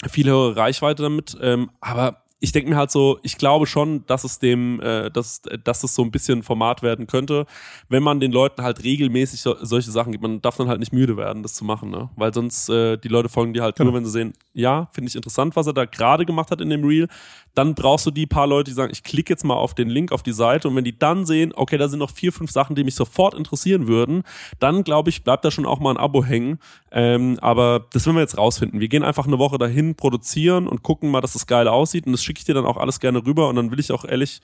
viel 0.09 0.27
höhere 0.27 0.57
Reichweite 0.57 1.03
damit. 1.03 1.37
Ähm, 1.41 1.71
aber 1.81 2.23
ich 2.41 2.53
denke 2.53 2.71
mir 2.71 2.77
halt 2.77 2.91
so, 2.91 3.19
ich 3.23 3.37
glaube 3.37 3.67
schon, 3.67 4.07
dass 4.07 4.23
es 4.23 4.39
dem, 4.39 4.81
äh, 4.81 5.11
dass, 5.11 5.43
dass 5.65 5.83
es 5.83 5.95
so 5.95 6.03
ein 6.03 6.13
bisschen 6.13 6.43
Format 6.43 6.83
werden 6.83 7.07
könnte, 7.09 7.47
wenn 7.89 8.03
man 8.03 8.21
den 8.21 8.31
Leuten 8.31 8.63
halt 8.63 8.85
regelmäßig 8.85 9.41
so, 9.41 9.57
solche 9.61 9.91
Sachen 9.91 10.13
gibt. 10.13 10.23
Man 10.23 10.41
darf 10.41 10.57
dann 10.57 10.69
halt 10.69 10.79
nicht 10.79 10.93
müde 10.93 11.17
werden, 11.17 11.43
das 11.43 11.55
zu 11.55 11.65
machen, 11.65 11.91
ne? 11.91 12.11
Weil 12.17 12.33
sonst 12.33 12.69
äh, 12.69 12.97
die 12.97 13.09
Leute 13.09 13.29
folgen 13.29 13.55
dir 13.55 13.63
halt 13.63 13.77
genau. 13.77 13.91
nur, 13.91 13.99
wenn 13.99 14.05
sie 14.05 14.13
sehen, 14.13 14.35
ja, 14.53 14.89
finde 14.93 15.09
ich 15.09 15.17
interessant, 15.17 15.57
was 15.57 15.67
er 15.67 15.73
da 15.73 15.85
gerade 15.85 16.25
gemacht 16.25 16.51
hat 16.51 16.61
in 16.61 16.71
dem 16.71 16.85
Reel. 16.85 17.09
Dann 17.55 17.75
brauchst 17.75 18.07
du 18.07 18.13
die 18.13 18.27
paar 18.27 18.47
Leute, 18.47 18.71
die 18.71 18.75
sagen, 18.75 18.93
ich 18.93 19.03
klicke 19.03 19.33
jetzt 19.33 19.45
mal 19.45 19.55
auf 19.55 19.75
den 19.75 19.89
Link 19.89 20.13
auf 20.13 20.23
die 20.23 20.33
Seite 20.33 20.69
und 20.69 20.77
wenn 20.77 20.85
die 20.85 20.97
dann 20.97 21.27
sehen, 21.27 21.53
okay, 21.57 21.77
da 21.77 21.89
sind 21.89 21.99
noch 21.99 22.11
vier, 22.11 22.33
fünf 22.33 22.53
Sachen, 22.53 22.77
die 22.77 22.85
mich 22.85 22.95
sofort 22.95 23.35
interessieren 23.35 23.89
würden, 23.89 24.23
dann 24.61 24.85
glaube 24.85 25.11
ich, 25.11 25.25
bleibt 25.25 25.45
da 25.45 25.51
schon 25.51 25.67
auch 25.67 25.81
mal 25.81 25.91
ein 25.91 25.97
Abo 25.97 26.25
hängen. 26.25 26.61
Ähm, 26.93 27.37
aber 27.41 27.87
das 27.93 28.07
werden 28.07 28.17
wir 28.17 28.23
jetzt 28.23 28.39
rausfinden. 28.39 28.79
Wir 28.79 28.89
gehen 28.89 29.03
einfach 29.03 29.27
eine 29.27 29.39
Woche 29.39 29.59
dahin, 29.59 29.97
produzieren 29.97 30.69
und 30.69 30.85
gucken 30.85 31.11
mal, 31.11 31.21
dass 31.21 31.33
das 31.33 31.49
geil 31.49 31.67
aussieht 31.67 32.07
und 32.07 32.13
das 32.13 32.23
schicke 32.29 32.41
ich 32.41 32.45
dir 32.45 32.55
dann 32.55 32.67
auch 32.67 32.77
alles 32.77 33.01
gerne 33.01 33.25
rüber 33.25 33.49
und 33.49 33.57
dann 33.57 33.71
will 33.71 33.81
ich 33.81 33.91
auch 33.91 34.05
ehrlich, 34.05 34.41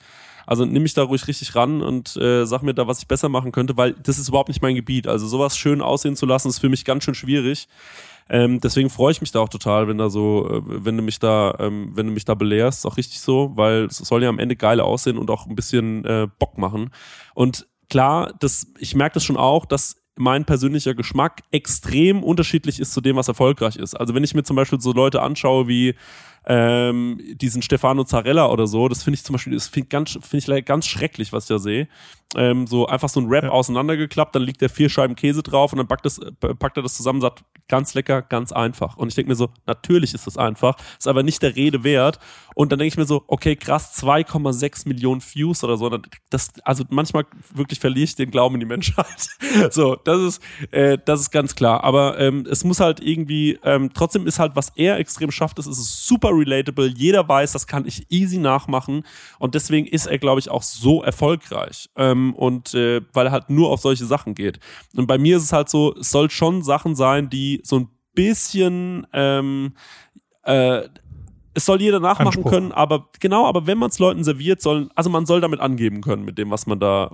also 0.47 0.65
nimm 0.65 0.83
mich 0.83 0.93
da 0.93 1.03
ruhig 1.03 1.27
richtig 1.27 1.55
ran 1.55 1.81
und 1.81 2.17
äh, 2.17 2.45
sag 2.45 2.63
mir 2.63 2.73
da, 2.73 2.87
was 2.87 2.99
ich 2.99 3.07
besser 3.07 3.29
machen 3.29 3.51
könnte, 3.51 3.77
weil 3.77 3.93
das 3.93 4.17
ist 4.17 4.27
überhaupt 4.27 4.49
nicht 4.49 4.61
mein 4.61 4.75
Gebiet. 4.75 5.07
Also 5.07 5.27
sowas 5.27 5.57
schön 5.57 5.81
aussehen 5.81 6.15
zu 6.15 6.25
lassen, 6.25 6.49
ist 6.49 6.59
für 6.59 6.69
mich 6.69 6.83
ganz 6.83 7.03
schön 7.03 7.15
schwierig. 7.15 7.67
Ähm, 8.27 8.59
deswegen 8.59 8.89
freue 8.89 9.11
ich 9.11 9.21
mich 9.21 9.31
da 9.31 9.39
auch 9.39 9.49
total, 9.49 9.87
wenn 9.87 9.99
da 9.99 10.09
so, 10.09 10.49
äh, 10.49 10.61
wenn 10.65 10.97
du 10.97 11.03
mich 11.03 11.19
da, 11.19 11.55
ähm, 11.59 11.91
wenn 11.93 12.07
du 12.07 12.13
mich 12.13 12.25
da 12.25 12.33
belehrst, 12.33 12.85
auch 12.87 12.97
richtig 12.97 13.21
so, 13.21 13.51
weil 13.55 13.85
es 13.85 13.97
soll 13.97 14.23
ja 14.23 14.29
am 14.29 14.39
Ende 14.39 14.55
geil 14.55 14.79
aussehen 14.79 15.17
und 15.17 15.29
auch 15.29 15.45
ein 15.45 15.55
bisschen 15.55 16.03
äh, 16.05 16.27
Bock 16.39 16.57
machen. 16.57 16.89
Und 17.35 17.67
klar, 17.89 18.33
das, 18.39 18.67
ich 18.79 18.95
merke 18.95 19.15
das 19.15 19.23
schon 19.23 19.37
auch, 19.37 19.65
dass 19.65 19.97
mein 20.17 20.45
persönlicher 20.45 20.95
Geschmack 20.95 21.43
extrem 21.51 22.23
unterschiedlich 22.23 22.79
ist 22.79 22.93
zu 22.93 23.01
dem, 23.01 23.15
was 23.15 23.27
erfolgreich 23.27 23.75
ist. 23.75 23.95
Also 23.95 24.15
wenn 24.15 24.23
ich 24.23 24.33
mir 24.33 24.43
zum 24.43 24.55
Beispiel 24.55 24.79
so 24.79 24.93
Leute 24.93 25.21
anschaue 25.21 25.67
wie 25.67 25.95
ähm, 26.47 27.19
diesen 27.35 27.61
Stefano 27.61 28.03
Zarella 28.03 28.49
oder 28.49 28.67
so, 28.67 28.87
das 28.87 29.03
finde 29.03 29.15
ich 29.15 29.23
zum 29.23 29.33
Beispiel, 29.33 29.53
das 29.53 29.67
finde 29.67 29.89
ganz, 29.89 30.17
find 30.21 30.47
ich 30.47 30.65
ganz 30.65 30.85
schrecklich, 30.85 31.33
was 31.33 31.45
ich 31.45 31.49
da 31.49 31.59
sehe. 31.59 31.87
Ähm, 32.35 32.67
so 32.67 32.87
einfach 32.87 33.09
so 33.09 33.19
ein 33.21 33.27
Rap 33.27 33.45
ja. 33.45 33.49
auseinandergeklappt, 33.49 34.35
dann 34.35 34.41
liegt 34.41 34.61
der 34.61 34.69
vier 34.69 34.89
Scheiben 34.89 35.15
Käse 35.15 35.41
drauf 35.41 35.71
und 35.71 35.77
dann 35.77 35.87
packt, 35.87 36.05
das, 36.05 36.19
packt 36.39 36.77
er 36.77 36.83
das 36.83 36.95
zusammen 36.95 37.17
und 37.17 37.21
sagt, 37.21 37.43
ganz 37.67 37.93
lecker, 37.93 38.21
ganz 38.21 38.51
einfach. 38.51 38.97
Und 38.97 39.07
ich 39.07 39.15
denke 39.15 39.29
mir 39.29 39.35
so, 39.35 39.49
natürlich 39.65 40.13
ist 40.13 40.27
das 40.27 40.37
einfach, 40.37 40.75
ist 40.97 41.07
aber 41.07 41.23
nicht 41.23 41.41
der 41.41 41.55
Rede 41.55 41.83
wert. 41.83 42.19
Und 42.53 42.71
dann 42.71 42.79
denke 42.79 42.89
ich 42.89 42.97
mir 42.97 43.05
so, 43.05 43.23
okay, 43.27 43.55
krass, 43.55 44.01
2,6 44.01 44.87
Millionen 44.87 45.21
Views 45.21 45.63
oder 45.63 45.77
so. 45.77 45.89
Das, 46.29 46.51
also 46.63 46.83
manchmal 46.89 47.25
wirklich 47.53 47.79
verliere 47.79 48.05
ich 48.05 48.15
den 48.15 48.31
Glauben 48.31 48.55
in 48.55 48.59
die 48.59 48.65
Menschheit. 48.65 49.29
so, 49.71 49.95
das 49.95 50.21
ist, 50.21 50.41
äh, 50.71 50.97
das 51.03 51.21
ist 51.21 51.31
ganz 51.31 51.55
klar. 51.55 51.83
Aber 51.83 52.19
ähm, 52.19 52.45
es 52.49 52.63
muss 52.63 52.79
halt 52.79 52.99
irgendwie, 52.99 53.59
ähm, 53.63 53.91
trotzdem 53.93 54.27
ist 54.27 54.39
halt, 54.39 54.55
was 54.55 54.69
er 54.75 54.97
extrem 54.97 55.31
schafft, 55.31 55.59
ist, 55.59 55.67
ist 55.67 55.79
es 55.79 56.05
super 56.05 56.31
relatable. 56.35 56.87
Jeder 56.87 57.27
weiß, 57.27 57.51
das 57.53 57.67
kann 57.67 57.85
ich 57.85 58.05
easy 58.09 58.37
nachmachen. 58.37 59.03
Und 59.39 59.55
deswegen 59.55 59.87
ist 59.87 60.05
er, 60.05 60.17
glaube 60.17 60.39
ich, 60.39 60.49
auch 60.49 60.63
so 60.63 61.03
erfolgreich. 61.03 61.89
Ähm, 61.95 62.33
und 62.35 62.73
äh, 62.73 63.01
weil 63.13 63.27
er 63.27 63.31
halt 63.31 63.49
nur 63.49 63.69
auf 63.69 63.81
solche 63.81 64.05
Sachen 64.05 64.35
geht. 64.35 64.59
Und 64.95 65.07
bei 65.07 65.17
mir 65.17 65.37
ist 65.37 65.43
es 65.43 65.53
halt 65.53 65.69
so, 65.69 65.95
es 65.95 66.11
soll 66.11 66.29
schon 66.29 66.61
Sachen 66.61 66.95
sein, 66.95 67.29
die 67.29 67.61
so 67.63 67.79
ein 67.79 67.89
bisschen 68.13 69.05
ähm, 69.13 69.73
äh, 70.43 70.87
es 71.55 71.65
soll 71.65 71.81
jeder 71.81 71.99
nachmachen 71.99 72.27
Anspruch. 72.27 72.51
können, 72.51 72.71
aber 72.71 73.07
genau, 73.19 73.47
aber 73.47 73.65
wenn 73.65 73.77
man 73.77 73.89
es 73.89 73.97
Leuten 73.97 74.23
serviert, 74.23 74.61
sollen, 74.61 74.89
also 74.93 75.09
man 75.09 75.25
soll 75.25 75.41
damit 75.41 75.59
angeben 75.61 76.01
können 76.01 76.25
mit 76.25 76.37
dem, 76.37 76.51
was 76.51 76.67
man 76.67 76.79
da, 76.79 77.11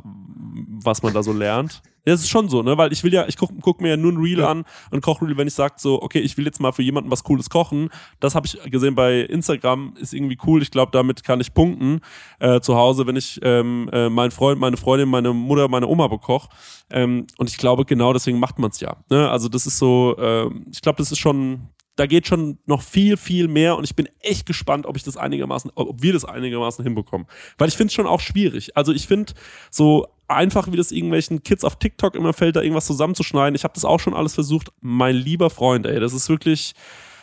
was 0.84 1.04
man 1.04 1.14
da 1.14 1.24
so 1.24 1.32
lernt. 1.32 1.82
Das 2.04 2.22
ist 2.22 2.30
schon 2.30 2.50
so, 2.50 2.64
ne? 2.64 2.76
Weil 2.80 2.92
ich 2.92 3.04
will 3.04 3.14
ja, 3.14 3.28
ich 3.28 3.38
guck, 3.38 3.52
guck 3.62 3.80
mir 3.80 3.90
ja 3.90 3.98
nur 3.98 4.12
ein 4.12 4.18
Reel 4.18 4.40
Ja. 4.40 4.50
an, 4.50 4.66
ein 4.92 5.02
Kochreel, 5.02 5.38
wenn 5.38 5.48
ich 5.48 5.54
sage 5.54 5.76
so, 5.78 6.02
okay, 6.02 6.18
ich 6.18 6.36
will 6.36 6.46
jetzt 6.46 6.60
mal 6.60 6.72
für 6.72 6.82
jemanden 6.82 7.12
was 7.12 7.24
Cooles 7.24 7.52
kochen. 7.52 7.90
Das 8.20 8.34
habe 8.34 8.48
ich 8.48 8.60
gesehen 8.72 8.96
bei 8.96 9.20
Instagram, 9.20 9.94
ist 10.00 10.12
irgendwie 10.12 10.38
cool. 10.48 10.64
Ich 10.64 10.72
glaube, 10.72 10.92
damit 10.92 11.24
kann 11.24 11.40
ich 11.40 11.54
punkten 11.54 12.02
äh, 12.40 12.60
zu 12.60 12.76
Hause, 12.76 13.06
wenn 13.06 13.18
ich 13.18 13.40
ähm, 13.44 13.88
äh, 13.94 14.10
meinen 14.10 14.32
Freund, 14.32 14.60
meine 14.60 14.78
Freundin, 14.78 15.10
meine 15.10 15.32
Mutter, 15.32 15.68
meine 15.68 15.88
Oma 15.88 16.08
bekoche. 16.08 16.50
Ähm, 16.90 17.28
und 17.38 17.50
ich 17.52 17.58
glaube, 17.58 17.86
genau 17.86 18.14
deswegen 18.14 18.40
macht 18.40 18.58
man 18.58 18.72
es 18.72 18.80
ja. 18.80 18.98
Ne? 19.12 19.30
Also 19.30 19.48
das 19.48 19.68
ist 19.68 19.78
so, 19.78 20.16
ähm, 20.18 20.66
ich 20.72 20.82
glaube, 20.82 20.98
das 20.98 21.12
ist 21.12 21.20
schon, 21.20 21.68
da 21.96 22.06
geht 22.06 22.28
schon 22.28 22.58
noch 22.66 22.82
viel, 22.82 23.18
viel 23.18 23.48
mehr 23.48 23.76
und 23.78 23.84
ich 23.84 23.96
bin 23.96 24.08
echt 24.20 24.46
gespannt, 24.46 24.86
ob 24.86 24.96
ich 24.98 25.04
das 25.04 25.18
einigermaßen, 25.18 25.72
ob 25.76 26.02
wir 26.02 26.14
das 26.14 26.26
einigermaßen 26.26 26.84
hinbekommen. 26.84 27.28
Weil 27.58 27.68
ich 27.68 27.76
finde 27.76 27.88
es 27.88 27.94
schon 27.94 28.08
auch 28.08 28.22
schwierig. 28.22 28.76
Also 28.78 28.94
ich 28.94 29.08
finde 29.08 29.34
so 29.70 30.08
einfach, 30.28 30.72
wie 30.72 30.78
das 30.78 30.92
irgendwelchen 30.92 31.44
Kids 31.44 31.64
auf 31.64 31.78
TikTok 31.78 32.16
immer 32.16 32.34
fällt, 32.34 32.56
da 32.56 32.62
irgendwas 32.62 32.86
zusammenzuschneiden. 32.86 33.56
Ich 33.56 33.64
habe 33.64 33.74
das 33.74 33.86
auch 33.86 34.00
schon 34.00 34.14
alles 34.14 34.34
versucht. 34.34 34.72
Mein 34.80 35.16
lieber 35.16 35.50
Freund, 35.50 35.86
ey, 35.86 36.00
das 36.00 36.14
ist 36.14 36.30
wirklich, 36.30 36.74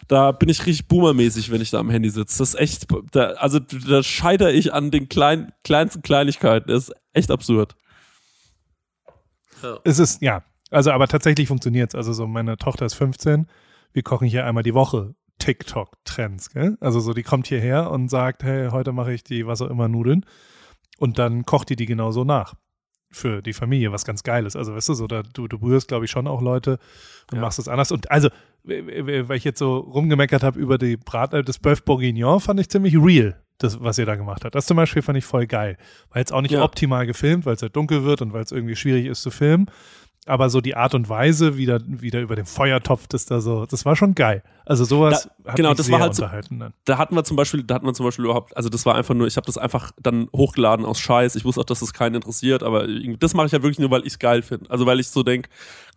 da 0.06 0.32
bin 0.32 0.48
ich 0.50 0.66
richtig 0.66 0.86
boomermäßig, 0.86 1.50
wenn 1.50 1.62
ich 1.62 1.70
da 1.70 1.78
am 1.78 1.90
Handy 1.90 2.10
sitze. 2.10 2.38
Das 2.38 2.50
ist 2.50 2.60
echt, 2.60 2.86
da, 3.12 3.30
also 3.32 3.58
da 3.58 4.02
scheitere 4.02 4.52
ich 4.52 4.72
an 4.72 4.90
den 4.90 5.08
kleinen, 5.08 5.52
kleinsten 5.64 6.02
Kleinigkeiten. 6.02 6.70
Das 6.70 6.88
ist 6.88 6.94
echt 7.14 7.30
absurd. 7.30 7.74
Es 9.84 9.98
ist, 9.98 10.22
ja, 10.22 10.44
also 10.70 10.92
aber 10.92 11.08
tatsächlich 11.08 11.48
funktioniert 11.48 11.90
es. 11.90 11.94
Also 11.94 12.12
so 12.12 12.26
meine 12.26 12.56
Tochter 12.56 12.86
ist 12.86 12.94
15, 12.94 13.46
wir 13.92 14.02
kochen 14.02 14.26
hier 14.28 14.46
einmal 14.46 14.62
die 14.62 14.74
Woche 14.74 15.14
TikTok-Trends? 15.38 16.50
Also 16.80 17.00
so, 17.00 17.14
die 17.14 17.22
kommt 17.22 17.46
hierher 17.46 17.90
und 17.90 18.08
sagt, 18.08 18.42
hey, 18.42 18.68
heute 18.70 18.92
mache 18.92 19.12
ich 19.12 19.24
die 19.24 19.46
was 19.46 19.62
auch 19.62 19.70
immer 19.70 19.88
Nudeln 19.88 20.24
und 20.98 21.18
dann 21.18 21.44
kocht 21.44 21.68
die 21.70 21.76
die 21.76 21.86
genauso 21.86 22.24
nach 22.24 22.54
für 23.10 23.40
die 23.40 23.54
Familie, 23.54 23.90
was 23.90 24.04
ganz 24.04 24.22
geil 24.22 24.44
ist. 24.44 24.54
Also 24.56 24.74
weißt 24.74 24.90
du, 24.90 24.94
so, 24.94 25.06
da, 25.06 25.22
du, 25.22 25.48
du 25.48 25.58
berührst, 25.58 25.88
glaube 25.88 26.04
ich, 26.04 26.10
schon 26.10 26.26
auch 26.26 26.42
Leute 26.42 26.78
und 27.30 27.36
Ja. 27.36 27.40
machst 27.42 27.58
es 27.58 27.66
anders. 27.68 27.90
Und 27.90 28.10
also, 28.10 28.28
weil 28.64 29.36
ich 29.36 29.44
jetzt 29.44 29.58
so 29.58 29.78
rumgemeckert 29.78 30.42
habe 30.42 30.60
über 30.60 30.76
die 30.76 30.98
Brat, 30.98 31.32
äh, 31.32 31.42
das 31.42 31.58
Bœuf 31.62 31.84
Bourguignon, 31.84 32.38
fand 32.40 32.60
ich 32.60 32.68
ziemlich 32.68 32.96
real, 32.98 33.42
das, 33.56 33.80
was 33.80 33.96
ihr 33.96 34.04
da 34.04 34.14
gemacht 34.16 34.44
habt. 34.44 34.54
Das 34.54 34.66
zum 34.66 34.76
Beispiel 34.76 35.00
fand 35.00 35.16
ich 35.16 35.24
voll 35.24 35.46
geil. 35.46 35.78
War 36.10 36.18
jetzt 36.18 36.34
auch 36.34 36.42
nicht 36.42 36.50
Ja. 36.52 36.62
optimal 36.62 37.06
gefilmt, 37.06 37.46
weil 37.46 37.54
es 37.54 37.62
halt 37.62 37.74
dunkel 37.76 38.04
wird 38.04 38.20
und 38.20 38.34
weil 38.34 38.42
es 38.42 38.52
irgendwie 38.52 38.76
schwierig 38.76 39.06
ist 39.06 39.22
zu 39.22 39.30
filmen. 39.30 39.70
Aber 40.28 40.50
so 40.50 40.60
die 40.60 40.76
Art 40.76 40.94
und 40.94 41.08
Weise, 41.08 41.56
wie 41.56 41.66
da, 41.66 41.78
wie 41.86 42.10
da 42.10 42.20
über 42.20 42.36
den 42.36 42.44
Feuertopf, 42.46 43.06
das 43.08 43.24
da 43.26 43.40
so, 43.40 43.66
das 43.66 43.84
war 43.84 43.96
schon 43.96 44.14
geil. 44.14 44.42
Also 44.66 44.84
sowas 44.84 45.28
Da- 45.42 45.50
hat 45.52 45.56
genau, 45.56 45.70
mich 45.70 45.78
das 45.78 45.86
sehr 45.86 45.94
war 45.94 46.00
halt 46.02 46.14
so- 46.14 46.22
unterhalten 46.24 46.58
dann. 46.60 46.72
da 46.84 46.98
hatten 46.98 47.14
wir 47.16 47.24
zum 47.24 47.36
Beispiel, 47.38 47.62
da 47.62 47.74
hatten 47.76 47.86
wir 47.86 47.94
zum 47.94 48.04
Beispiel 48.04 48.26
überhaupt, 48.26 48.54
also 48.54 48.68
das 48.68 48.84
war 48.84 48.94
einfach 48.94 49.14
nur, 49.14 49.26
ich 49.26 49.36
habe 49.36 49.46
das 49.46 49.56
einfach 49.56 49.92
dann 50.02 50.28
hochgeladen 50.36 50.84
aus 50.84 51.00
Scheiß. 51.00 51.36
Ich 51.36 51.44
wusste 51.46 51.62
auch, 51.62 51.64
dass 51.64 51.80
das 51.80 51.94
keinen 51.94 52.16
interessiert, 52.16 52.62
aber 52.62 52.86
das 53.18 53.32
mache 53.32 53.46
ich 53.46 53.52
ja 53.52 53.62
wirklich 53.62 53.78
nur, 53.78 53.90
weil 53.90 54.02
ich 54.02 54.08
es 54.12 54.18
geil 54.18 54.42
finde. 54.42 54.70
Also 54.70 54.84
weil 54.84 55.00
ich 55.00 55.08
so 55.08 55.22
denk, 55.22 55.48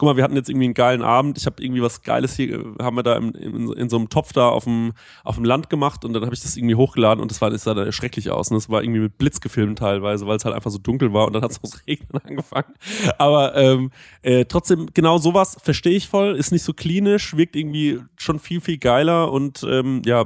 guck 0.02 0.08
mal, 0.08 0.18
wir 0.18 0.24
hatten 0.24 0.36
jetzt 0.36 0.50
irgendwie 0.50 0.66
einen 0.66 0.74
geilen 0.74 1.04
Abend. 1.04 1.38
Ich 1.38 1.46
habe 1.46 1.62
irgendwie 1.62 1.84
was 1.84 2.02
Geiles 2.02 2.36
hier, 2.36 2.60
äh, 2.60 2.64
haben 2.82 2.96
wir 2.96 3.04
da 3.04 3.16
im, 3.18 3.36
in, 3.36 3.72
in 3.72 3.88
so 3.88 3.98
einem 3.98 4.10
Topf 4.10 4.34
da 4.34 4.50
auf 4.50 4.64
dem 4.64 4.94
auf 5.24 5.36
dem 5.36 5.46
Land 5.46 5.70
gemacht 5.70 6.04
und 6.04 6.14
dann 6.14 6.24
habe 6.24 6.34
ich 6.34 6.42
das 6.42 6.58
irgendwie 6.58 6.74
hochgeladen 6.74 7.22
und 7.22 7.30
das 7.30 7.40
war 7.40 7.52
das 7.52 7.66
sah 7.66 7.76
da 7.76 7.92
schrecklich 7.92 8.32
aus. 8.32 8.50
Und 8.50 8.56
das 8.56 8.68
war 8.68 8.82
irgendwie 8.82 9.02
mit 9.02 9.20
Blitz 9.20 9.42
gefilmt 9.42 9.78
teilweise, 9.78 10.26
weil 10.26 10.38
es 10.38 10.44
halt 10.44 10.56
einfach 10.56 10.72
so 10.72 10.80
dunkel 10.80 11.14
war 11.14 11.28
und 11.28 11.34
dann 11.34 11.44
hat 11.44 11.52
es 11.52 11.60
aus 11.64 11.84
Regnen 11.86 12.20
angefangen. 12.24 12.74
Aber 13.20 13.56
ähm, 13.56 13.92
äh, 14.24 14.46
trotzdem 14.46 14.88
genau 14.92 15.20
sowas 15.20 15.56
verstehe 15.62 15.96
ich 15.96 16.08
voll, 16.08 16.36
ist 16.36 16.52
nicht 16.52 16.64
so 16.64 16.74
klinisch, 16.74 17.38
wirkt 17.38 17.56
irgendwie 17.56 18.00
schon 18.18 18.40
viel 18.40 18.60
viel 18.60 18.80
geiler 18.80 19.32
und 19.32 19.64
ähm, 19.70 20.02
ja, 20.04 20.22
äh, 20.22 20.26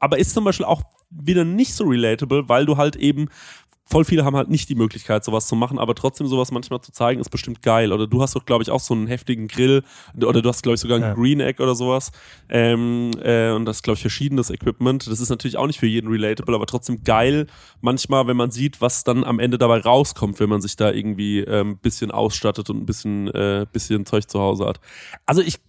aber 0.00 0.18
ist 0.18 0.34
zum 0.34 0.42
Beispiel 0.42 0.66
auch 0.66 0.82
wieder 1.10 1.44
nicht 1.44 1.74
so 1.74 1.84
relatable, 1.84 2.48
weil 2.48 2.66
du 2.66 2.76
halt 2.76 2.96
eben 2.96 3.28
voll 3.88 4.04
viele 4.04 4.24
haben 4.24 4.36
halt 4.36 4.50
nicht 4.50 4.68
die 4.68 4.74
Möglichkeit, 4.74 5.24
sowas 5.24 5.46
zu 5.46 5.56
machen, 5.56 5.78
aber 5.78 5.94
trotzdem 5.94 6.26
sowas 6.26 6.50
manchmal 6.50 6.80
zu 6.80 6.92
zeigen, 6.92 7.20
ist 7.20 7.30
bestimmt 7.30 7.62
geil. 7.62 7.92
Oder 7.92 8.06
du 8.06 8.22
hast 8.22 8.36
doch, 8.36 8.44
glaube 8.44 8.62
ich, 8.62 8.70
auch 8.70 8.80
so 8.80 8.94
einen 8.94 9.06
heftigen 9.06 9.48
Grill 9.48 9.82
oder 10.16 10.42
du 10.42 10.48
hast, 10.48 10.62
glaube 10.62 10.74
ich, 10.74 10.80
sogar 10.80 10.96
einen 10.96 11.06
Ja. 11.06 11.14
Green 11.14 11.40
Egg 11.40 11.62
oder 11.62 11.74
sowas. 11.74 12.12
Ähm, 12.50 13.12
äh, 13.22 13.50
und 13.50 13.64
das 13.64 13.78
ist, 13.78 13.82
glaube 13.82 13.96
ich, 13.96 14.02
verschiedenes 14.02 14.50
Equipment. 14.50 15.06
Das 15.06 15.20
ist 15.20 15.30
natürlich 15.30 15.56
auch 15.56 15.66
nicht 15.66 15.80
für 15.80 15.86
jeden 15.86 16.10
relatable, 16.10 16.54
aber 16.54 16.66
trotzdem 16.66 17.02
geil, 17.02 17.46
manchmal, 17.80 18.26
wenn 18.26 18.36
man 18.36 18.50
sieht, 18.50 18.80
was 18.80 19.04
dann 19.04 19.24
am 19.24 19.38
Ende 19.38 19.56
dabei 19.56 19.78
rauskommt, 19.78 20.38
wenn 20.38 20.50
man 20.50 20.60
sich 20.60 20.76
da 20.76 20.90
irgendwie 20.90 21.40
ein 21.46 21.54
ähm, 21.54 21.78
bisschen 21.78 22.10
ausstattet 22.10 22.68
und 22.68 22.82
ein 22.82 22.86
bisschen, 22.86 23.28
äh, 23.28 23.66
bisschen 23.72 24.04
Zeug 24.04 24.28
zu 24.28 24.38
Hause 24.38 24.66
hat. 24.66 24.80
Also 25.24 25.40
ich 25.40 25.60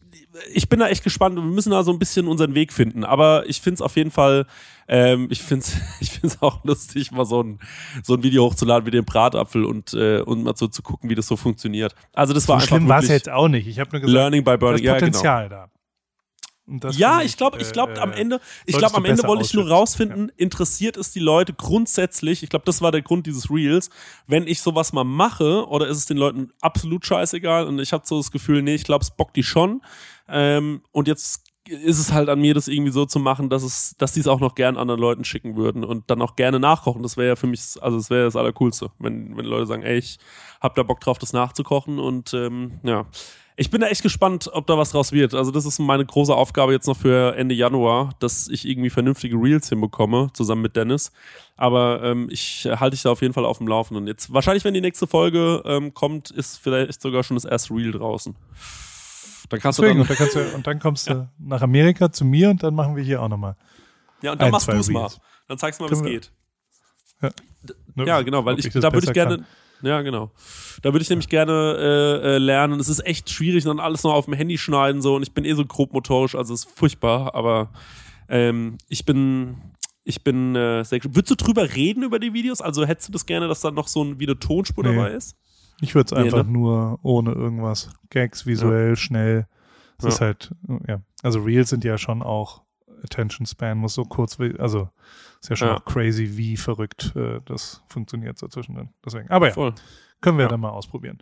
ich 0.54 0.70
bin 0.70 0.80
da 0.80 0.88
echt 0.88 1.04
gespannt 1.04 1.38
und 1.38 1.46
wir 1.46 1.54
müssen 1.54 1.72
da 1.72 1.84
so 1.84 1.92
ein 1.92 2.00
bisschen 2.00 2.28
unseren 2.28 2.56
Weg 2.56 2.74
finden. 2.74 3.04
Aber 3.04 3.48
ich 3.48 3.62
finde 3.62 3.76
es 3.76 3.82
auf 3.82 3.96
jeden 3.96 4.12
Fall, 4.12 4.46
ähm, 4.88 5.28
ich 5.30 5.42
finde 5.42 5.66
es 5.66 5.78
ich 6.00 6.12
find's 6.12 6.42
auch 6.42 6.64
lustig, 6.64 7.12
mal 7.12 7.26
so 7.26 7.44
ein, 7.44 7.60
so 8.04 8.16
ein 8.16 8.24
Video 8.24 8.46
hochzuladen 8.46 8.86
wie 8.86 8.92
den 8.92 9.06
Bratapfel 9.06 9.66
und, 9.66 9.94
äh, 9.94 10.22
und 10.22 10.44
mal 10.44 10.56
so 10.56 10.68
zu 10.68 10.82
gucken, 10.82 11.10
wie 11.10 11.16
das 11.16 11.28
so 11.28 11.36
funktioniert. 11.36 11.96
Also 12.14 12.34
das 12.34 12.48
war 12.48 12.60
So 12.60 12.64
einfach 12.64 12.78
schlimm 12.78 12.90
war 12.90 13.00
es 13.00 13.10
jetzt 13.10 13.30
auch 13.30 13.48
nicht. 13.48 13.68
Ich 13.68 13.80
habe 13.80 13.92
nur 13.92 14.02
gesagt, 14.02 14.14
Learning 14.14 14.44
by 14.44 14.58
Burning. 14.58 14.80
ist 14.80 14.86
Ja, 14.86 14.94
genau. 14.94 15.06
Potenzial 15.06 15.50
da. 15.50 15.70
Das 16.72 16.98
Ja, 16.98 17.22
ich 17.22 17.36
glaube, 17.36 17.60
ich 17.60 17.72
glaube 17.72 17.94
äh, 17.94 18.00
am 18.00 18.12
Ende, 18.12 18.40
ich 18.66 18.78
glaube 18.78 18.96
am 18.96 19.06
Ende 19.06 19.24
wollte 19.24 19.44
ich 19.44 19.54
nur 19.54 19.68
rausfinden, 19.68 20.32
interessiert 20.38 20.98
es 20.98 21.12
die 21.12 21.20
Leute 21.20 21.54
grundsätzlich, 21.54 22.44
ich 22.44 22.50
glaube, 22.50 22.66
das 22.66 22.82
war 22.82 22.92
der 22.92 23.02
Grund 23.02 23.26
dieses 23.26 23.50
Reels, 23.50 23.90
wenn 24.28 24.46
ich 24.48 24.62
sowas 24.62 24.94
mal 24.94 25.04
mache 25.04 25.68
oder 25.68 25.88
ist 25.88 25.98
es 25.98 26.06
den 26.06 26.18
Leuten 26.18 26.52
absolut 26.62 27.06
scheißegal 27.06 27.66
und 27.66 27.80
ich 27.80 27.92
habe 27.92 28.04
so 28.06 28.18
das 28.18 28.32
Gefühl, 28.32 28.62
nee, 28.62 28.76
ich 28.76 28.84
glaube, 28.84 29.02
es 29.02 29.10
bockt 29.10 29.36
die 29.36 29.44
schon 29.44 29.82
ähm, 30.32 30.82
und 30.92 31.08
jetzt 31.08 31.50
ist 31.70 32.00
es 32.00 32.12
halt 32.12 32.30
an 32.30 32.40
mir, 32.40 32.54
das 32.54 32.68
irgendwie 32.68 32.92
so 32.92 33.06
zu 33.06 33.20
machen, 33.20 33.50
dass 33.50 33.64
es, 33.64 33.96
dass 33.98 34.14
die 34.14 34.20
es 34.22 34.28
auch 34.28 34.40
noch 34.40 34.56
gern 34.56 34.78
anderen 34.78 35.00
Leuten 35.00 35.24
schicken 35.24 35.56
würden 35.56 35.84
und 35.84 36.10
dann 36.10 36.22
auch 36.22 36.36
gerne 36.36 36.60
nachkochen. 36.60 37.04
Das 37.04 37.18
wäre 37.18 37.30
ja 37.30 37.36
für 37.36 37.48
mich, 37.48 37.62
also 37.82 37.98
das 37.98 38.10
wäre 38.10 38.26
das 38.26 38.36
Allercoolste, 38.36 38.92
wenn, 39.00 39.38
wenn 39.38 39.46
Leute 39.46 39.68
sagen, 39.68 39.84
ey, 39.84 39.98
ich 39.98 40.18
hab 40.62 40.76
da 40.76 40.84
Bock 40.84 41.00
drauf, 41.00 41.20
das 41.20 41.34
nachzukochen 41.34 42.00
und 42.00 42.34
ähm, 42.34 42.80
ja. 42.84 43.06
Ich 43.56 43.70
bin 43.70 43.82
da 43.82 43.88
echt 43.88 44.04
gespannt, 44.04 44.50
ob 44.54 44.68
da 44.68 44.78
was 44.78 44.92
draus 44.92 45.12
wird. 45.12 45.34
Also 45.34 45.52
das 45.52 45.66
ist 45.66 45.80
meine 45.80 46.06
große 46.06 46.34
Aufgabe 46.34 46.72
jetzt 46.72 46.88
noch 46.88 46.96
für 46.96 47.36
Ende 47.36 47.54
Januar, 47.54 48.12
dass 48.20 48.48
ich 48.48 48.66
irgendwie 48.66 48.90
vernünftige 48.90 49.36
Reels 49.36 49.68
hinbekomme, 49.68 50.30
zusammen 50.32 50.62
mit 50.62 50.78
Dennis. 50.78 51.12
Aber 51.58 52.02
ähm, 52.02 52.30
ich 52.32 52.70
halte 52.72 52.96
dich 52.96 53.04
da 53.04 53.12
auf 53.12 53.22
jeden 53.22 53.34
Fall 53.34 53.44
auf 53.44 53.58
dem 53.58 53.68
Laufenden. 53.68 54.08
Jetzt 54.08 54.32
wahrscheinlich, 54.32 54.64
wenn 54.64 54.74
die 54.74 54.80
nächste 54.80 55.08
Folge 55.08 55.62
ähm, 55.66 55.94
kommt, 55.94 56.32
ist 56.32 56.58
vielleicht 56.58 57.02
sogar 57.02 57.22
schon 57.24 57.36
das 57.36 57.44
erste 57.44 57.74
Reel 57.74 57.92
draußen. 57.92 58.34
Dann 59.48 59.60
kannst 59.60 59.80
Deswegen, 59.80 59.96
du 59.96 60.02
und, 60.02 60.10
dann 60.10 60.18
kannst 60.18 60.36
du, 60.36 60.56
und 60.56 60.68
dann 60.68 60.80
kommst 60.80 61.10
du 61.10 61.30
nach 61.40 61.62
Amerika 61.62 62.12
zu 62.12 62.26
mir 62.26 62.50
und 62.50 62.62
dann 62.62 62.76
machen 62.76 62.96
wir 62.96 63.04
hier 63.04 63.22
auch 63.22 63.30
nochmal. 63.30 63.56
dann, 63.56 64.26
ja, 64.26 64.32
und 64.34 64.42
dann 64.42 64.48
ein, 64.48 64.52
machst 64.52 64.68
du 64.68 64.74
es 64.74 64.90
mal. 64.90 65.10
Dann 65.48 65.58
zeigst 65.58 65.80
du 65.80 65.86
mal, 65.86 65.92
wie 65.92 65.96
es 65.96 66.04
geht. 66.04 66.32
Ne? 67.96 68.06
Ja, 68.06 68.22
genau, 68.22 68.46
weil 68.46 68.54
Ob 68.54 68.60
ich, 68.60 68.72
das 68.72 68.82
da 68.82 68.94
würde 68.94 69.08
ich 69.08 69.14
gerne, 69.14 69.46
ja, 69.82 70.02
genau. 70.02 70.32
Da 70.82 70.94
würde 70.94 71.02
ich 71.02 71.10
nämlich 71.10 71.30
gerne 71.30 72.22
äh, 72.24 72.36
äh, 72.36 72.38
lernen. 72.38 72.80
Es 72.80 72.90
ist 72.90 73.06
echt 73.06 73.30
schwierig, 73.30 73.64
dann 73.64 73.80
alles 73.80 74.04
noch 74.04 74.14
auf 74.14 74.26
dem 74.26 74.34
Handy 74.34 74.58
schneiden 74.58 75.02
so 75.02 75.16
und 75.16 75.24
ich 75.24 75.34
bin 75.34 75.46
eh 75.46 75.54
so 75.54 75.66
grob 75.66 75.94
motorisch, 75.94 76.36
also 76.36 76.54
es 76.54 76.66
ist 76.66 76.78
furchtbar, 76.78 77.36
aber 77.36 77.72
ähm, 78.28 78.78
ich 78.88 79.06
bin 79.06 79.58
ich 80.04 80.24
bin 80.24 80.56
äh, 80.56 80.84
sehr. 80.84 81.00
Würdest 81.04 81.32
du 81.32 81.36
drüber 81.36 81.76
reden 81.76 82.04
über 82.04 82.20
die 82.20 82.34
Videos? 82.34 82.62
Also 82.62 82.86
hättest 82.86 83.10
du 83.10 83.12
das 83.12 83.26
gerne, 83.26 83.48
dass 83.48 83.62
dann 83.62 83.76
noch 83.76 83.88
so 83.88 84.04
ein 84.04 84.20
wieder 84.20 84.40
Tonspur 84.40 84.84
Nee. 84.84 84.96
dabei 84.96 85.12
ist? 85.12 85.36
Ich 85.82 85.96
würde 85.96 86.08
es 86.08 86.14
einfach 86.14 86.44
ne? 86.46 86.52
nur 86.52 87.00
ohne 87.04 87.32
irgendwas. 87.32 87.90
Gags, 88.10 88.46
visuell, 88.46 88.96
schnell. 88.96 89.48
Es 89.98 90.04
Ja. 90.04 90.10
ist 90.10 90.22
halt, 90.22 90.52
ja. 90.88 91.02
Also 91.24 91.40
Reels 91.42 91.70
sind 91.70 91.84
ja 91.84 91.98
schon 91.98 92.22
auch 92.24 92.64
Attention 93.04 93.46
Span 93.46 93.78
muss 93.78 93.94
so 93.94 94.04
kurz, 94.04 94.40
wie- 94.40 94.60
also 94.60 94.90
ist 95.42 95.50
ja 95.50 95.56
schon 95.56 95.68
Ja. 95.70 95.78
auch 95.78 95.86
crazy, 95.86 96.36
wie 96.38 96.58
verrückt 96.58 97.14
äh, 97.16 97.40
das 97.46 97.82
funktioniert 97.88 98.38
so 98.38 98.48
zwischendrin. 98.50 98.90
Deswegen. 99.06 99.30
Aber 99.30 99.48
ja, 99.48 99.54
Voll. 99.54 99.74
Können 100.22 100.38
wir 100.38 100.44
Ja. 100.46 100.50
dann 100.50 100.60
mal 100.60 100.70
ausprobieren. 100.70 101.20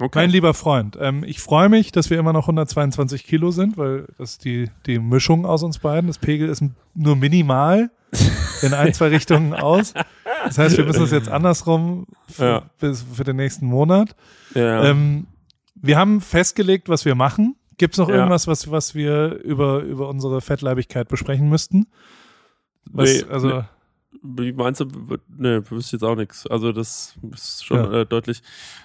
Okay. 0.00 0.20
Mein 0.20 0.30
lieber 0.30 0.54
Freund, 0.54 0.96
ähm, 1.00 1.24
ich 1.26 1.40
freue 1.40 1.68
mich, 1.68 1.90
dass 1.90 2.08
wir 2.08 2.18
immer 2.18 2.32
noch 2.32 2.46
122 2.46 3.24
Kilo 3.24 3.50
sind, 3.50 3.76
weil 3.76 4.06
das 4.16 4.30
ist 4.32 4.44
die, 4.44 4.70
die 4.86 4.98
Mischung 5.00 5.44
aus 5.44 5.62
uns 5.64 5.78
beiden. 5.80 6.06
Das 6.06 6.18
Pegel 6.18 6.48
ist 6.48 6.62
nur 6.94 7.16
minimal 7.16 7.90
in 8.62 8.74
ein, 8.74 8.94
zwei 8.94 9.08
Richtungen 9.08 9.54
aus. 9.54 9.94
Das 10.44 10.56
heißt, 10.56 10.76
wir 10.78 10.84
müssen 10.84 11.02
es 11.02 11.10
jetzt 11.10 11.28
andersrum 11.28 12.06
für, 12.28 12.44
Ja. 12.44 12.62
bis, 12.80 13.04
für 13.12 13.24
den 13.24 13.36
nächsten 13.36 13.66
Monat. 13.66 14.14
ja. 14.54 14.84
Ähm, 14.84 15.26
wir 15.80 15.96
haben 15.96 16.20
festgelegt, 16.20 16.88
was 16.88 17.04
wir 17.04 17.14
machen. 17.14 17.54
Gibt 17.76 17.94
es 17.94 17.98
noch 17.98 18.08
Ja. 18.08 18.16
irgendwas, 18.16 18.46
was, 18.48 18.70
was 18.70 18.94
wir 18.96 19.34
über, 19.44 19.80
über 19.82 20.08
unsere 20.08 20.40
Fettleibigkeit 20.40 21.08
besprechen 21.08 21.48
müssten? 21.48 21.86
Was, 22.90 23.12
Nee, 23.12 23.24
also, 23.30 23.48
nee. 23.48 23.62
Wie 24.22 24.52
meinst 24.52 24.80
du? 24.80 24.86
Ne, 25.36 25.62
wüsste 25.70 25.88
ich 25.96 26.00
jetzt 26.00 26.02
auch 26.02 26.16
nichts. 26.16 26.46
Also 26.46 26.72
das 26.72 27.14
ist 27.32 27.64
schon 27.64 27.76
Ja. 27.92 28.00
äh, 28.00 28.06
deutlich. 28.06 28.42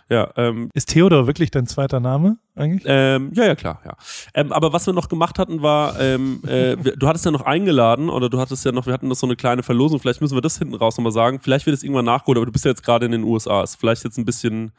Ja, 0.09 0.29
ähm, 0.35 0.69
Ist 0.73 0.89
Theodor 0.89 1.27
wirklich 1.27 1.49
dein 1.49 1.65
zweiter 1.65 1.99
Name 1.99 2.37
eigentlich? 2.55 2.83
ähm, 2.85 3.31
ja, 3.33 3.45
ja, 3.45 3.55
klar, 3.55 3.81
ja. 3.85 3.95
Ähm, 4.33 4.51
aber 4.51 4.73
was 4.73 4.85
wir 4.85 4.93
noch 4.93 5.07
gemacht 5.09 5.39
hatten, 5.39 5.61
war, 5.61 5.99
ähm, 5.99 6.41
äh, 6.45 6.75
du 6.75 7.07
hattest 7.07 7.25
ja 7.25 7.31
noch 7.31 7.41
eingeladen 7.41 8.09
oder 8.09 8.29
du 8.29 8.37
hattest 8.39 8.65
ja 8.65 8.71
noch, 8.73 8.85
wir 8.85 8.93
hatten 8.93 9.07
noch 9.07 9.15
so 9.15 9.25
eine 9.25 9.35
kleine 9.37 9.63
Verlosung, 9.63 9.99
vielleicht 9.99 10.21
müssen 10.21 10.35
wir 10.35 10.41
das 10.41 10.57
hinten 10.57 10.75
raus 10.75 10.97
nochmal 10.97 11.13
sagen. 11.13 11.39
Vielleicht 11.41 11.65
wird 11.65 11.75
es 11.77 11.83
irgendwann 11.83 12.05
nachgeholt, 12.05 12.37
aber 12.37 12.45
du 12.45 12.51
bist 12.51 12.65
ja 12.65 12.71
jetzt 12.71 12.83
gerade 12.83 13.05
in 13.05 13.13
den 13.13 13.23
USA. 13.23 13.63
Ist 13.63 13.77
vielleicht 13.77 14.03
jetzt 14.03 14.17
ein 14.17 14.25
bisschen, 14.25 14.71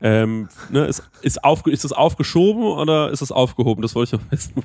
ähm, 0.00 0.48
ne, 0.70 0.86
ist, 0.86 1.02
ist, 1.22 1.42
aufge, 1.44 1.70
ist 1.72 1.84
das 1.84 1.92
aufgeschoben 1.92 2.62
oder 2.62 3.10
ist 3.10 3.20
das 3.20 3.32
aufgehoben? 3.32 3.82
Das 3.82 3.94
wollte 3.96 4.16
ich 4.16 4.22
noch 4.22 4.30
wissen. 4.30 4.62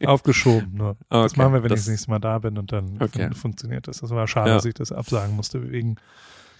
Aufgeschoben 0.06 0.74
nur. 0.74 0.96
Das 1.08 1.32
Okay, 1.32 1.40
machen 1.40 1.52
wir, 1.54 1.62
wenn 1.62 1.68
das- 1.70 1.80
ich 1.80 1.84
das 1.86 1.90
nächste 1.90 2.10
Mal 2.10 2.18
da 2.18 2.38
bin 2.38 2.58
und 2.58 2.70
dann 2.72 2.98
Okay. 3.02 3.24
fun 3.28 3.34
funktioniert 3.34 3.88
das. 3.88 4.00
Das 4.00 4.10
war 4.10 4.26
schade, 4.26 4.50
Ja. 4.50 4.54
dass 4.56 4.64
ich 4.64 4.74
das 4.74 4.92
absagen 4.92 5.34
musste 5.36 5.70
wegen 5.70 5.96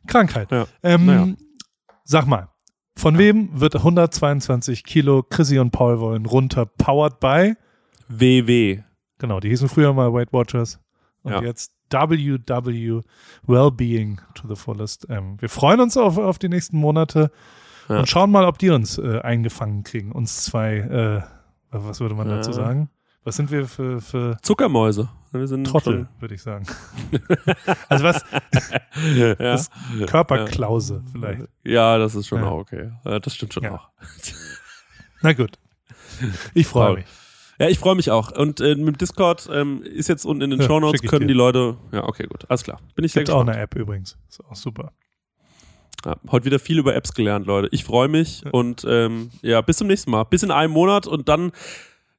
Krankheit. 0.06 0.50
Ja. 0.50 0.66
Ähm, 0.82 1.06
Naja. 1.06 1.28
Sag 2.04 2.26
mal, 2.26 2.48
von 2.96 3.18
wem 3.18 3.60
wird 3.60 3.74
122 3.76 4.82
Kilo 4.84 5.22
Chrissy 5.22 5.58
und 5.58 5.70
Paul 5.70 6.00
wollen 6.00 6.26
runter 6.26 6.66
powered 6.66 7.20
by? 7.20 7.54
WW. 8.08 8.82
Genau, 9.18 9.40
die 9.40 9.48
hießen 9.50 9.68
früher 9.68 9.92
mal 9.92 10.12
Weight 10.12 10.32
Watchers 10.32 10.80
und 11.22 11.32
Ja. 11.32 11.42
jetzt 11.42 11.72
WW 11.90 13.02
Wellbeing 13.46 14.20
to 14.34 14.48
the 14.48 14.56
fullest. 14.56 15.06
Ähm, 15.10 15.36
wir 15.40 15.48
freuen 15.48 15.80
uns 15.80 15.96
auf, 15.96 16.18
auf 16.18 16.38
die 16.38 16.48
nächsten 16.48 16.78
Monate 16.78 17.30
Ja. 17.88 17.98
und 18.00 18.08
schauen 18.08 18.30
mal, 18.30 18.44
ob 18.44 18.58
die 18.58 18.70
uns 18.70 18.98
äh, 18.98 19.20
eingefangen 19.20 19.82
kriegen. 19.84 20.12
Uns 20.12 20.44
zwei, 20.44 20.76
äh, 20.78 21.22
was 21.70 22.00
würde 22.00 22.14
man 22.14 22.28
dazu 22.28 22.50
Ja. 22.50 22.56
sagen? 22.56 22.90
Was 23.28 23.36
sind 23.36 23.50
wir 23.50 23.66
für, 23.66 24.00
für 24.00 24.38
Zuckermäuse. 24.42 25.06
Wir 25.32 25.46
sind 25.46 25.64
Trottel, 25.66 26.09
würde 26.18 26.34
ich 26.34 26.40
sagen. 26.42 26.64
also 27.90 28.05
was, 28.05 28.24
ja. 29.14 29.34
Das- 29.34 29.68
Körperklause 30.06 31.02
vielleicht. 31.12 31.42
ja, 31.62 31.98
das 31.98 32.14
ist 32.14 32.26
schon 32.26 32.40
Ja. 32.40 32.48
auch 32.48 32.59
okay. 32.60 32.90
Ja, 33.05 33.18
das 33.18 33.34
stimmt 33.34 33.52
schon 33.52 33.64
Ja. 33.64 33.74
auch. 33.74 33.88
Na 35.20 35.34
gut. 35.34 35.59
Ich 36.55 36.66
freue 36.66 36.94
mich. 36.94 37.05
Ja, 37.60 37.68
ich 37.68 37.78
freue 37.78 37.96
mich 37.96 38.10
auch. 38.10 38.30
Und 38.30 38.60
äh, 38.60 38.76
mit 38.76 38.86
dem 38.86 38.96
Discord 38.98 39.46
ähm, 39.52 39.82
ist 39.82 40.09
jetzt 40.09 40.24
unten 40.24 40.40
in 40.44 40.50
den 40.50 40.60
Ja, 40.60 40.66
Shownotes, 40.66 41.00
schick 41.00 41.05
ich 41.05 41.10
können 41.10 41.22
dir. 41.28 41.34
die 41.34 41.38
Leute. 41.38 41.76
Ja, 41.92 42.05
okay, 42.05 42.26
gut. 42.26 42.46
Alles 42.48 42.62
klar. 42.64 42.80
Bin 42.94 43.05
ich 43.05 43.12
sehr 43.12 43.24
Gibt 43.24 43.34
auch 43.36 43.42
eine 43.42 43.59
App 43.59 43.74
übrigens. 43.74 44.16
Ist 44.30 44.42
auch 44.42 44.56
super. 44.56 44.92
Ja, 46.06 46.16
heute 46.30 46.46
wieder 46.46 46.59
viel 46.60 46.78
über 46.78 46.94
Apps 46.94 47.12
gelernt, 47.12 47.46
Leute. 47.46 47.68
Ich 47.72 47.84
freue 47.84 48.09
mich 48.09 48.40
Ja. 48.44 48.50
und 48.52 48.86
ähm, 48.88 49.30
ja, 49.42 49.60
bis 49.60 49.76
zum 49.76 49.88
nächsten 49.88 50.10
Mal. 50.12 50.24
Bis 50.24 50.42
in 50.42 50.50
einem 50.50 50.72
Monat 50.72 51.06
und 51.06 51.28
dann. 51.28 51.52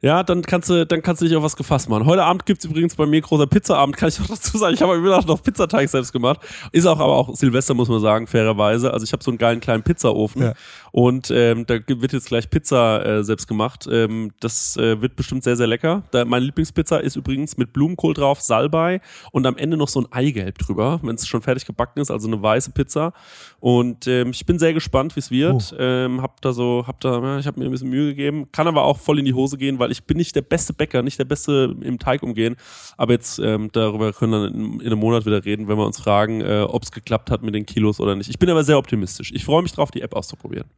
Ja, 0.01 0.23
dann 0.23 0.43
kannst 0.43 0.69
du, 0.69 0.85
dann 0.85 1.01
kannst 1.01 1.21
du 1.21 1.25
dich 1.25 1.35
auf 1.35 1.43
was 1.43 1.57
gefasst 1.57 1.89
machen. 1.89 2.05
Heute 2.05 2.23
Abend 2.23 2.45
gibt's 2.45 2.63
übrigens 2.63 2.95
bei 2.95 3.05
mir 3.05 3.19
großer 3.19 3.47
Pizzaabend, 3.47 3.97
kann 3.97 4.07
ich 4.07 4.17
noch 4.19 4.27
dazu 4.27 4.57
sagen. 4.57 4.73
Ich 4.73 4.81
habe 4.81 4.95
mir 4.97 5.03
gedacht, 5.03 5.27
noch 5.27 5.43
Pizzateig 5.43 5.89
selbst 5.89 6.13
gemacht. 6.13 6.39
Ist 6.71 6.85
auch 6.85 6.99
aber 6.99 7.15
auch 7.15 7.35
Silvester, 7.35 7.73
muss 7.73 7.89
man 7.89 7.99
sagen, 7.99 8.25
fairerweise. 8.25 8.93
Also 8.93 9.03
ich 9.03 9.11
habe 9.11 9.21
so 9.21 9.31
einen 9.31 9.37
geilen 9.37 9.59
kleinen 9.59 9.83
Pizzaofen 9.83 10.41
Ja. 10.41 10.53
Und 10.91 11.31
ähm, 11.31 11.65
da 11.65 11.79
wird 11.87 12.13
jetzt 12.13 12.27
gleich 12.27 12.49
Pizza 12.49 13.05
äh, 13.05 13.23
selbst 13.23 13.47
gemacht. 13.47 13.87
Ähm, 13.91 14.31
das 14.39 14.77
äh, 14.77 15.01
wird 15.01 15.15
bestimmt 15.15 15.43
sehr, 15.43 15.55
sehr 15.55 15.67
lecker. 15.67 16.03
Da, 16.11 16.25
meine 16.25 16.45
Lieblingspizza 16.45 16.97
ist 16.97 17.15
übrigens 17.15 17.57
mit 17.57 17.73
Blumenkohl 17.73 18.13
drauf, 18.13 18.41
Salbei 18.41 19.01
und 19.31 19.45
am 19.45 19.57
Ende 19.57 19.77
noch 19.77 19.87
so 19.87 20.01
ein 20.01 20.11
Eigelb 20.11 20.57
drüber, 20.57 20.99
wenn 21.03 21.15
es 21.15 21.27
schon 21.27 21.41
fertig 21.41 21.65
gebacken 21.65 21.99
ist, 21.99 22.11
also 22.11 22.27
eine 22.27 22.41
weiße 22.41 22.71
Pizza. 22.71 23.13
Und 23.59 24.07
ähm, 24.07 24.31
ich 24.31 24.45
bin 24.45 24.59
sehr 24.59 24.73
gespannt, 24.73 25.15
wie 25.15 25.19
es 25.19 25.31
wird. 25.31 25.75
Ähm, 25.77 26.21
hab 26.21 26.41
da 26.41 26.53
so, 26.53 26.85
hab 26.87 26.99
da, 27.01 27.21
ja, 27.21 27.39
ich 27.39 27.47
habe 27.47 27.59
mir 27.59 27.65
ein 27.65 27.71
bisschen 27.71 27.89
Mühe 27.89 28.07
gegeben, 28.07 28.51
kann 28.51 28.67
aber 28.67 28.83
auch 28.83 28.97
voll 28.97 29.19
in 29.19 29.25
die 29.25 29.33
Hose 29.33 29.57
gehen, 29.57 29.79
weil 29.79 29.91
ich 29.91 30.03
bin 30.03 30.17
nicht 30.17 30.35
der 30.35 30.41
beste 30.41 30.73
Bäcker, 30.73 31.03
nicht 31.03 31.19
der 31.19 31.25
beste 31.25 31.75
im 31.81 31.99
Teig 31.99 32.23
umgehen. 32.23 32.55
Aber 32.97 33.13
jetzt 33.13 33.39
ähm, 33.39 33.69
darüber 33.71 34.13
können 34.13 34.31
wir 34.31 34.47
in, 34.47 34.79
in 34.79 34.87
einem 34.87 34.99
Monat 34.99 35.25
wieder 35.25 35.43
reden, 35.43 35.67
wenn 35.67 35.77
wir 35.77 35.85
uns 35.85 35.99
fragen, 35.99 36.41
äh, 36.41 36.65
ob 36.67 36.83
es 36.83 36.91
geklappt 36.91 37.31
hat 37.31 37.43
mit 37.43 37.53
den 37.53 37.65
Kilos 37.65 37.99
oder 37.99 38.15
nicht. 38.15 38.29
Ich 38.29 38.39
bin 38.39 38.49
aber 38.49 38.63
sehr 38.63 38.77
optimistisch. 38.77 39.31
Ich 39.33 39.45
freue 39.45 39.61
mich 39.61 39.73
drauf, 39.73 39.91
die 39.91 40.01
App 40.01 40.13
auszuprobieren. 40.13 40.69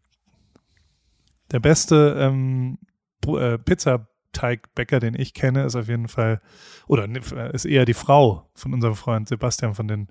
Der 1.52 1.60
beste 1.60 2.16
ähm, 2.20 2.78
äh, 3.28 3.58
Pizzateigbäcker, 3.58 5.00
den 5.00 5.20
ich 5.20 5.34
kenne, 5.34 5.64
ist 5.66 5.76
auf 5.76 5.88
jeden 5.88 6.08
Fall, 6.08 6.40
oder 6.88 7.08
ne, 7.08 7.20
ist 7.54 7.66
eher 7.66 7.86
die 7.86 7.94
Frau 7.94 8.50
von 8.56 8.74
unserem 8.74 8.96
Freund 8.96 9.28
Sebastian 9.28 9.76
von 9.76 9.88
den 9.88 10.08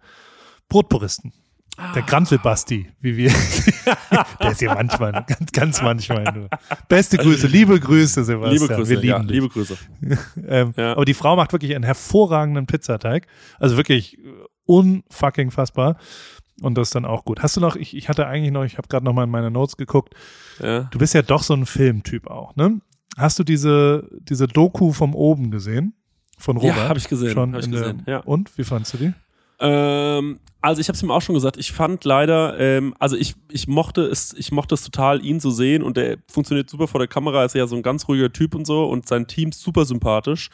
Brotpuristen. 0.69 1.33
Ah. 1.77 1.93
Der 1.95 2.03
Grantelbasti, 2.03 2.91
wie 3.01 3.17
wir. 3.17 3.31
Der 4.43 4.51
ist 4.51 4.59
hier 4.59 4.75
manchmal, 4.75 5.13
ganz, 5.27 5.53
ganz 5.53 5.83
manchmal 5.83 6.25
nur. 6.25 6.49
Beste 6.89 7.17
Grüße, 7.17 7.47
liebe 7.47 7.79
Grüße, 7.79 8.25
Sebastian. 8.25 8.53
Liebe 8.53 8.75
Grüße, 8.75 8.91
Wir 8.91 8.97
lieben 8.97 9.09
ja, 9.09 9.19
dich. 9.21 9.31
liebe 9.31 9.49
Grüße. 9.49 9.77
Ähm, 10.47 10.75
Ja. 10.77 10.93
Aber 10.93 11.05
die 11.05 11.15
Frau 11.15 11.37
macht 11.37 11.53
wirklich 11.53 11.75
einen 11.75 11.85
hervorragenden 11.85 12.67
Pizzateig. 12.67 13.27
Also 13.59 13.77
wirklich 13.77 14.19
äh, 14.19 14.23
unfucking 14.67 15.51
fassbar. 15.51 15.97
Und 16.61 16.77
das 16.77 16.89
ist 16.89 16.95
dann 16.95 17.05
auch 17.05 17.25
gut. 17.25 17.43
Hast 17.43 17.57
du 17.57 17.61
noch, 17.61 17.77
ich, 17.77 17.97
ich 17.97 18.09
hatte 18.09 18.27
eigentlich 18.27 18.53
noch, 18.53 18.65
ich 18.65 18.77
habe 18.79 18.87
gerade 18.89 19.05
noch 19.05 19.13
mal 19.15 19.25
in 19.25 19.31
meine 19.31 19.51
Notes 19.51 19.77
geguckt, 19.77 20.15
Ja. 20.63 20.81
du 20.91 20.99
bist 20.99 21.15
ja 21.15 21.23
doch 21.23 21.43
so 21.43 21.55
ein 21.55 21.67
Filmtyp 21.67 22.27
auch, 22.27 22.55
ne? 22.57 22.81
Hast 23.19 23.39
du 23.39 23.45
diese, 23.45 24.09
diese 24.21 24.47
Doku 24.47 24.93
vom 24.93 25.15
Oben 25.15 25.51
gesehen? 25.51 25.95
Von 26.39 26.57
Robert? 26.57 26.77
Ja, 26.77 26.89
habe 26.89 26.99
ich 26.99 27.09
gesehen. 27.09 27.33
Schon 27.33 27.53
hab 27.53 27.61
ich 27.61 27.67
in 27.67 27.73
der- 27.73 27.81
gesehen. 27.81 28.03
Ja. 28.07 28.19
Und, 28.21 28.57
wie 28.57 28.65
fandst 28.65 28.95
du 28.95 28.99
die? 28.99 29.13
Ähm, 29.59 30.39
also 30.63 30.81
ich 30.81 30.89
habe 30.89 30.97
es 30.97 31.03
ihm 31.03 31.11
auch 31.11 31.21
schon 31.23 31.35
gesagt. 31.35 31.57
Ich 31.59 31.73
fand 31.73 32.05
leider, 32.05 32.59
ähm, 32.59 32.95
also 32.99 33.17
ich, 33.17 33.35
ich 33.51 33.69
mochte 33.69 34.03
es, 34.03 34.33
ich 34.35 34.53
mochte 34.53 34.75
es 34.75 34.83
total, 34.85 35.25
ihn 35.25 35.41
zu 35.41 35.51
sehen 35.51 35.83
und 35.83 35.97
der 35.97 36.17
funktioniert 36.31 36.71
super 36.71 36.87
vor 36.89 36.99
der 36.99 37.09
Kamera. 37.09 37.45
Ist 37.45 37.55
ja 37.55 37.67
so 37.67 37.77
ein 37.77 37.83
ganz 37.83 38.09
ruhiger 38.09 38.33
Typ 38.33 38.55
und 38.55 38.67
so 38.67 38.85
und 38.85 39.07
sein 39.09 39.27
Team 39.27 39.53
super 39.53 39.85
sympathisch. 39.85 40.49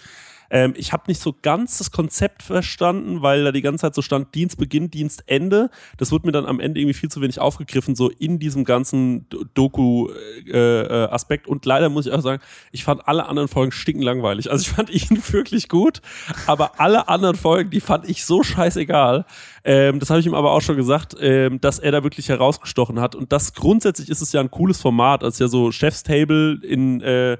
Ähm, 0.51 0.75
ich 0.77 0.93
habe 0.93 1.05
nicht 1.09 1.21
so 1.21 1.35
ganz 1.41 1.79
das 1.79 1.91
Konzept 1.91 2.43
verstanden, 2.43 3.23
weil 3.23 3.45
da 3.45 3.53
die 3.53 3.63
ganze 3.63 3.83
Zeit 3.83 3.95
so 3.95 4.03
stand 4.03 4.35
Dienstbeginn, 4.35 4.91
Dienstende. 4.91 5.71
Das 5.97 6.13
wurde 6.13 6.27
mir 6.27 6.33
dann 6.33 6.47
am 6.47 6.61
Ende 6.61 6.81
irgendwie 6.81 6.95
viel 6.95 7.11
zu 7.11 7.21
wenig 7.21 7.41
aufgegriffen, 7.41 7.95
so 7.95 8.11
in 8.11 8.39
diesem 8.39 8.65
ganzen 8.65 9.27
Doku-Aspekt. 9.55 11.47
und 11.47 11.65
leider 11.65 11.89
muss 11.89 12.07
ich 12.07 12.13
auch 12.13 12.21
sagen, 12.21 12.43
ich 12.73 12.85
fand 12.85 13.07
alle 13.09 13.27
anderen 13.27 13.49
Folgen 13.49 13.73
stickenlangweilig. 13.73 14.51
Also 14.51 14.63
ich 14.63 14.69
fand 14.69 14.91
ihn 14.91 15.23
wirklich 15.33 15.69
gut, 15.69 16.01
aber 16.47 16.81
alle 16.81 17.09
anderen 17.09 17.37
Folgen, 17.37 17.71
die 17.71 17.81
fand 17.81 18.09
ich 18.09 18.25
so 18.25 18.43
scheißegal. 18.43 19.25
Ähm, 19.65 19.99
das 19.99 20.11
habe 20.11 20.21
ich 20.21 20.27
ihm 20.27 20.35
aber 20.35 20.53
auch 20.53 20.63
schon 20.63 20.77
gesagt, 20.77 21.17
ähm, 21.21 21.61
dass 21.61 21.79
er 21.79 21.93
da 21.93 22.03
wirklich 22.03 22.29
herausgestochen 22.29 23.01
hat. 23.01 23.15
Und 23.15 23.33
das 23.33 23.55
grundsätzlich 23.55 24.09
ist 24.11 24.21
es 24.21 24.33
ja 24.33 24.41
ein 24.41 24.51
cooles 24.51 24.81
Format, 24.81 25.25
als 25.25 25.39
ja 25.39 25.49
so 25.49 25.73
Chef's 25.73 26.03
Table 26.03 26.61
in 26.63 27.01
äh, 27.01 27.37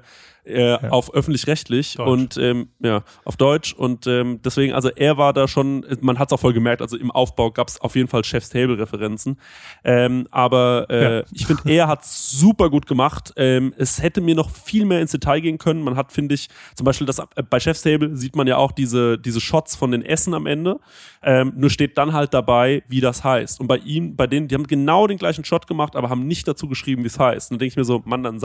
äh, 0.47 0.77
auf 0.89 1.13
öffentlich-rechtlich 1.13 1.99
und 1.99 2.37
ähm, 2.37 2.69
ja, 2.79 3.03
auf 3.25 3.37
Deutsch. 3.37 3.73
Und 3.73 4.07
ähm, 4.07 4.39
deswegen, 4.43 4.73
also 4.73 4.89
er 4.89 5.17
war 5.17 5.33
da 5.33 5.47
schon, 5.47 5.85
man 6.01 6.17
hat 6.19 6.29
es 6.29 6.33
auch 6.33 6.39
voll 6.39 6.53
gemerkt, 6.53 6.81
also 6.81 6.97
im 6.97 7.11
Aufbau 7.11 7.51
gab 7.51 7.67
es 7.67 7.79
auf 7.81 7.95
jeden 7.95 8.07
Fall 8.07 8.23
Chef's 8.23 8.49
Table-Referenzen. 8.49 9.39
Ähm, 9.83 10.27
aber 10.31 10.87
äh, 10.89 11.17
Ja. 11.19 11.23
ich 11.31 11.45
finde, 11.45 11.63
er 11.71 11.87
hat 11.87 12.05
super 12.05 12.69
gut 12.69 12.87
gemacht. 12.87 13.33
Ähm, 13.35 13.73
es 13.77 14.01
hätte 14.01 14.21
mir 14.21 14.35
noch 14.35 14.49
viel 14.49 14.85
mehr 14.85 15.01
ins 15.01 15.11
Detail 15.11 15.41
gehen 15.41 15.57
können. 15.57 15.81
Man 15.83 15.95
hat, 15.95 16.11
finde 16.11 16.35
ich, 16.35 16.47
zum 16.75 16.85
Beispiel 16.85 17.05
das 17.07 17.19
äh, 17.19 17.25
bei 17.49 17.59
Chef's 17.59 17.81
Table 17.81 18.15
sieht 18.15 18.35
man 18.35 18.47
ja 18.47 18.57
auch 18.57 18.71
diese, 18.71 19.17
diese 19.17 19.41
Shots 19.41 19.75
von 19.75 19.91
den 19.91 20.01
Essen 20.03 20.33
am 20.33 20.45
Ende. 20.45 20.79
Ähm, 21.23 21.53
nur 21.55 21.69
steht 21.69 21.97
dann 21.97 22.13
halt 22.13 22.33
dabei, 22.33 22.83
wie 22.87 23.01
das 23.01 23.23
heißt. 23.23 23.59
Und 23.59 23.67
bei 23.67 23.77
ihm, 23.77 24.15
bei 24.15 24.27
denen, 24.27 24.47
die 24.47 24.55
haben 24.55 24.67
genau 24.67 25.07
den 25.07 25.17
gleichen 25.17 25.43
Shot 25.43 25.67
gemacht, 25.67 25.95
aber 25.95 26.09
haben 26.09 26.25
nicht 26.25 26.47
dazu 26.47 26.67
geschrieben, 26.67 27.03
wie 27.03 27.07
es 27.07 27.19
heißt. 27.19 27.51
Und 27.51 27.55
dann 27.55 27.59
denke 27.59 27.73
ich 27.73 27.77
mir 27.77 27.83
so, 27.83 28.01
Mann, 28.05 28.23
dann 28.23 28.39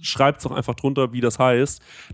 schreibt 0.00 0.44
doch 0.44 0.52
einfach 0.52 0.74
drunter, 0.74 1.12
wie 1.12 1.20
das 1.20 1.38
heißt. 1.38 1.41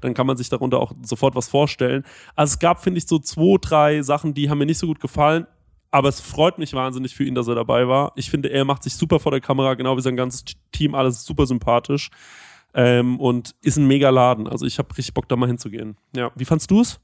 Dann 0.00 0.14
kann 0.14 0.26
man 0.26 0.36
sich 0.36 0.48
darunter 0.48 0.80
auch 0.80 0.92
sofort 1.02 1.34
was 1.34 1.48
vorstellen. 1.48 2.04
Also 2.34 2.54
es 2.54 2.58
gab, 2.58 2.82
finde 2.82 2.98
ich, 2.98 3.06
so 3.06 3.18
zwei, 3.18 3.56
drei 3.60 4.02
Sachen, 4.02 4.34
die 4.34 4.50
haben 4.50 4.58
mir 4.58 4.66
nicht 4.66 4.78
so 4.78 4.86
gut 4.86 5.00
gefallen. 5.00 5.46
Aber 5.90 6.08
es 6.08 6.20
freut 6.20 6.58
mich 6.58 6.74
wahnsinnig 6.74 7.14
für 7.14 7.24
ihn, 7.24 7.34
dass 7.34 7.48
er 7.48 7.54
dabei 7.54 7.88
war. 7.88 8.12
Ich 8.14 8.30
finde, 8.30 8.50
er 8.50 8.64
macht 8.64 8.82
sich 8.82 8.94
super 8.94 9.20
vor 9.20 9.32
der 9.32 9.40
Kamera, 9.40 9.74
genau 9.74 9.96
wie 9.96 10.02
sein 10.02 10.16
ganzes 10.16 10.44
Team, 10.70 10.94
alles 10.94 11.24
super 11.24 11.46
sympathisch. 11.46 12.10
Ähm, 12.74 13.18
und 13.18 13.54
ist 13.62 13.78
ein 13.78 13.86
mega 13.86 14.10
Laden. 14.10 14.46
Also 14.46 14.66
ich 14.66 14.78
habe 14.78 14.90
richtig 14.96 15.14
Bock, 15.14 15.28
da 15.28 15.36
mal 15.36 15.46
hinzugehen. 15.46 15.96
Ja, 16.14 16.30
wie 16.34 16.44
fandst 16.44 16.70
du 16.70 16.82
es? 16.82 17.00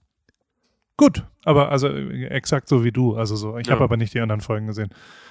Gut, 0.97 1.25
aber 1.45 1.71
also 1.73 1.89
äh, 1.89 2.27
exakt 2.29 2.69
so 2.69 2.85
wie 2.85 2.93
du. 2.93 3.17
Also 3.17 3.35
so, 3.35 3.59
ich 3.59 3.67
Ja. 3.67 3.73
habe 3.75 3.85
aber 3.85 3.97
nicht 3.97 4.15
die 4.15 4.21
anderen 4.21 4.41
Folgen 4.41 4.69
gesehen. 4.69 4.91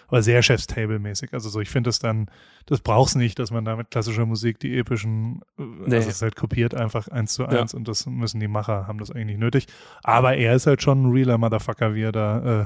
Aber 0.10 0.22
sehr 0.22 0.44
Chef's 0.44 0.68
Table-mäßig. 0.68 1.32
Also 1.34 1.48
so, 1.50 1.62
ich 1.62 1.70
finde 1.70 1.90
es 1.90 2.00
dann, 2.00 2.30
das 2.66 2.82
brauchst 2.82 3.16
nicht, 3.16 3.40
dass 3.40 3.50
man 3.52 3.64
da 3.64 3.78
mit 3.78 3.90
klassischer 3.90 4.26
Musik 4.26 4.60
die 4.60 4.78
epischen, 4.78 5.42
äh, 5.58 5.62
Nee. 5.64 5.96
also 5.96 6.10
es 6.10 6.16
ist 6.18 6.22
halt 6.22 6.36
kopiert 6.36 6.76
einfach 6.76 7.08
eins 7.08 7.34
zu 7.36 7.44
Ja. 7.44 7.48
eins 7.62 7.74
und 7.74 7.88
das 7.88 8.06
müssen 8.06 8.42
die 8.42 8.50
Macher, 8.50 8.88
haben 8.88 8.98
das 9.00 9.10
eigentlich 9.10 9.26
nicht 9.28 9.40
nötig. 9.40 9.68
Aber 10.04 10.36
er 10.36 10.54
ist 10.54 10.68
halt 10.68 10.82
schon 10.84 11.04
ein 11.08 11.12
realer 11.14 11.38
Motherfucker, 11.38 11.96
wie 11.96 12.02
er 12.04 12.12
da 12.12 12.64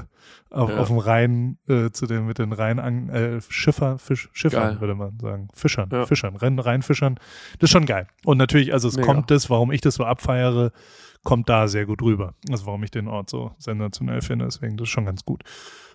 äh, 0.50 0.54
auf, 0.54 0.68
Ja. 0.70 0.78
auf 0.78 0.88
dem 0.88 0.98
Rhein 0.98 1.58
äh, 1.68 1.90
zu 1.90 2.06
den, 2.06 2.26
mit 2.26 2.38
den 2.40 2.52
Rhein 2.52 3.08
äh, 3.10 3.40
Schiffer, 3.48 3.98
Fisch, 3.98 4.28
Schiffern, 4.32 4.70
Geil. 4.72 4.80
würde 4.80 4.96
man 4.96 5.18
sagen. 5.20 5.48
Fischern, 5.54 5.88
Ja. 5.92 6.04
Fischern, 6.04 6.34
Renn, 6.34 6.58
Rheinfischern. 6.58 7.14
Das 7.60 7.68
ist 7.68 7.72
schon 7.72 7.86
geil. 7.86 8.08
Und 8.24 8.38
natürlich, 8.38 8.72
also 8.72 8.88
es 8.88 8.96
Mega. 8.96 9.06
kommt 9.06 9.30
das, 9.30 9.48
warum 9.48 9.70
ich 9.70 9.80
das 9.80 9.94
so 9.94 10.04
abfeiere, 10.04 10.72
kommt 11.28 11.50
da 11.50 11.68
sehr 11.68 11.84
gut 11.84 12.00
rüber. 12.00 12.32
Also 12.50 12.64
warum 12.64 12.82
ich 12.84 12.90
den 12.90 13.06
Ort 13.06 13.28
so 13.28 13.50
sensationell 13.58 14.22
finde. 14.22 14.46
Deswegen, 14.46 14.78
das 14.78 14.88
ist 14.88 14.92
schon 14.92 15.04
ganz 15.04 15.26
gut. 15.26 15.42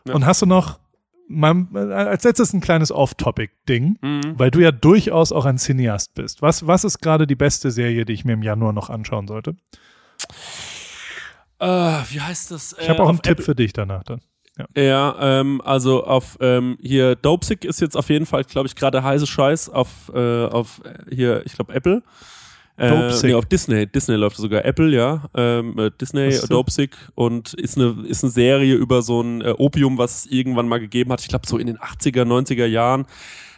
Ja. 0.07 0.13
Und 0.13 0.27
hast 0.27 0.43
du 0.43 0.45
noch, 0.45 0.79
mal, 1.27 1.65
äh, 1.73 1.79
als 1.93 2.23
letztes 2.23 2.53
ein 2.53 2.61
kleines 2.61 2.91
Off-Topic-Ding, 2.91 3.97
Mhm. 3.99 4.21
weil 4.37 4.51
du 4.51 4.59
ja 4.59 4.71
durchaus 4.71 5.31
auch 5.31 5.45
ein 5.45 5.57
Cineast 5.57 6.13
bist. 6.13 6.43
Was, 6.43 6.67
was 6.67 6.83
ist 6.83 6.99
gerade 6.99 7.25
die 7.25 7.33
beste 7.35 7.71
Serie, 7.71 8.05
die 8.05 8.13
ich 8.13 8.25
mir 8.25 8.33
im 8.33 8.43
Januar 8.43 8.73
noch 8.73 8.91
anschauen 8.91 9.27
sollte? 9.27 9.55
Äh, 11.59 11.65
wie 11.65 12.21
heißt 12.21 12.51
das? 12.51 12.75
Ich 12.79 12.87
habe 12.87 13.01
auch 13.01 13.09
einen 13.09 13.21
Tipp 13.23 13.41
für 13.41 13.55
dich 13.55 13.73
danach 13.73 14.03
dann. 14.03 14.21
Ja, 14.75 14.83
Ja, 14.83 15.39
ähm, 15.39 15.61
also 15.65 16.03
auf 16.05 16.37
ähm, 16.41 16.77
hier 16.79 17.15
Dopesick 17.15 17.65
ist 17.65 17.81
jetzt 17.81 17.97
auf 17.97 18.09
jeden 18.09 18.27
Fall, 18.27 18.43
glaube 18.43 18.67
ich, 18.67 18.75
gerade 18.75 19.01
heiße 19.01 19.25
Scheiß 19.25 19.69
auf, 19.69 20.11
äh, 20.13 20.45
auf 20.45 20.81
äh, 20.85 21.15
hier, 21.15 21.43
ich 21.47 21.53
glaube, 21.53 21.73
Apple. 21.73 22.03
Äh, 22.77 23.11
nee, 23.21 23.33
auf 23.35 23.45
Disney. 23.45 23.85
Disney 23.85 24.15
läuft 24.15 24.37
sogar. 24.37 24.65
Apple, 24.65 24.89
ja. 24.89 25.23
Ähm, 25.35 25.77
äh, 25.77 25.91
Disney, 25.99 26.31
das? 26.31 26.47
Dopesick 26.47 26.97
und 27.13 27.53
ist 27.53 27.77
eine, 27.77 28.03
ist 28.07 28.23
eine 28.23 28.31
Serie 28.31 28.75
über 28.75 29.03
so 29.03 29.21
ein 29.21 29.41
äh, 29.41 29.53
Opium, 29.57 29.97
was 29.97 30.25
es 30.25 30.31
irgendwann 30.31 30.67
mal 30.67 30.79
gegeben 30.79 31.11
hat. 31.11 31.21
Ich 31.21 31.27
glaube, 31.27 31.47
so 31.47 31.57
in 31.57 31.67
den 31.67 31.77
80er, 31.77 32.23
90er 32.23 32.65
Jahren. 32.65 33.05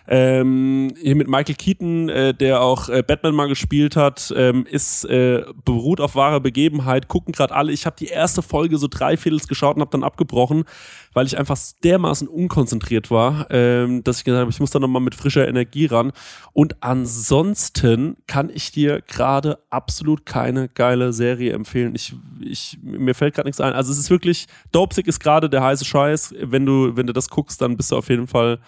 Ähm, 0.08 0.94
hier 1.02 1.16
mit 1.16 1.28
Michael 1.28 1.56
Keaton, 1.56 2.10
äh, 2.10 2.34
der 2.34 2.62
auch 2.62 2.90
äh, 2.90 3.02
Batman 3.02 3.34
mal 3.34 3.48
gespielt 3.48 3.96
hat, 3.96 4.32
ähm, 4.36 4.66
ist 4.70 5.04
äh, 5.06 5.44
beruht 5.64 6.00
auf 6.00 6.16
wahre 6.16 6.42
Begebenheit. 6.42 7.08
Gucken 7.08 7.34
gerade 7.34 7.56
alle. 7.56 7.72
Ich 7.72 7.86
habe 7.86 7.96
die 7.98 8.08
erste 8.08 8.42
Folge 8.42 8.78
so 8.78 8.88
drei 8.88 9.18
Viertels 9.18 9.48
geschaut 9.48 9.76
und 9.76 9.82
habe 9.82 9.92
dann 9.92 10.04
abgebrochen, 10.04 10.66
weil 11.14 11.26
ich 11.26 11.38
einfach 11.38 11.58
dermaßen 11.84 12.28
unkonzentriert 12.28 13.10
war, 13.10 13.48
ähm, 13.50 14.04
dass 14.04 14.20
ich 14.20 14.26
gesagt 14.26 14.42
habe, 14.42 14.52
ich 14.52 14.60
muss 14.60 14.72
da 14.72 14.80
nochmal 14.80 15.02
mit 15.02 15.16
frischer 15.16 15.48
Energie 15.48 15.88
ran. 15.88 16.12
Und 16.54 16.84
ansonsten 16.84 18.18
kann 18.28 18.52
ich 18.54 18.72
dir 18.72 19.02
gerade 19.02 19.58
absolut 19.72 20.26
keine 20.26 20.70
geile 20.70 21.14
Serie 21.14 21.54
empfehlen. 21.54 21.96
Ich, 21.96 22.14
ich, 22.42 22.78
mir 22.84 23.16
fällt 23.16 23.34
gerade 23.34 23.48
nichts 23.48 23.60
ein. 23.60 23.74
Also 23.74 23.92
es 23.92 23.98
ist 23.98 24.12
wirklich, 24.12 24.46
Dopesick 24.72 25.08
ist 25.08 25.20
gerade 25.20 25.50
der 25.50 25.64
heiße 25.64 25.86
Scheiß. 25.86 26.36
Wenn 26.40 26.66
du, 26.66 26.96
wenn 26.96 27.08
du 27.08 27.14
das 27.14 27.30
guckst, 27.30 27.60
dann 27.62 27.76
bist 27.76 27.92
du 27.92 27.98
auf 27.98 28.10
jeden 28.10 28.28
Fall 28.28 28.60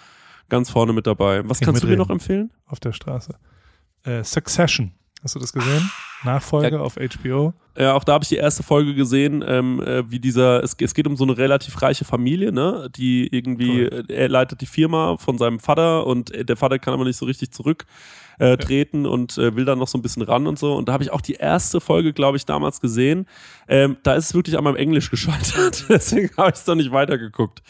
ganz 0.50 0.70
vorne 0.70 0.94
mit 0.94 1.08
dabei. 1.08 1.48
Was 1.48 1.60
Ich 1.62 1.66
kannst 1.66 1.84
du 1.84 1.88
mir 1.88 1.98
noch 1.98 2.10
empfehlen? 2.10 2.52
auf 2.68 2.80
der 2.80 2.94
Straße. 2.94 3.34
Äh, 4.04 4.24
Succession. 4.24 4.92
Hast 5.24 5.36
du 5.36 5.40
das 5.40 5.52
gesehen? 5.52 5.90
Nachfolge 6.24 6.80
auf 6.80 6.96
HBO. 6.96 7.54
Ja, 7.78 7.94
auch 7.94 8.04
da 8.04 8.14
habe 8.14 8.24
ich 8.24 8.30
die 8.30 8.36
erste 8.36 8.64
Folge 8.64 8.94
gesehen, 8.96 9.44
ähm, 9.46 9.82
äh, 9.82 10.10
wie 10.10 10.20
dieser, 10.20 10.64
es, 10.64 10.76
es 10.80 10.94
geht 10.94 11.06
um 11.08 11.16
so 11.18 11.24
eine 11.24 11.38
relativ 11.38 11.80
reiche 11.82 12.06
Familie, 12.06 12.52
ne, 12.52 12.90
die 12.96 13.28
irgendwie, 13.28 13.86
Cool. 13.86 14.06
äh, 14.10 14.14
er 14.14 14.30
leitet 14.30 14.62
die 14.62 14.66
Firma 14.68 15.18
von 15.18 15.38
seinem 15.38 15.60
Vater 15.60 16.06
und 16.08 16.32
äh, 16.32 16.46
der 16.46 16.56
Vater 16.56 16.80
kann 16.80 16.94
aber 16.94 17.04
nicht 17.04 17.18
so 17.18 17.26
richtig 17.26 17.52
zurück 17.52 17.86
äh, 18.40 18.58
treten 18.58 19.06
und 19.08 19.38
will 19.38 19.66
dann 19.66 19.80
noch 19.80 19.88
so 19.88 19.98
ein 19.98 20.04
bisschen 20.04 20.22
ran 20.22 20.46
und 20.46 20.60
so. 20.60 20.76
Und 20.76 20.88
da 20.88 20.94
habe 20.94 21.04
ich 21.04 21.12
auch 21.12 21.22
die 21.22 21.34
erste 21.34 21.82
Folge, 21.82 22.14
glaube 22.14 22.38
ich, 22.38 22.46
damals 22.46 22.80
gesehen. 22.82 23.26
Ähm, 23.68 23.98
da 24.04 24.14
ist 24.14 24.26
es 24.26 24.34
wirklich 24.36 24.56
an 24.58 24.64
meinem 24.64 24.76
Englisch 24.76 25.10
gescheitert. 25.12 25.86
Deswegen 25.90 26.30
habe 26.38 26.50
ich 26.50 26.56
es 26.56 26.64
doch 26.64 26.76
nicht 26.76 26.92
weitergeguckt. 26.92 27.64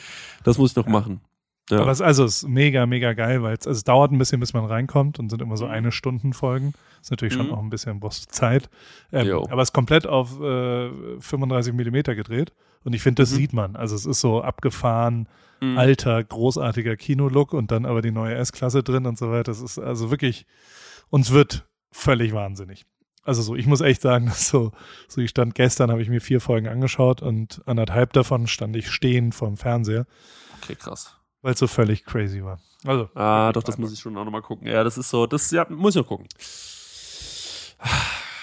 Das 0.44 0.58
muss 0.58 0.72
ich 0.72 0.76
noch 0.76 0.88
machen. 0.88 1.22
Ja. 1.70 1.80
Aber 1.82 1.92
es, 1.92 2.02
also 2.02 2.24
es 2.24 2.44
ist 2.44 2.48
mega, 2.50 2.86
mega 2.86 3.12
geil, 3.14 3.44
weil 3.44 3.56
es, 3.60 3.68
also 3.68 3.78
es 3.78 3.84
dauert 3.84 4.12
ein 4.12 4.18
bisschen, 4.18 4.40
bis 4.40 4.54
man 4.54 4.64
reinkommt 4.66 5.20
und 5.20 5.30
sind 5.30 5.42
immer 5.42 5.58
so 5.58 5.66
Mhm. 5.66 5.72
eine 5.72 5.92
Stunden 5.92 6.32
Folgen. 6.34 6.74
Ist 7.02 7.12
natürlich 7.12 7.34
schon 7.34 7.48
Mhm. 7.48 7.54
auch 7.54 7.60
ein 7.62 7.70
bisschen 7.70 8.00
du 8.00 8.10
Zeit. 8.10 8.70
Ähm, 9.12 9.28
aber 9.50 9.62
es 9.62 9.70
ist 9.70 9.74
komplett 9.74 10.08
auf 10.08 10.40
äh, 10.40 10.90
35 11.20 11.74
Millimeter 11.74 12.16
gedreht. 12.16 12.54
Und 12.86 12.94
ich 12.94 13.02
finde, 13.02 13.22
das 13.24 13.32
Mhm. 13.32 13.36
sieht 13.36 13.54
man. 13.54 13.76
Also 13.76 13.96
es 13.96 14.06
ist 14.06 14.22
so 14.22 14.42
abgefahren, 14.42 15.28
Mhm. 15.60 15.78
alter, 15.78 16.24
großartiger 16.24 16.96
Kinolook 16.96 17.52
und 17.54 17.72
dann 17.72 17.86
aber 17.86 18.02
die 18.02 18.12
neue 18.12 18.36
S-Klasse 18.36 18.84
drin 18.84 19.06
und 19.06 19.18
so 19.18 19.30
weiter. 19.32 19.44
Das 19.44 19.60
ist 19.60 19.78
also 19.80 20.10
wirklich, 20.12 20.46
uns 21.10 21.32
wird 21.32 21.68
völlig 21.92 22.32
wahnsinnig. 22.34 22.86
Also 23.24 23.42
so, 23.42 23.56
ich 23.56 23.66
muss 23.66 23.82
echt 23.82 24.02
sagen, 24.02 24.26
dass 24.28 24.48
so, 24.48 24.72
so 25.10 25.20
ich 25.20 25.32
stand 25.32 25.54
gestern, 25.56 25.92
habe 25.92 26.02
ich 26.02 26.08
mir 26.10 26.22
vier 26.22 26.40
Folgen 26.40 26.68
angeschaut 26.70 27.22
und 27.22 27.62
anderthalb 27.66 28.14
davon 28.14 28.48
stand 28.48 28.76
ich 28.78 28.90
stehend 28.90 29.36
vorm 29.36 29.58
Fernseher, 29.58 30.06
Okay, 30.64 30.76
krass. 30.76 31.14
Weil 31.48 31.54
es 31.54 31.60
so 31.60 31.68
völlig 31.68 32.04
crazy 32.04 32.44
war. 32.44 32.60
Also, 32.86 33.10
Ah, 33.16 33.54
doch, 33.54 33.64
das 33.64 33.78
muss 33.78 33.94
ich 33.94 34.00
schon 34.02 34.18
auch 34.18 34.26
nochmal 34.26 34.42
gucken. 34.42 34.68
Ja, 34.68 34.84
das 34.84 34.98
ist 34.98 35.10
so, 35.10 35.26
das 35.28 35.50
ja, 35.52 35.66
muss 35.70 35.96
ich 35.96 36.02
noch 36.02 36.08
gucken. 36.10 36.28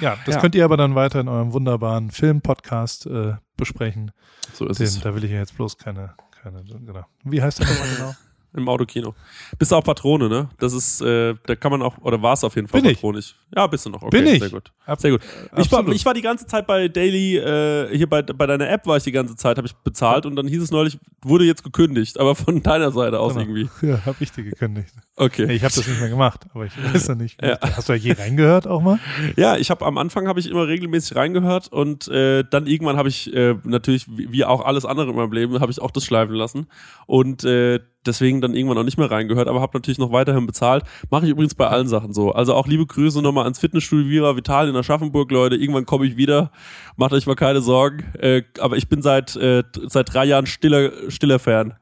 Ja, 0.01 0.17
das 0.25 0.37
Ja. 0.37 0.41
könnt 0.41 0.55
ihr 0.55 0.65
aber 0.65 0.79
dann 0.79 0.95
weiter 0.95 1.21
in 1.21 1.29
eurem 1.29 1.53
wunderbaren 1.53 2.11
Film-Podcast 2.11 3.05
äh, 3.05 3.35
besprechen. 3.59 4.11
So 4.55 4.67
ist 4.67 4.79
Den, 4.81 4.87
es. 4.87 5.01
da 5.01 5.15
will 5.15 5.23
ich 5.23 5.33
ja 5.33 5.37
jetzt 5.39 5.55
bloß 5.55 5.77
keine, 5.77 6.15
keine, 6.43 6.65
genau. 6.65 7.05
Wie 7.25 7.43
heißt 7.43 7.59
der 7.61 7.67
nochmal 7.67 7.89
genau? 7.95 8.15
Im 8.57 8.69
Autokino. 8.69 9.15
Bist 9.59 9.73
du 9.73 9.77
auch 9.77 9.83
Patrone, 9.83 10.29
ne? 10.29 10.49
Das 10.59 10.73
ist, 10.73 11.01
äh, 11.01 11.35
da 11.47 11.57
kann 11.57 11.73
man 11.73 11.83
auch, 11.83 11.99
oder 11.99 12.23
war 12.23 12.35
es 12.35 12.45
auf 12.45 12.55
jeden 12.55 12.69
Fall 12.69 12.81
Bin 12.83 12.91
ich. 12.91 12.99
patronisch? 12.99 13.35
Ja, 13.57 13.67
bist 13.67 13.85
du 13.85 13.91
noch. 13.91 14.03
Okay, 14.03 14.17
Bin 14.23 14.27
ich. 14.33 14.39
Sehr 14.39 14.51
gut. 14.51 14.71
Sehr 14.99 15.11
gut. 15.11 15.21
Ich 15.57 15.73
war, 15.73 15.89
ich 15.89 16.05
war 16.07 16.15
die 16.15 16.23
ganze 16.23 16.47
Zeit 16.47 16.65
bei 16.67 16.87
Daily, 16.87 17.37
äh, 17.37 17.97
hier 17.97 18.09
bei, 18.09 18.23
bei 18.23 18.47
deiner 18.47 18.69
App 18.71 18.87
war 18.87 18.97
ich 18.97 19.03
die 19.03 19.11
ganze 19.13 19.35
Zeit, 19.35 19.57
habe 19.57 19.67
ich 19.67 19.75
bezahlt 19.75 20.25
und 20.25 20.37
dann 20.37 20.47
hieß 20.47 20.63
es 20.63 20.71
neulich, 20.71 20.99
wurde 21.23 21.45
jetzt 21.45 21.65
gekündigt, 21.65 22.19
aber 22.21 22.35
von 22.37 22.63
deiner 22.63 22.93
Seite 22.93 23.19
aus 23.19 23.35
Genau. 23.35 23.45
irgendwie. 23.47 23.69
Ja, 23.87 24.05
hab 24.07 24.21
ich 24.21 24.31
dir 24.31 24.45
gekündigt. 24.45 24.95
Okay. 25.17 25.47
Nee, 25.47 25.55
ich 25.55 25.65
habe 25.65 25.75
das 25.75 25.87
nicht 25.87 26.01
mehr 26.01 26.09
gemacht, 26.09 26.47
aber 26.55 26.67
ich 26.67 26.73
weiß 26.95 27.09
ja 27.09 27.15
nicht. 27.17 27.43
Ja. 27.45 27.59
Hast 27.61 27.89
du 27.89 27.93
ja 27.93 27.99
je 27.99 28.13
reingehört 28.13 28.67
auch 28.69 28.81
mal? 28.83 28.99
Ja, 29.37 29.57
ich 29.57 29.71
habe 29.71 29.85
am 29.85 29.99
Anfang 29.99 30.29
habe 30.29 30.39
ich 30.41 30.49
immer 30.49 30.67
regelmäßig 30.69 31.17
reingehört 31.17 31.69
und 31.73 32.07
äh, 32.09 32.45
dann 32.49 32.67
irgendwann 32.69 32.97
habe 32.97 33.09
ich 33.09 33.33
äh, 33.35 33.55
natürlich 33.65 34.07
wie, 34.09 34.31
wie 34.31 34.45
auch 34.45 34.65
alles 34.65 34.85
andere 34.85 35.11
in 35.11 35.17
meinem 35.17 35.33
Leben 35.33 35.59
habe 35.61 35.73
ich 35.73 35.81
auch 35.81 35.91
das 35.91 36.05
schleifen 36.05 36.35
lassen 36.37 36.67
und 37.07 37.43
äh, 37.45 37.81
deswegen 38.07 38.41
dann 38.41 38.55
irgendwann 38.55 38.79
auch 38.79 38.85
nicht 38.85 38.99
mehr 38.99 39.11
reingehört, 39.11 39.49
aber 39.49 39.61
habe 39.61 39.77
natürlich 39.77 39.99
noch 39.99 40.13
weiterhin 40.13 40.47
bezahlt. 40.47 40.85
Mache 41.11 41.25
ich 41.27 41.31
übrigens 41.31 41.55
bei 41.55 41.67
allen 41.69 41.89
Sachen 41.89 42.13
so. 42.13 42.33
Also 42.33 42.55
auch 42.55 42.67
liebe 42.67 42.87
Grüße 42.87 43.23
nochmal 43.23 43.45
ans 43.45 43.59
Fitnessstudio 43.59 44.09
Vira 44.09 44.37
Vital 44.37 44.69
in 44.69 44.77
Aschaffenburg, 44.77 45.31
Leute. 45.31 45.57
Irgendwann 45.57 45.87
komme 45.87 46.07
ich 46.07 46.17
wieder. 46.17 46.51
Macht 46.97 47.13
euch 47.13 47.27
mal 47.27 47.37
keine 47.37 47.61
Sorgen. 47.61 48.05
Äh, 48.19 48.43
aber 48.61 48.77
ich 48.77 48.89
bin 48.89 49.03
seit 49.03 49.37
äh, 49.37 49.63
seit 49.87 50.13
drei 50.13 50.25
Jahren 50.25 50.47
stiller 50.47 50.93
stiller 51.11 51.39
Fan. 51.39 51.75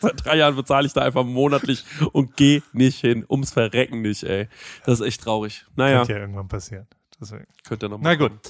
Seit 0.00 0.24
drei 0.24 0.36
Jahren 0.38 0.56
bezahle 0.56 0.86
ich 0.86 0.94
da 0.94 1.02
einfach 1.02 1.24
monatlich 1.24 1.84
und 2.12 2.36
geh 2.36 2.62
nicht 2.72 2.98
hin. 3.00 3.24
Ums 3.28 3.52
Verrecken 3.52 4.00
nicht, 4.02 4.24
ey. 4.24 4.48
Das 4.86 5.00
ist 5.00 5.06
echt 5.06 5.22
traurig. 5.22 5.66
Naja. 5.76 5.98
Könnte 5.98 6.12
ja 6.14 6.18
irgendwann 6.20 6.48
passieren. 6.48 6.86
Deswegen. 7.20 7.46
Könnt 7.68 7.82
ihr 7.82 7.88
noch 7.88 8.00
Na 8.00 8.14
gut. 8.14 8.28
kommen. 8.28 8.40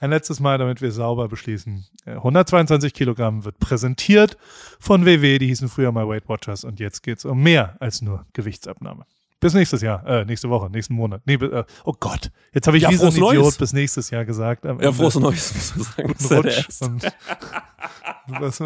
Ein 0.00 0.10
letztes 0.10 0.40
Mal, 0.40 0.58
damit 0.58 0.82
wir 0.82 0.92
sauber 0.92 1.28
beschließen. 1.28 1.86
Äh, 2.04 2.10
122 2.12 2.92
Kilogramm 2.92 3.44
wird 3.44 3.58
präsentiert 3.58 4.36
von 4.78 5.04
WW, 5.06 5.38
die 5.38 5.46
hießen 5.48 5.68
früher 5.68 5.90
mal 5.92 6.06
Weight 6.08 6.28
Watchers 6.28 6.64
und 6.64 6.80
jetzt 6.80 7.02
geht's 7.02 7.24
um 7.24 7.42
mehr 7.42 7.76
als 7.80 8.02
nur 8.02 8.26
Gewichtsabnahme. 8.34 9.06
Bis 9.38 9.52
nächstes 9.54 9.82
Jahr, 9.82 10.04
äh, 10.06 10.24
nächste 10.24 10.48
Woche, 10.48 10.70
nächsten 10.70 10.94
Monat. 10.94 11.20
Nee, 11.26 11.34
äh, 11.34 11.64
oh 11.84 11.92
Gott, 12.00 12.30
jetzt 12.52 12.66
habe 12.66 12.76
ich 12.78 12.84
Ja, 12.84 12.90
wie 12.90 12.96
so 12.96 13.06
ein 13.06 13.12
Idiot 13.12 13.34
Neues. 13.34 13.58
bis 13.58 13.72
nächstes 13.74 14.08
Jahr 14.10 14.24
gesagt. 14.24 14.64
Ja, 14.64 14.70
Ende. 14.72 14.92
frohes 14.92 15.14
Neues, 15.16 15.76
muss 15.76 15.96
man 15.96 16.14
sagen. 16.18 16.48
Rutsch 16.48 16.82
und 16.82 17.02
was, 18.40 18.58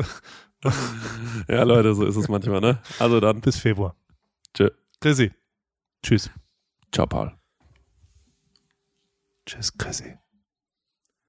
ja, 1.48 1.62
Leute, 1.64 1.94
so 1.94 2.04
ist 2.06 2.16
es 2.16 2.28
manchmal, 2.28 2.60
ne? 2.60 2.78
Also 2.98 3.18
dann, 3.18 3.40
bis 3.40 3.56
Februar. 3.56 3.96
tschö. 4.54 4.68
Chrissy. 5.00 5.32
Tschüss. 6.02 6.30
Ciao, 6.92 7.06
Paul. 7.06 7.32
Tschüss, 9.46 9.76
Chrissy. 9.76 10.16